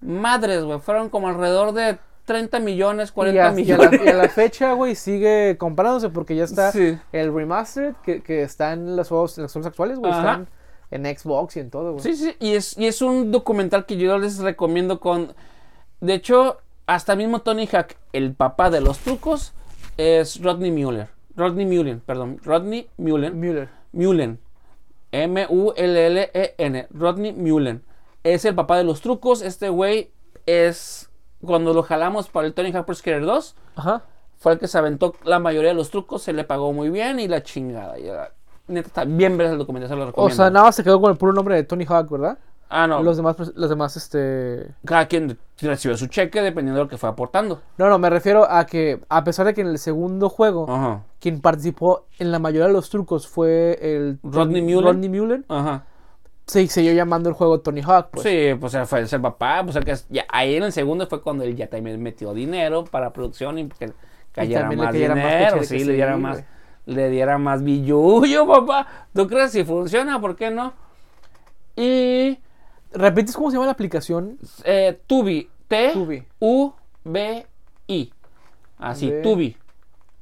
madres, 0.00 0.62
güey. 0.64 0.78
Fueron 0.80 1.08
como 1.08 1.28
alrededor 1.28 1.72
de 1.72 1.98
30 2.26 2.60
millones, 2.60 3.10
40 3.12 3.34
y 3.36 3.38
a, 3.38 3.44
y 3.44 3.46
a 3.48 3.52
millones. 3.52 4.00
la, 4.00 4.04
y 4.04 4.08
a 4.08 4.14
la 4.14 4.28
fecha, 4.28 4.72
güey, 4.74 4.94
sigue 4.94 5.56
comprándose 5.58 6.08
porque 6.10 6.36
ya 6.36 6.44
está 6.44 6.70
Sí. 6.70 6.98
el 7.12 7.34
remastered 7.34 7.94
que, 8.04 8.22
que 8.22 8.42
está 8.42 8.74
en 8.74 8.94
los 8.94 9.08
juegos, 9.08 9.38
en 9.38 9.42
los 9.44 9.52
juegos 9.52 9.66
actuales, 9.68 9.98
güey. 9.98 10.12
Están 10.12 10.48
en 10.90 11.06
Xbox 11.18 11.56
y 11.56 11.60
en 11.60 11.70
todo, 11.70 11.92
güey. 11.94 12.02
Sí, 12.04 12.14
sí, 12.14 12.36
y 12.38 12.52
es, 12.54 12.76
y 12.76 12.86
es 12.86 13.00
un 13.02 13.32
documental 13.32 13.86
que 13.86 13.96
yo 13.96 14.18
les 14.18 14.38
recomiendo 14.38 15.00
con... 15.00 15.32
De 16.02 16.14
hecho, 16.14 16.58
hasta 16.86 17.14
mismo 17.16 17.42
Tony 17.42 17.66
Hawk, 17.68 17.94
el 18.12 18.34
papá 18.34 18.70
de 18.70 18.80
los 18.80 18.98
trucos, 18.98 19.52
es 19.96 20.42
Rodney 20.42 20.70
Mueller. 20.72 21.08
Rodney 21.36 21.64
Mullen, 21.64 22.00
perdón. 22.00 22.38
Rodney 22.42 22.88
Mullen. 22.98 23.38
Mueller. 23.38 23.68
Mullen. 23.92 24.38
M-U-L-L-E-N. 25.12 26.86
Rodney 26.90 27.32
Mullen. 27.32 27.82
Es 28.24 28.44
el 28.44 28.54
papá 28.54 28.76
de 28.78 28.84
los 28.84 29.00
trucos. 29.00 29.42
Este 29.42 29.68
güey 29.68 30.10
es... 30.46 31.08
Cuando 31.44 31.72
lo 31.74 31.82
jalamos 31.82 32.28
para 32.28 32.46
el 32.46 32.54
Tony 32.54 32.70
Hawk 32.72 32.86
Pro 32.86 32.94
Skater 32.94 33.24
2, 33.24 33.56
Ajá. 33.76 34.02
fue 34.38 34.52
el 34.52 34.58
que 34.60 34.68
se 34.68 34.78
aventó 34.78 35.14
la 35.24 35.38
mayoría 35.40 35.70
de 35.70 35.74
los 35.76 35.90
trucos. 35.90 36.22
Se 36.22 36.32
le 36.32 36.44
pagó 36.44 36.72
muy 36.72 36.88
bien 36.90 37.18
y 37.18 37.26
la 37.26 37.42
chingada. 37.42 37.98
y, 37.98 38.08
ah, 38.08 38.30
neta, 38.68 38.86
está 38.88 39.04
bien 39.04 39.36
ver 39.36 39.48
el 39.48 39.58
documental, 39.58 39.88
se 39.88 39.96
lo 39.96 40.02
O 40.02 40.06
recomiendo. 40.06 40.36
sea, 40.36 40.50
nada 40.50 40.66
más 40.66 40.76
se 40.76 40.84
quedó 40.84 41.00
con 41.00 41.10
el 41.10 41.16
puro 41.16 41.32
nombre 41.32 41.56
de 41.56 41.64
Tony 41.64 41.84
Hawk, 41.84 42.08
¿verdad? 42.10 42.38
Ah, 42.72 42.86
no. 42.86 43.02
Los 43.02 43.16
demás, 43.16 43.36
los 43.54 43.70
demás, 43.70 43.96
este... 43.96 44.66
Cada 44.84 45.06
quien 45.06 45.38
recibió 45.60 45.96
su 45.96 46.06
cheque 46.06 46.40
dependiendo 46.40 46.78
de 46.78 46.84
lo 46.84 46.88
que 46.88 46.98
fue 46.98 47.08
aportando. 47.08 47.60
No, 47.78 47.88
no, 47.88 47.98
me 47.98 48.10
refiero 48.10 48.50
a 48.50 48.66
que, 48.66 49.00
a 49.08 49.22
pesar 49.24 49.46
de 49.46 49.54
que 49.54 49.60
en 49.60 49.68
el 49.68 49.78
segundo 49.78 50.28
juego, 50.28 50.66
Ajá. 50.68 51.02
quien 51.20 51.40
participó 51.40 52.06
en 52.18 52.32
la 52.32 52.38
mayoría 52.38 52.66
de 52.66 52.72
los 52.72 52.90
trucos 52.90 53.28
fue 53.28 53.78
el... 53.80 54.18
Rodney 54.22 54.62
Mullen. 54.62 54.84
Rodney 54.84 55.08
Mullen. 55.08 55.44
Ajá. 55.48 55.84
Se 56.46 56.66
siguió 56.66 56.92
llamando 56.92 57.28
el 57.28 57.34
juego 57.34 57.60
Tony 57.60 57.82
Hawk, 57.82 58.08
pues. 58.10 58.24
sí, 58.24 58.54
pues 58.58 58.76
fue 58.86 59.00
el 59.00 59.20
papá. 59.20 59.62
Pues 59.64 59.76
el 59.76 59.84
que, 59.84 59.94
ya, 60.10 60.24
ahí 60.28 60.56
en 60.56 60.64
el 60.64 60.72
segundo 60.72 61.06
fue 61.06 61.22
cuando 61.22 61.44
él 61.44 61.54
ya 61.54 61.68
también 61.68 62.02
metió 62.02 62.34
dinero 62.34 62.84
para 62.84 63.12
producción 63.12 63.58
y 63.58 63.68
que 63.68 63.92
cayera 64.32 64.68
le 64.68 64.76
más 64.76 64.86
cayera 64.88 65.14
más 65.14 65.24
dinero. 65.24 65.56
de 65.56 65.64
sí, 65.64 65.78
que 65.78 65.84
le 65.84 65.92
diera 65.92 66.14
sí, 66.16 66.20
más. 66.20 66.44
Le 66.84 67.10
diera 67.10 67.38
más 67.38 67.62
billullo, 67.62 68.46
papá. 68.66 69.06
¿Tú 69.14 69.28
crees 69.28 69.52
si 69.52 69.64
funciona? 69.64 70.20
¿Por 70.20 70.34
qué 70.34 70.50
no? 70.50 70.72
Y 71.76 72.38
¿Repites 72.94 73.34
cómo 73.36 73.50
se 73.50 73.56
llama 73.56 73.66
la 73.66 73.72
aplicación? 73.72 74.38
eh, 74.64 75.00
Tubi. 75.06 75.48
Tubi. 75.92 76.24
Así, 78.78 79.10
B. 79.10 79.22
Tubi. 79.22 79.56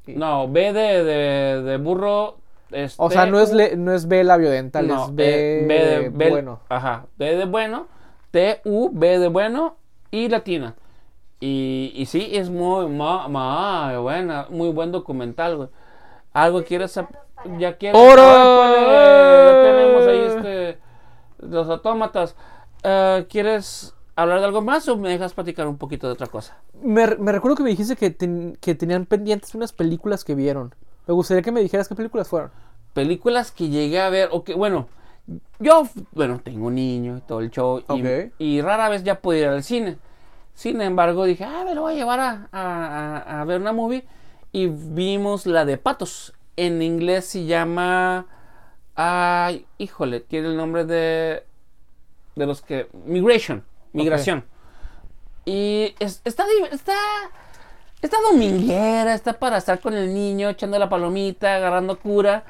No, 0.07 0.49
B 0.49 0.73
de, 0.73 1.05
de, 1.05 1.63
de 1.63 1.77
burro. 1.77 2.37
es 2.71 2.95
O 2.99 3.11
sea, 3.11 3.27
no 3.27 3.41
es, 3.41 3.53
le- 3.53 3.77
no 3.77 3.93
es 3.93 4.07
B 4.09 4.23
labiodental, 4.25 4.87
no, 4.87 5.05
es 5.07 5.15
B, 5.15 5.25
eh, 5.25 5.65
B 5.67 5.75
de 5.85 6.09
B- 6.09 6.29
bueno. 6.31 6.61
Ajá, 6.69 7.07
B 7.17 7.37
de 7.37 7.45
bueno, 7.45 7.87
T, 8.31 8.61
U, 8.65 8.91
B 8.93 9.19
de 9.19 9.29
bueno 9.29 9.77
y 10.11 10.29
latina. 10.29 10.75
Y, 11.41 11.93
y 11.95 12.07
sí, 12.07 12.29
es 12.33 12.51
muy, 12.51 12.87
ma- 12.89 13.29
ma- 13.29 13.99
buena, 13.99 14.47
muy 14.51 14.71
buen 14.71 14.93
documental, 14.93 15.57
güey. 15.57 15.69
Algo 16.33 16.63
quieres, 16.65 16.99
ya 17.59 17.77
quieres. 17.77 18.01
¡Ora! 18.01 18.23
Ah, 18.27 18.87
pues, 18.87 19.55
ya 19.55 19.63
tenemos 19.63 20.07
ahí 20.07 20.21
este, 20.21 20.79
los 21.39 21.69
autómatas. 21.69 22.37
Eh, 22.83 23.27
¿Quieres 23.29 23.95
hablar 24.17 24.41
de 24.41 24.47
algo 24.47 24.63
más 24.63 24.89
o 24.89 24.97
me 24.97 25.09
dejas 25.11 25.35
platicar 25.35 25.67
un 25.67 25.79
poquito 25.79 26.07
de 26.07 26.13
otra 26.15 26.27
cosa? 26.27 26.57
Me, 26.83 27.07
me 27.17 27.33
recuerdo 27.33 27.57
que 27.57 27.63
me 27.63 27.71
dijiste 27.71 27.97
que, 27.97 28.11
ten- 28.11 28.57
que 28.61 28.75
tenían 28.75 29.07
pendientes 29.07 29.55
unas 29.55 29.73
películas 29.73 30.25
que 30.25 30.35
vieron. 30.35 30.75
Me 31.07 31.15
gustaría 31.15 31.43
que 31.43 31.53
me 31.53 31.61
dijeras 31.61 31.89
qué 31.89 31.95
películas 31.95 32.29
fueron. 32.29 32.51
películas 32.95 33.53
que 33.53 33.69
llegué 33.69 34.01
a 34.01 34.09
ver, 34.11 34.29
o 34.33 34.43
que, 34.43 34.55
bueno, 34.55 34.89
yo, 35.61 35.89
bueno, 36.13 36.41
tengo 36.43 36.67
un 36.67 36.75
niño 36.75 37.19
y 37.19 37.21
todo 37.21 37.41
el 37.41 37.51
show, 37.51 37.79
y, 37.89 38.03
Ok. 38.03 38.33
y 38.39 38.61
rara 38.63 38.89
vez 38.89 39.05
ya 39.05 39.21
puedo 39.21 39.39
ir 39.39 39.47
al 39.47 39.63
cine. 39.63 39.97
Sin 40.55 40.81
embargo, 40.81 41.25
dije, 41.25 41.45
ah, 41.45 41.63
me 41.65 41.75
lo 41.75 41.83
voy 41.83 41.95
a 41.95 41.97
llevar 41.97 42.19
a- 42.21 43.41
a 43.41 43.45
ver 43.45 43.61
una 43.61 43.73
movie, 43.73 44.05
y 44.53 44.67
vimos 44.67 45.47
la 45.47 45.65
de 45.65 45.79
Patos. 45.79 46.35
En 46.57 46.83
inglés 46.83 47.27
se 47.27 47.45
llama, 47.47 48.27
ay, 48.97 49.67
híjole, 49.79 50.19
tiene 50.21 50.49
el 50.49 50.57
nombre 50.57 50.85
de, 50.85 51.45
de 52.41 52.47
los 52.47 52.63
que, 52.63 52.89
Migration, 53.05 53.63
Migración. 53.93 54.45
Y 55.45 55.95
es- 56.01 56.21
está, 56.25 56.45
está, 56.73 56.95
está 58.03 58.17
dominguera, 58.31 59.15
está 59.15 59.35
para 59.35 59.59
estar 59.59 59.79
con 59.81 59.95
el 59.95 60.13
niño, 60.13 60.49
echando 60.49 60.79
la 60.79 60.89
palomita, 60.89 61.57
agarrando 61.57 61.99
cura. 61.99 62.45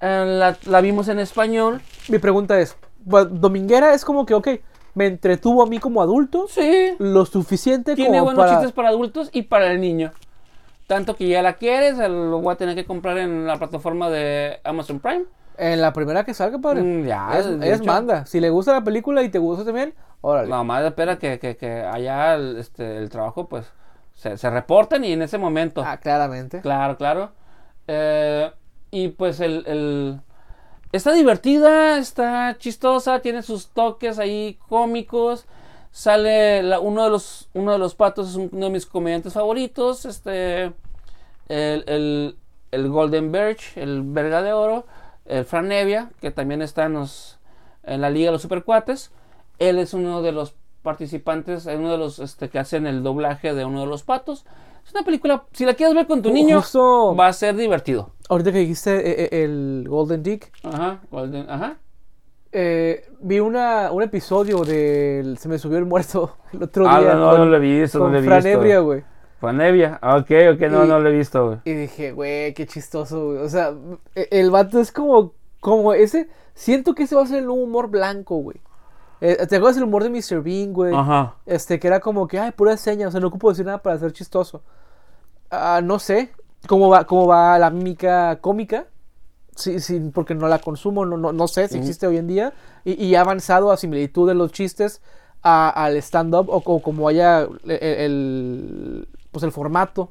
Eh, 0.00 0.24
la, 0.38 0.56
la 0.66 0.80
vimos 0.80 1.08
en 1.08 1.18
español. 1.18 1.80
Mi 2.08 2.18
pregunta 2.18 2.58
es, 2.60 2.76
Dominguera 3.04 3.94
es 3.94 4.04
como 4.04 4.26
que, 4.26 4.34
ok, 4.34 4.48
me 4.94 5.06
entretuvo 5.06 5.62
a 5.62 5.66
mí 5.66 5.78
como 5.78 6.02
adulto 6.02 6.46
Sí. 6.48 6.94
lo 6.98 7.24
suficiente 7.24 7.94
Tiene 7.94 8.18
como 8.18 8.24
buenos 8.24 8.44
para... 8.44 8.56
chistes 8.56 8.72
para 8.72 8.88
adultos 8.88 9.30
y 9.32 9.42
para 9.42 9.70
el 9.72 9.80
niño. 9.80 10.12
Tanto 10.86 11.14
que 11.16 11.28
ya 11.28 11.40
la 11.42 11.54
quieres, 11.54 11.96
lo 11.98 12.40
voy 12.40 12.52
a 12.52 12.56
tener 12.56 12.74
que 12.74 12.84
comprar 12.84 13.16
en 13.18 13.46
la 13.46 13.58
plataforma 13.58 14.10
de 14.10 14.60
Amazon 14.64 14.98
Prime. 15.00 15.24
En 15.60 15.80
la 15.80 15.92
primera 15.92 16.24
que 16.24 16.32
salga, 16.32 16.58
padre. 16.58 16.82
Mm, 16.82 17.04
ya, 17.06 17.38
es, 17.38 17.84
manda. 17.84 18.24
Si 18.24 18.40
le 18.40 18.48
gusta 18.48 18.72
la 18.72 18.82
película 18.82 19.22
y 19.22 19.28
te 19.28 19.38
gusta 19.38 19.64
también, 19.64 19.94
órale. 20.22 20.48
Nada 20.48 20.64
más 20.64 20.82
espera 20.84 21.18
que, 21.18 21.38
que, 21.38 21.56
que 21.58 21.82
allá 21.82 22.34
el, 22.34 22.56
este, 22.56 22.96
el 22.96 23.10
trabajo, 23.10 23.46
pues, 23.48 23.66
se, 24.14 24.38
se 24.38 24.48
reporten 24.48 25.04
y 25.04 25.12
en 25.12 25.20
ese 25.22 25.36
momento. 25.36 25.82
Ah, 25.84 25.98
claramente. 25.98 26.60
Claro, 26.62 26.96
claro. 26.96 27.32
Eh, 27.88 28.50
y 28.90 29.08
pues 29.08 29.40
el, 29.40 29.64
el- 29.66 30.20
Está 30.92 31.12
divertida, 31.12 31.98
está 31.98 32.56
chistosa, 32.58 33.20
tiene 33.20 33.42
sus 33.42 33.68
toques 33.68 34.18
ahí 34.18 34.58
cómicos. 34.68 35.46
Sale 35.92 36.62
la- 36.62 36.80
uno, 36.80 37.04
de 37.04 37.10
los, 37.10 37.48
uno 37.52 37.72
de 37.72 37.78
los 37.78 37.94
patos, 37.94 38.30
es 38.30 38.36
uno 38.36 38.66
de 38.66 38.70
mis 38.70 38.86
comediantes 38.86 39.34
favoritos. 39.34 40.04
Este. 40.06 40.72
El, 41.48 41.84
el, 41.86 42.36
el 42.70 42.88
Golden 42.88 43.30
Birch, 43.30 43.76
el 43.76 44.02
Verga 44.04 44.42
de 44.42 44.52
Oro. 44.52 44.86
El 45.30 45.44
Fran 45.44 45.68
Nevia, 45.68 46.10
que 46.20 46.30
también 46.30 46.60
está 46.62 46.84
en, 46.84 46.94
los- 46.94 47.38
en 47.84 48.00
la 48.00 48.10
Liga 48.10 48.26
de 48.26 48.32
los 48.32 48.42
Supercuates. 48.42 49.10
Él 49.58 49.78
es 49.78 49.94
uno 49.94 50.22
de 50.22 50.32
los 50.32 50.54
participantes, 50.82 51.66
es 51.66 51.78
uno 51.78 51.90
de 51.92 51.98
los 51.98 52.18
este, 52.18 52.48
que 52.48 52.58
hacen 52.58 52.86
el 52.86 53.02
doblaje 53.02 53.54
de 53.54 53.64
uno 53.64 53.80
de 53.80 53.86
los 53.86 54.02
patos. 54.02 54.44
Es 54.86 54.92
una 54.94 55.02
película, 55.04 55.44
si 55.52 55.64
la 55.66 55.74
quieres 55.74 55.94
ver 55.94 56.06
con 56.06 56.22
tu 56.22 56.30
Ju- 56.30 56.32
niño, 56.34 56.60
justo- 56.60 57.14
va 57.14 57.28
a 57.28 57.32
ser 57.32 57.54
divertido. 57.54 58.10
Ahorita 58.28 58.50
que 58.52 58.58
dijiste 58.58 58.90
eh, 58.96 59.28
eh, 59.30 59.44
el 59.44 59.84
Golden 59.88 60.22
Dick, 60.22 60.50
Ajá, 60.64 61.00
Golden, 61.10 61.48
ajá. 61.50 61.76
eh, 62.52 63.04
vi 63.20 63.40
una, 63.40 63.90
un 63.92 64.02
episodio 64.02 64.64
del 64.64 65.36
Se 65.38 65.48
me 65.48 65.58
subió 65.58 65.78
el 65.78 65.84
muerto 65.86 66.36
el 66.52 66.62
otro 66.62 66.88
Ah, 66.88 67.00
día. 67.00 67.14
no, 67.14 67.20
no, 67.20 67.30
con, 67.30 67.38
no 67.40 67.44
lo 67.46 67.56
he 67.56 67.60
visto, 67.60 67.98
no 67.98 68.08
lo 68.08 68.18
he 68.18 68.22
Fran 68.22 68.84
güey. 68.84 69.04
Fanevia, 69.40 69.98
ah, 70.02 70.16
ok, 70.16 70.30
ok, 70.54 70.60
no, 70.70 70.84
Y- 70.84 70.88
no 70.88 71.00
lo 71.00 71.08
he 71.08 71.12
visto, 71.16 71.46
güey. 71.46 71.58
Y 71.64 71.72
dije, 71.72 72.12
güey, 72.12 72.52
qué 72.54 72.66
chistoso, 72.66 73.26
güey. 73.26 73.38
O 73.38 73.48
sea, 73.48 73.72
e- 74.14 74.28
el 74.32 74.50
vato 74.50 74.78
es 74.80 74.92
como, 74.92 75.32
como 75.60 75.92
ese. 75.94 76.28
Siento 76.54 76.94
que 76.94 77.04
ese 77.04 77.14
va 77.16 77.22
a 77.22 77.26
ser 77.26 77.38
el 77.42 77.48
humor 77.48 77.88
blanco, 77.88 78.36
güey. 78.36 78.58
Eh, 79.22 79.46
¿Te 79.46 79.56
acuerdas 79.56 79.76
el 79.78 79.84
humor 79.84 80.02
de 80.04 80.10
Mr. 80.10 80.42
Bean, 80.42 80.72
güey? 80.72 80.94
Ajá. 80.94 81.36
Este, 81.46 81.78
que 81.78 81.86
era 81.88 82.00
como 82.00 82.26
que, 82.28 82.38
ay, 82.38 82.52
pura 82.52 82.76
seña, 82.76 83.08
o 83.08 83.10
sea, 83.10 83.20
no 83.20 83.28
ocupo 83.28 83.48
decir 83.50 83.64
nada 83.66 83.78
para 83.78 83.98
ser 83.98 84.12
chistoso. 84.12 84.62
Ah, 85.50 85.80
no 85.82 85.98
sé 85.98 86.30
cómo 86.66 86.88
va, 86.90 87.04
cómo 87.06 87.26
va 87.26 87.58
la 87.58 87.70
mímica 87.70 88.38
cómica. 88.40 88.86
Sí, 89.56 89.80
sí, 89.80 90.00
porque 90.14 90.34
no 90.34 90.48
la 90.48 90.58
consumo, 90.58 91.04
no, 91.04 91.16
no, 91.18 91.32
no 91.32 91.48
sé 91.48 91.68
si 91.68 91.76
existe 91.78 92.06
hoy 92.06 92.16
en 92.18 92.26
día. 92.28 92.52
Y, 92.84 93.02
y 93.04 93.14
ha 93.14 93.20
avanzado 93.22 93.72
a 93.72 93.76
similitud 93.76 94.26
de 94.28 94.34
los 94.34 94.52
chistes 94.52 95.02
a- 95.42 95.68
al 95.70 95.96
stand-up 95.96 96.48
o, 96.48 96.62
co- 96.62 96.80
como 96.80 97.08
haya 97.08 97.40
el, 97.64 97.70
el- 97.70 99.08
pues 99.32 99.42
el 99.44 99.52
formato 99.52 100.10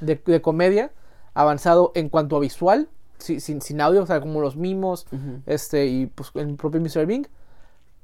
de, 0.00 0.20
de 0.24 0.40
comedia 0.42 0.90
avanzado 1.34 1.92
en 1.94 2.08
cuanto 2.08 2.36
a 2.36 2.40
visual, 2.40 2.88
si- 3.18 3.40
sin, 3.40 3.60
sin 3.60 3.80
audio, 3.80 4.02
o 4.02 4.06
sea, 4.06 4.20
como 4.20 4.40
los 4.40 4.56
mimos, 4.56 5.06
este, 5.46 5.86
y 5.86 6.06
pues 6.06 6.30
el 6.34 6.54
propio 6.56 6.80
Mr. 6.80 7.06
Bing. 7.06 7.26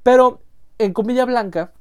Pero 0.03 0.41
en 0.77 0.93
comedia 0.93 1.25
blanca, 1.25 1.71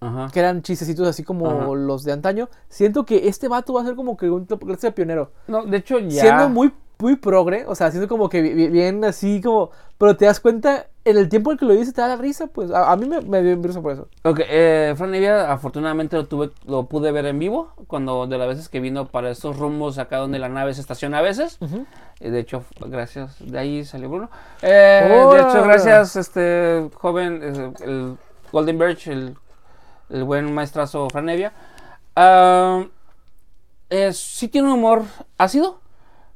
Ajá. 0.00 0.28
que 0.32 0.38
eran 0.40 0.62
chistecitos 0.62 1.08
así 1.08 1.24
como 1.24 1.50
Ajá. 1.50 1.66
los 1.74 2.04
de 2.04 2.12
antaño, 2.12 2.48
siento 2.68 3.04
que 3.04 3.28
este 3.28 3.48
vato 3.48 3.72
va 3.72 3.82
a 3.82 3.84
ser 3.84 3.96
como 3.96 4.16
que 4.16 4.30
un 4.30 4.44
clase 4.46 4.88
de 4.88 4.92
pionero. 4.92 5.32
No, 5.48 5.64
de 5.64 5.76
hecho 5.78 5.98
ya. 5.98 6.20
Siendo 6.22 6.48
muy, 6.48 6.72
muy 6.98 7.16
progre, 7.16 7.64
o 7.66 7.74
sea, 7.74 7.90
siendo 7.90 8.08
como 8.08 8.28
que 8.28 8.42
bi- 8.42 8.54
bi- 8.54 8.68
bien 8.68 9.04
así 9.04 9.40
como... 9.40 9.70
Pero 9.96 10.16
te 10.16 10.26
das 10.26 10.38
cuenta, 10.40 10.86
en 11.08 11.16
el 11.16 11.28
tiempo 11.28 11.50
en 11.52 11.58
que 11.58 11.64
lo 11.64 11.72
dices 11.74 11.94
te 11.94 12.00
da 12.00 12.08
la 12.08 12.16
risa, 12.16 12.46
pues 12.46 12.70
a, 12.70 12.92
a 12.92 12.96
mí 12.96 13.06
me, 13.06 13.20
me 13.20 13.42
dio 13.42 13.60
risa 13.62 13.80
por 13.80 13.92
eso. 13.92 14.08
Ok, 14.24 14.40
eh, 14.48 14.94
Fran 14.96 15.14
Evia, 15.14 15.50
afortunadamente 15.52 16.16
lo 16.16 16.26
tuve, 16.26 16.50
lo 16.66 16.84
pude 16.86 17.10
ver 17.12 17.26
en 17.26 17.38
vivo, 17.38 17.72
cuando 17.86 18.26
de 18.26 18.38
las 18.38 18.48
veces 18.48 18.68
que 18.68 18.80
vino 18.80 19.06
para 19.06 19.30
estos 19.30 19.58
rumbos 19.58 19.98
acá 19.98 20.18
donde 20.18 20.38
la 20.38 20.48
nave 20.48 20.74
se 20.74 20.80
estaciona 20.80 21.18
a 21.18 21.22
veces. 21.22 21.58
Eh, 22.20 22.30
De 22.30 22.38
hecho, 22.40 22.64
gracias, 22.80 23.36
de 23.40 23.58
ahí 23.58 23.84
salió 23.84 24.08
Bruno. 24.08 24.30
Eh, 24.62 25.08
de 25.32 25.40
hecho, 25.40 25.62
gracias, 25.62 26.16
este 26.16 26.88
joven, 26.94 27.42
el 27.84 28.16
Golden 28.52 28.78
Birch, 28.78 29.08
el, 29.08 29.36
el 30.10 30.24
buen 30.24 30.52
maestrazo 30.52 31.08
Fran 31.10 31.28
Evia. 31.28 31.52
Eh, 33.90 34.12
sí 34.12 34.48
tiene 34.48 34.68
un 34.68 34.74
humor 34.74 35.02
ácido, 35.38 35.80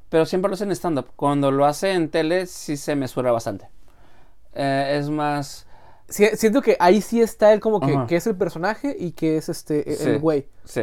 pero 0.08 0.24
siempre 0.26 0.48
lo 0.48 0.54
hace 0.54 0.64
en 0.64 0.72
stand-up. 0.72 1.08
Cuando 1.16 1.50
lo 1.50 1.66
hace 1.66 1.92
en 1.92 2.08
tele, 2.10 2.46
sí 2.46 2.76
se 2.76 2.96
mesura 2.96 3.30
bastante. 3.32 3.68
Eh, 4.54 4.96
es 4.98 5.08
más... 5.10 5.66
Sí, 6.08 6.26
siento 6.34 6.60
que 6.60 6.76
ahí 6.78 7.00
sí 7.00 7.20
está 7.22 7.52
él 7.54 7.60
como 7.60 7.80
que, 7.80 7.98
que 8.06 8.16
es 8.16 8.26
el 8.26 8.36
personaje 8.36 8.94
y 8.98 9.12
que 9.12 9.38
es 9.38 9.48
este 9.48 9.90
e- 9.90 9.96
Sí. 9.96 10.08
el 10.10 10.18
güey. 10.18 10.46
Sí. 10.64 10.82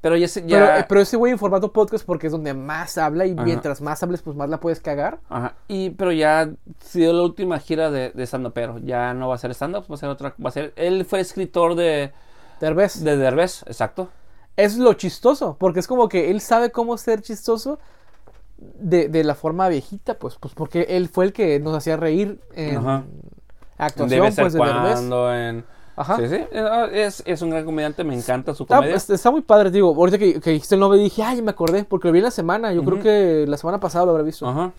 Pero 0.00 0.16
ya... 0.16 0.26
se- 0.28 0.40
ya 0.46 0.58
Pero, 0.58 0.78
eh, 0.80 0.84
pero 0.88 1.00
ese 1.00 1.16
güey 1.16 1.32
en 1.32 1.38
formato 1.38 1.72
podcast 1.72 2.04
porque 2.04 2.26
es 2.26 2.32
donde 2.32 2.52
más 2.52 2.98
habla 2.98 3.26
y 3.26 3.32
Ajá. 3.32 3.44
mientras 3.44 3.80
más 3.80 4.02
hables 4.02 4.22
pues 4.22 4.36
más 4.36 4.48
la 4.50 4.58
puedes 4.58 4.80
cagar. 4.80 5.20
Ajá. 5.28 5.54
Y, 5.68 5.90
pero 5.90 6.10
ya 6.12 6.50
sido 6.80 7.12
la 7.12 7.22
última 7.22 7.58
gira 7.60 7.90
de, 7.92 8.10
de 8.10 8.22
stand-up, 8.26 8.52
pero 8.54 8.78
ya 8.78 9.14
no 9.14 9.28
va 9.28 9.36
a 9.36 9.38
ser 9.38 9.52
stand-up, 9.52 9.84
va 9.90 9.94
a 9.94 9.98
ser 9.98 10.08
otra, 10.08 10.34
va 10.44 10.48
a 10.48 10.52
ser, 10.52 10.72
él 10.76 11.04
fue 11.04 11.20
escritor 11.20 11.76
de, 11.76 12.12
Derbez. 12.60 13.04
de 13.04 13.16
Derbez, 13.16 13.62
exacto. 13.68 14.08
Es 14.56 14.78
lo 14.78 14.94
chistoso, 14.94 15.56
porque 15.60 15.80
es 15.80 15.86
como 15.86 16.08
que 16.08 16.30
él 16.30 16.40
sabe 16.40 16.70
cómo 16.72 16.96
ser 16.98 17.20
chistoso 17.20 17.78
de, 18.58 19.08
de 19.08 19.24
la 19.24 19.34
forma 19.34 19.68
viejita, 19.68 20.14
pues, 20.18 20.36
pues 20.40 20.54
porque 20.54 20.86
él 20.90 21.08
fue 21.08 21.26
el 21.26 21.32
que 21.32 21.60
nos 21.60 21.74
hacía 21.76 21.96
reír 21.96 22.40
en 22.54 22.78
Ajá. 22.78 23.04
actuación, 23.78 24.08
Debe 24.08 24.32
ser 24.32 24.44
pues, 24.44 24.52
de 24.54 24.58
cuando 24.58 25.34
en... 25.34 25.64
Ajá. 25.98 26.16
Sí, 26.18 26.28
sí, 26.28 26.36
eh, 26.52 26.88
es, 26.92 27.22
es 27.26 27.40
un 27.40 27.48
gran 27.50 27.64
comediante, 27.64 28.04
me 28.04 28.14
encanta 28.14 28.54
su 28.54 28.64
Está, 28.64 28.76
comedia. 28.76 28.96
está- 28.96 29.14
está 29.14 29.30
muy 29.30 29.40
padre, 29.40 29.70
digo, 29.70 29.94
ahorita 29.94 30.18
que, 30.18 30.40
que 30.40 30.50
dijiste 30.50 30.74
el 30.74 30.80
nombre 30.80 30.98
dije, 31.00 31.22
ay, 31.22 31.40
me 31.40 31.50
acordé, 31.52 31.84
porque 31.84 32.08
lo 32.08 32.12
vi 32.12 32.18
en 32.18 32.24
la 32.24 32.30
semana, 32.30 32.72
yo 32.74 32.84
creo 32.84 33.00
que 33.00 33.46
la 33.48 33.56
semana 33.56 33.80
pasada 33.80 34.04
lo 34.04 34.10
habré 34.12 34.24
visto. 34.24 34.46
Ajá. 34.46 34.72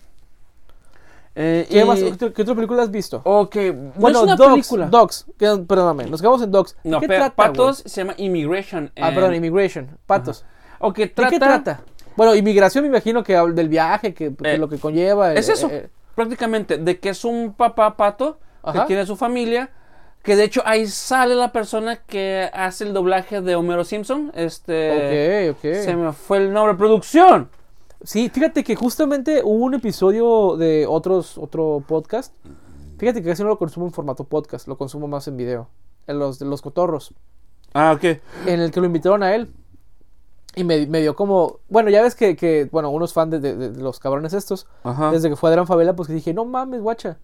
Eh, 1.34 1.66
¿Qué, 1.70 1.80
y- 1.80 1.84
más, 1.84 2.00
qué, 2.00 2.32
qué 2.32 2.42
otra 2.42 2.54
película 2.54 2.82
has 2.82 2.90
visto? 2.90 3.20
Ok, 3.24 3.56
no 3.56 3.92
bueno, 3.96 4.22
una 4.22 4.34
Dogs, 4.36 4.50
película. 4.52 4.86
Dogs, 4.86 5.26
que- 5.38 5.64
perdóname, 5.68 6.06
nos 6.06 6.20
quedamos 6.20 6.42
en 6.42 6.50
Dogs. 6.50 6.76
no, 6.84 7.00
¿Qué 7.00 7.06
trata, 7.06 7.34
Patos 7.34 7.82
se 7.86 8.00
llama 8.00 8.14
Immigration. 8.16 8.90
Ah, 9.00 9.10
perdón, 9.14 9.34
Immigration, 9.34 9.98
Patos. 10.06 10.44
Ok, 10.80 10.96
¿De 10.98 11.06
trata... 11.08 11.30
qué 11.30 11.38
trata? 11.40 11.80
Bueno, 12.18 12.34
inmigración 12.34 12.82
me 12.82 12.88
imagino 12.88 13.22
que 13.22 13.34
del 13.34 13.68
viaje, 13.68 14.12
que, 14.12 14.34
que 14.34 14.54
Eh, 14.54 14.58
lo 14.58 14.68
que 14.68 14.76
conlleva. 14.76 15.34
Es 15.34 15.48
eh, 15.48 15.52
eso, 15.52 15.68
eh, 15.70 15.88
prácticamente, 16.16 16.76
de 16.76 16.98
que 16.98 17.10
es 17.10 17.24
un 17.24 17.54
papá 17.54 17.96
pato 17.96 18.40
Ajá. 18.60 18.80
que 18.80 18.86
tiene 18.88 19.06
su 19.06 19.14
familia, 19.14 19.70
que 20.24 20.34
de 20.34 20.42
hecho 20.42 20.60
ahí 20.64 20.88
sale 20.88 21.36
la 21.36 21.52
persona 21.52 21.94
que 21.94 22.50
hace 22.52 22.82
el 22.82 22.92
doblaje 22.92 23.40
de 23.40 23.54
Homero 23.54 23.84
Simpson, 23.84 24.32
este... 24.34 25.52
ok, 25.52 25.58
ok. 25.58 25.74
Se 25.74 25.94
me 25.94 26.12
fue 26.12 26.38
el 26.38 26.52
nombre, 26.52 26.74
producción. 26.74 27.50
Sí, 28.02 28.28
fíjate 28.28 28.64
que 28.64 28.74
justamente 28.74 29.40
hubo 29.44 29.64
un 29.64 29.74
episodio 29.74 30.56
de 30.56 30.86
otros, 30.88 31.38
otro 31.38 31.84
podcast. 31.86 32.34
Fíjate 32.98 33.22
que 33.22 33.28
casi 33.28 33.44
no 33.44 33.50
lo 33.50 33.58
consumo 33.58 33.86
en 33.86 33.92
formato 33.92 34.24
podcast, 34.24 34.66
lo 34.66 34.76
consumo 34.76 35.06
más 35.06 35.28
en 35.28 35.36
video. 35.36 35.68
En 36.08 36.18
los 36.18 36.40
de 36.40 36.46
los 36.46 36.62
cotorros. 36.62 37.14
Ah, 37.74 37.92
ok. 37.92 38.04
En 38.46 38.58
el 38.58 38.72
que 38.72 38.80
lo 38.80 38.86
invitaron 38.86 39.22
a 39.22 39.36
él. 39.36 39.52
Y 40.58 40.64
me, 40.64 40.86
me 40.86 41.00
dio 41.00 41.14
como. 41.14 41.60
Bueno, 41.68 41.90
ya 41.90 42.02
ves 42.02 42.14
que, 42.14 42.36
que 42.36 42.68
bueno, 42.72 42.90
unos 42.90 43.12
fans 43.12 43.30
de, 43.30 43.40
de- 43.40 43.56
de 43.70 43.82
los 43.82 43.98
cabrones 44.00 44.32
estos, 44.32 44.66
Ajá. 44.82 45.10
desde 45.12 45.28
que 45.30 45.36
fue 45.36 45.50
Adrián 45.50 45.66
Favela, 45.66 45.94
pues 45.94 46.08
que 46.08 46.14
dije, 46.14 46.34
no 46.34 46.44
mames, 46.44 46.80
guacha. 46.80 47.18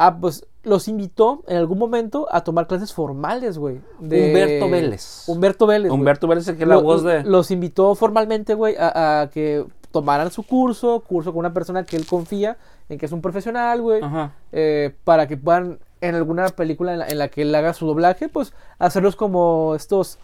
Ah, 0.00 0.16
pues 0.20 0.46
los 0.62 0.86
invitó 0.86 1.42
en 1.48 1.56
algún 1.56 1.76
momento 1.78 2.28
a 2.30 2.42
tomar 2.44 2.68
clases 2.68 2.92
formales, 2.92 3.58
güey. 3.58 3.80
de- 3.98 4.28
Humberto 4.28 4.70
Vélez. 4.70 5.24
Humberto 5.26 5.66
Vélez. 5.66 5.88
güey. 5.90 5.98
Humberto 6.00 6.28
Vélez 6.28 6.46
que 6.46 6.52
es 6.52 6.68
la 6.68 6.76
Lo- 6.76 6.82
voz 6.82 7.02
de... 7.02 7.24
Los 7.24 7.50
invitó 7.50 7.96
formalmente, 7.96 8.54
güey, 8.54 8.76
a, 8.78 9.22
a 9.22 9.30
que 9.30 9.66
tomaran 9.90 10.30
su 10.30 10.44
curso, 10.44 11.00
curso 11.00 11.32
con 11.32 11.40
una 11.40 11.52
persona 11.52 11.82
que 11.84 11.96
él 11.96 12.06
confía 12.06 12.58
en 12.88 12.96
que 12.98 13.06
es 13.06 13.12
un 13.12 13.20
profesional, 13.22 13.82
güey, 13.82 14.00
Ajá. 14.02 14.34
eh, 14.52 14.94
para 15.02 15.26
que 15.26 15.36
puedan 15.36 15.80
en 16.00 16.14
alguna 16.14 16.46
película 16.50 16.92
en 16.92 17.00
la, 17.00 17.08
en 17.08 17.18
la 17.18 17.26
que 17.28 17.42
él 17.42 17.52
haga 17.54 17.72
su 17.74 17.84
doblaje, 17.86 18.28
pues 18.28 18.52
hacerlos 18.78 19.16
como 19.16 19.74
estos. 19.74 20.18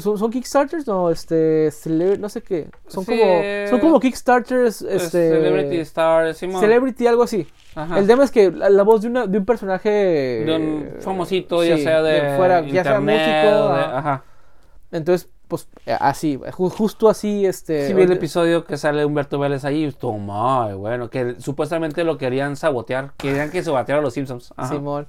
¿Son, 0.00 0.18
son 0.18 0.30
Kickstarters? 0.30 0.86
No, 0.86 1.10
este. 1.10 1.70
no 2.18 2.28
sé 2.28 2.42
qué. 2.42 2.68
Son, 2.88 3.04
Sí. 3.04 3.18
como, 3.18 3.68
son 3.68 3.80
como 3.80 4.00
Kickstarters. 4.00 4.82
Este, 4.82 5.30
Celebrity 5.30 5.78
Star. 5.80 6.34
Celebrity, 6.34 7.06
algo 7.06 7.22
así. 7.22 7.46
Ajá. 7.74 7.98
El 7.98 8.06
tema 8.06 8.24
es 8.24 8.30
que 8.30 8.50
la, 8.50 8.70
la 8.70 8.82
voz 8.84 9.02
de, 9.02 9.08
una, 9.08 9.26
de 9.26 9.38
un 9.38 9.44
personaje. 9.44 9.90
de 9.90 10.56
un 10.56 11.00
famosito, 11.00 11.62
ya 11.62 11.76
sea 11.76 12.02
de, 12.02 12.36
fuera, 12.36 12.62
ya 12.62 12.82
sea 12.84 12.98
internet, 12.98 13.20
músico. 13.20 13.74
de- 13.74 13.80
ajá. 13.84 14.24
Entonces, 14.92 15.28
pues 15.46 15.68
eh, 15.84 15.96
así, 16.00 16.38
ju- 16.38 16.70
justo 16.70 17.08
así, 17.10 17.44
este. 17.44 17.86
Sí 17.86 17.92
vi 17.92 18.02
el 18.02 18.12
episodio 18.12 18.64
que 18.64 18.76
sale 18.78 19.04
Humberto 19.04 19.38
Vélez 19.38 19.64
ahí, 19.64 19.94
muy 20.02 20.72
bueno, 20.74 21.10
que 21.10 21.36
supuestamente 21.38 22.02
lo 22.02 22.16
querían 22.18 22.56
sabotear, 22.56 23.12
querían 23.18 23.50
que 23.50 23.62
se 23.62 23.70
bateara 23.70 24.00
a 24.00 24.02
los 24.02 24.14
Simpsons. 24.14 24.52
Ajá. 24.56 24.72
Simón. 24.72 25.06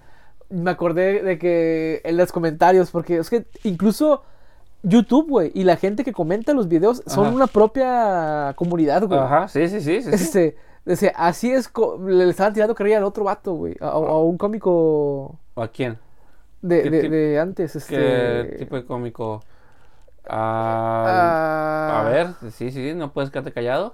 Me 0.49 0.72
acordé 0.72 1.24
de 1.24 1.38
que 1.39 2.01
en 2.03 2.18
los 2.18 2.32
comentarios, 2.32 2.91
porque 2.91 3.18
es 3.18 3.30
que 3.30 3.45
incluso 3.63 4.24
YouTube, 4.84 5.30
güey, 5.30 5.52
y 5.54 5.64
la 5.64 5.76
gente 5.78 6.04
que 6.04 6.14
comenta 6.14 6.54
los 6.54 6.68
videos 6.68 7.04
son 7.08 7.28
Ajá. 7.28 7.36
una 7.36 7.48
propia 7.48 8.54
comunidad, 8.56 9.04
güey. 9.08 9.20
Ajá, 9.20 9.48
sí, 9.48 9.68
sí, 9.68 9.82
sí, 9.82 10.02
sí. 10.02 10.18
sí. 10.18 10.54
Este, 10.86 11.12
así 11.16 11.52
es, 11.52 11.70
le 12.06 12.30
estaban 12.30 12.54
tirando 12.54 12.74
carrilla 12.74 12.98
al 13.00 13.04
otro 13.04 13.26
vato, 13.26 13.54
güey, 13.54 13.76
a, 13.82 13.88
a 13.90 14.18
un 14.20 14.38
cómico 14.38 15.38
¿A 15.56 15.68
quién? 15.68 15.98
de, 16.62 16.82
¿Qué 16.84 16.90
de, 16.90 17.10
de 17.10 17.40
antes, 17.40 17.76
este... 17.76 17.96
¿Qué 17.96 18.56
tipo 18.60 18.76
de 18.78 18.86
cómico? 18.86 19.42
Ah, 20.30 21.90
ah, 21.92 22.02
a 22.06 22.10
ver, 22.10 22.28
sí, 22.52 22.72
sí, 22.72 22.94
no 22.94 23.12
puedes 23.14 23.30
quedarte 23.32 23.52
callado. 23.52 23.94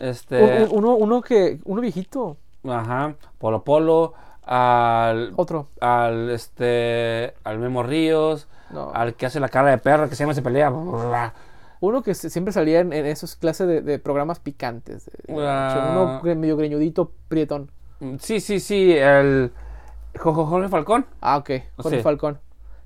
Este, 0.00 0.64
un- 0.64 0.78
uno, 0.78 0.94
uno 0.96 1.20
que, 1.22 1.60
uno 1.64 1.80
viejito, 1.80 2.36
ajá, 2.66 3.14
Polo 3.38 3.62
Polo, 3.64 4.14
al, 4.44 5.32
otro, 5.36 5.68
al, 5.80 6.30
este, 6.30 7.34
al 7.44 7.58
Memo 7.58 7.82
Ríos, 7.82 8.48
no. 8.70 8.90
al 8.92 9.14
que 9.14 9.26
hace 9.26 9.40
la 9.40 9.48
cara 9.48 9.70
de 9.70 9.78
perro, 9.78 10.08
que 10.08 10.16
se 10.16 10.24
llama 10.24 10.34
Se 10.34 10.42
Pelea. 10.42 10.72
Uno 11.80 12.02
que 12.02 12.14
siempre 12.14 12.52
salía 12.52 12.80
en, 12.80 12.92
en 12.92 13.06
esos 13.06 13.34
clases 13.34 13.66
de, 13.66 13.80
de 13.80 13.98
programas 13.98 14.38
picantes. 14.38 15.06
de- 15.06 15.34
Ah. 15.46 16.20
Uno 16.22 16.34
medio 16.36 16.56
greñudito, 16.56 17.12
prietón. 17.28 17.70
Sí, 18.18 18.40
sí, 18.40 18.60
sí, 18.60 18.92
el 18.92 19.52
Jorge 20.18 20.68
Falcón. 20.68 21.06
Ah, 21.20 21.36
ok. 21.38 21.50
Jorge 21.76 21.98
Sí. 21.98 22.02
Falcón. 22.02 22.38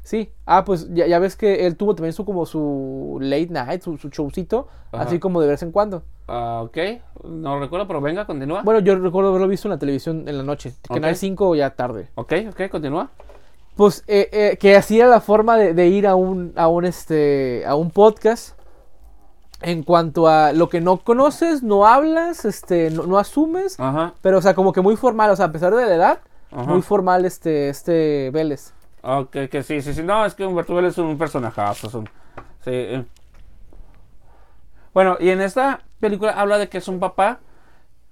Sí. 0.02 0.30
Ah, 0.46 0.64
pues 0.64 0.92
ya, 0.94 1.06
ya 1.06 1.18
ves 1.18 1.36
que 1.36 1.66
él 1.66 1.76
tuvo 1.76 1.94
también 1.94 2.12
su 2.12 2.24
como 2.24 2.46
su 2.46 3.18
late 3.20 3.48
night, 3.50 3.82
su, 3.82 3.96
su 3.98 4.08
showcito, 4.08 4.68
Ajá. 4.92 5.04
así 5.04 5.18
como 5.18 5.40
de 5.40 5.48
vez 5.48 5.62
en 5.62 5.72
cuando. 5.72 6.04
Ah, 6.28 6.62
ok, 6.64 6.76
no 7.24 7.60
recuerdo, 7.60 7.86
pero 7.86 8.00
venga, 8.00 8.24
continúa. 8.26 8.62
Bueno, 8.62 8.80
yo 8.80 8.96
recuerdo 8.96 9.30
haberlo 9.30 9.46
visto 9.48 9.68
en 9.68 9.72
la 9.72 9.78
televisión 9.78 10.28
en 10.28 10.36
la 10.36 10.42
noche. 10.42 10.74
Canal 10.88 11.12
Ok. 11.12 11.16
5 11.16 11.54
ya 11.54 11.70
tarde. 11.70 12.08
Ok, 12.16 12.32
ok, 12.50 12.68
continúa. 12.70 13.10
Pues 13.76 14.02
eh, 14.08 14.28
eh, 14.32 14.56
que 14.58 14.74
así 14.76 14.98
era 14.98 15.08
la 15.08 15.20
forma 15.20 15.56
de, 15.56 15.74
de 15.74 15.86
ir 15.88 16.06
a 16.06 16.14
un, 16.16 16.52
a 16.56 16.66
un 16.68 16.84
este 16.84 17.64
a 17.66 17.74
un 17.76 17.90
podcast. 17.90 18.56
En 19.62 19.82
cuanto 19.84 20.28
a 20.28 20.52
lo 20.52 20.68
que 20.68 20.82
no 20.82 20.98
conoces, 20.98 21.62
no 21.62 21.86
hablas, 21.86 22.44
este, 22.44 22.90
no, 22.90 23.04
no 23.06 23.16
asumes, 23.18 23.80
Ajá, 23.80 24.12
pero 24.20 24.36
o 24.36 24.42
sea, 24.42 24.54
como 24.54 24.70
que 24.74 24.82
muy 24.82 24.96
formal, 24.96 25.30
o 25.30 25.36
sea, 25.36 25.46
a 25.46 25.52
pesar 25.52 25.74
de 25.74 25.86
la 25.86 25.94
edad, 25.94 26.18
ajá. 26.52 26.64
muy 26.70 26.82
formal 26.82 27.24
este, 27.24 27.70
este 27.70 28.30
Vélez. 28.34 28.74
Ok, 29.02 29.30
que 29.50 29.62
sí, 29.62 29.80
sí, 29.80 29.94
sí. 29.94 30.02
No, 30.02 30.26
es 30.26 30.34
que 30.34 30.44
Humberto 30.44 30.74
Vélez 30.74 30.92
es 30.92 30.98
un 30.98 31.16
personajazo. 31.16 31.86
es 31.86 31.94
un- 31.94 32.04
sí, 32.64 32.70
eh. 32.70 33.04
Bueno, 34.92 35.16
y 35.20 35.30
en 35.30 35.40
esta 35.40 35.80
película 36.00 36.32
habla 36.32 36.58
de 36.58 36.68
que 36.68 36.78
es 36.78 36.88
un 36.88 37.00
papá 37.00 37.40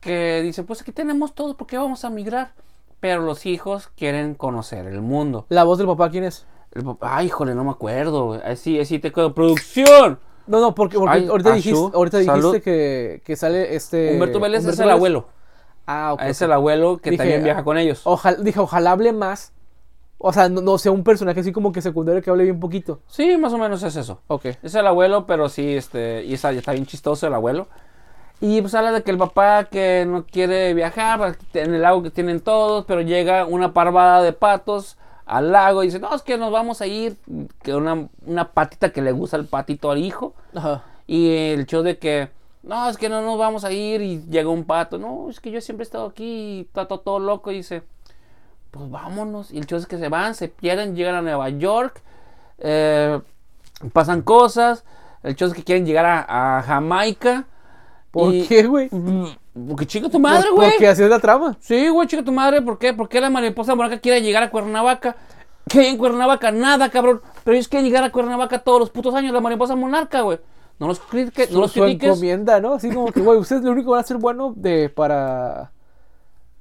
que 0.00 0.42
dice, 0.42 0.62
pues 0.64 0.82
aquí 0.82 0.92
tenemos 0.92 1.34
todo, 1.34 1.56
¿por 1.56 1.66
qué 1.66 1.78
vamos 1.78 2.04
a 2.04 2.10
migrar? 2.10 2.52
Pero 3.00 3.22
los 3.22 3.46
hijos 3.46 3.88
quieren 3.96 4.34
conocer 4.34 4.86
el 4.86 5.00
mundo. 5.00 5.46
La 5.48 5.64
voz 5.64 5.78
del 5.78 5.86
papá, 5.86 6.10
¿quién 6.10 6.24
es? 6.24 6.46
El 6.72 6.84
papá, 6.84 7.16
ay, 7.18 7.26
híjole, 7.26 7.54
no 7.54 7.64
me 7.64 7.70
acuerdo. 7.70 8.26
güey. 8.26 8.40
Ahí 8.44 8.56
sí, 8.56 8.78
ahí 8.78 8.84
sí 8.84 8.98
te 8.98 9.12
quedo. 9.12 9.34
¡Producción! 9.34 10.18
No, 10.46 10.60
no, 10.60 10.74
porque, 10.74 10.98
porque 10.98 11.16
Ay, 11.18 11.26
ahorita 11.26 11.52
dijiste, 11.54 11.78
ahorita 11.94 12.18
dijiste 12.18 12.40
salud. 12.40 12.60
que, 12.60 13.22
que 13.24 13.36
sale 13.36 13.74
este... 13.76 14.12
Humberto 14.12 14.40
Vélez 14.40 14.66
es 14.66 14.78
el 14.78 14.90
abuelo. 14.90 15.28
Ah, 15.86 16.12
ok. 16.14 16.22
Es 16.22 16.42
el 16.42 16.52
abuelo 16.52 16.98
que 16.98 17.10
Dije, 17.10 17.22
también 17.22 17.44
viaja 17.44 17.64
con 17.64 17.78
ellos. 17.78 18.02
Ojalá, 18.04 18.36
dije, 18.38 18.60
ojalá 18.60 18.92
hable 18.92 19.12
más. 19.12 19.52
O 20.26 20.32
sea, 20.32 20.48
no, 20.48 20.62
no 20.62 20.78
sea 20.78 20.90
un 20.90 21.04
personaje 21.04 21.40
así 21.40 21.52
como 21.52 21.70
que 21.70 21.82
secundario 21.82 22.22
que 22.22 22.30
hable 22.30 22.44
bien 22.44 22.58
poquito. 22.58 23.00
Sí, 23.08 23.36
más 23.36 23.52
o 23.52 23.58
menos 23.58 23.82
es 23.82 23.94
eso. 23.94 24.22
Ok. 24.28 24.46
Es 24.62 24.74
el 24.74 24.86
abuelo, 24.86 25.26
pero 25.26 25.50
sí, 25.50 25.76
este, 25.76 26.24
y 26.24 26.32
está, 26.32 26.50
está 26.52 26.72
bien 26.72 26.86
chistoso 26.86 27.26
el 27.26 27.34
abuelo. 27.34 27.68
Y 28.40 28.62
pues 28.62 28.74
habla 28.74 28.92
de 28.92 29.02
que 29.02 29.10
el 29.10 29.18
papá 29.18 29.64
que 29.64 30.06
no 30.08 30.24
quiere 30.24 30.72
viajar, 30.72 31.36
en 31.52 31.74
el 31.74 31.82
lago 31.82 32.02
que 32.02 32.08
tienen 32.08 32.40
todos, 32.40 32.86
pero 32.86 33.02
llega 33.02 33.44
una 33.44 33.74
parvada 33.74 34.22
de 34.22 34.32
patos 34.32 34.96
al 35.26 35.52
lago 35.52 35.82
y 35.82 35.88
dice, 35.88 35.98
no, 35.98 36.14
es 36.14 36.22
que 36.22 36.38
nos 36.38 36.50
vamos 36.50 36.80
a 36.80 36.86
ir, 36.86 37.18
que 37.62 37.74
una, 37.74 38.08
una 38.24 38.50
patita 38.50 38.92
que 38.92 39.02
le 39.02 39.12
gusta 39.12 39.36
el 39.36 39.44
patito 39.44 39.90
al 39.90 39.98
hijo. 39.98 40.32
Ajá. 40.54 40.84
Y 41.06 41.36
el 41.52 41.66
show 41.66 41.82
de 41.82 41.98
que, 41.98 42.30
no, 42.62 42.88
es 42.88 42.96
que 42.96 43.10
no 43.10 43.20
nos 43.20 43.36
vamos 43.36 43.62
a 43.66 43.72
ir 43.72 44.00
y 44.00 44.22
llega 44.30 44.48
un 44.48 44.64
pato, 44.64 44.96
no, 44.96 45.28
es 45.28 45.38
que 45.38 45.50
yo 45.50 45.60
siempre 45.60 45.82
he 45.82 45.86
estado 45.86 46.06
aquí 46.06 46.60
y 46.60 46.68
todo 46.72 47.18
loco 47.18 47.52
y 47.52 47.56
dice, 47.56 47.82
pues 48.74 48.90
vámonos. 48.90 49.52
Y 49.52 49.58
el 49.58 49.66
show 49.66 49.78
es 49.78 49.86
que 49.86 49.98
se 49.98 50.08
van, 50.08 50.34
se 50.34 50.48
pierden, 50.48 50.96
llegan 50.96 51.14
a 51.14 51.22
Nueva 51.22 51.48
York, 51.48 52.02
eh, 52.58 53.20
pasan 53.92 54.22
cosas, 54.22 54.84
el 55.22 55.36
show 55.36 55.48
es 55.48 55.54
que 55.54 55.62
quieren 55.62 55.86
llegar 55.86 56.04
a, 56.04 56.58
a 56.58 56.62
Jamaica. 56.62 57.44
¿Por 58.10 58.34
y- 58.34 58.46
qué, 58.46 58.66
güey? 58.66 58.90
Porque 59.68 59.86
chica 59.86 60.08
tu 60.08 60.18
madre, 60.18 60.50
güey. 60.50 60.70
Porque 60.70 60.88
así 60.88 61.02
es 61.02 61.08
la 61.10 61.20
trama. 61.20 61.56
Sí, 61.60 61.88
güey, 61.88 62.08
chica 62.08 62.24
tu 62.24 62.32
madre, 62.32 62.60
¿por 62.60 62.78
qué? 62.78 62.92
¿Por 62.92 63.08
qué 63.08 63.20
la 63.20 63.30
mariposa 63.30 63.74
blanca 63.74 63.98
quiere 64.00 64.20
llegar 64.20 64.42
a 64.42 64.50
Cuernavaca? 64.50 65.16
¿Qué 65.68 65.80
hay 65.80 65.86
en 65.86 65.98
Cuernavaca? 65.98 66.50
Nada, 66.50 66.90
cabrón. 66.90 67.22
Pero 67.44 67.54
ellos 67.54 67.68
quieren 67.68 67.86
llegar 67.86 68.02
a 68.04 68.10
Cuernavaca 68.10 68.58
todos 68.58 68.80
los 68.80 68.90
putos 68.90 69.14
años, 69.14 69.32
la 69.32 69.40
mariposa 69.40 69.76
monarca, 69.76 70.22
güey. 70.22 70.38
No 70.78 70.88
los, 70.88 70.98
critiques, 70.98 71.52
no 71.52 71.60
los 71.60 71.72
critiques. 71.72 72.10
encomienda, 72.10 72.58
¿no? 72.60 72.74
Así 72.74 72.90
como 72.92 73.12
que, 73.12 73.20
güey, 73.20 73.38
ustedes 73.38 73.62
lo 73.62 73.70
único 73.70 73.90
que 73.90 73.92
van 73.92 74.00
a 74.00 74.06
ser 74.06 74.16
bueno 74.16 74.52
de 74.56 74.88
para... 74.88 75.70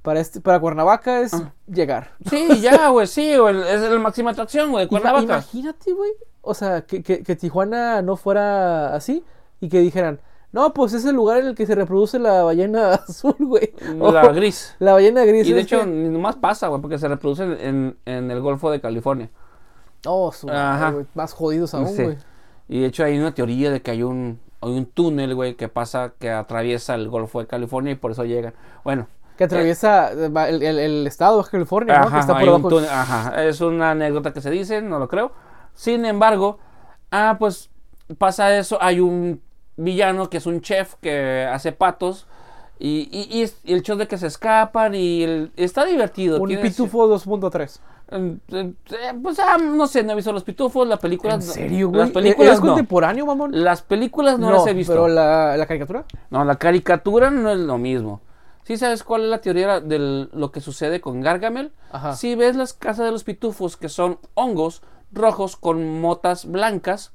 Para, 0.04 0.20
este, 0.20 0.40
para 0.40 0.60
Cuernavaca 0.60 1.20
es 1.22 1.34
Ah. 1.34 1.52
llegar. 1.66 2.10
Sí, 2.28 2.60
ya, 2.60 2.90
güey, 2.90 3.06
sí, 3.06 3.36
güey. 3.38 3.56
Es 3.62 3.80
la 3.80 3.98
máxima 3.98 4.30
atracción, 4.32 4.70
güey, 4.70 4.84
de 4.84 4.88
Cuernavaca. 4.88 5.24
Imagínate, 5.24 5.92
güey. 5.92 6.12
O 6.42 6.52
sea, 6.54 6.82
que, 6.82 7.02
que, 7.02 7.22
que 7.22 7.34
Tijuana 7.36 8.02
no 8.02 8.16
fuera 8.16 8.94
así 8.94 9.24
y 9.60 9.68
que 9.70 9.80
dijeran, 9.80 10.20
no, 10.52 10.74
pues 10.74 10.92
es 10.92 11.06
el 11.06 11.16
lugar 11.16 11.38
en 11.38 11.46
el 11.46 11.54
que 11.54 11.64
se 11.66 11.74
reproduce 11.74 12.18
la 12.18 12.42
ballena 12.42 12.94
azul, 13.08 13.34
güey. 13.40 13.72
La 13.98 14.26
O 14.26 14.32
gris. 14.34 14.76
La 14.78 14.92
ballena 14.92 15.24
gris. 15.24 15.48
Y 15.48 15.54
de 15.54 15.60
hecho, 15.62 15.80
que- 15.80 15.86
ni 15.86 16.10
nomás 16.10 16.36
pasa, 16.36 16.68
güey, 16.68 16.82
porque 16.82 16.98
se 16.98 17.08
reproduce 17.08 17.42
en, 17.66 17.96
en 18.04 18.30
el 18.30 18.40
Golfo 18.42 18.70
de 18.70 18.80
California. 18.82 19.30
Oh, 20.06 20.30
su 20.32 20.46
madre, 20.46 20.58
Ajá. 20.60 20.90
güey, 20.90 21.06
Más 21.14 21.32
jodidos 21.32 21.72
aún, 21.72 21.88
Sí. 21.88 22.02
güey. 22.02 22.18
Y 22.68 22.80
de 22.80 22.86
hecho 22.88 23.04
hay 23.04 23.18
una 23.18 23.34
teoría 23.34 23.70
de 23.70 23.80
que 23.80 23.90
hay 23.90 24.02
un, 24.02 24.38
hay 24.60 24.70
un 24.76 24.84
túnel, 24.84 25.34
güey, 25.34 25.54
que 25.54 25.68
pasa, 25.68 26.12
que 26.18 26.30
atraviesa 26.30 26.94
el 26.94 27.08
Golfo 27.08 27.40
de 27.40 27.46
California 27.46 27.92
y 27.92 27.96
por 27.96 28.10
eso 28.10 28.24
llegan. 28.24 28.52
Bueno, 28.84 29.06
Que 29.36 29.44
atraviesa 29.44 30.12
eh, 30.12 30.30
el, 30.48 30.62
el- 30.62 30.78
el 30.78 31.06
estado 31.06 31.32
de 31.32 31.38
Baja 31.38 31.50
California, 31.50 31.94
¿no? 31.96 32.02
Que 32.02 32.08
Ajá, 32.08 32.20
está 32.20 32.34
por 32.38 32.48
abajo. 32.48 32.68
túnel- 32.70 32.88
ajá, 32.88 33.44
es 33.44 33.60
una 33.60 33.90
anécdota 33.92 34.32
que 34.32 34.40
se 34.40 34.50
dice, 34.50 34.80
no 34.82 34.98
lo 34.98 35.08
creo. 35.08 35.32
Sin 35.74 36.04
embargo, 36.04 36.58
ah, 37.10 37.36
pues 37.38 37.70
pasa 38.18 38.56
eso, 38.56 38.78
hay 38.80 39.00
un 39.00 39.40
villano 39.76 40.30
que 40.30 40.36
es 40.36 40.46
un 40.46 40.60
chef 40.60 40.94
que 41.00 41.48
hace 41.52 41.72
patos 41.72 42.26
y, 42.78 43.08
y- 43.12 43.72
el 43.72 43.82
show 43.82 43.96
de 43.96 44.06
que 44.06 44.18
se 44.18 44.26
escapan 44.28 44.94
y 44.94 45.22
el- 45.24 45.52
está 45.56 45.84
divertido. 45.84 46.40
Un 46.40 46.48
pitufo 46.60 47.08
2.3. 47.08 47.80
eh, 48.10 48.38
eh, 48.52 48.72
pues 49.22 49.38
ah, 49.40 49.56
no 49.58 49.86
sé, 49.88 50.04
no 50.04 50.12
he 50.12 50.14
visto 50.16 50.32
los 50.32 50.44
pitufos, 50.44 50.86
las 50.86 51.00
películas. 51.00 51.42
¿En 51.42 51.46
no- 51.48 51.52
serio, 51.54 51.88
güey? 51.88 52.00
Las 52.02 52.10
películas 52.10 52.54
¿Es 52.54 52.60
no. 52.60 52.66
contemporáneo, 52.68 53.26
mamón? 53.26 53.50
Las 53.64 53.82
películas 53.82 54.38
no, 54.38 54.50
las 54.52 54.66
he 54.68 54.74
visto. 54.74 54.92
pero 54.92 55.08
la, 55.08 55.56
la 55.56 55.66
caricatura. 55.66 56.04
No, 56.30 56.44
la 56.44 56.54
caricatura 56.56 57.30
no 57.30 57.50
es 57.50 57.58
lo 57.58 57.78
mismo. 57.78 58.20
¿Sí 58.64 58.76
sabes 58.78 59.04
cuál 59.04 59.22
es 59.24 59.28
la 59.28 59.40
teoría 59.40 59.80
de 59.80 60.28
lo 60.32 60.50
que 60.50 60.60
sucede 60.60 61.00
con 61.00 61.20
Gargamel? 61.20 61.72
Ajá. 61.92 62.14
Si 62.16 62.34
ves 62.34 62.56
las 62.56 62.72
casas 62.72 63.04
de 63.06 63.12
los 63.12 63.22
pitufos, 63.24 63.76
que 63.76 63.88
son 63.88 64.18
hongos 64.34 64.82
rojos 65.12 65.56
con 65.56 66.00
motas 66.00 66.46
blancas, 66.46 67.12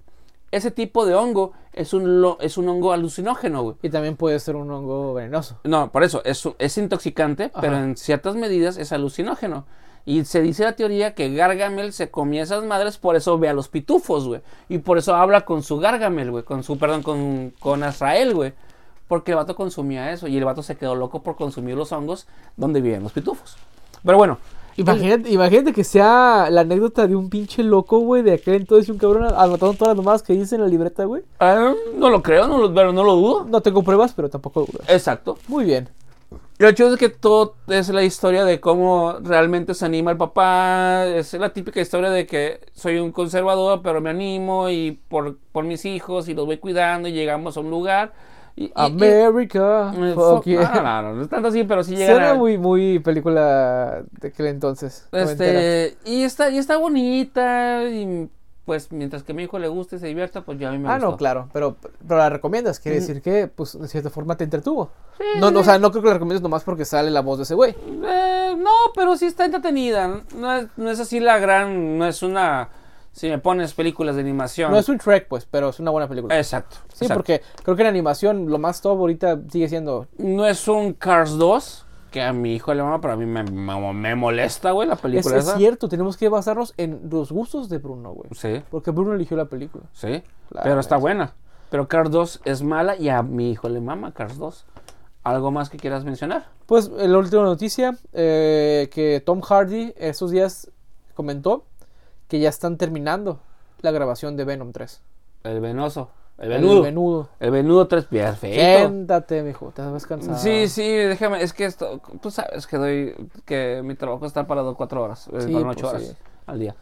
ese 0.52 0.72
tipo 0.72 1.06
de 1.06 1.16
hongo 1.16 1.54
es 1.74 1.94
un, 1.94 2.22
lo- 2.22 2.38
es 2.40 2.58
un 2.58 2.70
hongo 2.70 2.94
alucinógeno, 2.94 3.62
güey. 3.64 3.76
Y 3.82 3.90
también 3.90 4.16
puede 4.16 4.40
ser 4.40 4.56
un 4.56 4.70
hongo 4.72 5.14
venenoso. 5.14 5.60
No, 5.64 5.92
por 5.92 6.04
eso, 6.04 6.22
es, 6.24 6.48
es 6.60 6.78
intoxicante, 6.78 7.52
pero 7.62 7.78
en 7.78 7.98
ciertas 7.98 8.36
medidas 8.36 8.78
es 8.78 8.92
alucinógeno. 8.92 9.66
Y 10.06 10.26
se 10.26 10.42
dice 10.42 10.64
la 10.64 10.74
teoría 10.76 11.14
que 11.14 11.34
Gargamel 11.36 11.94
se 11.94 12.10
comía 12.10 12.42
esas 12.44 12.64
madres, 12.64 12.98
por 12.98 13.16
eso 13.16 13.38
ve 13.38 13.50
a 13.50 13.54
los 13.54 13.68
pitufos, 13.70 14.28
güey. 14.28 14.42
Y 14.70 14.80
por 14.80 14.98
eso 14.98 15.14
habla 15.16 15.42
con 15.46 15.62
su 15.62 15.78
Gargamel, 15.78 16.32
güey. 16.32 16.44
Con 16.44 16.64
su, 16.64 16.78
perdón, 16.80 17.04
con, 17.04 17.54
con 17.60 17.84
Azrael, 17.84 18.34
güey. 18.34 18.54
Porque 19.10 19.32
el 19.32 19.38
vato 19.38 19.58
consumía 19.58 20.14
eso. 20.14 20.28
Y 20.30 20.38
el 20.38 20.46
vato 20.46 20.64
se 20.64 20.78
quedó 20.78 20.96
loco 20.96 21.22
por 21.22 21.36
consumir 21.36 21.76
los 21.76 21.92
hongos 21.92 22.28
donde 22.56 22.80
viven 22.80 23.04
los 23.04 23.12
pitufos. 23.12 23.58
Pero 24.06 24.18
bueno. 24.18 24.38
Imagínate, 24.78 25.30
imagínate 25.30 25.74
que 25.74 25.84
sea 25.84 26.48
la 26.50 26.62
anécdota 26.62 27.06
de 27.06 27.14
un 27.14 27.30
pinche 27.30 27.64
loco, 27.64 28.00
güey, 28.00 28.22
de 28.22 28.32
aquel 28.32 28.54
entonces 28.54 28.88
y 28.88 28.92
un 28.94 28.98
cabrón 28.98 29.26
anotando 29.26 29.74
todas 29.74 29.90
las 29.90 29.98
mamadas 29.98 30.24
que 30.24 30.32
dice 30.32 30.56
en 30.56 30.62
la 30.62 30.70
libreta, 30.70 31.04
güey. 31.04 31.22
ah, 31.42 31.74
no 31.96 32.10
lo 32.10 32.24
creo, 32.24 32.48
no 32.48 32.58
lo, 32.60 32.74
pero 32.74 32.94
no 32.94 33.04
lo 33.04 33.16
dudo. 33.16 33.44
No 33.44 33.60
tengo 33.60 33.84
pruebas, 33.84 34.14
pero 34.14 34.30
tampoco 34.30 34.62
dudas. 34.62 34.88
Exacto. 34.88 35.38
Muy 35.50 35.66
bien. 35.66 35.90
Lo 36.60 36.72
chido 36.72 36.94
es 36.94 37.00
que 37.00 37.10
todo 37.10 37.56
es 37.68 37.90
la 37.90 38.04
historia 38.04 38.46
de 38.46 38.60
cómo 38.60 39.16
realmente 39.22 39.74
se 39.74 39.86
anima 39.86 40.12
el 40.12 40.18
papá. 40.18 41.08
Es 41.08 41.34
la 41.34 41.52
típica 41.52 41.82
historia 41.82 42.10
de 42.10 42.26
que 42.26 42.62
soy 42.74 43.00
un 43.00 43.12
conservador, 43.12 43.82
pero 43.82 44.00
me 44.02 44.10
animo 44.10 44.70
y 44.70 45.00
por, 45.10 45.38
por 45.52 45.64
mis 45.64 45.84
hijos 45.86 46.28
y 46.30 46.34
los 46.34 46.46
voy 46.46 46.58
cuidando 46.58 47.08
y 47.08 47.14
llegamos 47.14 47.58
a 47.58 47.62
un 47.62 47.70
lugar. 47.70 48.14
Y, 48.62 48.66
y- 48.66 48.72
America. 48.76 49.94
y- 49.98 50.04
eh, 50.04 50.14
fuck 50.14 50.44
fuck- 50.44 50.44
yeah. 50.44 50.72
no, 50.76 50.82
no, 50.84 51.02
no, 51.02 51.14
no 51.16 51.22
es 51.24 51.30
tanto 51.30 51.48
así, 51.48 51.64
pero 51.64 51.82
sí 51.84 51.96
llegan 51.96 52.16
Suena 52.18 52.32
a- 52.32 52.34
muy, 52.34 52.58
muy 52.58 53.00
película 53.00 54.04
de 54.20 54.28
aquel 54.28 54.48
entonces. 54.48 55.08
Este, 55.14 55.98
y 56.04 56.24
está, 56.24 56.50
y 56.50 56.58
está 56.58 56.76
bonita. 56.78 57.84
Y 57.84 58.30
pues 58.66 58.92
mientras 58.92 59.24
que 59.24 59.32
a 59.32 59.36
mi 59.36 59.44
hijo 59.44 59.58
le 59.60 59.68
guste 59.70 59.96
y 59.96 60.00
se 60.00 60.08
divierta, 60.08 60.42
pues 60.42 60.60
ya 60.60 60.70
a 60.70 60.72
mí 60.74 60.78
me 60.78 60.90
Ah, 60.90 60.96
gustó. 60.96 61.12
no, 61.12 61.18
claro, 61.18 61.50
pero, 61.54 61.78
pero 62.08 62.20
la 62.20 62.30
recomiendas, 62.30 62.80
quiere 62.80 62.98
Mm. 62.98 63.02
decir 63.02 63.22
que, 63.22 63.48
pues, 63.48 63.80
de 63.80 63.88
cierta 63.88 64.10
forma 64.10 64.36
te 64.36 64.44
entretuvo. 64.44 64.92
no, 65.40 65.50
no, 65.52 65.62
o 65.62 65.64
sea, 65.64 65.80
no 65.80 65.90
creo 65.92 66.02
que 66.04 66.08
la 66.10 66.14
recomiendes 66.16 66.42
nomás 66.44 66.64
porque 66.64 66.86
sale 66.86 67.10
la 67.12 67.22
voz 67.22 67.38
de 67.40 67.44
ese 67.44 67.56
güey. 67.56 67.72
Eh, 67.72 68.56
no, 68.58 68.72
pero 68.94 69.16
sí 69.18 69.26
está 69.26 69.46
entretenida. 69.46 70.22
No 70.36 70.54
es, 70.54 70.68
no 70.78 70.90
es 70.92 71.00
así 71.00 71.20
la 71.20 71.40
gran. 71.40 71.98
No 71.98 72.06
es 72.06 72.22
una. 72.24 72.70
Si 73.12 73.28
me 73.30 73.38
pones 73.40 73.74
películas 73.74 74.16
de 74.16 74.22
animación. 74.22 74.72
No 74.72 74.78
es 74.78 74.88
un 74.90 74.98
Trek, 74.98 75.28
pues, 75.28 75.46
pero 75.46 75.70
es 75.70 75.80
una 75.80 75.92
buena 75.92 76.08
película. 76.08 76.38
Exacto. 76.38 76.78
sí, 76.94 77.06
exacto. 77.06 77.16
porque 77.16 77.42
creo 77.64 77.76
que 77.76 77.82
en 77.82 77.88
animación 77.88 78.50
lo 78.50 78.60
más 78.60 78.82
top 78.82 78.98
ahorita 79.00 79.40
sigue 79.50 79.68
siendo... 79.68 80.08
No 80.18 80.46
es 80.46 80.68
un 80.68 80.94
Cars 80.94 81.38
2. 81.38 81.86
Que 82.12 82.22
a 82.24 82.34
mi 82.34 82.56
hijo 82.56 82.74
le 82.74 82.82
mama, 82.82 83.00
pero 83.02 83.14
a 83.14 83.18
mí 83.18 83.26
me, 83.26 83.44
me- 83.44 83.94
me 83.94 84.16
molesta, 84.16 84.72
güey, 84.72 84.88
la 84.88 84.96
Es, 84.96 85.00
película 85.02 85.38
es 85.38 85.46
esa. 85.48 85.58
cierto, 85.58 85.90
tenemos 85.90 86.18
que 86.18 86.28
basarnos 86.30 86.74
en 86.78 87.02
los 87.12 87.32
gustos 87.32 87.70
de 87.70 87.78
Bruno, 87.78 88.14
güey. 88.14 88.30
Sí, 88.34 88.64
Porque 88.72 88.92
Bruno 88.92 89.14
eligió 89.14 89.38
la 89.38 89.46
película. 89.46 89.84
sí. 89.94 90.24
Pero 90.64 90.80
está 90.80 90.96
es- 90.96 91.02
buena. 91.02 91.34
Pero 91.70 91.88
Cars 91.88 92.10
2 92.10 92.42
es 92.46 92.64
mala 92.64 92.96
y 92.96 93.10
a 93.10 93.22
mi 93.22 93.52
hijo 93.52 93.70
le 93.70 93.80
mama 93.82 94.12
Cars 94.14 94.38
2. 94.40 94.66
¿Algo 95.24 95.52
más 95.52 95.70
que 95.70 95.78
quieras 95.78 96.04
mencionar? 96.06 96.48
Pues 96.66 96.90
eh, 96.98 97.08
la 97.08 97.18
última 97.20 97.44
noticia, 97.44 97.96
eh, 98.14 98.90
que 98.92 99.22
Tom 99.24 99.42
Hardy 99.42 99.94
estos 99.98 100.32
días 100.32 100.72
comentó 101.14 101.66
que 102.30 102.40
ya 102.40 102.48
están 102.48 102.78
terminando 102.78 103.40
la 103.82 103.92
grabación 103.92 104.38
de 104.38 104.46
Venom 104.46 104.72
3. 104.72 105.02
El 105.44 105.60
venoso. 105.60 106.10
El 106.38 106.54
El 106.54 106.62
venudo. 106.82 107.28
El 107.42 107.52
venudo 107.52 107.88
3, 107.88 108.06
perfecto. 108.06 108.56
Siéntate, 108.56 109.44
mijo, 109.44 109.72
te 109.76 109.82
vas 109.82 110.06
cansado. 110.06 110.38
Sí, 110.38 110.70
sí, 110.70 110.88
déjame, 110.88 111.44
es 111.44 111.52
que 111.52 111.66
esto, 111.66 112.00
tú 112.22 112.32
sabes 112.32 112.66
que 112.66 112.78
doy, 112.78 113.16
que 113.44 113.82
mi 113.84 113.96
trabajo 113.96 114.26
está 114.26 114.48
parado 114.48 114.76
cuatro 114.76 115.04
horas, 115.04 115.28
eh, 115.34 115.42
Sí, 115.42 115.52
para 115.54 115.66
pues 115.66 115.78
ocho 115.78 115.90
horas 115.90 116.04
sí. 116.04 116.14
al 116.48 116.60
día. 116.60 116.76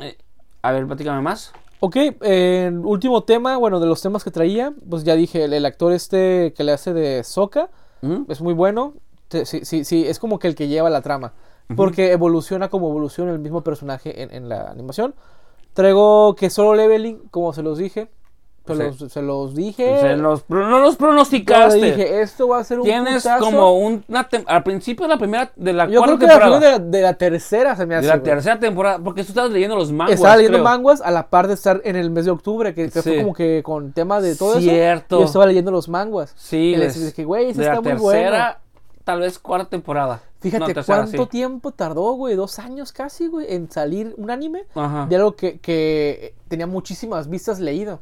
Eh, 0.00 0.16
a 0.62 0.72
ver, 0.72 0.86
platícame 0.86 1.20
más. 1.20 1.52
Ok, 1.80 1.96
eh, 1.96 2.72
último 2.82 3.24
tema, 3.24 3.58
bueno, 3.58 3.80
de 3.80 3.86
los 3.86 4.00
temas 4.00 4.24
que 4.24 4.30
traía, 4.30 4.72
pues 4.88 5.04
ya 5.04 5.14
dije, 5.14 5.44
el, 5.44 5.52
el 5.52 5.66
actor 5.66 5.92
este 5.92 6.54
que 6.56 6.64
le 6.64 6.72
hace 6.72 6.94
de 6.94 7.22
Soka 7.22 7.68
¿Mm? 8.00 8.22
es 8.30 8.40
muy 8.40 8.54
bueno. 8.54 8.94
Te- 9.28 9.44
sí, 9.44 9.66
sí, 9.66 9.84
sí, 9.84 10.06
es 10.06 10.18
como 10.18 10.38
que 10.38 10.48
el 10.48 10.54
que 10.54 10.68
lleva 10.68 10.88
la 10.88 11.02
trama. 11.02 11.34
Porque 11.76 12.12
evoluciona 12.12 12.68
como 12.68 12.88
evoluciona 12.90 13.32
el 13.32 13.38
mismo 13.38 13.62
personaje 13.62 14.22
en, 14.22 14.32
en 14.34 14.48
la 14.48 14.70
animación. 14.70 15.14
Traigo 15.72 16.34
que 16.36 16.50
solo 16.50 16.74
leveling, 16.74 17.18
como 17.30 17.52
se 17.52 17.62
los 17.62 17.78
dije. 17.78 18.08
Se, 18.66 18.74
Sí. 18.74 18.78
los, 18.82 19.12
se 19.12 19.20
los 19.20 19.54
dije. 19.54 20.00
Se 20.00 20.16
los 20.16 20.48
no 20.48 20.78
los 20.80 20.92
Yo 20.94 20.98
pronosticaste. 20.98 21.78
le 21.80 21.86
dije, 21.88 22.22
esto 22.22 22.48
va 22.48 22.60
a 22.60 22.64
ser 22.64 22.78
un 22.78 22.84
Tienes 22.86 23.22
putazo. 23.22 23.44
como 23.44 23.78
un, 23.78 24.02
una 24.08 24.26
al 24.46 24.62
principio 24.62 25.04
de 25.04 25.12
la 25.12 25.18
primera, 25.18 25.52
de 25.54 25.72
la 25.74 25.84
Yo 25.84 26.00
creo 26.02 26.16
cuarta 26.16 26.18
que 26.18 26.26
la 26.26 26.32
temporada. 26.32 26.60
de 26.60 26.70
la, 26.70 26.78
de 26.78 27.02
la 27.02 27.12
tercera 27.14 27.76
se 27.76 27.84
me 27.84 27.96
de 27.96 28.02
la 28.06 28.16
güey. 28.16 28.24
tercera 28.24 28.58
temporada, 28.58 28.98
porque 29.04 29.22
tú 29.22 29.28
estabas 29.32 29.50
leyendo 29.50 29.76
los 29.76 29.92
manguas. 29.92 30.14
Estaba 30.16 30.36
leyendo 30.36 30.56
creo. 30.58 30.64
manguas 30.64 31.02
a 31.02 31.10
la 31.10 31.28
par 31.28 31.46
de 31.48 31.54
estar 31.54 31.82
en 31.84 31.96
el 31.96 32.10
mes 32.10 32.24
de 32.24 32.30
octubre, 32.30 32.72
que, 32.72 32.84
que 32.88 33.02
Sí. 33.02 33.10
fue 33.10 33.18
como 33.20 33.34
que 33.34 33.62
con 33.62 33.92
tema 33.92 34.22
de 34.22 34.34
todo 34.34 34.58
Cierto. 34.58 35.16
eso. 35.16 35.20
Yo 35.20 35.26
estaba 35.26 35.44
leyendo 35.46 35.70
los 35.70 35.90
manguas. 35.90 36.32
Sí, 36.34 36.56
Y 36.56 36.76
les 36.76 36.98
dije, 37.04 37.24
güey, 37.24 37.50
está 37.50 37.64
la 37.64 37.80
muy 37.82 37.90
tercera, 37.90 38.60
tal 39.04 39.20
vez 39.20 39.38
cuarta 39.38 39.68
temporada. 39.70 40.20
Fíjate 40.40 40.74
No, 40.74 40.84
cuánto 40.84 41.22
sí. 41.24 41.28
tiempo 41.30 41.70
tardó, 41.70 42.12
güey, 42.14 42.34
dos 42.36 42.58
años 42.58 42.92
casi, 42.92 43.28
güey, 43.28 43.46
en 43.54 43.70
salir 43.70 44.14
un 44.18 44.30
anime 44.30 44.64
Ajá. 44.74 45.06
de 45.06 45.16
algo 45.16 45.36
que, 45.36 45.58
que 45.60 46.34
tenía 46.48 46.66
muchísimas 46.66 47.28
vistas 47.28 47.60
leído. 47.60 48.00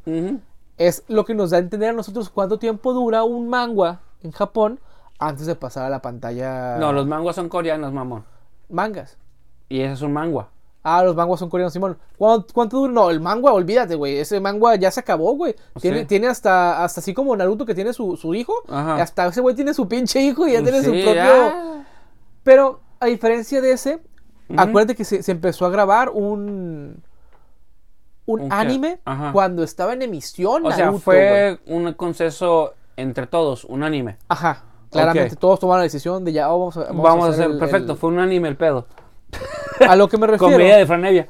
Es 0.78 1.04
lo 1.08 1.24
que 1.24 1.34
nos 1.34 1.50
da 1.50 1.58
a 1.58 1.60
entender 1.60 1.90
a 1.90 1.92
nosotros 1.92 2.30
cuánto 2.30 2.58
tiempo 2.58 2.92
dura 2.92 3.22
un 3.24 3.48
manga 3.48 4.00
en 4.22 4.32
Japón 4.32 4.80
antes 5.18 5.46
de 5.46 5.54
pasar 5.54 5.84
a 5.84 5.90
la 5.90 6.02
pantalla. 6.02 6.78
No, 6.78 6.92
los 6.92 7.06
manguas 7.06 7.36
son 7.36 7.48
coreanos, 7.48 7.92
mamón. 7.92 8.24
mangas. 8.68 9.16
Y 9.68 9.80
ese 9.82 9.92
es 9.94 10.02
un 10.02 10.12
mangua. 10.12 10.48
Ah, 10.84 11.02
los 11.04 11.14
manguas 11.14 11.38
son 11.38 11.48
coreanos, 11.48 11.72
Simón. 11.72 11.96
¿Cuánto, 12.18 12.52
cuánto 12.52 12.78
dura? 12.78 12.92
No, 12.92 13.10
el 13.10 13.20
manga, 13.20 13.52
olvídate, 13.52 13.94
güey. 13.94 14.18
Ese 14.18 14.40
manga 14.40 14.74
ya 14.74 14.90
se 14.90 14.98
acabó, 15.00 15.34
güey. 15.36 15.54
Tiene, 15.80 16.00
Sí. 16.00 16.06
tiene 16.06 16.26
hasta, 16.26 16.82
hasta 16.82 17.00
así 17.00 17.14
como 17.14 17.36
Naruto 17.36 17.64
que 17.64 17.74
tiene 17.74 17.92
su, 17.92 18.16
su 18.16 18.34
hijo. 18.34 18.52
Ajá. 18.68 18.96
Hasta 19.00 19.26
ese 19.26 19.40
güey 19.40 19.54
tiene 19.54 19.74
su 19.74 19.86
pinche 19.86 20.20
hijo 20.20 20.46
y 20.48 20.52
ya 20.54 20.62
tiene 20.62 20.82
su 20.82 20.90
propio. 20.90 21.22
ah. 21.22 21.84
Pero 22.42 22.80
a 22.98 23.06
diferencia 23.06 23.60
de 23.60 23.72
ese, 23.72 24.00
acuérdate 24.56 24.96
que 24.96 25.04
se, 25.04 25.22
se 25.22 25.30
empezó 25.32 25.66
a 25.66 25.70
grabar 25.70 26.10
un. 26.10 27.02
Un 28.24 28.52
anime 28.52 29.00
cuando 29.32 29.62
estaba 29.64 29.92
en 29.94 30.02
emisión. 30.02 30.64
O 30.64 30.70
sea, 30.70 30.86
Naruto, 30.86 31.00
fue 31.00 31.58
un 31.66 31.92
consenso 31.94 32.74
entre 32.96 33.26
todos, 33.26 33.64
un 33.64 33.82
anime. 33.82 34.16
Ajá. 34.28 34.64
Claramente, 34.90 35.36
todos 35.36 35.58
tomaron 35.58 35.80
la 35.80 35.84
decisión 35.84 36.22
de 36.24 36.32
ya 36.32 36.52
oh, 36.52 36.58
vamos 36.58 36.76
a, 36.76 36.92
Vamos, 36.92 37.26
a 37.26 37.30
hacer, 37.30 37.50
el- 37.50 37.58
perfecto, 37.58 37.92
el- 37.92 37.98
fue 37.98 38.10
un 38.10 38.18
anime 38.18 38.48
el 38.48 38.56
pedo. 38.56 38.86
A 39.88 39.96
lo 39.96 40.08
que 40.08 40.18
me 40.18 40.26
refiero. 40.26 40.52
Comedia 40.52 40.76
de 40.76 40.86
Franevia. 40.86 41.28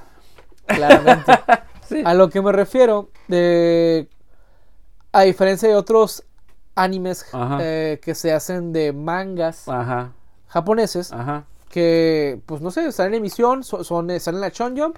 Claramente. 0.67 1.33
Sí. 1.89 2.03
A 2.07 2.15
lo 2.15 2.31
que 2.31 2.41
me 2.41 2.53
refiero, 2.53 3.11
de, 3.29 4.09
a 5.13 5.23
diferencia 5.23 5.69
de 5.69 5.75
otros 5.75 6.25
animes 6.75 7.27
eh, 7.61 8.01
que 8.03 8.15
se 8.15 8.33
hacen 8.33 8.73
de 8.73 8.95
mangas 8.95 9.69
Ajá, 9.69 10.13
japoneses, 10.47 11.13
ajá. 11.13 11.45
que 11.69 12.41
pues 12.47 12.63
no 12.63 12.71
sé, 12.71 12.87
están 12.87 13.09
en 13.09 13.15
emisión, 13.15 13.63
son, 13.63 13.85
son- 13.85 14.11
están 14.11 14.37
en 14.37 14.41
la 14.41 14.49
Shonen 14.49 14.79
Jump, 14.83 14.97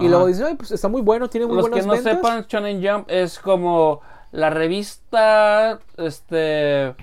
y 0.00 0.08
luego 0.08 0.26
dicen, 0.26 0.46
Ay, 0.46 0.54
pues 0.56 0.72
está 0.72 0.88
muy 0.88 1.00
bueno, 1.02 1.28
tiene 1.30 1.46
muy 1.46 1.54
Los 1.58 1.66
que 1.66 1.70
buenas 1.82 1.86
no 1.86 1.92
ventas. 1.92 2.14
sepan, 2.16 2.46
Shonen 2.48 2.82
Jump 2.84 3.08
es 3.08 3.38
como 3.38 4.00
la 4.32 4.50
revista 4.50 5.78
este 5.98 6.96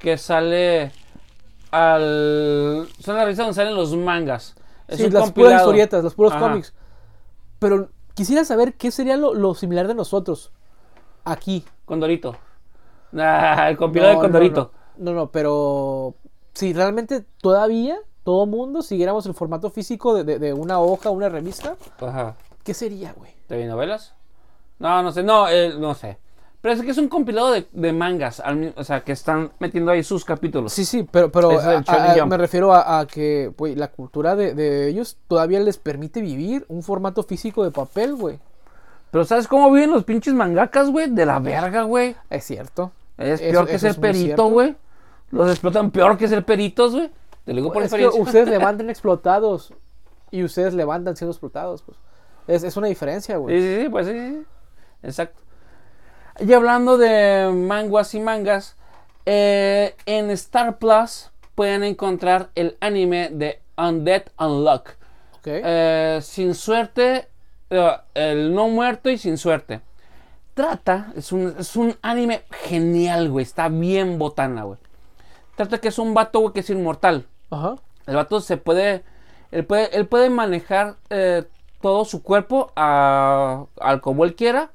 que 0.00 0.18
sale 0.18 0.90
al 1.70 2.88
son 2.98 3.16
la 3.16 3.22
revista 3.24 3.44
donde 3.44 3.54
salen 3.54 3.74
los 3.76 3.94
mangas. 3.94 4.56
Es 4.92 4.98
sí, 4.98 5.04
un 5.06 5.12
las 5.12 5.22
puras 5.22 5.34
compilado. 5.34 5.60
historietas, 5.60 6.04
los 6.04 6.14
puros 6.14 6.32
Ajá. 6.32 6.40
cómics. 6.48 6.74
Pero 7.58 7.88
quisiera 8.14 8.44
saber 8.44 8.74
qué 8.74 8.90
sería 8.90 9.16
lo, 9.16 9.34
lo 9.34 9.54
similar 9.54 9.86
de 9.88 9.94
nosotros 9.94 10.52
aquí. 11.24 11.64
Condorito. 11.84 12.36
Ah, 13.16 13.68
el 13.68 13.76
compilado 13.76 14.14
No, 14.14 14.18
de 14.20 14.24
Condorito. 14.24 14.72
No, 14.96 15.10
no, 15.12 15.16
no, 15.16 15.30
pero 15.30 16.14
si 16.54 16.72
realmente 16.72 17.24
todavía 17.40 17.98
todo 18.24 18.46
mundo 18.46 18.82
siguiéramos 18.82 19.26
el 19.26 19.34
formato 19.34 19.70
físico 19.70 20.14
de, 20.14 20.24
de- 20.24 20.38
de 20.38 20.52
una 20.52 20.80
hoja, 20.80 21.10
una 21.10 21.28
revista, 21.28 21.76
Ajá. 22.00 22.36
¿qué 22.64 22.72
sería, 22.74 23.12
güey? 23.14 23.32
¿De 23.48 23.66
novelas? 23.66 24.14
No, 24.78 25.02
no 25.02 25.12
sé, 25.12 25.22
no, 25.22 25.48
eh, 25.48 25.74
no 25.78 25.94
sé. 25.94 26.18
Pero 26.62 26.74
es 26.74 26.80
que 26.82 26.92
es 26.92 26.98
un 26.98 27.08
compilado 27.08 27.50
de, 27.50 27.66
de 27.72 27.92
mangas, 27.92 28.38
al 28.38 28.72
o 28.76 28.84
sea, 28.84 29.02
que 29.02 29.10
están 29.12 29.50
metiendo 29.58 29.90
ahí 29.90 30.02
sus 30.04 30.24
capítulos. 30.24 30.72
Sí, 30.72 30.84
sí, 30.84 31.06
pero, 31.10 31.28
a- 31.60 31.82
a- 32.22 32.26
me 32.26 32.36
refiero 32.36 32.72
a, 32.72 33.00
a 33.00 33.06
que 33.06 33.52
güey, 33.58 33.74
la 33.74 33.88
cultura 33.88 34.36
de, 34.36 34.54
de 34.54 34.86
ellos 34.88 35.18
todavía 35.26 35.58
les 35.58 35.76
permite 35.76 36.20
vivir 36.22 36.64
un 36.68 36.82
formato 36.84 37.24
físico 37.24 37.64
de 37.64 37.72
papel, 37.72 38.14
güey. 38.14 38.38
Pero 39.10 39.24
¿sabes 39.24 39.48
cómo 39.48 39.70
viven 39.72 39.90
los 39.90 40.04
pinches 40.04 40.32
mangakas, 40.34 40.88
güey? 40.88 41.10
De 41.10 41.26
la 41.26 41.38
verga, 41.40 41.82
güey. 41.82 42.14
Es 42.30 42.44
cierto. 42.44 42.92
Es 43.18 43.40
Eso- 43.40 43.50
peor 43.50 43.66
que 43.66 43.78
ser 43.80 43.96
perito, 44.00 44.46
güey. 44.46 44.76
Los 45.32 45.50
explotan 45.50 45.90
peor 45.90 46.16
que 46.16 46.28
ser 46.28 46.44
peritos, 46.44 46.94
güey. 46.94 47.10
Te 47.44 47.52
lo 47.52 47.56
digo 47.56 47.72
por 47.72 47.82
Es 47.82 47.92
que 47.92 48.06
ustedes 48.06 48.48
levantan 48.48 48.88
explotados 48.90 49.74
y 50.30 50.44
ustedes 50.44 50.74
levantan 50.74 51.16
siendo 51.16 51.32
explotados, 51.32 51.82
pues. 51.82 51.98
Es, 52.46 52.62
es 52.62 52.76
una 52.76 52.86
diferencia, 52.86 53.36
güey. 53.36 53.60
Sí, 53.60 53.66
sí, 53.66 53.82
sí, 53.82 53.88
pues 53.88 54.06
sí, 54.06 54.12
sí. 54.12 54.42
Exacto. 55.02 55.41
Y 56.44 56.52
hablando 56.54 56.98
de 56.98 57.52
manguas 57.54 58.14
y 58.16 58.20
mangas, 58.20 58.74
eh, 59.26 59.94
en 60.06 60.28
Star 60.30 60.78
Plus 60.78 61.30
pueden 61.54 61.84
encontrar 61.84 62.48
el 62.56 62.76
anime 62.80 63.28
de 63.30 63.60
Undead 63.76 64.24
Unluck. 64.40 64.90
Eh, 65.44 66.18
sin 66.20 66.56
suerte, 66.56 67.28
eh, 67.70 67.96
el 68.14 68.52
no 68.52 68.66
muerto 68.66 69.08
y 69.08 69.18
sin 69.18 69.38
suerte. 69.38 69.82
Trata, 70.54 71.12
es 71.14 71.30
un, 71.30 71.54
es 71.56 71.76
un 71.76 71.94
anime 72.02 72.42
genial, 72.64 73.30
güey. 73.30 73.44
Está 73.44 73.68
bien 73.68 74.18
botana, 74.18 74.64
güey. 74.64 74.78
Trata 75.54 75.78
que 75.78 75.88
es 75.88 75.98
un 76.00 76.12
vato, 76.12 76.40
güey, 76.40 76.52
que 76.52 76.60
es 76.60 76.70
inmortal. 76.70 77.24
Ajá. 77.50 77.76
El 78.04 78.16
vato 78.16 78.40
se 78.40 78.56
puede 78.56 79.04
Él 79.52 79.64
puede, 79.64 79.96
él 79.96 80.08
puede 80.08 80.28
manejar 80.28 80.96
todo 81.80 82.04
su 82.04 82.20
cuerpo 82.24 82.72
a, 82.74 83.66
al 83.78 84.00
como 84.00 84.24
él 84.24 84.34
quiera. 84.34 84.70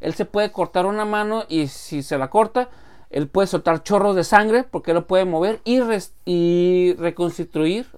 Él 0.00 0.14
se 0.14 0.24
puede 0.24 0.50
cortar 0.52 0.86
una 0.86 1.04
mano 1.04 1.44
y 1.48 1.68
si 1.68 2.02
se 2.02 2.18
la 2.18 2.30
corta, 2.30 2.68
él 3.10 3.28
puede 3.28 3.48
soltar 3.48 3.82
chorros 3.82 4.14
de 4.16 4.24
sangre 4.24 4.64
porque 4.64 4.92
él 4.92 4.96
lo 4.96 5.06
puede 5.06 5.24
mover 5.24 5.60
y, 5.64 6.94
reconstituir. 6.94 7.88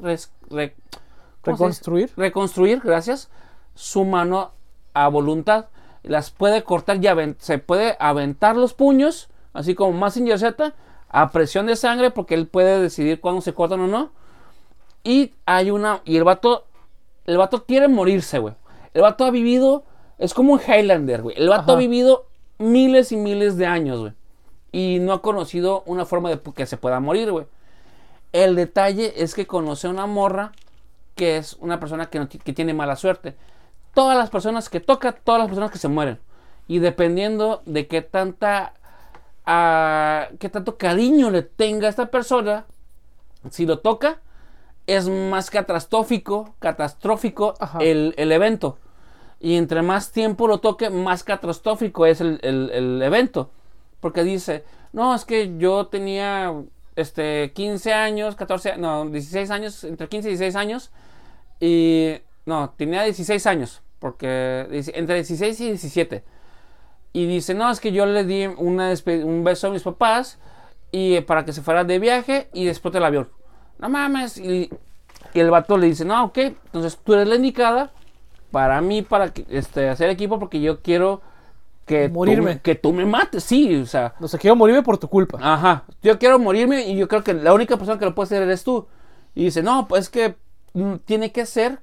Reconstruir. 1.44 2.10
reconstruir, 2.16 2.80
gracias, 2.82 3.28
su 3.74 4.04
mano 4.04 4.52
a 4.94 5.08
voluntad. 5.08 5.66
Las 6.02 6.30
puede 6.30 6.64
cortar 6.64 6.96
y 6.96 7.34
se 7.38 7.58
puede 7.58 7.96
aventar 8.00 8.56
los 8.56 8.74
puños, 8.74 9.28
así 9.52 9.74
como 9.74 9.92
Mazinger 9.92 10.38
Z, 10.38 10.74
a 11.08 11.30
presión 11.30 11.66
de 11.66 11.76
sangre, 11.76 12.10
porque 12.10 12.34
él 12.34 12.48
puede 12.48 12.80
decidir 12.80 13.20
cuándo 13.20 13.40
se 13.40 13.54
cortan 13.54 13.80
o 13.80 13.86
no. 13.86 14.10
Y 15.04 15.34
hay 15.46 15.70
una. 15.70 16.00
Y 16.04 16.16
el 16.16 16.24
vato. 16.24 16.64
El 17.24 17.36
vato 17.38 17.64
quiere 17.64 17.86
morirse, 17.86 18.38
güey. 18.38 18.54
El 18.94 19.02
vato 19.02 19.24
ha 19.24 19.30
vivido. 19.30 19.84
Es 20.18 20.34
como 20.34 20.52
un 20.55 20.60
Highlander, 20.60 21.22
güey. 21.22 21.36
El 21.39 21.48
vato 21.48 21.62
Ajá. 21.62 21.72
ha 21.72 21.76
vivido 21.76 22.26
miles 22.59 23.12
y 23.12 23.16
miles 23.16 23.56
de 23.56 23.66
años, 23.66 24.01
güey. 24.01 24.12
Y 24.70 24.98
no 25.01 25.12
ha 25.12 25.22
conocido 25.22 25.82
una 25.86 26.06
forma 26.06 26.30
de 26.30 26.40
que 26.40 26.66
se 26.66 26.76
pueda 26.76 27.01
morir, 27.01 27.30
güey. 27.30 27.47
El 28.32 28.56
detalle 28.56 29.12
es 29.22 29.34
que 29.34 29.47
conoce 29.47 29.86
a 29.86 29.90
una 29.90 30.06
morra 30.06 30.52
que 31.14 31.36
es 31.36 31.55
una 31.60 31.78
persona 31.78 32.09
que, 32.09 32.18
no 32.18 32.28
ti- 32.28 32.39
que 32.39 32.52
tiene 32.55 32.72
mala 32.72 32.97
suerte. 32.97 33.34
Todas 33.94 34.16
las 34.16 34.30
personas 34.30 34.70
que 34.70 34.80
toca, 34.80 35.12
todas 35.12 35.40
las 35.40 35.48
personas 35.48 35.70
que 35.70 35.78
se 35.78 35.89
mueren. 35.89 36.18
Y 36.68 36.78
dependiendo 36.78 37.62
de 37.66 37.86
qué 37.86 38.01
tanta. 38.01 38.72
ah, 39.44 40.28
qué 40.39 40.48
tanto 40.48 40.78
cariño 40.78 41.30
le 41.30 41.43
tenga 41.43 41.86
a 41.89 41.90
esta 41.90 42.06
persona, 42.10 42.64
si 43.51 43.66
lo 43.66 43.80
toca, 43.80 44.20
es 44.86 45.09
más 45.09 45.51
catastrófico, 45.51 46.55
catastrófico 46.60 47.55
el, 47.80 48.14
el 48.16 48.32
evento. 48.32 48.78
Y 49.43 49.56
entre 49.56 49.82
más 49.82 50.12
tiempo 50.12 50.47
lo 50.47 50.59
toque, 50.59 50.89
más 50.89 51.24
catastrófico 51.24 52.06
es 52.06 52.20
el, 52.20 52.39
el- 52.43 52.70
el 52.73 53.02
evento. 53.02 53.51
Porque 54.01 54.23
dice, 54.23 54.64
no, 54.93 55.14
es 55.14 55.24
que 55.24 55.59
yo 55.59 55.89
tenía 55.89 56.55
este, 56.97 57.52
15 57.52 57.93
años, 57.93 58.36
14, 58.36 58.77
no, 58.78 59.05
16 59.06 59.51
años, 59.51 59.82
entre 59.85 60.09
15 60.09 60.28
y 60.28 60.31
16 60.36 60.55
años. 60.56 60.90
Y 61.59 62.14
no, 62.47 62.70
tenía 62.77 63.02
16 63.02 63.44
años, 63.48 63.82
porque 63.98 64.66
entre 64.94 65.16
16 65.16 65.60
y 65.60 65.64
17. 65.70 66.24
Y 67.12 67.27
dice, 67.27 67.52
no, 67.55 67.70
es 67.70 67.81
que 67.81 67.90
yo 67.93 68.06
le 68.06 68.24
di 68.24 68.47
un 68.47 69.43
beso 69.44 69.66
a 69.66 69.70
mis 69.70 69.82
papás 69.82 70.39
y 70.93 71.16
eh, 71.16 71.23
para 71.23 71.44
que 71.44 71.52
se 71.52 71.62
fueran 71.62 71.86
de 71.89 71.98
viaje 71.98 72.48
y 72.52 72.64
después 72.64 72.94
del 72.94 73.05
avión. 73.05 73.28
No 73.78 73.89
mames. 73.89 74.39
Y, 74.39 74.70
y 75.35 75.40
el 75.40 75.51
vato 75.51 75.77
le 75.77 75.89
dice, 75.89 76.05
no, 76.05 76.27
ok, 76.27 76.39
entonces 76.39 76.97
tú 77.05 77.14
eres 77.14 77.27
la 77.28 77.35
indicada 77.36 77.90
para 78.52 78.80
mí, 78.80 79.02
para 79.02 79.32
que, 79.32 79.44
este, 79.48 79.88
hacer 79.88 80.08
equipo, 80.10 80.38
porque 80.38 80.60
yo 80.60 80.80
quiero 80.80 81.20
que, 81.86 82.08
tú- 82.08 82.14
Morirme. 82.14 82.60
que 82.60 82.76
tú 82.76 82.92
me 82.92 83.04
mates, 83.04 83.42
sí, 83.42 83.74
o 83.74 83.86
sea. 83.86 84.14
No 84.20 84.28
sé, 84.28 84.38
quiero 84.38 84.54
morirme 84.54 84.82
por 84.82 84.98
tu 84.98 85.08
culpa. 85.08 85.38
Ajá, 85.42 85.82
yo 86.02 86.16
quiero 86.18 86.38
morirme 86.38 86.86
y 86.86 86.96
yo 86.96 87.08
creo 87.08 87.24
que 87.24 87.34
la 87.34 87.52
única 87.52 87.76
persona 87.76 87.98
que 87.98 88.04
lo 88.04 88.14
puede 88.14 88.26
hacer 88.26 88.42
eres 88.42 88.62
tú. 88.62 88.86
Y 89.34 89.44
dice, 89.46 89.62
no, 89.64 89.88
pues 89.88 90.04
es 90.04 90.10
que 90.10 90.36
mm, 90.74 90.96
tiene 91.04 91.32
que 91.32 91.44
ser, 91.46 91.80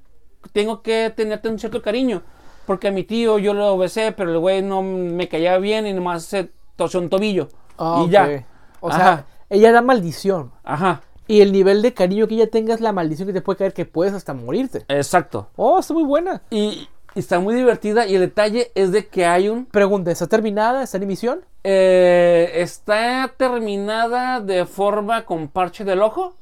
tengo 0.53 0.81
que 0.81 1.11
tenerte 1.15 1.49
un 1.49 1.59
cierto 1.59 1.81
cariño. 1.81 2.21
Porque 2.65 2.87
a 2.89 2.91
mi 2.91 3.03
tío 3.03 3.39
yo 3.39 3.53
lo 3.55 3.77
besé, 3.77 4.11
pero 4.11 4.31
el 4.31 4.37
güey 4.37 4.61
no 4.61 4.83
me 4.83 5.27
caía 5.27 5.57
bien 5.57 5.87
y 5.87 5.93
nomás 5.93 6.23
se 6.23 6.51
torció 6.75 6.99
un 6.99 7.09
tobillo. 7.09 7.49
Ah, 7.79 8.01
y 8.01 8.05
ok. 8.05 8.09
ya. 8.11 8.45
O 8.79 8.91
sea, 8.91 9.11
Ajá. 9.11 9.25
ella 9.49 9.71
da 9.71 9.81
maldición. 9.81 10.51
Ajá, 10.63 11.01
Y 11.29 11.41
el 11.41 11.51
nivel 11.51 11.81
de 11.83 11.93
cariño 11.93 12.27
que 12.27 12.33
ella 12.33 12.49
tenga 12.49 12.73
es 12.73 12.81
la 12.81 12.91
maldición 12.91 13.27
que 13.27 13.33
te 13.33 13.41
puede 13.41 13.57
caer 13.57 13.73
que 13.73 13.85
puedes 13.85 14.13
hasta 14.13 14.33
morirte. 14.33 14.83
exacto. 14.87 15.47
Oh, 15.55 15.77
está 15.79 15.93
muy 15.93 16.03
buena. 16.03 16.41
Y, 16.49 16.89
y 17.13 17.19
está 17.19 17.39
muy 17.39 17.53
divertida 17.53 18.07
y 18.07 18.15
el 18.15 18.21
detalle 18.21 18.71
es 18.73 18.91
de 18.91 19.07
que 19.07 19.25
hay 19.27 19.47
un... 19.47 19.65
Pregunta, 19.67 20.09
¿está 20.09 20.25
terminada? 20.25 20.81
¿Está 20.83 20.97
en 20.97 21.03
emisión? 21.03 21.41
eh, 21.63 22.49
está 22.55 23.31
terminada 23.37 24.39
de 24.39 24.65
forma 24.65 25.25
con 25.25 25.49
parche 25.49 25.83
del 25.83 26.01
ojo, 26.01 26.33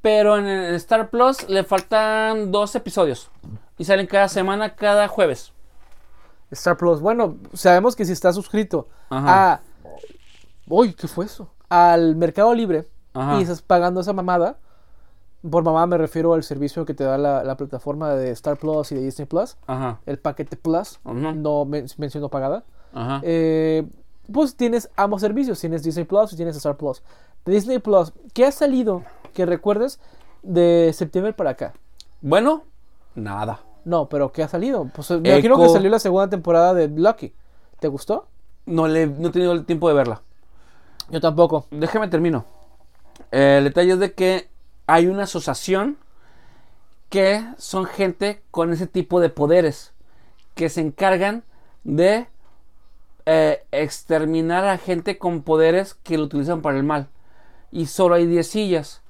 pero 0.00 0.36
en 0.36 0.46
el 0.46 0.74
Star 0.74 1.08
Plus 1.10 1.48
le 1.48 1.62
faltan 1.64 2.50
dos 2.50 2.74
episodios. 2.74 3.30
Y 3.78 3.84
salen 3.84 4.06
cada 4.06 4.28
semana, 4.28 4.74
cada 4.74 5.06
jueves. 5.06 5.52
Star 6.50 6.76
Plus. 6.76 7.00
Bueno, 7.00 7.36
sabemos 7.54 7.94
que 7.94 8.04
si 8.04 8.12
estás 8.12 8.34
suscrito 8.34 8.88
Ajá. 9.10 9.52
a. 9.52 9.60
Uy, 10.66 10.92
¿qué 10.94 11.06
fue 11.08 11.26
eso? 11.26 11.48
Al 11.68 12.16
Mercado 12.16 12.52
Libre 12.54 12.86
Ajá. 13.14 13.38
y 13.38 13.42
estás 13.42 13.62
pagando 13.62 14.00
esa 14.00 14.12
mamada. 14.12 14.56
Por 15.48 15.64
mamada 15.64 15.86
me 15.86 15.98
refiero 15.98 16.34
al 16.34 16.44
servicio 16.44 16.84
que 16.84 16.94
te 16.94 17.02
da 17.02 17.18
la, 17.18 17.42
la 17.42 17.56
plataforma 17.56 18.10
de 18.14 18.30
Star 18.30 18.56
Plus 18.56 18.92
y 18.92 18.94
de 18.94 19.02
Disney 19.02 19.26
Plus. 19.26 19.56
Ajá, 19.66 19.98
El 20.06 20.18
paquete 20.18 20.56
Plus. 20.56 21.00
Ujú. 21.04 21.14
No 21.16 21.64
men- 21.64 21.86
menciono 21.98 22.28
pagada. 22.28 22.62
ajá. 22.94 23.20
Eh, 23.24 23.84
pues 24.32 24.54
tienes 24.56 24.88
ambos 24.96 25.20
servicios. 25.20 25.58
Tienes 25.60 25.82
Disney 25.82 26.04
Plus 26.04 26.32
y 26.32 26.36
tienes 26.36 26.56
Star 26.56 26.76
Plus. 26.76 27.02
Disney 27.44 27.80
Plus, 27.80 28.12
¿qué 28.34 28.46
ha 28.46 28.52
salido 28.52 29.02
que 29.34 29.44
recuerdes 29.46 29.98
de 30.44 30.92
septiembre 30.94 31.32
para 31.32 31.50
acá? 31.50 31.72
Bueno, 32.20 32.62
nada. 33.16 33.60
No, 33.84 34.08
pero 34.08 34.30
¿qué 34.30 34.44
ha 34.44 34.48
salido? 34.48 34.88
Pues 34.94 35.10
me 35.10 35.16
Echo. 35.16 35.30
imagino 35.48 35.58
que 35.60 35.68
salió 35.70 35.90
la 35.90 35.98
segunda 35.98 36.30
temporada 36.30 36.72
de 36.72 36.86
Lucky. 36.86 37.34
¿Te 37.80 37.88
gustó? 37.88 38.28
No, 38.64 38.86
le, 38.86 39.08
no 39.08 39.26
he 39.28 39.32
tenido 39.32 39.50
el 39.52 39.64
tiempo 39.64 39.88
de 39.88 39.94
verla. 39.94 40.22
Yo 41.10 41.20
tampoco. 41.20 41.66
Déjame 41.72 42.06
termino. 42.06 42.44
Eh, 43.32 43.56
el 43.58 43.64
detalle 43.64 43.92
es 43.92 43.98
de 43.98 44.12
que 44.12 44.48
hay 44.86 45.06
una 45.06 45.24
asociación 45.24 45.96
que 47.08 47.44
son 47.58 47.86
gente 47.86 48.42
con 48.50 48.72
ese 48.72 48.86
tipo 48.86 49.20
de 49.20 49.30
poderes 49.30 49.92
que 50.54 50.68
se 50.68 50.82
encargan 50.82 51.42
de 51.82 52.26
eh, 53.24 53.64
exterminar 53.72 54.64
a 54.66 54.78
gente 54.78 55.18
con 55.18 55.42
poderes 55.42 55.94
que 55.94 56.18
lo 56.18 56.24
utilizan 56.24 56.62
para 56.62 56.76
el 56.76 56.84
mal. 56.84 57.08
Y 57.70 57.86
solo 57.86 58.14
hay 58.14 58.26
10 58.26 58.46
sillas. 58.46 59.02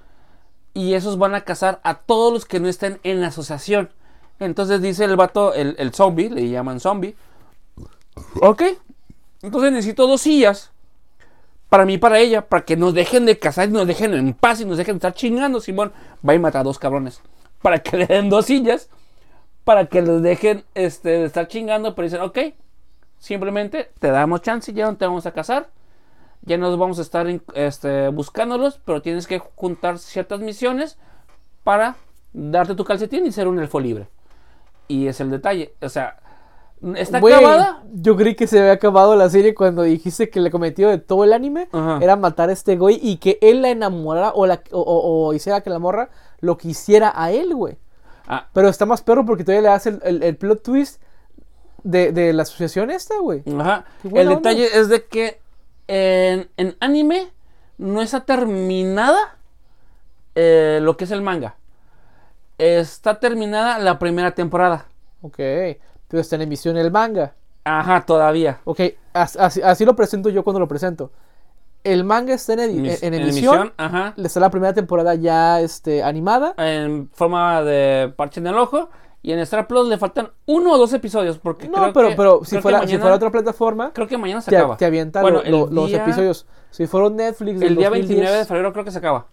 Y 0.72 0.94
esos 0.94 1.18
van 1.18 1.34
a 1.34 1.42
cazar 1.42 1.80
a 1.82 1.94
todos 1.94 2.32
los 2.32 2.44
que 2.44 2.60
no 2.60 2.68
estén 2.68 3.00
en 3.02 3.20
la 3.20 3.28
asociación. 3.28 3.90
Entonces 4.38 4.80
dice 4.80 5.04
el 5.04 5.16
vato, 5.16 5.52
el, 5.52 5.74
el 5.78 5.92
zombie, 5.92 6.30
le 6.30 6.48
llaman 6.48 6.80
zombie. 6.80 7.16
Ok. 8.40 8.62
Entonces 9.42 9.72
necesito 9.72 10.06
dos 10.06 10.20
sillas 10.20 10.71
para 11.72 11.86
mí 11.86 11.96
para 11.96 12.18
ella, 12.18 12.46
para 12.50 12.66
que 12.66 12.76
nos 12.76 12.92
dejen 12.92 13.24
de 13.24 13.38
cazar 13.38 13.70
y 13.70 13.72
nos 13.72 13.86
dejen 13.86 14.12
en 14.12 14.34
paz 14.34 14.60
y 14.60 14.66
nos 14.66 14.76
dejen 14.76 14.96
de 14.96 14.98
estar 14.98 15.14
chingando. 15.14 15.58
Simón 15.58 15.90
va 16.28 16.34
y 16.34 16.38
mata 16.38 16.60
a 16.60 16.62
dos 16.62 16.78
cabrones 16.78 17.22
para 17.62 17.78
que 17.78 17.96
le 17.96 18.06
den 18.06 18.28
dos 18.28 18.44
sillas, 18.44 18.90
para 19.64 19.86
que 19.86 20.02
los 20.02 20.20
dejen 20.20 20.64
este, 20.74 21.08
de 21.08 21.24
estar 21.24 21.48
chingando. 21.48 21.94
Pero 21.94 22.04
dicen, 22.04 22.20
ok, 22.20 22.38
simplemente 23.18 23.90
te 23.98 24.08
damos 24.08 24.42
chance 24.42 24.70
ya 24.74 24.84
no 24.84 24.98
te 24.98 25.06
vamos 25.06 25.24
a 25.24 25.32
cazar. 25.32 25.70
Ya 26.42 26.58
nos 26.58 26.78
vamos 26.78 26.98
a 26.98 27.02
estar 27.02 27.26
este, 27.54 28.08
buscándolos, 28.08 28.78
pero 28.84 29.00
tienes 29.00 29.26
que 29.26 29.38
juntar 29.38 29.98
ciertas 29.98 30.40
misiones 30.40 30.98
para 31.64 31.96
darte 32.34 32.74
tu 32.74 32.84
calcetín 32.84 33.24
y 33.24 33.32
ser 33.32 33.48
un 33.48 33.58
elfo 33.58 33.80
libre. 33.80 34.08
Y 34.88 35.06
es 35.06 35.22
el 35.22 35.30
detalle. 35.30 35.72
O 35.80 35.88
sea, 35.88 36.18
está 36.96 37.18
acabada. 37.18 37.82
Yo 37.92 38.16
creí 38.16 38.34
que 38.34 38.46
se 38.46 38.58
había 38.58 38.72
acabado 38.72 39.14
la 39.16 39.28
serie 39.30 39.54
cuando 39.54 39.82
dijiste 39.82 40.30
que 40.30 40.38
el 40.38 40.50
cometido 40.50 40.90
de 40.90 40.98
todo 40.98 41.24
el 41.24 41.32
anime 41.32 41.68
Ajá. 41.72 41.98
era 42.02 42.16
matar 42.16 42.48
a 42.48 42.52
este 42.52 42.76
güey 42.76 42.98
y 43.02 43.18
que 43.18 43.38
él 43.40 43.62
la 43.62 43.70
enamorara 43.70 44.32
o, 44.34 44.46
la, 44.46 44.62
o, 44.72 44.80
o- 44.80 45.26
o 45.28 45.34
hiciera 45.34 45.60
que 45.60 45.70
la 45.70 45.78
morra 45.78 46.10
lo 46.40 46.58
quisiera 46.58 47.12
a 47.14 47.30
él, 47.30 47.54
güey. 47.54 47.76
Ah, 48.26 48.48
Pero 48.52 48.68
está 48.68 48.86
más 48.86 49.02
perro 49.02 49.24
porque 49.24 49.44
todavía 49.44 49.62
le 49.70 49.74
hace 49.74 49.88
el, 49.90 50.00
el- 50.04 50.22
el 50.22 50.36
plot 50.36 50.62
twist 50.62 51.00
de, 51.84 52.12
de 52.12 52.32
la 52.32 52.42
asociación 52.42 52.90
esta, 52.90 53.18
güey. 53.20 53.42
Ajá. 53.58 53.84
El 54.04 54.28
onda. 54.28 54.36
detalle 54.36 54.68
es 54.78 54.88
de 54.88 55.04
que 55.06 55.40
en, 55.88 56.48
en 56.56 56.76
anime 56.80 57.28
no 57.78 58.00
está 58.02 58.24
terminada 58.24 59.36
eh, 60.34 60.78
lo 60.82 60.96
que 60.96 61.04
es 61.04 61.10
el 61.10 61.22
manga. 61.22 61.56
Está 62.58 63.18
terminada 63.18 63.78
la 63.78 63.98
primera 63.98 64.32
temporada. 64.34 64.86
Ok. 65.22 65.38
Pero 66.12 66.20
está 66.20 66.36
en 66.36 66.42
emisión 66.42 66.76
el 66.76 66.90
manga. 66.90 67.32
Ajá, 67.64 68.04
todavía. 68.04 68.60
Ok, 68.64 68.80
as- 69.14 69.36
así, 69.36 69.62
así 69.62 69.86
lo 69.86 69.96
presento 69.96 70.28
yo 70.28 70.44
cuando 70.44 70.60
lo 70.60 70.68
presento. 70.68 71.10
El 71.84 72.04
manga 72.04 72.34
está 72.34 72.52
en, 72.52 72.60
Emis- 72.60 72.98
en 73.02 73.14
emisión. 73.14 73.72
Ajá. 73.78 74.12
Está 74.18 74.38
la 74.40 74.50
primera 74.50 74.74
temporada 74.74 75.14
ya 75.14 75.58
este, 75.60 76.02
animada. 76.04 76.52
En 76.58 77.08
forma 77.14 77.62
de 77.62 78.12
parche 78.14 78.40
en 78.40 78.46
el 78.48 78.56
ojo. 78.58 78.90
Y 79.22 79.32
en 79.32 79.38
Star 79.38 79.66
Plus 79.68 79.88
le 79.88 79.96
faltan 79.96 80.30
uno 80.46 80.72
o 80.72 80.78
dos 80.78 80.92
episodios. 80.92 81.38
Porque 81.38 81.66
No, 81.66 81.74
creo 81.78 81.92
pero, 81.94 82.08
que- 82.10 82.14
pero 82.16 82.40
si, 82.44 82.50
creo 82.50 82.58
que 82.58 82.62
fuera, 82.62 82.78
si 82.80 82.84
mañana- 82.86 83.00
fuera 83.00 83.16
otra 83.16 83.30
plataforma, 83.30 83.92
Creo 83.94 84.06
que 84.06 84.18
mañana 84.18 84.42
se 84.42 84.50
te, 84.50 84.56
acaba. 84.58 84.76
te 84.76 84.84
avienta 84.84 85.22
Bueno, 85.22 85.42
lo- 85.44 85.50
lo- 85.50 85.68
el 85.68 85.74
los 85.74 85.92
episodios. 85.94 86.46
Si 86.70 86.86
fuera 86.86 87.06
un 87.06 87.16
Netflix 87.16 87.62
El 87.62 87.74
día 87.76 87.88
2010, 87.88 88.08
29 88.08 88.36
de 88.36 88.44
febrero 88.44 88.72
creo 88.74 88.84
que 88.84 88.90
se 88.90 88.98
acaba. 88.98 89.26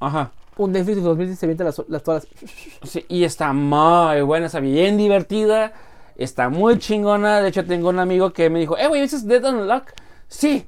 Ajá. 0.00 0.32
Un 0.58 0.72
Netflix 0.72 0.96
del 0.96 1.04
2010 1.04 1.38
se 1.38 1.46
avienta 1.46 1.64
las, 1.64 1.82
las 1.88 2.02
todas 2.02 2.26
las- 2.42 2.90
Sí, 2.90 3.04
y 3.08 3.24
está 3.24 3.52
muy 3.52 4.20
buena, 4.22 4.46
está 4.46 4.60
bien 4.60 4.96
divertida, 4.96 5.72
está 6.16 6.48
muy 6.48 6.78
chingona. 6.78 7.40
De 7.40 7.48
hecho, 7.48 7.64
tengo 7.64 7.88
un 7.88 7.98
amigo 7.98 8.32
que 8.32 8.50
me 8.50 8.58
dijo, 8.60 8.76
eh, 8.76 8.86
güey, 8.88 9.02
¿ese 9.02 9.16
es 9.16 9.26
Dead 9.26 9.44
on 9.44 9.66
Lock? 9.66 9.92
Sí. 10.28 10.66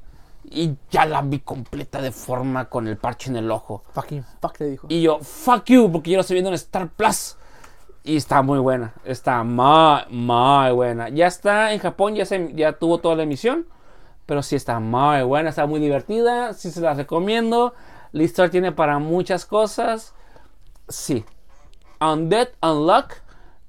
Y 0.52 0.72
ya 0.90 1.04
la 1.04 1.20
vi 1.22 1.40
completa 1.40 2.00
de 2.00 2.10
forma 2.12 2.68
con 2.70 2.88
el 2.88 2.96
parche 2.96 3.30
en 3.30 3.36
el 3.36 3.50
ojo. 3.50 3.84
Fucking 3.92 4.24
fuck 4.40 4.56
te 4.56 4.64
dijo. 4.64 4.86
Y 4.88 5.02
yo, 5.02 5.18
fuck 5.20 5.64
you, 5.66 5.92
porque 5.92 6.10
yo 6.10 6.16
lo 6.16 6.22
estoy 6.22 6.34
viendo 6.34 6.48
en 6.50 6.54
Star 6.54 6.88
Plus. 6.88 7.36
Y 8.02 8.16
está 8.16 8.40
muy 8.42 8.58
buena. 8.58 8.94
Está 9.04 9.44
muy, 9.44 10.00
muy 10.08 10.72
buena. 10.72 11.08
Ya 11.10 11.26
está 11.26 11.72
en 11.74 11.78
Japón, 11.80 12.14
ya, 12.14 12.24
se, 12.24 12.52
ya 12.54 12.72
tuvo 12.72 12.98
toda 12.98 13.14
la 13.16 13.24
emisión. 13.24 13.66
Pero 14.24 14.42
sí 14.42 14.56
está 14.56 14.80
muy 14.80 15.22
buena, 15.22 15.50
está 15.50 15.66
muy 15.66 15.78
divertida. 15.78 16.54
Sí 16.54 16.70
se 16.70 16.80
la 16.80 16.94
recomiendo. 16.94 17.74
La 18.12 18.22
historia 18.22 18.50
tiene 18.50 18.72
para 18.72 18.98
muchas 18.98 19.46
cosas. 19.46 20.14
Sí. 20.88 21.24
Undead, 22.00 22.48
Unlock. 22.62 23.12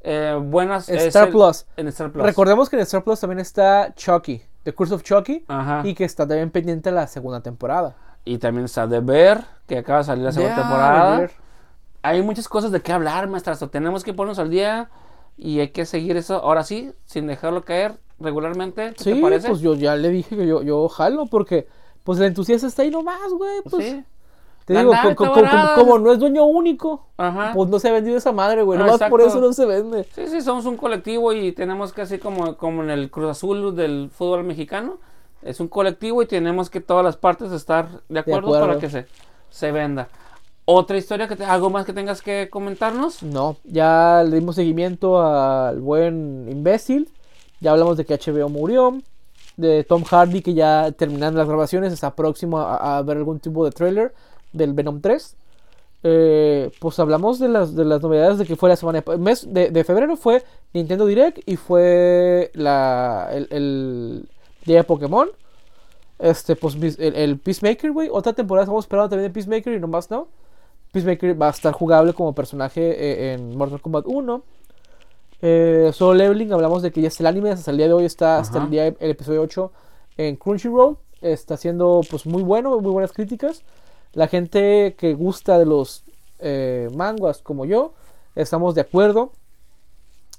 Eh, 0.01 0.38
buenas. 0.41 0.89
Star 0.89 1.27
el- 1.27 1.31
Plus. 1.34 1.65
En 1.77 1.88
Star 1.89 2.11
Plus. 2.11 2.26
Recordemos 2.26 2.69
que 2.69 2.76
en 2.77 2.81
Star 2.84 3.03
Plus 3.03 3.19
también 3.19 3.39
está 3.39 3.93
Chucky, 3.95 4.41
The 4.63 4.73
Curse 4.73 4.95
of 4.95 5.03
Chucky, 5.03 5.45
Ajá. 5.47 5.81
y 5.85 5.93
que 5.93 6.05
está 6.05 6.27
también 6.27 6.49
pendiente 6.49 6.91
la 6.91 7.05
segunda 7.07 7.41
temporada. 7.41 7.95
Y 8.26 8.38
también 8.39 8.65
está 8.65 8.88
The 8.89 8.99
Bear, 8.99 9.45
que 9.68 9.77
acaba 9.77 9.99
de 9.99 10.05
salir 10.05 10.23
la 10.23 10.31
segunda 10.31 10.55
Ya, 10.55 10.61
temporada. 10.61 11.30
Hay 12.03 12.22
muchas 12.23 12.47
cosas 12.47 12.72
de 12.72 12.81
qué 12.81 12.91
hablar, 12.93 13.27
maestras. 13.27 13.59
Tenemos 13.69 14.03
que 14.03 14.13
ponernos 14.13 14.39
al 14.39 14.49
día 14.49 14.89
y 15.38 15.59
hay 15.59 15.69
que 15.69 15.85
seguir 15.85 16.18
eso 16.18 16.35
ahora 16.38 16.63
sí, 16.63 16.91
sin 17.05 17.27
dejarlo 17.27 17.63
caer 17.63 17.99
regularmente. 18.19 18.93
¿Qué 18.97 19.03
Sí, 19.03 19.13
te 19.13 19.22
parece? 19.22 19.49
pues 19.49 19.61
yo 19.61 19.76
ya 19.76 19.95
le 19.95 20.09
dije 20.09 20.35
que 20.35 20.47
yo, 20.47 20.63
yo 20.63 20.88
jalo, 20.89 21.27
porque 21.27 21.68
pues 22.03 22.18
el 22.19 22.26
entusiasta 22.26 22.65
está 22.68 22.81
ahí 22.81 22.89
nomás, 22.89 23.31
güey. 23.38 23.61
Pues, 23.69 23.85
sí. 23.85 24.03
Te 24.65 24.73
La 24.75 24.81
digo, 24.81 24.93
co- 25.03 25.15
co- 25.15 25.33
co- 25.33 25.41
como 25.75 25.97
no 25.99 26.11
es 26.11 26.19
dueño 26.19 26.45
único, 26.45 27.07
Ajá. 27.17 27.51
pues 27.55 27.69
no 27.69 27.79
se 27.79 27.89
ha 27.89 27.91
vendido 27.93 28.17
esa 28.17 28.31
madre, 28.31 28.61
güey. 28.61 28.79
Ah, 28.79 28.85
Nomás 28.85 29.09
por 29.09 29.21
eso 29.21 29.39
no 29.41 29.51
se 29.53 29.65
vende. 29.65 30.03
Sí, 30.15 30.27
sí, 30.27 30.41
somos 30.41 30.65
un 30.65 30.77
colectivo 30.77 31.33
y 31.33 31.51
tenemos 31.51 31.91
que 31.93 32.01
así 32.03 32.19
como, 32.19 32.55
como 32.57 32.83
en 32.83 32.89
el 32.91 33.09
Cruz 33.09 33.31
Azul 33.31 33.75
del 33.75 34.09
fútbol 34.13 34.43
mexicano. 34.43 34.97
Es 35.41 35.59
un 35.59 35.67
colectivo 35.67 36.21
y 36.21 36.27
tenemos 36.27 36.69
que 36.69 36.79
todas 36.81 37.03
las 37.03 37.17
partes 37.17 37.51
estar 37.51 37.88
de 38.07 38.19
acuerdo, 38.19 38.49
acuerdo. 38.49 38.67
para 38.67 38.79
que 38.79 38.89
se, 38.91 39.07
se 39.49 39.71
venda. 39.71 40.07
Otra 40.65 40.95
historia, 40.97 41.27
que 41.27 41.35
te- 41.35 41.43
algo 41.43 41.71
más 41.71 41.83
que 41.85 41.93
tengas 41.93 42.21
que 42.21 42.47
comentarnos. 42.51 43.23
No, 43.23 43.57
ya 43.63 44.23
le 44.23 44.35
dimos 44.38 44.55
seguimiento 44.55 45.19
al 45.21 45.79
buen 45.81 46.47
imbécil. 46.49 47.09
Ya 47.59 47.71
hablamos 47.71 47.97
de 47.97 48.05
que 48.05 48.13
HBO 48.13 48.47
murió. 48.49 49.01
De 49.57 49.83
Tom 49.83 50.03
Hardy, 50.03 50.41
que 50.41 50.53
ya 50.53 50.91
terminando 50.93 51.39
las 51.39 51.47
grabaciones, 51.47 51.91
está 51.91 52.15
próximo 52.15 52.59
a, 52.59 52.97
a 52.97 53.01
ver 53.01 53.17
algún 53.17 53.39
tipo 53.39 53.65
de 53.65 53.71
trailer 53.71 54.13
del 54.53 54.73
Venom 54.73 55.02
3. 55.02 55.36
Eh, 56.03 56.72
pues 56.80 56.98
hablamos 56.98 57.38
de 57.38 57.48
las, 57.48 57.76
de 57.76 57.86
las 57.86 58.02
novedades 58.02 58.40
de 58.40 58.45
que 58.45 58.56
fue 58.56 58.69
la 58.69 58.76
semana. 58.76 59.03
Mes 59.19 59.52
de, 59.53 59.69
de 59.69 59.84
febrero 59.84 60.18
fue 60.18 60.44
Nintendo 60.73 61.06
Direct 61.06 61.40
y 61.45 61.57
fue 61.57 62.52
la, 62.53 63.30
el, 63.32 63.48
el 63.52 64.30
día 64.65 64.78
de 64.78 64.84
Pokémon. 64.84 65.30
Este, 66.19 66.56
pues 66.56 66.76
el, 66.76 67.15
el 67.15 67.40
Peacemaker, 67.40 67.91
güey. 67.91 68.10
Otra 68.11 68.34
temporada 68.34 68.64
estamos 68.64 68.86
esperando 68.86 69.10
también 69.10 69.30
de 69.30 69.34
Peacemaker 69.34 69.73
y 69.73 69.80
nomás 69.80 70.10
no. 70.10 70.28
Peacemaker 70.91 71.41
va 71.41 71.48
a 71.48 71.52
estar 71.52 71.73
jugable 71.73 72.14
como 72.14 72.34
personaje 72.34 72.82
eh, 72.82 73.34
en 73.34 73.56
Mortal 73.57 73.82
Kombat 73.82 74.06
1. 74.07 74.44
Eh, 75.44 75.90
Solo 75.94 76.14
Leveling, 76.14 76.53
hablamos 76.53 76.84
de 76.84 76.91
que 76.91 77.02
ya 77.02 77.07
es 77.07 77.19
el 77.19 77.26
anime, 77.26 77.49
hasta 77.52 77.72
el 77.72 77.78
día 77.78 77.88
de 77.88 77.94
hoy 77.94 78.06
está 78.06 78.38
hasta 78.38 78.61
el 78.61 78.69
día 78.69 78.88
el 78.88 79.10
episodio 79.10 79.41
8 79.41 79.72
en 80.18 80.36
Crunchyroll. 80.36 80.98
Está 81.22 81.57
siendo 81.57 82.02
pues 82.10 82.26
muy 82.26 82.44
bueno, 82.44 82.80
muy 82.80 82.91
buenas 82.91 83.11
críticas. 83.14 83.64
La 84.13 84.27
gente 84.27 84.95
que 84.97 85.13
gusta 85.13 85.57
de 85.57 85.65
los 85.65 86.03
eh, 86.39 86.89
manguas 86.95 87.41
como 87.41 87.65
yo, 87.65 87.93
estamos 88.35 88.75
de 88.75 88.81
acuerdo 88.81 89.31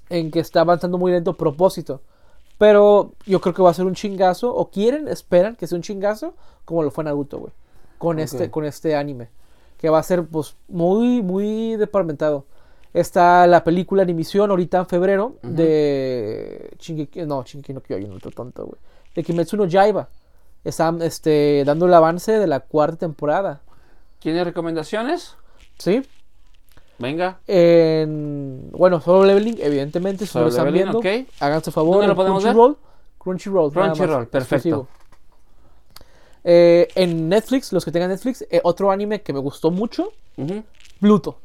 en 0.09 0.31
que 0.31 0.39
está 0.39 0.61
avanzando 0.61 0.97
muy 0.97 1.11
lento 1.11 1.31
a 1.31 1.37
propósito. 1.37 2.01
Pero 2.57 3.13
yo 3.25 3.41
creo 3.41 3.53
que 3.53 3.63
va 3.63 3.71
a 3.71 3.73
ser 3.73 3.85
un 3.85 3.95
chingazo, 3.95 4.53
o 4.55 4.69
quieren, 4.69 5.07
esperan 5.07 5.55
que 5.55 5.67
sea 5.67 5.75
un 5.75 5.81
chingazo, 5.81 6.33
como 6.65 6.83
lo 6.83 6.91
fue 6.91 7.03
Naruto, 7.03 7.39
güey. 7.39 7.51
Con, 7.97 8.19
este, 8.19 8.51
con 8.51 8.65
este 8.65 8.95
anime. 8.95 9.29
Que 9.79 9.89
va 9.89 9.99
a 9.99 10.03
ser, 10.03 10.23
pues, 10.25 10.55
muy, 10.67 11.21
muy 11.21 11.75
departamentado. 11.77 12.45
Está 12.93 13.47
la 13.47 13.63
película 13.63 14.03
en 14.03 14.11
emisión 14.11 14.51
ahorita 14.51 14.77
en 14.77 14.85
febrero 14.85 15.35
Ujú. 15.43 15.53
de 15.53 16.75
Shingeki, 16.79 17.25
no, 17.25 17.43
Shingeki 17.43 17.73
no 17.73 17.81
Kyojin, 17.81 18.09
no 18.09 18.17
otro 18.17 18.29
tonto, 18.29 18.65
güey. 18.65 18.79
De 19.15 19.23
Kimetsu 19.23 19.57
no 19.57 19.65
Yaiba. 19.65 20.09
Están 20.63 21.01
este, 21.01 21.63
dando 21.65 21.87
el 21.87 21.93
avance 21.93 22.33
de 22.33 22.45
la 22.45 22.59
cuarta 22.59 22.97
temporada. 22.97 23.61
¿Tienes 24.23 24.45
recomendaciones? 24.45 25.35
¿Sí? 25.77 26.01
Venga. 26.97 27.39
En, 27.45 28.69
bueno, 28.71 29.01
solo 29.01 29.25
leveling, 29.25 29.57
evidentemente, 29.59 30.25
si 30.25 30.29
no 30.29 30.31
Solo 30.31 30.45
lo 30.45 30.49
están 30.49 30.65
Leveling, 30.67 30.91
viendo, 31.01 31.25
ok. 31.25 31.29
háganse 31.41 31.71
favor. 31.71 31.95
¿Dónde 31.95 32.07
lo 32.07 32.15
podemos 32.15 32.43
ver? 32.43 32.53
Crunchyroll. 32.53 32.77
Crunchyroll. 33.17 33.71
Crunchyroll, 33.73 34.27
perfecto. 34.27 34.87
Eh, 36.45 36.87
en 36.95 37.29
Netflix, 37.29 37.73
los 37.73 37.83
que 37.83 37.91
tengan 37.91 38.09
Netflix, 38.09 38.45
eh, 38.49 38.61
otro 38.63 38.91
anime 38.91 39.21
que 39.21 39.33
me 39.33 39.39
gustó 39.39 39.71
mucho. 39.71 40.11
Pluto. 40.99 41.39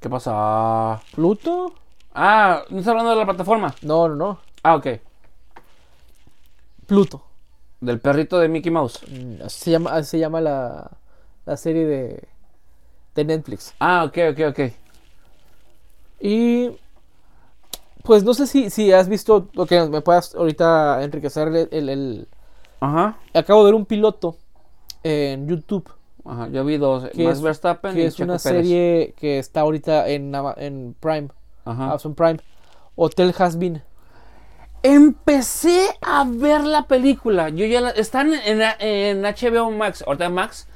¿Qué 0.00 0.08
pasa? 0.10 1.00
¿Pluto? 1.14 1.72
Ah, 2.14 2.62
¿no 2.70 2.78
estás 2.78 2.90
hablando 2.90 3.10
de 3.10 3.16
la 3.16 3.24
plataforma? 3.24 3.74
No, 3.82 4.08
no, 4.08 4.14
no. 4.16 4.38
Ah, 4.62 4.74
ok. 4.76 4.86
Pluto. 6.86 7.22
Del 7.80 8.00
perrito 8.00 8.38
de 8.38 8.48
Mickey 8.48 8.70
Mouse. 8.70 9.00
Mm, 9.08 9.42
Así 9.44 9.60
se 9.60 9.70
llama, 9.70 9.92
así 9.92 10.10
se 10.10 10.18
llama 10.18 10.40
la, 10.40 10.90
la 11.46 11.56
serie 11.56 11.84
de, 11.86 12.24
de 13.14 13.24
Netflix. 13.24 13.74
Ah, 13.80 14.04
ok, 14.04 14.18
ok, 14.32 14.40
ok. 14.50 14.72
Y 16.20 16.70
pues 18.04 18.24
no 18.24 18.34
sé 18.34 18.46
si, 18.46 18.70
si 18.70 18.92
has 18.92 19.08
visto, 19.08 19.48
o 19.56 19.66
que 19.66 19.80
me 19.86 20.00
puedas 20.00 20.34
ahorita 20.34 21.02
enriquecer 21.02 21.48
el, 21.48 21.68
el- 21.70 21.88
el- 21.88 22.28
Ajá. 22.80 23.16
Acabo 23.34 23.60
de 23.60 23.66
ver 23.66 23.74
un 23.76 23.86
piloto 23.86 24.36
en 25.04 25.46
YouTube, 25.48 25.88
Ajá, 26.24 26.48
yo 26.48 26.64
vi 26.64 26.76
dos. 26.78 27.08
Que 27.10 27.24
Max 27.24 27.38
es- 27.38 27.42
Verstappen 27.42 27.94
que 27.94 28.02
y 28.02 28.04
es 28.06 28.14
Checo 28.16 28.24
una 28.32 28.38
Pérez. 28.38 28.42
serie 28.66 29.14
que 29.16 29.38
está 29.38 29.60
ahorita 29.60 30.08
en, 30.08 30.32
en 30.56 30.94
Prime, 31.00 31.28
Ajá. 31.64 31.84
Amazon 31.86 32.14
Prime. 32.14 32.38
Hotel 32.96 33.34
Has 33.38 33.58
Been. 33.58 33.82
Empecé 34.84 35.86
a 36.00 36.24
ver 36.28 36.64
la 36.64 36.86
película. 36.88 37.48
Yo 37.50 37.64
ya 37.66 37.80
la, 37.80 37.90
están 37.90 38.32
en, 38.34 38.60
en 38.80 39.22
HBO 39.22 39.70
Max. 39.70 40.02
Ahorita 40.06 40.28
Max. 40.28 40.66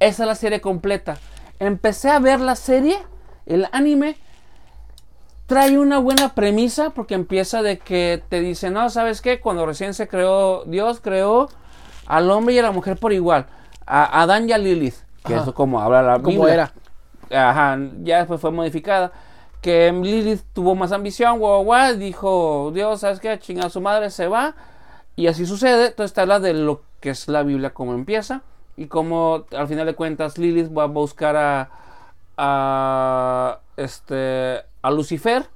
Esa 0.00 0.22
es 0.24 0.26
la 0.28 0.34
serie 0.34 0.60
completa. 0.60 1.18
Empecé 1.58 2.10
a 2.10 2.18
ver 2.18 2.40
la 2.40 2.56
serie, 2.56 2.98
el 3.46 3.66
anime. 3.72 4.16
Trae 5.46 5.78
una 5.78 5.98
buena 5.98 6.34
premisa 6.34 6.90
porque 6.90 7.14
empieza 7.14 7.62
de 7.62 7.78
que 7.78 8.22
te 8.28 8.40
dice, 8.40 8.70
no, 8.70 8.90
¿sabes 8.90 9.20
qué? 9.22 9.40
Cuando 9.40 9.64
recién 9.64 9.94
se 9.94 10.08
creó, 10.08 10.64
Dios 10.64 11.00
creó 11.00 11.48
al 12.06 12.30
hombre 12.30 12.54
y 12.54 12.58
a 12.58 12.62
la 12.62 12.72
mujer 12.72 12.96
por 12.98 13.12
igual. 13.12 13.46
A 13.86 14.22
Adán 14.22 14.48
y 14.48 14.52
a 14.52 14.58
Lilith. 14.58 14.96
Que 15.24 15.34
Ajá. 15.34 15.44
es 15.48 15.52
como 15.54 15.80
habla 15.80 16.02
la 16.02 16.14
Como 16.16 16.44
Biblia. 16.44 16.72
era. 17.30 17.48
Ajá, 17.50 17.78
ya 18.02 18.18
después 18.18 18.40
fue 18.40 18.50
modificada. 18.50 19.12
Que 19.62 19.92
Lilith 19.92 20.42
tuvo 20.52 20.74
más 20.74 20.92
ambición, 20.92 21.38
guau, 21.38 21.64
guau, 21.64 21.94
dijo, 21.96 22.70
Dios, 22.74 23.00
¿sabes 23.00 23.20
qué? 23.20 23.38
Chinga 23.38 23.70
su 23.70 23.80
madre, 23.80 24.10
se 24.10 24.26
va. 24.28 24.54
Y 25.14 25.28
así 25.28 25.46
sucede. 25.46 25.86
Entonces 25.88 26.10
está 26.10 26.26
la 26.26 26.40
de 26.40 26.54
lo 26.54 26.82
que 27.00 27.10
es 27.10 27.28
la 27.28 27.42
Biblia, 27.44 27.72
cómo 27.72 27.94
empieza. 27.94 28.42
Y 28.76 28.86
cómo 28.86 29.44
al 29.56 29.68
final 29.68 29.86
de 29.86 29.94
cuentas 29.94 30.38
Lilith 30.38 30.76
va 30.76 30.84
a 30.84 30.86
buscar 30.86 31.36
a, 31.36 31.70
a, 32.36 33.60
este, 33.76 34.62
a 34.82 34.90
Lucifer. 34.90 35.46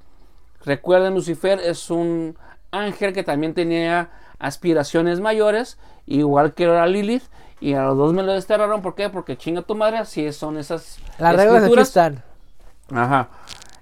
Recuerden, 0.65 1.13
Lucifer 1.13 1.59
es 1.59 1.89
un 1.89 2.37
ángel 2.71 3.13
que 3.13 3.23
también 3.23 3.53
tenía 3.53 4.09
aspiraciones 4.39 5.19
mayores, 5.19 5.77
igual 6.05 6.53
que 6.53 6.63
era 6.63 6.85
Lilith. 6.87 7.23
Y 7.59 7.73
a 7.73 7.83
los 7.83 7.97
dos 7.97 8.13
me 8.13 8.23
lo 8.23 8.33
desterraron. 8.33 8.81
¿Por 8.81 8.95
qué? 8.95 9.09
Porque 9.09 9.37
chinga 9.37 9.61
tu 9.61 9.75
madre, 9.75 9.99
así 9.99 10.31
son 10.33 10.57
esas 10.57 10.97
Las 11.19 11.35
reglas 11.35 11.63
aquí 11.63 11.79
están. 11.79 12.23
Ajá. 12.91 13.29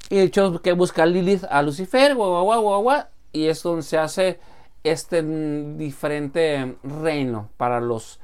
Y 0.10 0.18
de 0.18 0.24
hecho 0.24 0.62
que 0.62 0.74
busca 0.74 1.06
Lilith 1.06 1.46
a 1.50 1.62
Lucifer, 1.62 2.16
guau, 2.16 2.30
guau, 2.30 2.44
guau, 2.44 2.62
guau, 2.62 2.82
guau, 2.82 3.04
y 3.32 3.48
es 3.48 3.62
donde 3.62 3.84
se 3.84 3.98
hace 3.98 4.40
este 4.84 5.22
mm, 5.22 5.78
diferente 5.78 6.78
reino 6.84 7.50
para 7.58 7.80
los 7.80 8.20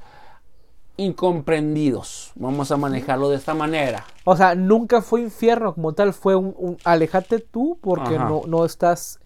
incomprendidos. 0.96 2.32
Vamos 2.34 2.70
a 2.70 2.76
manejarlo 2.76 3.28
de 3.28 3.36
esta 3.36 3.54
manera. 3.54 4.04
O 4.24 4.36
sea, 4.36 4.54
nunca 4.54 5.02
fue 5.02 5.22
infierno 5.22 5.74
como 5.74 5.92
tal, 5.92 6.12
fue 6.12 6.36
un, 6.36 6.54
un 6.56 6.76
alejate 6.84 7.38
tú 7.38 7.78
porque 7.80 8.16
Ajá. 8.16 8.28
no, 8.28 8.42
no 8.46 8.64
estás 8.64 9.20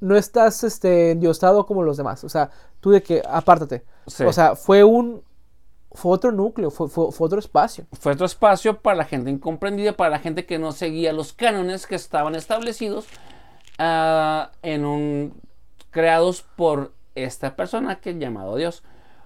no 0.00 0.16
estás 0.16 0.62
este 0.62 1.10
endiosado 1.10 1.66
como 1.66 1.82
los 1.82 1.96
demás. 1.96 2.22
O 2.24 2.28
sea, 2.28 2.50
tú 2.80 2.90
de 2.90 3.02
que 3.02 3.22
apártate. 3.28 3.84
Sí. 4.06 4.24
O 4.24 4.32
sea, 4.32 4.54
fue 4.54 4.84
un 4.84 5.22
fue 5.92 6.12
otro 6.12 6.30
núcleo, 6.32 6.70
fue, 6.70 6.88
fue, 6.88 7.10
fue 7.10 7.26
otro 7.26 7.38
espacio. 7.38 7.86
Fue 7.98 8.12
otro 8.12 8.26
espacio 8.26 8.80
para 8.80 8.96
la 8.96 9.04
gente 9.04 9.30
incomprendida, 9.30 9.94
para 9.94 10.10
la 10.10 10.18
gente 10.18 10.46
que 10.46 10.58
no 10.58 10.72
seguía 10.72 11.12
los 11.12 11.32
cánones 11.32 11.86
que 11.86 11.94
estaban 11.94 12.34
establecidos 12.34 13.06
ah, 13.78 14.52
en 14.62 14.84
un 14.84 15.40
creados 15.90 16.42
por 16.56 16.92
esta 17.14 17.56
persona 17.56 18.00
que 18.00 18.10
es 18.10 18.18
llamado 18.18 18.56
Dios. 18.56 18.82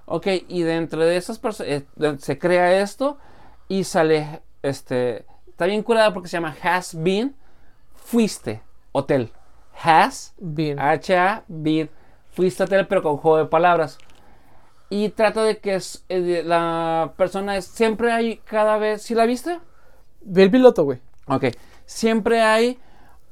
Ok, 0.06 0.26
y 0.48 0.62
dentro 0.62 1.00
de 1.00 1.16
esas 1.16 1.38
personas 1.38 1.84
se 2.18 2.38
crea 2.38 2.80
esto 2.80 3.18
y 3.68 3.84
sale 3.84 4.42
este 4.62 5.24
está 5.48 5.66
bien 5.66 5.82
curada 5.82 6.12
porque 6.12 6.28
se 6.28 6.36
llama 6.36 6.56
Has 6.62 6.94
Been 7.00 7.34
Fuiste 7.94 8.62
Hotel. 8.92 9.32
Has 9.82 10.34
Bien. 10.38 10.78
H 10.78 11.16
A 11.16 11.44
Been 11.48 11.88
Fuiste 12.30 12.64
Hotel, 12.64 12.86
pero 12.86 13.02
con 13.02 13.16
juego 13.16 13.38
de 13.38 13.46
palabras. 13.46 13.98
y 14.90 15.08
trata 15.08 15.42
de 15.42 15.58
que 15.58 15.74
es, 15.76 16.04
eh, 16.10 16.42
la 16.44 17.14
persona 17.16 17.56
es, 17.56 17.64
siempre 17.64 18.12
hay 18.12 18.36
cada 18.44 18.76
vez, 18.76 19.00
¿sí 19.02 19.14
la 19.14 19.24
viste? 19.24 19.58
Ve 20.20 20.42
el 20.42 20.50
piloto, 20.50 20.84
güey. 20.84 21.00
Ok, 21.26 21.46
siempre 21.86 22.42
hay 22.42 22.78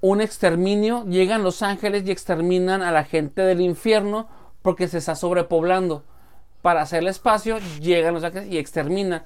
un 0.01 0.23
exterminio, 0.23 1.05
llegan 1.05 1.43
los 1.43 1.63
ángeles 1.63 2.05
y 2.07 2.11
exterminan 2.13 2.81
a 2.81 2.93
la 2.93 3.05
gente 3.05 3.43
del 3.43 3.61
infierno 3.61 4.27
porque 4.63 4.89
se 4.89 4.99
está 4.99 5.15
sobrepoblando. 5.15 6.03
Para 6.63 6.83
hacer 6.83 7.01
el 7.01 7.09
espacio, 7.09 7.59
llegan 7.81 8.15
los 8.15 8.25
ángeles 8.25 8.49
y 8.51 8.59
exterminan. 8.59 9.23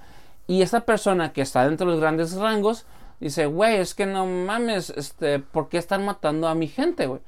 Y 0.47 0.63
esa 0.63 0.81
persona 0.81 1.33
que 1.33 1.43
está 1.43 1.65
dentro 1.67 1.87
de 1.87 1.93
los 1.93 2.01
grandes 2.01 2.35
rangos 2.37 2.87
dice, 3.21 3.47
güey, 3.47 3.77
es 3.77 3.95
que 3.95 4.07
no 4.07 4.27
mames, 4.27 4.91
este, 4.91 5.39
¿por 5.39 5.69
qué 5.69 5.79
están 5.79 6.05
matando 6.05 6.47
a 6.49 6.55
mi 6.55 6.69
gente, 6.69 7.07
güey? 7.07 7.21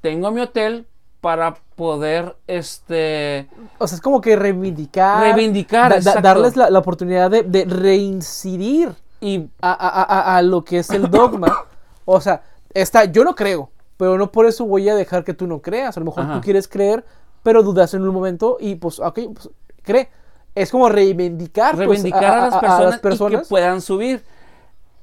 Tengo 0.00 0.30
mi 0.30 0.40
hotel 0.40 0.86
para 1.20 1.54
poder, 1.76 2.36
este, 2.46 3.48
O 3.78 3.86
sea, 3.86 3.96
es 3.96 4.00
como 4.02 4.20
que 4.20 4.36
reivindicar. 4.36 5.20
Reivindicar, 5.22 6.02
da- 6.02 6.20
darles 6.20 6.56
la, 6.56 6.70
la 6.70 6.78
oportunidad 6.78 7.30
de, 7.30 7.42
de 7.42 7.64
reincidir 7.64 8.94
y 9.20 9.48
a, 9.60 9.72
a- 9.72 10.02
a- 10.02 10.36
a 10.36 10.42
lo 10.42 10.64
que 10.64 10.78
es 10.78 10.90
el 10.90 11.10
dogma. 11.10 11.64
o 12.04 12.20
sea, 12.20 12.42
está, 12.72 13.04
yo 13.04 13.24
no 13.24 13.34
creo, 13.34 13.70
pero 13.96 14.16
no 14.16 14.30
por 14.30 14.46
eso 14.46 14.64
voy 14.64 14.88
a 14.88 14.94
dejar 14.94 15.24
que 15.24 15.34
tú 15.34 15.46
no 15.46 15.60
creas. 15.60 15.96
A 15.96 16.00
lo 16.00 16.06
mejor 16.06 16.24
Ajá. 16.24 16.34
tú 16.34 16.40
quieres 16.40 16.68
creer, 16.68 17.04
pero 17.42 17.62
dudas 17.62 17.94
en 17.94 18.02
un 18.02 18.14
momento 18.14 18.56
y 18.60 18.74
pues, 18.76 18.98
ok, 19.00 19.18
pues 19.34 19.50
cree. 19.82 20.08
Es 20.54 20.70
como 20.70 20.88
reivindicar, 20.88 21.76
pues, 21.76 21.86
reivindicar 21.86 22.24
a, 22.24 22.46
las 22.50 22.58
personas 22.58 22.96
y 22.96 22.98
personas. 22.98 23.42
que 23.42 23.48
puedan 23.48 23.80
subir. 23.80 24.24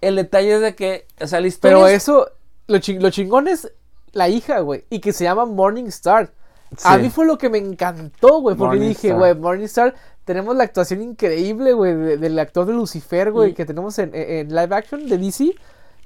El 0.02 0.18
detalle 0.18 0.56
es 0.56 0.62
de 0.62 0.76
que, 0.76 1.08
o 1.22 1.28
sea, 1.28 1.40
la 1.40 1.48
historia 1.48 1.78
Pero 1.78 1.88
es- 1.88 2.04
eso, 2.04 2.28
lo, 2.68 2.78
lo 3.00 3.10
chingón 3.10 3.48
es 3.48 3.72
la 4.12 4.28
hija, 4.30 4.60
güey, 4.60 4.84
y 4.90 5.00
que 5.00 5.14
se 5.14 5.24
llama 5.24 5.46
Morning 5.46 5.86
Star. 5.86 6.32
A 6.84 6.98
mí 6.98 7.10
fue 7.10 7.26
lo 7.26 7.38
que 7.38 7.50
me 7.50 7.58
encantó, 7.58 8.42
güey, 8.42 8.56
porque 8.58 8.76
Morning 8.76 8.90
dije, 8.90 9.14
güey, 9.14 9.34
Morning 9.36 9.64
Star, 9.66 9.94
tenemos 10.26 10.56
la 10.56 10.64
actuación 10.66 11.02
increíble, 11.02 11.72
güey, 11.74 11.96
de- 11.96 12.18
del 12.18 12.38
actor 12.40 12.66
de 12.66 12.74
Lucifer, 12.74 13.32
güey, 13.32 13.52
Y- 13.52 13.54
que 13.54 13.66
tenemos 13.66 13.98
en, 14.00 14.14
en- 14.14 14.30
en 14.32 14.50
live 14.50 14.76
action 14.76 15.08
de 15.08 15.18
DC. 15.18 15.56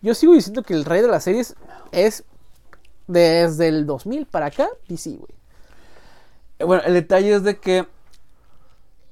Yo 0.01 0.13
sigo 0.13 0.33
diciendo 0.33 0.61
que 0.63 0.73
el 0.75 0.85
rey 0.85 1.01
de 1.01 1.07
las 1.07 1.23
series 1.23 1.55
es 1.91 2.23
desde 3.07 3.67
el 3.67 3.85
2000 3.85 4.25
para 4.27 4.47
acá, 4.47 4.67
DC, 4.87 5.11
güey. 5.11 5.38
Bueno, 6.59 6.83
el 6.85 6.93
detalle 6.93 7.33
es 7.35 7.43
de 7.43 7.57
que 7.57 7.85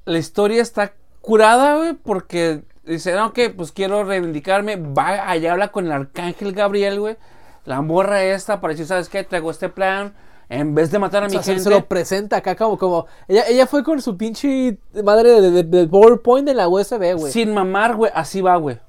la 0.06 0.18
historia 0.18 0.62
está 0.62 0.94
curada, 1.22 1.78
güey, 1.78 1.94
porque 1.94 2.64
dice, 2.86 3.14
no, 3.14 3.34
que 3.34 3.50
pues 3.50 3.72
quiero 3.72 4.04
reivindicarme. 4.04 4.76
Va 4.78 5.30
allá, 5.30 5.52
habla 5.54 5.70
con 5.72 5.86
el 5.86 5.92
arcángel 5.92 6.54
Gabriel, 6.54 7.00
güey. 7.00 7.18
La 7.66 7.82
morra 7.82 8.24
esta 8.24 8.62
para 8.62 8.72
decir, 8.74 8.88
¿sabes 8.88 9.10
qué? 9.10 9.24
Traigo 9.24 9.52
este 9.52 9.70
plan. 9.70 10.14
En 10.50 10.74
vez 10.74 10.92
de 10.92 11.00
matar 11.00 11.24
a 11.24 11.26
O 11.26 11.30
mi 11.30 11.34
sea, 11.36 11.44
se, 11.44 11.52
gente. 11.52 11.64
se 11.66 11.70
lo 11.70 11.86
presenta 11.86 12.38
acá 12.38 12.56
como, 12.56 12.78
como, 12.78 13.06
ella, 13.28 13.44
ella 13.50 13.68
fue 13.68 13.84
con 13.84 14.02
su 14.02 14.16
pinche 14.16 14.78
madre 15.04 15.42
de, 15.42 15.52
de- 15.52 15.64
de 15.64 15.88
PowerPoint 15.88 16.48
en 16.48 16.56
la 16.56 16.70
USB, 16.70 17.16
güey. 17.18 17.34
Sin 17.34 17.54
mamar, 17.54 17.96
güey, 17.98 18.10
así 18.16 18.40
va, 18.40 18.56
güey. 18.56 18.80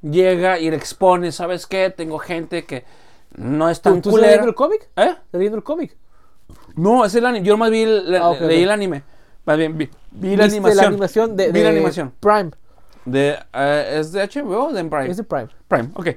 Llega 0.00 0.58
y 0.58 0.70
le 0.70 0.76
expone, 0.76 1.30
¿sabes 1.30 1.66
qué? 1.66 1.90
Tengo 1.90 2.18
gente 2.18 2.64
que 2.64 2.84
no 3.36 3.68
es 3.68 3.82
¿Tú, 3.82 3.90
tan 3.90 4.00
tú 4.00 4.08
estás 4.08 4.22
leyendo 4.22 4.48
el 4.48 4.54
cómic? 4.54 4.88
¿Eh? 4.96 5.02
¿Estás 5.10 5.24
leyendo 5.32 5.58
el 5.58 5.62
cómic? 5.64 5.94
No, 6.76 7.04
es 7.04 7.14
el 7.14 7.26
anime. 7.26 7.44
Yo 7.46 7.54
nomás 7.54 7.70
vi 7.70 7.82
el, 7.82 8.10
la- 8.12 8.26
Ah, 8.28 8.34
leí 8.40 8.62
el 8.62 8.70
anime. 8.70 9.02
Más 9.44 9.58
bien, 9.58 9.76
vi, 9.76 9.90
vi 10.12 10.36
la 10.36 10.44
¿Viste 10.44 10.56
animación. 10.58 10.76
la 10.76 10.88
animación 10.88 11.36
de, 11.36 11.46
vi 11.52 11.58
la 11.60 11.70
de 11.70 11.76
animación. 11.76 12.12
Prime. 12.20 12.50
De, 13.04 13.36
eh, 13.52 13.96
¿Es 13.98 14.12
de 14.12 14.22
HBO 14.24 14.66
o 14.68 14.72
de 14.72 14.84
Prime? 14.84 15.08
Es 15.10 15.16
de 15.16 15.24
Prime. 15.24 15.48
Prime, 15.68 15.90
ok. 15.94 16.08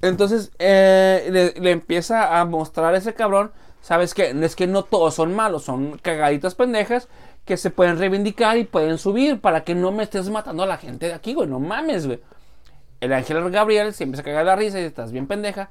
Entonces 0.00 0.50
eh, 0.58 1.28
le, 1.30 1.60
le 1.60 1.70
empieza 1.72 2.38
a 2.40 2.44
mostrar 2.44 2.94
a 2.94 2.98
ese 2.98 3.14
cabrón, 3.14 3.50
¿sabes 3.80 4.14
qué? 4.14 4.30
Es 4.42 4.54
que 4.54 4.66
no 4.66 4.84
todos 4.84 5.14
son 5.14 5.34
malos, 5.34 5.64
son 5.64 5.98
cagaditas 5.98 6.54
pendejas 6.54 7.08
que 7.44 7.56
se 7.56 7.70
pueden 7.70 7.98
reivindicar 7.98 8.58
y 8.58 8.64
pueden 8.64 8.98
subir 8.98 9.40
para 9.40 9.64
que 9.64 9.74
no 9.74 9.90
me 9.90 10.02
estés 10.04 10.28
matando 10.30 10.62
a 10.62 10.66
la 10.66 10.76
gente 10.76 11.06
de 11.06 11.14
aquí, 11.14 11.34
güey, 11.34 11.48
no 11.48 11.58
mames, 11.58 12.06
güey. 12.06 12.20
El 13.00 13.12
ángel 13.12 13.50
Gabriel 13.50 13.92
se 13.94 14.04
empieza 14.04 14.22
a 14.22 14.24
cagar 14.24 14.44
la 14.46 14.56
risa 14.56 14.80
y 14.80 14.84
estás 14.84 15.12
bien 15.12 15.26
pendeja. 15.26 15.70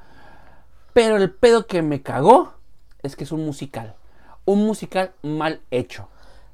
Pero 0.94 1.18
el 1.18 1.30
pedo 1.32 1.68
que 1.68 1.82
me 1.82 2.02
cagó 2.02 2.54
es 3.08 3.16
que 3.16 3.24
es 3.24 3.32
un 3.32 3.46
musical. 3.46 3.96
Un 4.46 4.66
musical 4.66 5.12
mal 5.24 5.62
hecho. 5.72 6.08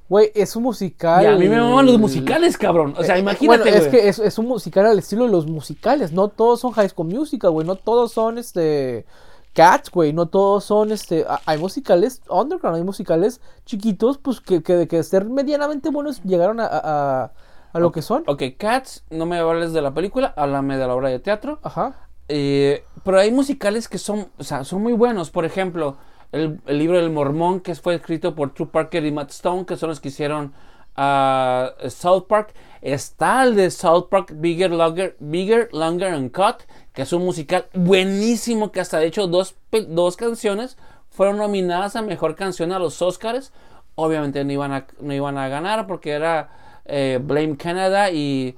Güey, 0.10 0.32
es 0.36 0.56
un 0.56 0.64
musical. 0.64 1.24
Y 1.24 1.28
a 1.28 1.36
mí 1.36 1.48
me 1.48 1.60
maman 1.60 1.86
los 1.86 2.00
musicales, 2.00 2.58
cabrón. 2.58 2.94
O 2.98 3.04
sea, 3.04 3.16
Eh, 3.18 3.20
imagínate, 3.20 3.64
Bueno, 3.64 3.78
es 3.78 3.88
que 3.88 4.08
es, 4.10 4.20
es 4.20 4.38
un 4.38 4.48
musical 4.48 4.86
al 4.86 5.00
estilo 5.00 5.26
de 5.26 5.32
los 5.32 5.48
musicales. 5.48 6.12
No 6.12 6.28
todos 6.28 6.60
son 6.60 6.72
High 6.72 6.90
School 6.90 7.08
Musical, 7.08 7.52
güey. 7.52 7.66
No 7.68 7.76
todos 7.76 8.12
son 8.12 8.38
este. 8.38 9.06
Cats, 9.54 9.92
güey. 9.92 10.14
No 10.14 10.28
todos 10.28 10.64
son 10.66 10.92
este. 10.92 11.26
Hay 11.46 11.58
musicales 11.60 12.22
underground, 12.30 12.78
hay 12.78 12.84
musicales 12.84 13.40
chiquitos, 13.66 14.18
pues 14.18 14.40
que, 14.42 14.64
que 14.64 14.76
de 14.76 14.88
que 14.88 15.02
ser 15.04 15.26
medianamente 15.26 15.90
buenos 15.90 16.24
llegaron 16.24 16.60
a, 16.60 16.66
a, 16.66 17.24
a- 17.24 17.32
a 17.72 17.80
lo 17.80 17.92
que 17.92 18.02
son. 18.04 18.24
Ok, 18.28 18.44
Cats, 18.58 19.04
no 19.10 19.26
me 19.26 19.38
hables 19.40 19.74
de 19.74 19.82
la 19.82 19.94
película, 19.94 20.34
háblame 20.38 20.78
de 20.78 20.86
la 20.88 20.94
obra 20.96 21.10
de 21.10 21.20
teatro. 21.20 21.60
Ajá. 21.64 22.08
Eh, 22.28 22.84
pero 23.04 23.20
hay 23.20 23.32
musicales 23.32 23.88
que 23.88 23.98
son, 23.98 24.28
o 24.38 24.44
sea, 24.44 24.64
son 24.64 24.82
muy 24.84 24.94
buenos. 24.94 25.30
Por 25.32 25.44
ejemplo, 25.46 25.98
el, 26.34 26.60
el 26.66 26.78
libro 26.78 26.98
del 26.98 27.12
Mormón, 27.12 27.62
que 27.62 27.74
fue 27.76 27.96
escrito 27.96 28.36
por 28.36 28.54
True 28.54 28.68
Parker 28.68 29.06
y 29.06 29.12
Matt 29.12 29.30
Stone, 29.30 29.66
que 29.66 29.78
son 29.78 29.90
los 29.90 30.02
que 30.02 30.10
hicieron 30.10 30.54
ah, 30.98 31.72
South 31.88 32.26
Park. 32.28 32.54
Está 32.82 33.44
el 33.44 33.56
de 33.56 33.72
South 33.72 34.08
Park, 34.10 34.34
Bigger, 34.36 34.72
Longer, 34.72 35.16
Bigger, 35.20 35.70
Longer 35.72 36.14
and 36.14 36.32
Cut, 36.32 36.64
que 36.92 37.04
es 37.04 37.14
un 37.14 37.24
musical 37.24 37.68
buenísimo, 37.74 38.74
que 38.74 38.82
hasta 38.82 39.00
de 39.00 39.06
hecho 39.06 39.28
dos, 39.28 39.56
dos 39.88 40.18
canciones 40.18 40.78
fueron 41.10 41.38
nominadas 41.38 41.96
a 41.96 42.02
Mejor 42.02 42.36
Canción 42.36 42.74
a 42.74 42.80
los 42.80 43.02
Oscars. 43.02 43.54
Obviamente 43.96 44.44
no 44.44 44.52
iban 44.52 44.74
a, 44.74 44.88
no 45.00 45.14
iban 45.14 45.38
a 45.38 45.48
ganar 45.48 45.88
porque 45.88 46.12
era 46.12 46.50
eh, 46.86 47.20
Blame 47.24 47.56
Canada 47.56 48.10
y... 48.12 48.58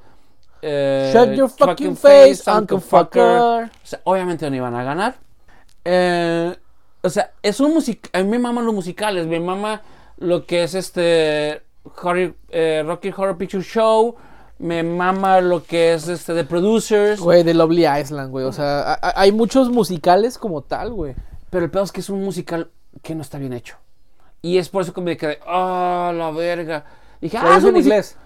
eh, 0.62 1.12
Shut 1.14 1.36
your 1.36 1.50
fucking 1.50 1.96
face, 1.98 2.50
Uncle 2.50 2.80
Fucker. 2.80 3.22
O 3.22 3.70
sea, 3.84 4.00
obviamente 4.06 4.50
no 4.50 4.56
iban 4.56 4.74
a 4.74 4.84
ganar. 4.84 5.16
Eh, 5.84 6.56
o 7.06 7.10
sea, 7.10 7.32
es 7.44 7.60
un 7.60 7.74
musical. 7.74 8.10
A 8.14 8.24
mí 8.24 8.30
me 8.30 8.40
maman 8.40 8.66
los 8.66 8.74
musicales. 8.74 9.28
Me 9.28 9.40
mama 9.40 9.82
lo 10.18 10.46
que 10.46 10.64
es 10.64 10.74
este. 10.74 11.62
Horror- 11.84 12.34
eh, 12.50 12.84
Rocky 12.86 13.10
Horror 13.16 13.38
Picture 13.38 13.64
Show. 13.64 14.16
Me 14.58 14.82
mama 14.82 15.40
lo 15.42 15.64
que 15.64 15.94
es 15.94 16.08
este. 16.08 16.34
The 16.34 16.46
Producers. 16.46 17.20
Güey, 17.20 17.44
de 17.44 17.54
Lovely 17.54 17.86
Island, 17.86 18.32
güey. 18.32 18.46
O 18.46 18.52
sea, 18.52 19.00
hay 19.02 19.32
muchos 19.32 19.70
musicales 19.70 20.38
como 20.38 20.62
tal, 20.62 20.94
güey. 20.94 21.14
Pero 21.52 21.66
el 21.66 21.72
peor 21.72 21.86
es 21.86 21.92
que 21.92 22.02
es 22.02 22.10
un 22.10 22.24
musical 22.24 22.72
que 23.04 23.14
no 23.14 23.22
está 23.22 23.38
bien 23.38 23.54
hecho. 23.54 23.78
Y 24.42 24.58
es 24.58 24.70
por 24.70 24.82
eso 24.82 24.94
que 24.94 25.02
me 25.02 25.16
quedé. 25.16 25.40
¡Ah, 25.46 26.12
la 26.16 26.32
verga! 26.32 26.86
Dije, 27.22 27.38
¿Lo 27.40 27.48
ah, 27.48 27.58
es 27.58 27.64
en 27.64 27.78
inglés? 27.78 28.18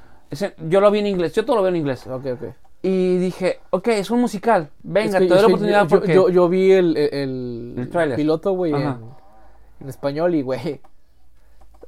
Yo 0.68 0.80
lo 0.80 0.90
vi 0.92 1.00
en 1.00 1.08
inglés. 1.08 1.34
Yo 1.34 1.44
todo 1.44 1.58
lo 1.58 1.64
veo 1.64 1.70
en 1.70 1.78
inglés. 1.78 2.08
Ok, 2.08 2.26
ok. 2.34 2.69
Y 2.82 3.18
dije, 3.18 3.60
ok, 3.72 3.88
es 3.90 4.10
un 4.10 4.22
musical. 4.22 4.70
Venga, 4.84 5.18
Es 5.18 5.24
que- 5.24 5.28
te 5.28 5.34
doy 5.34 5.42
la 5.42 5.48
oportunidad 5.48 5.82
yo, 5.84 5.88
porque. 5.90 6.14
yo, 6.14 6.30
yo 6.30 6.48
vi 6.48 6.72
el, 6.72 6.96
el, 6.96 7.10
el 7.14 7.74
El 7.78 7.90
tráiler. 7.90 8.16
piloto, 8.16 8.54
güey, 8.54 8.74
en, 8.74 8.98
español 9.88 10.34
y, 10.36 10.42
güey, 10.42 10.80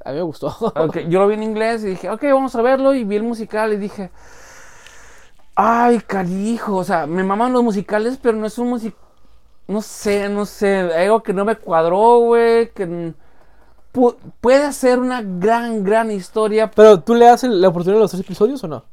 a 0.03 0.09
mí 0.11 0.15
me 0.17 0.21
gustó. 0.23 0.47
Ok, 0.75 0.97
yo 1.09 1.19
lo 1.19 1.27
vi 1.27 1.35
en 1.35 1.43
inglés 1.43 1.83
y 1.83 1.87
dije, 1.87 2.09
ok, 2.09 2.23
vamos 2.23 2.55
a 2.55 2.61
verlo. 2.61 2.93
Y 2.93 3.03
vi 3.05 3.15
el 3.15 3.23
musical 3.23 3.71
y 3.71 3.77
dije, 3.77 4.09
ay, 5.55 5.99
carijo. 5.99 6.75
O 6.77 6.83
sea, 6.83 7.05
me 7.07 7.23
maman 7.23 7.53
los 7.53 7.63
musicales, 7.63 8.17
pero 8.21 8.37
no 8.37 8.45
es 8.47 8.57
un 8.57 8.69
musical. 8.69 8.99
No 9.67 9.81
sé, 9.81 10.27
no 10.27 10.45
sé. 10.45 10.91
Algo 10.93 11.23
que 11.23 11.33
no 11.33 11.45
me 11.45 11.55
cuadró, 11.55 12.19
güey. 12.19 12.69
Que 12.71 13.13
pu- 13.93 14.15
puede 14.41 14.73
ser 14.73 14.99
una 14.99 15.21
gran, 15.21 15.83
gran 15.83 16.11
historia. 16.11 16.69
Pero, 16.71 16.99
¿tú 17.01 17.13
le 17.15 17.25
das 17.25 17.43
la 17.43 17.69
oportunidad 17.69 17.99
de 17.99 18.01
los 18.03 18.11
tres 18.11 18.23
episodios 18.23 18.61
o 18.63 18.67
no? 18.67 18.83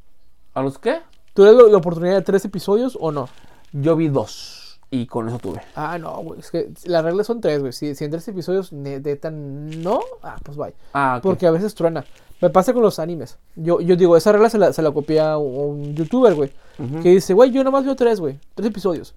¿A 0.54 0.62
los 0.62 0.78
qué? 0.78 1.00
¿Tú 1.39 1.44
le 1.44 1.55
das 1.55 1.70
la- 1.70 1.78
oportunidad 1.78 2.16
de 2.16 2.23
tres 2.23 2.44
episodios 2.44 2.98
o 3.01 3.12
no? 3.12 3.28
Yo 3.70 3.94
vi 3.94 4.09
dos. 4.09 4.81
Y 4.90 5.06
con 5.06 5.28
eso 5.28 5.39
tuve. 5.39 5.60
Ah, 5.77 5.97
no, 5.97 6.16
güey. 6.16 6.40
Es 6.40 6.51
que 6.51 6.73
las 6.86 7.05
reglas 7.05 7.28
son 7.28 7.40
tres, 7.40 7.60
güey. 7.60 7.73
Si, 7.73 7.94
si 7.94 8.05
en 8.05 8.10
tres 8.10 8.27
episodios 8.27 8.73
ne- 8.73 8.98
neta 8.98 9.31
no, 9.31 10.01
ah, 10.24 10.36
pues 10.43 10.56
bye. 10.56 10.74
Ah, 10.94 11.15
ok. 11.19 11.23
Porque 11.23 11.47
a 11.47 11.52
veces 11.52 11.77
truena. 11.77 12.05
Me 12.40 12.51
pasa 12.51 12.73
con 12.73 12.82
los 12.82 12.98
animes. 12.98 13.39
Yo, 13.55 13.81
yo 13.81 13.94
digo, 13.94 14.16
esa 14.16 14.32
regla 14.32 14.51
se 14.51 14.59
la, 14.59 14.73
se 14.73 14.82
la 14.82 14.90
copia 14.90 15.39
un, 15.39 15.94
youtuber, 15.94 16.35
güey. 16.35 16.52
Ujú. 16.77 17.02
Que 17.05 17.10
dice, 17.10 17.35
güey, 17.35 17.52
yo 17.52 17.62
nomás 17.62 17.85
veo 17.85 17.94
tres, 17.94 18.19
güey. 18.19 18.40
Tres 18.56 18.66
episodios. 18.70 19.15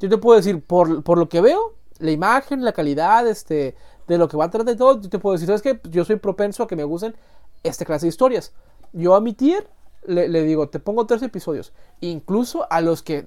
Yo 0.00 0.08
te 0.08 0.16
puedo 0.16 0.38
decir, 0.38 0.62
por, 0.62 1.02
por 1.02 1.18
lo 1.18 1.28
que 1.28 1.42
veo, 1.42 1.74
la 1.98 2.12
imagen, 2.12 2.64
la 2.64 2.72
calidad, 2.72 3.28
este, 3.28 3.76
de 4.06 4.16
lo 4.16 4.26
que 4.26 4.38
va 4.38 4.46
a 4.46 4.50
tratar 4.50 4.64
de 4.66 4.76
todo, 4.76 5.02
yo 5.02 5.10
te 5.10 5.18
puedo 5.18 5.34
decir, 5.34 5.48
¿sabes 5.48 5.60
qué? 5.60 5.78
Yo 5.90 6.06
soy 6.06 6.16
propenso 6.16 6.62
a 6.62 6.66
que 6.66 6.76
me 6.76 6.84
gusten 6.84 7.14
esta 7.62 7.84
clase 7.84 8.06
de 8.06 8.08
historias. 8.08 8.54
Yo 8.94 9.14
a 9.14 9.20
mi 9.20 9.34
tier 9.34 9.68
le, 10.08 10.28
le 10.28 10.42
digo, 10.42 10.68
te 10.68 10.80
pongo 10.80 11.06
tres 11.06 11.22
episodios. 11.22 11.72
Incluso 12.00 12.66
a 12.70 12.80
los 12.80 13.02
que 13.02 13.26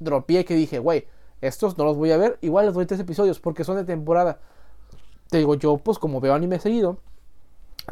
dropeé 0.00 0.44
que 0.44 0.54
dije, 0.54 0.78
güey, 0.78 1.06
estos 1.40 1.76
no 1.78 1.84
los 1.84 1.96
voy 1.96 2.12
a 2.12 2.16
ver, 2.16 2.38
igual 2.40 2.66
les 2.66 2.74
doy 2.74 2.86
tres 2.86 3.00
episodios 3.00 3.40
porque 3.40 3.64
son 3.64 3.76
de 3.76 3.84
temporada. 3.84 4.40
Te 5.28 5.38
digo, 5.38 5.54
yo 5.54 5.78
pues 5.78 5.98
como 5.98 6.20
veo 6.20 6.34
anime 6.34 6.58
seguido, 6.58 6.98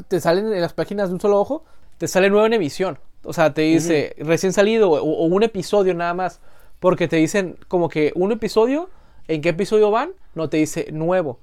te 0.08 0.20
salen 0.20 0.52
en 0.52 0.60
las 0.60 0.72
páginas 0.72 1.08
de 1.08 1.14
un 1.14 1.20
solo 1.20 1.40
ojo, 1.40 1.64
te 1.98 2.08
sale 2.08 2.30
nuevo 2.30 2.46
en 2.46 2.52
emisión. 2.52 2.98
O 3.24 3.32
sea, 3.32 3.52
te 3.52 3.62
dice 3.62 4.14
recién 4.18 4.52
salido 4.52 4.90
o, 4.90 5.00
o 5.00 5.24
un 5.26 5.42
episodio 5.42 5.94
nada 5.94 6.14
más. 6.14 6.40
Porque 6.78 7.08
te 7.08 7.16
dicen 7.16 7.58
como 7.68 7.90
que 7.90 8.12
un 8.14 8.32
episodio, 8.32 8.88
¿en 9.28 9.42
qué 9.42 9.50
episodio 9.50 9.90
van? 9.90 10.12
No 10.34 10.48
te 10.48 10.56
dice 10.56 10.88
nuevo. 10.92 11.38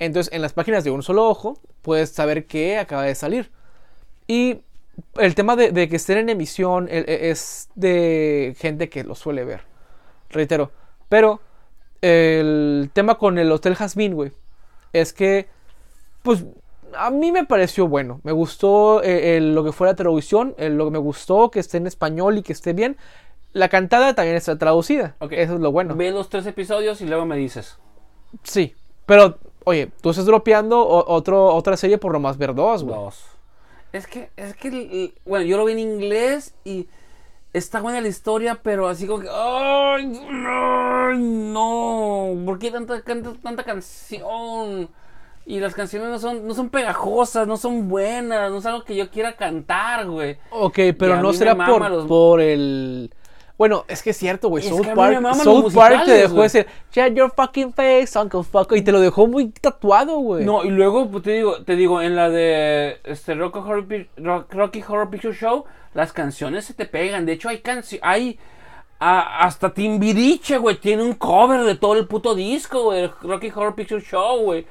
Entonces, 0.00 0.32
en 0.32 0.42
las 0.42 0.52
páginas 0.52 0.82
de 0.82 0.90
un 0.90 1.02
solo 1.02 1.28
ojo, 1.28 1.58
puedes 1.82 2.10
saber 2.10 2.46
que 2.46 2.78
acaba 2.78 3.04
de 3.04 3.14
salir. 3.14 3.52
Y 4.26 4.62
el 5.16 5.34
tema 5.34 5.56
de, 5.56 5.72
de 5.72 5.88
que 5.88 5.96
estén 5.96 6.18
en 6.18 6.28
emisión 6.28 6.88
e- 6.90 6.98
e- 7.06 7.30
es 7.30 7.68
de 7.74 8.54
gente 8.58 8.88
que 8.88 9.04
lo 9.04 9.14
suele 9.14 9.44
ver. 9.44 9.62
Reitero. 10.30 10.70
Pero 11.08 11.40
el 12.00 12.90
tema 12.92 13.16
con 13.16 13.38
el 13.38 13.50
Hotel 13.52 13.74
Jazmín, 13.74 14.14
güey, 14.14 14.32
es 14.92 15.12
que, 15.12 15.48
pues, 16.22 16.44
a 16.96 17.10
mí 17.10 17.30
me 17.32 17.44
pareció 17.44 17.86
bueno. 17.88 18.20
Me 18.24 18.32
gustó 18.32 19.02
eh, 19.02 19.36
el- 19.36 19.54
lo 19.54 19.64
que 19.64 19.72
fue 19.72 19.86
la 19.86 19.94
traducción, 19.94 20.54
el- 20.58 20.76
lo 20.76 20.86
que 20.86 20.90
me 20.92 20.98
gustó 20.98 21.50
que 21.50 21.60
esté 21.60 21.76
en 21.76 21.86
español 21.86 22.38
y 22.38 22.42
que 22.42 22.52
esté 22.52 22.72
bien. 22.72 22.96
La 23.52 23.68
cantada 23.68 24.14
también 24.14 24.36
está 24.36 24.56
traducida. 24.58 25.16
Ok. 25.18 25.32
Eso 25.32 25.54
es 25.54 25.60
lo 25.60 25.72
bueno. 25.72 25.94
Ve 25.96 26.10
los 26.12 26.28
tres 26.28 26.46
episodios 26.46 27.00
y 27.00 27.06
luego 27.06 27.26
me 27.26 27.36
dices. 27.36 27.78
Sí. 28.44 28.74
Pero, 29.06 29.38
oye, 29.64 29.90
tú 30.00 30.10
estás 30.10 30.24
dropeando 30.26 30.86
otro, 30.86 31.46
otra 31.54 31.76
serie 31.76 31.98
por 31.98 32.12
nomás 32.12 32.38
ver 32.38 32.54
dos, 32.54 32.84
güey. 32.84 32.94
Dos. 32.96 33.24
Es 33.92 34.06
que, 34.06 34.30
es 34.36 34.54
que, 34.54 35.14
bueno, 35.24 35.44
yo 35.44 35.56
lo 35.56 35.64
vi 35.64 35.72
en 35.72 35.78
inglés 35.80 36.54
y 36.64 36.86
está 37.52 37.80
buena 37.80 38.00
la 38.00 38.08
historia, 38.08 38.60
pero 38.62 38.86
así 38.88 39.06
como 39.06 39.20
que, 39.22 39.28
¡ay, 39.32 40.06
no! 40.06 41.14
no! 41.14 42.44
¿Por 42.46 42.58
qué 42.58 42.70
tanta, 42.70 43.00
tanta, 43.02 43.32
tanta 43.42 43.64
canción? 43.64 44.88
Y 45.46 45.58
las 45.58 45.74
canciones 45.74 46.08
no 46.10 46.18
son, 46.20 46.46
no 46.46 46.54
son 46.54 46.68
pegajosas, 46.70 47.48
no 47.48 47.56
son 47.56 47.88
buenas, 47.88 48.50
no 48.52 48.58
es 48.58 48.66
algo 48.66 48.84
que 48.84 48.94
yo 48.94 49.10
quiera 49.10 49.32
cantar, 49.36 50.06
güey. 50.06 50.36
Ok, 50.50 50.78
pero 50.96 51.16
no 51.20 51.32
será 51.32 51.56
por, 51.56 51.90
los- 51.90 52.06
por 52.06 52.40
el... 52.40 53.10
Bueno, 53.60 53.84
es 53.88 54.02
que 54.02 54.08
es 54.08 54.16
cierto, 54.16 54.48
güey. 54.48 54.62
South 54.64 54.80
que 54.80 54.94
Park, 54.94 55.20
South 55.44 55.74
Park 55.74 56.06
te 56.06 56.12
dejó 56.12 56.32
güey. 56.32 56.44
decir, 56.44 56.66
shut 56.90 57.12
your 57.12 57.30
fucking 57.30 57.74
face, 57.74 58.18
Uncle 58.18 58.42
Fucker. 58.42 58.78
Y 58.78 58.80
te 58.80 58.90
lo 58.90 59.00
dejó 59.00 59.26
muy 59.26 59.50
tatuado, 59.50 60.16
güey. 60.20 60.46
No, 60.46 60.64
y 60.64 60.70
luego 60.70 61.10
pues, 61.10 61.22
te 61.24 61.32
digo, 61.32 61.62
te 61.62 61.76
digo, 61.76 62.00
en 62.00 62.16
la 62.16 62.30
de 62.30 63.00
este 63.04 63.34
Rocky 63.34 63.58
Horror, 63.58 63.86
Rock- 64.16 64.54
Rocky 64.54 64.82
Horror 64.88 65.10
Picture 65.10 65.34
Show, 65.34 65.66
las 65.92 66.14
canciones 66.14 66.64
se 66.64 66.72
te 66.72 66.86
pegan. 66.86 67.26
De 67.26 67.32
hecho, 67.32 67.50
hay 67.50 67.58
canciones, 67.58 68.02
hay 68.02 68.38
a- 68.98 69.40
hasta 69.44 69.74
Timbiriche, 69.74 70.56
güey, 70.56 70.76
tiene 70.76 71.02
un 71.02 71.12
cover 71.12 71.60
de 71.64 71.74
todo 71.74 71.96
el 71.98 72.06
puto 72.06 72.34
disco, 72.34 72.84
güey, 72.84 73.10
Rocky 73.20 73.52
Horror 73.54 73.74
Picture 73.74 74.00
Show, 74.00 74.40
güey. 74.42 74.64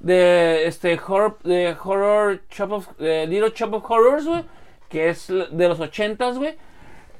De 0.00 0.66
este 0.66 0.98
horror, 1.06 1.38
de 1.44 1.76
horror 1.80 2.40
Shop 2.50 2.72
of, 2.72 2.88
de 2.98 3.24
Little 3.28 3.52
Shop 3.54 3.72
of 3.72 3.88
Horrors, 3.88 4.26
güey, 4.26 4.44
que 4.88 5.10
es 5.10 5.28
de 5.28 5.68
los 5.68 5.78
ochentas, 5.78 6.38
güey. 6.38 6.56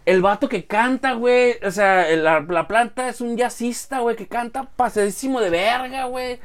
El 0.04 0.20
vato 0.22 0.48
que 0.48 0.66
canta, 0.66 1.12
güey. 1.12 1.56
O 1.64 1.70
sea, 1.70 2.08
la, 2.16 2.40
la 2.40 2.66
planta 2.66 3.08
es 3.08 3.20
un 3.20 3.36
jazzista, 3.36 4.00
güey, 4.00 4.16
que 4.16 4.26
canta 4.26 4.64
pasadísimo 4.64 5.40
de 5.40 5.50
verga, 5.50 6.06
güey. 6.06 6.40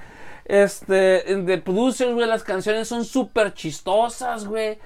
Este, 0.45 1.35
de 1.35 1.57
producers, 1.57 2.13
güey, 2.13 2.27
las 2.27 2.43
canciones 2.43 2.87
son 2.87 3.03
súper 3.03 3.53
chistosas, 3.53 4.45
güey. 4.45 4.77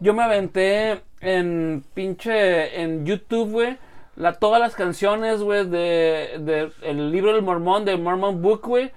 Yo 0.00 0.14
me 0.14 0.22
aventé 0.22 1.02
en 1.20 1.84
pinche, 1.94 2.82
en 2.82 3.04
YouTube, 3.04 3.50
güey. 3.50 3.78
La, 4.14 4.34
todas 4.34 4.60
las 4.60 4.74
canciones, 4.74 5.42
güey, 5.42 5.68
de, 5.68 6.70
de 6.80 6.94
libro 6.94 7.32
del 7.32 7.42
Mormón, 7.42 7.84
de 7.84 7.96
Mormon 7.96 8.42
Book, 8.42 8.62
güey. 8.66 8.92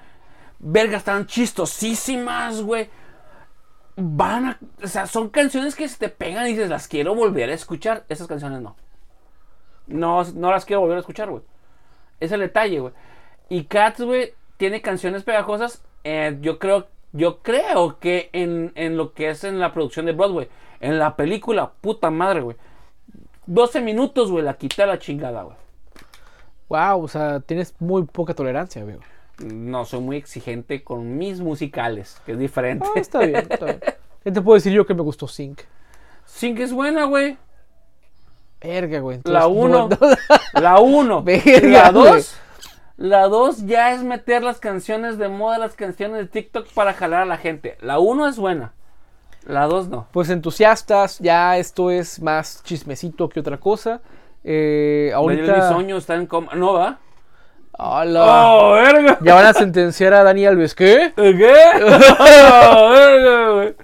Verga, 0.59 0.97
están 0.97 1.25
chistosísimas, 1.25 2.61
güey. 2.61 2.89
Van 3.95 4.45
a, 4.45 4.59
o 4.83 4.87
sea, 4.87 5.07
son 5.07 5.29
canciones 5.29 5.75
que 5.75 5.87
se 5.87 5.97
te 5.97 6.09
pegan 6.09 6.47
y 6.47 6.51
dices, 6.51 6.69
las 6.69 6.87
quiero 6.87 7.15
volver 7.15 7.49
a 7.49 7.53
escuchar. 7.53 8.05
Esas 8.09 8.27
canciones 8.27 8.61
no. 8.61 8.75
No, 9.91 10.23
no 10.23 10.51
las 10.51 10.65
quiero 10.65 10.81
volver 10.81 10.97
a 10.97 11.01
escuchar, 11.01 11.29
güey. 11.29 11.43
Es 12.19 12.31
el 12.31 12.39
detalle, 12.39 12.79
güey. 12.79 12.93
Y 13.49 13.65
Cats, 13.65 14.01
güey, 14.01 14.33
tiene 14.57 14.81
canciones 14.81 15.23
pegajosas. 15.23 15.83
eh, 16.03 16.37
yo 16.41 16.59
creo, 16.59 16.87
yo 17.11 17.39
creo 17.39 17.99
que 17.99 18.29
en, 18.33 18.71
en 18.75 18.97
lo 18.97 19.13
que 19.13 19.29
es 19.29 19.43
en 19.43 19.59
la 19.59 19.73
producción 19.73 20.05
de 20.05 20.13
Broadway, 20.13 20.47
en 20.79 20.97
la 20.99 21.15
película, 21.15 21.71
puta 21.81 22.09
madre, 22.09 22.41
güey. 22.41 22.57
12 23.45 23.81
minutos, 23.81 24.31
güey, 24.31 24.43
la 24.43 24.53
quité 24.55 24.83
a 24.83 24.87
la 24.87 24.99
chingada, 24.99 25.43
güey. 25.43 25.57
Wow, 26.69 27.03
o 27.03 27.07
sea, 27.07 27.41
tienes 27.41 27.75
muy 27.79 28.03
poca 28.03 28.33
tolerancia, 28.33 28.83
güey. 28.83 28.97
No, 29.39 29.85
soy 29.85 29.99
muy 29.99 30.17
exigente 30.17 30.83
con 30.83 31.17
mis 31.17 31.41
musicales, 31.41 32.21
que 32.25 32.33
es 32.33 32.39
diferente. 32.39 32.87
Ah, 32.95 32.99
está 32.99 33.19
bien, 33.19 33.47
está 33.49 33.65
bien. 33.65 33.79
¿Qué 34.23 34.31
te 34.31 34.41
puedo 34.41 34.55
decir 34.55 34.71
yo 34.71 34.85
que 34.85 34.93
me 34.93 35.01
gustó 35.01 35.27
Sync? 35.27 35.61
Que 36.39 36.63
es 36.63 36.71
buena, 36.71 37.05
güey. 37.05 37.37
Verga, 38.63 38.99
güey. 38.99 39.19
La 39.23 39.45
entonces, 39.45 39.57
1. 39.63 39.89
no- 39.89 39.97
La 40.61 40.79
1. 40.79 41.23
Verga, 41.23 41.59
La 41.83 41.91
güey. 41.91 42.11
2. 42.13 42.35
La 42.97 43.27
2 43.27 43.65
ya 43.65 43.93
es 43.93 44.03
meter 44.03 44.43
las 44.43 44.59
canciones 44.59 45.17
de 45.17 45.27
moda, 45.27 45.57
las 45.57 45.73
canciones 45.73 46.19
de 46.19 46.25
TikTok 46.27 46.67
para 46.73 46.93
jalar 46.93 47.21
a 47.23 47.25
la 47.25 47.37
gente. 47.37 47.77
La 47.81 47.97
1 47.99 48.27
es 48.27 48.37
buena. 48.37 48.73
La 49.47 49.65
2 49.65 49.87
no. 49.89 50.07
Pues 50.11 50.29
entusiastas, 50.29 51.17
ya 51.17 51.57
esto 51.57 51.89
es 51.89 52.21
más 52.21 52.61
chismecito 52.63 53.27
que 53.27 53.39
otra 53.39 53.57
cosa. 53.57 54.01
Eh, 54.43 55.09
Daniel 55.13 55.39
ahorita. 55.49 55.55
Bisoño 55.69 55.97
está 55.97 56.13
en 56.15 56.27
coma. 56.27 56.53
¿No 56.53 56.73
va? 56.73 56.99
¡Hala! 57.73 58.23
¡Oh, 58.53 58.73
verga! 58.73 59.17
Ya 59.21 59.33
van 59.33 59.45
a 59.47 59.53
sentenciar 59.53 60.13
a 60.13 60.23
Dani 60.23 60.45
Alves. 60.45 60.75
¿Qué? 60.75 61.13
¿Qué? 61.15 61.53
¡Oh, 62.77 62.89
verga, 62.91 63.49
güey! 63.51 63.75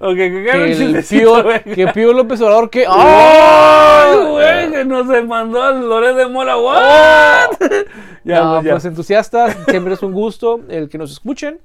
Ok, 0.00 0.14
que 0.14 0.46
Que, 0.52 0.72
el 0.72 1.04
Pío, 1.04 1.44
que 1.74 1.86
Pío 1.88 2.12
López 2.12 2.40
Obrador, 2.40 2.70
¿qué? 2.70 2.84
¡Ay, 2.88 4.14
¡Oh! 4.16 4.30
güey! 4.32 4.70
Que 4.70 4.84
no 4.84 5.04
se 5.06 5.22
mandó 5.22 5.62
al 5.62 5.88
Loret 5.88 6.14
de 6.16 6.26
Mola. 6.28 6.56
¿What? 6.56 7.50
ya, 8.24 8.40
No, 8.44 8.54
pues 8.54 8.64
ya. 8.64 8.70
pues 8.72 8.84
entusiastas, 8.84 9.56
siempre 9.68 9.94
es 9.94 10.02
un 10.02 10.12
gusto 10.12 10.60
el 10.68 10.88
que 10.88 10.98
nos 10.98 11.10
escuchen. 11.10 11.58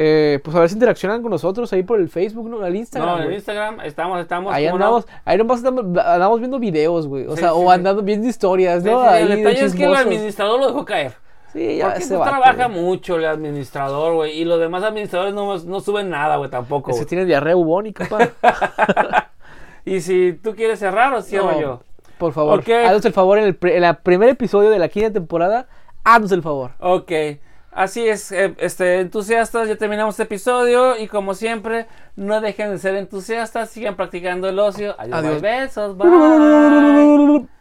Eh, 0.00 0.38
pues 0.44 0.56
a 0.56 0.60
ver 0.60 0.68
si 0.68 0.74
interaccionan 0.76 1.22
con 1.22 1.30
nosotros 1.32 1.72
ahí 1.72 1.82
por 1.82 1.98
el 1.98 2.08
Facebook, 2.08 2.48
¿no? 2.48 2.64
El 2.64 2.76
Instagram. 2.76 3.16
No, 3.16 3.22
en 3.22 3.28
el. 3.30 3.34
Instagram 3.34 3.80
estamos, 3.80 4.20
estamos. 4.20 4.54
Ahí 4.54 4.66
¿cómo 4.66 4.78
no? 4.78 4.84
andamos, 4.84 5.06
ahí 5.24 5.38
nomás 5.38 5.58
andamos, 5.64 5.84
andamos 6.04 6.38
viendo 6.38 6.58
videos, 6.60 7.06
güey. 7.08 7.26
O 7.26 7.34
Sí, 7.34 7.40
sea, 7.40 7.48
sí, 7.50 7.54
o 7.58 7.70
andando 7.70 8.02
viendo 8.02 8.28
historias, 8.28 8.82
Sí, 8.84 8.90
¿no? 8.90 9.00
Ahí 9.02 9.22
el 9.22 9.28
de 9.28 9.36
detalle 9.36 9.64
es 9.64 9.74
que 9.74 9.84
el 9.84 9.94
administrador 9.96 10.60
lo 10.60 10.66
dejó 10.68 10.84
caer. 10.84 11.14
Sí, 11.52 11.76
ya 11.78 11.86
Porque 11.86 12.00
ese 12.00 12.08
pues, 12.16 12.20
vato, 12.20 12.30
trabaja 12.42 12.68
güey. 12.68 12.80
mucho 12.80 13.16
el 13.16 13.24
administrador, 13.24 14.14
güey. 14.14 14.38
Y 14.38 14.44
los 14.44 14.60
demás 14.60 14.82
administradores 14.82 15.34
no, 15.34 15.56
no 15.58 15.80
suben 15.80 16.10
nada, 16.10 16.36
güey, 16.36 16.50
tampoco. 16.50 16.90
Ese 16.90 17.00
güey. 17.00 17.08
tiene 17.08 17.24
diarrea 17.24 17.54
bubónica. 17.54 18.06
Y 19.84 20.02
si 20.02 20.34
tú 20.34 20.54
quieres 20.54 20.78
cerrar 20.80 21.14
o 21.14 21.22
cierro 21.22 21.52
No, 21.52 21.60
yo. 21.60 21.82
Por 22.18 22.34
favor, 22.34 22.58
Ok. 22.58 22.68
haznos 22.68 23.04
el 23.06 23.12
favor 23.14 23.38
en 23.38 23.44
el, 23.44 23.58
en 23.62 23.84
el 23.84 23.96
primer 23.96 24.28
episodio 24.28 24.68
de 24.68 24.78
la 24.78 24.88
quinta 24.90 25.10
temporada. 25.10 25.66
Haznos 26.04 26.32
el 26.32 26.42
favor. 26.42 26.72
Ok. 26.78 27.10
Así 27.70 28.06
es, 28.08 28.32
eh, 28.32 28.54
este, 28.58 29.00
entusiastas, 29.00 29.68
ya 29.68 29.76
terminamos 29.76 30.14
este 30.14 30.24
episodio 30.24 30.98
y 30.98 31.06
como 31.06 31.34
siempre, 31.34 31.86
no 32.16 32.40
dejen 32.40 32.70
de 32.70 32.78
ser 32.78 32.96
entusiastas, 32.96 33.70
sigan 33.70 33.94
practicando 33.94 34.48
el 34.48 34.58
ocio. 34.58 34.94
Adiós, 34.98 35.18
Adiós. 35.18 35.40
besos, 35.40 35.96
bye. 35.96 37.46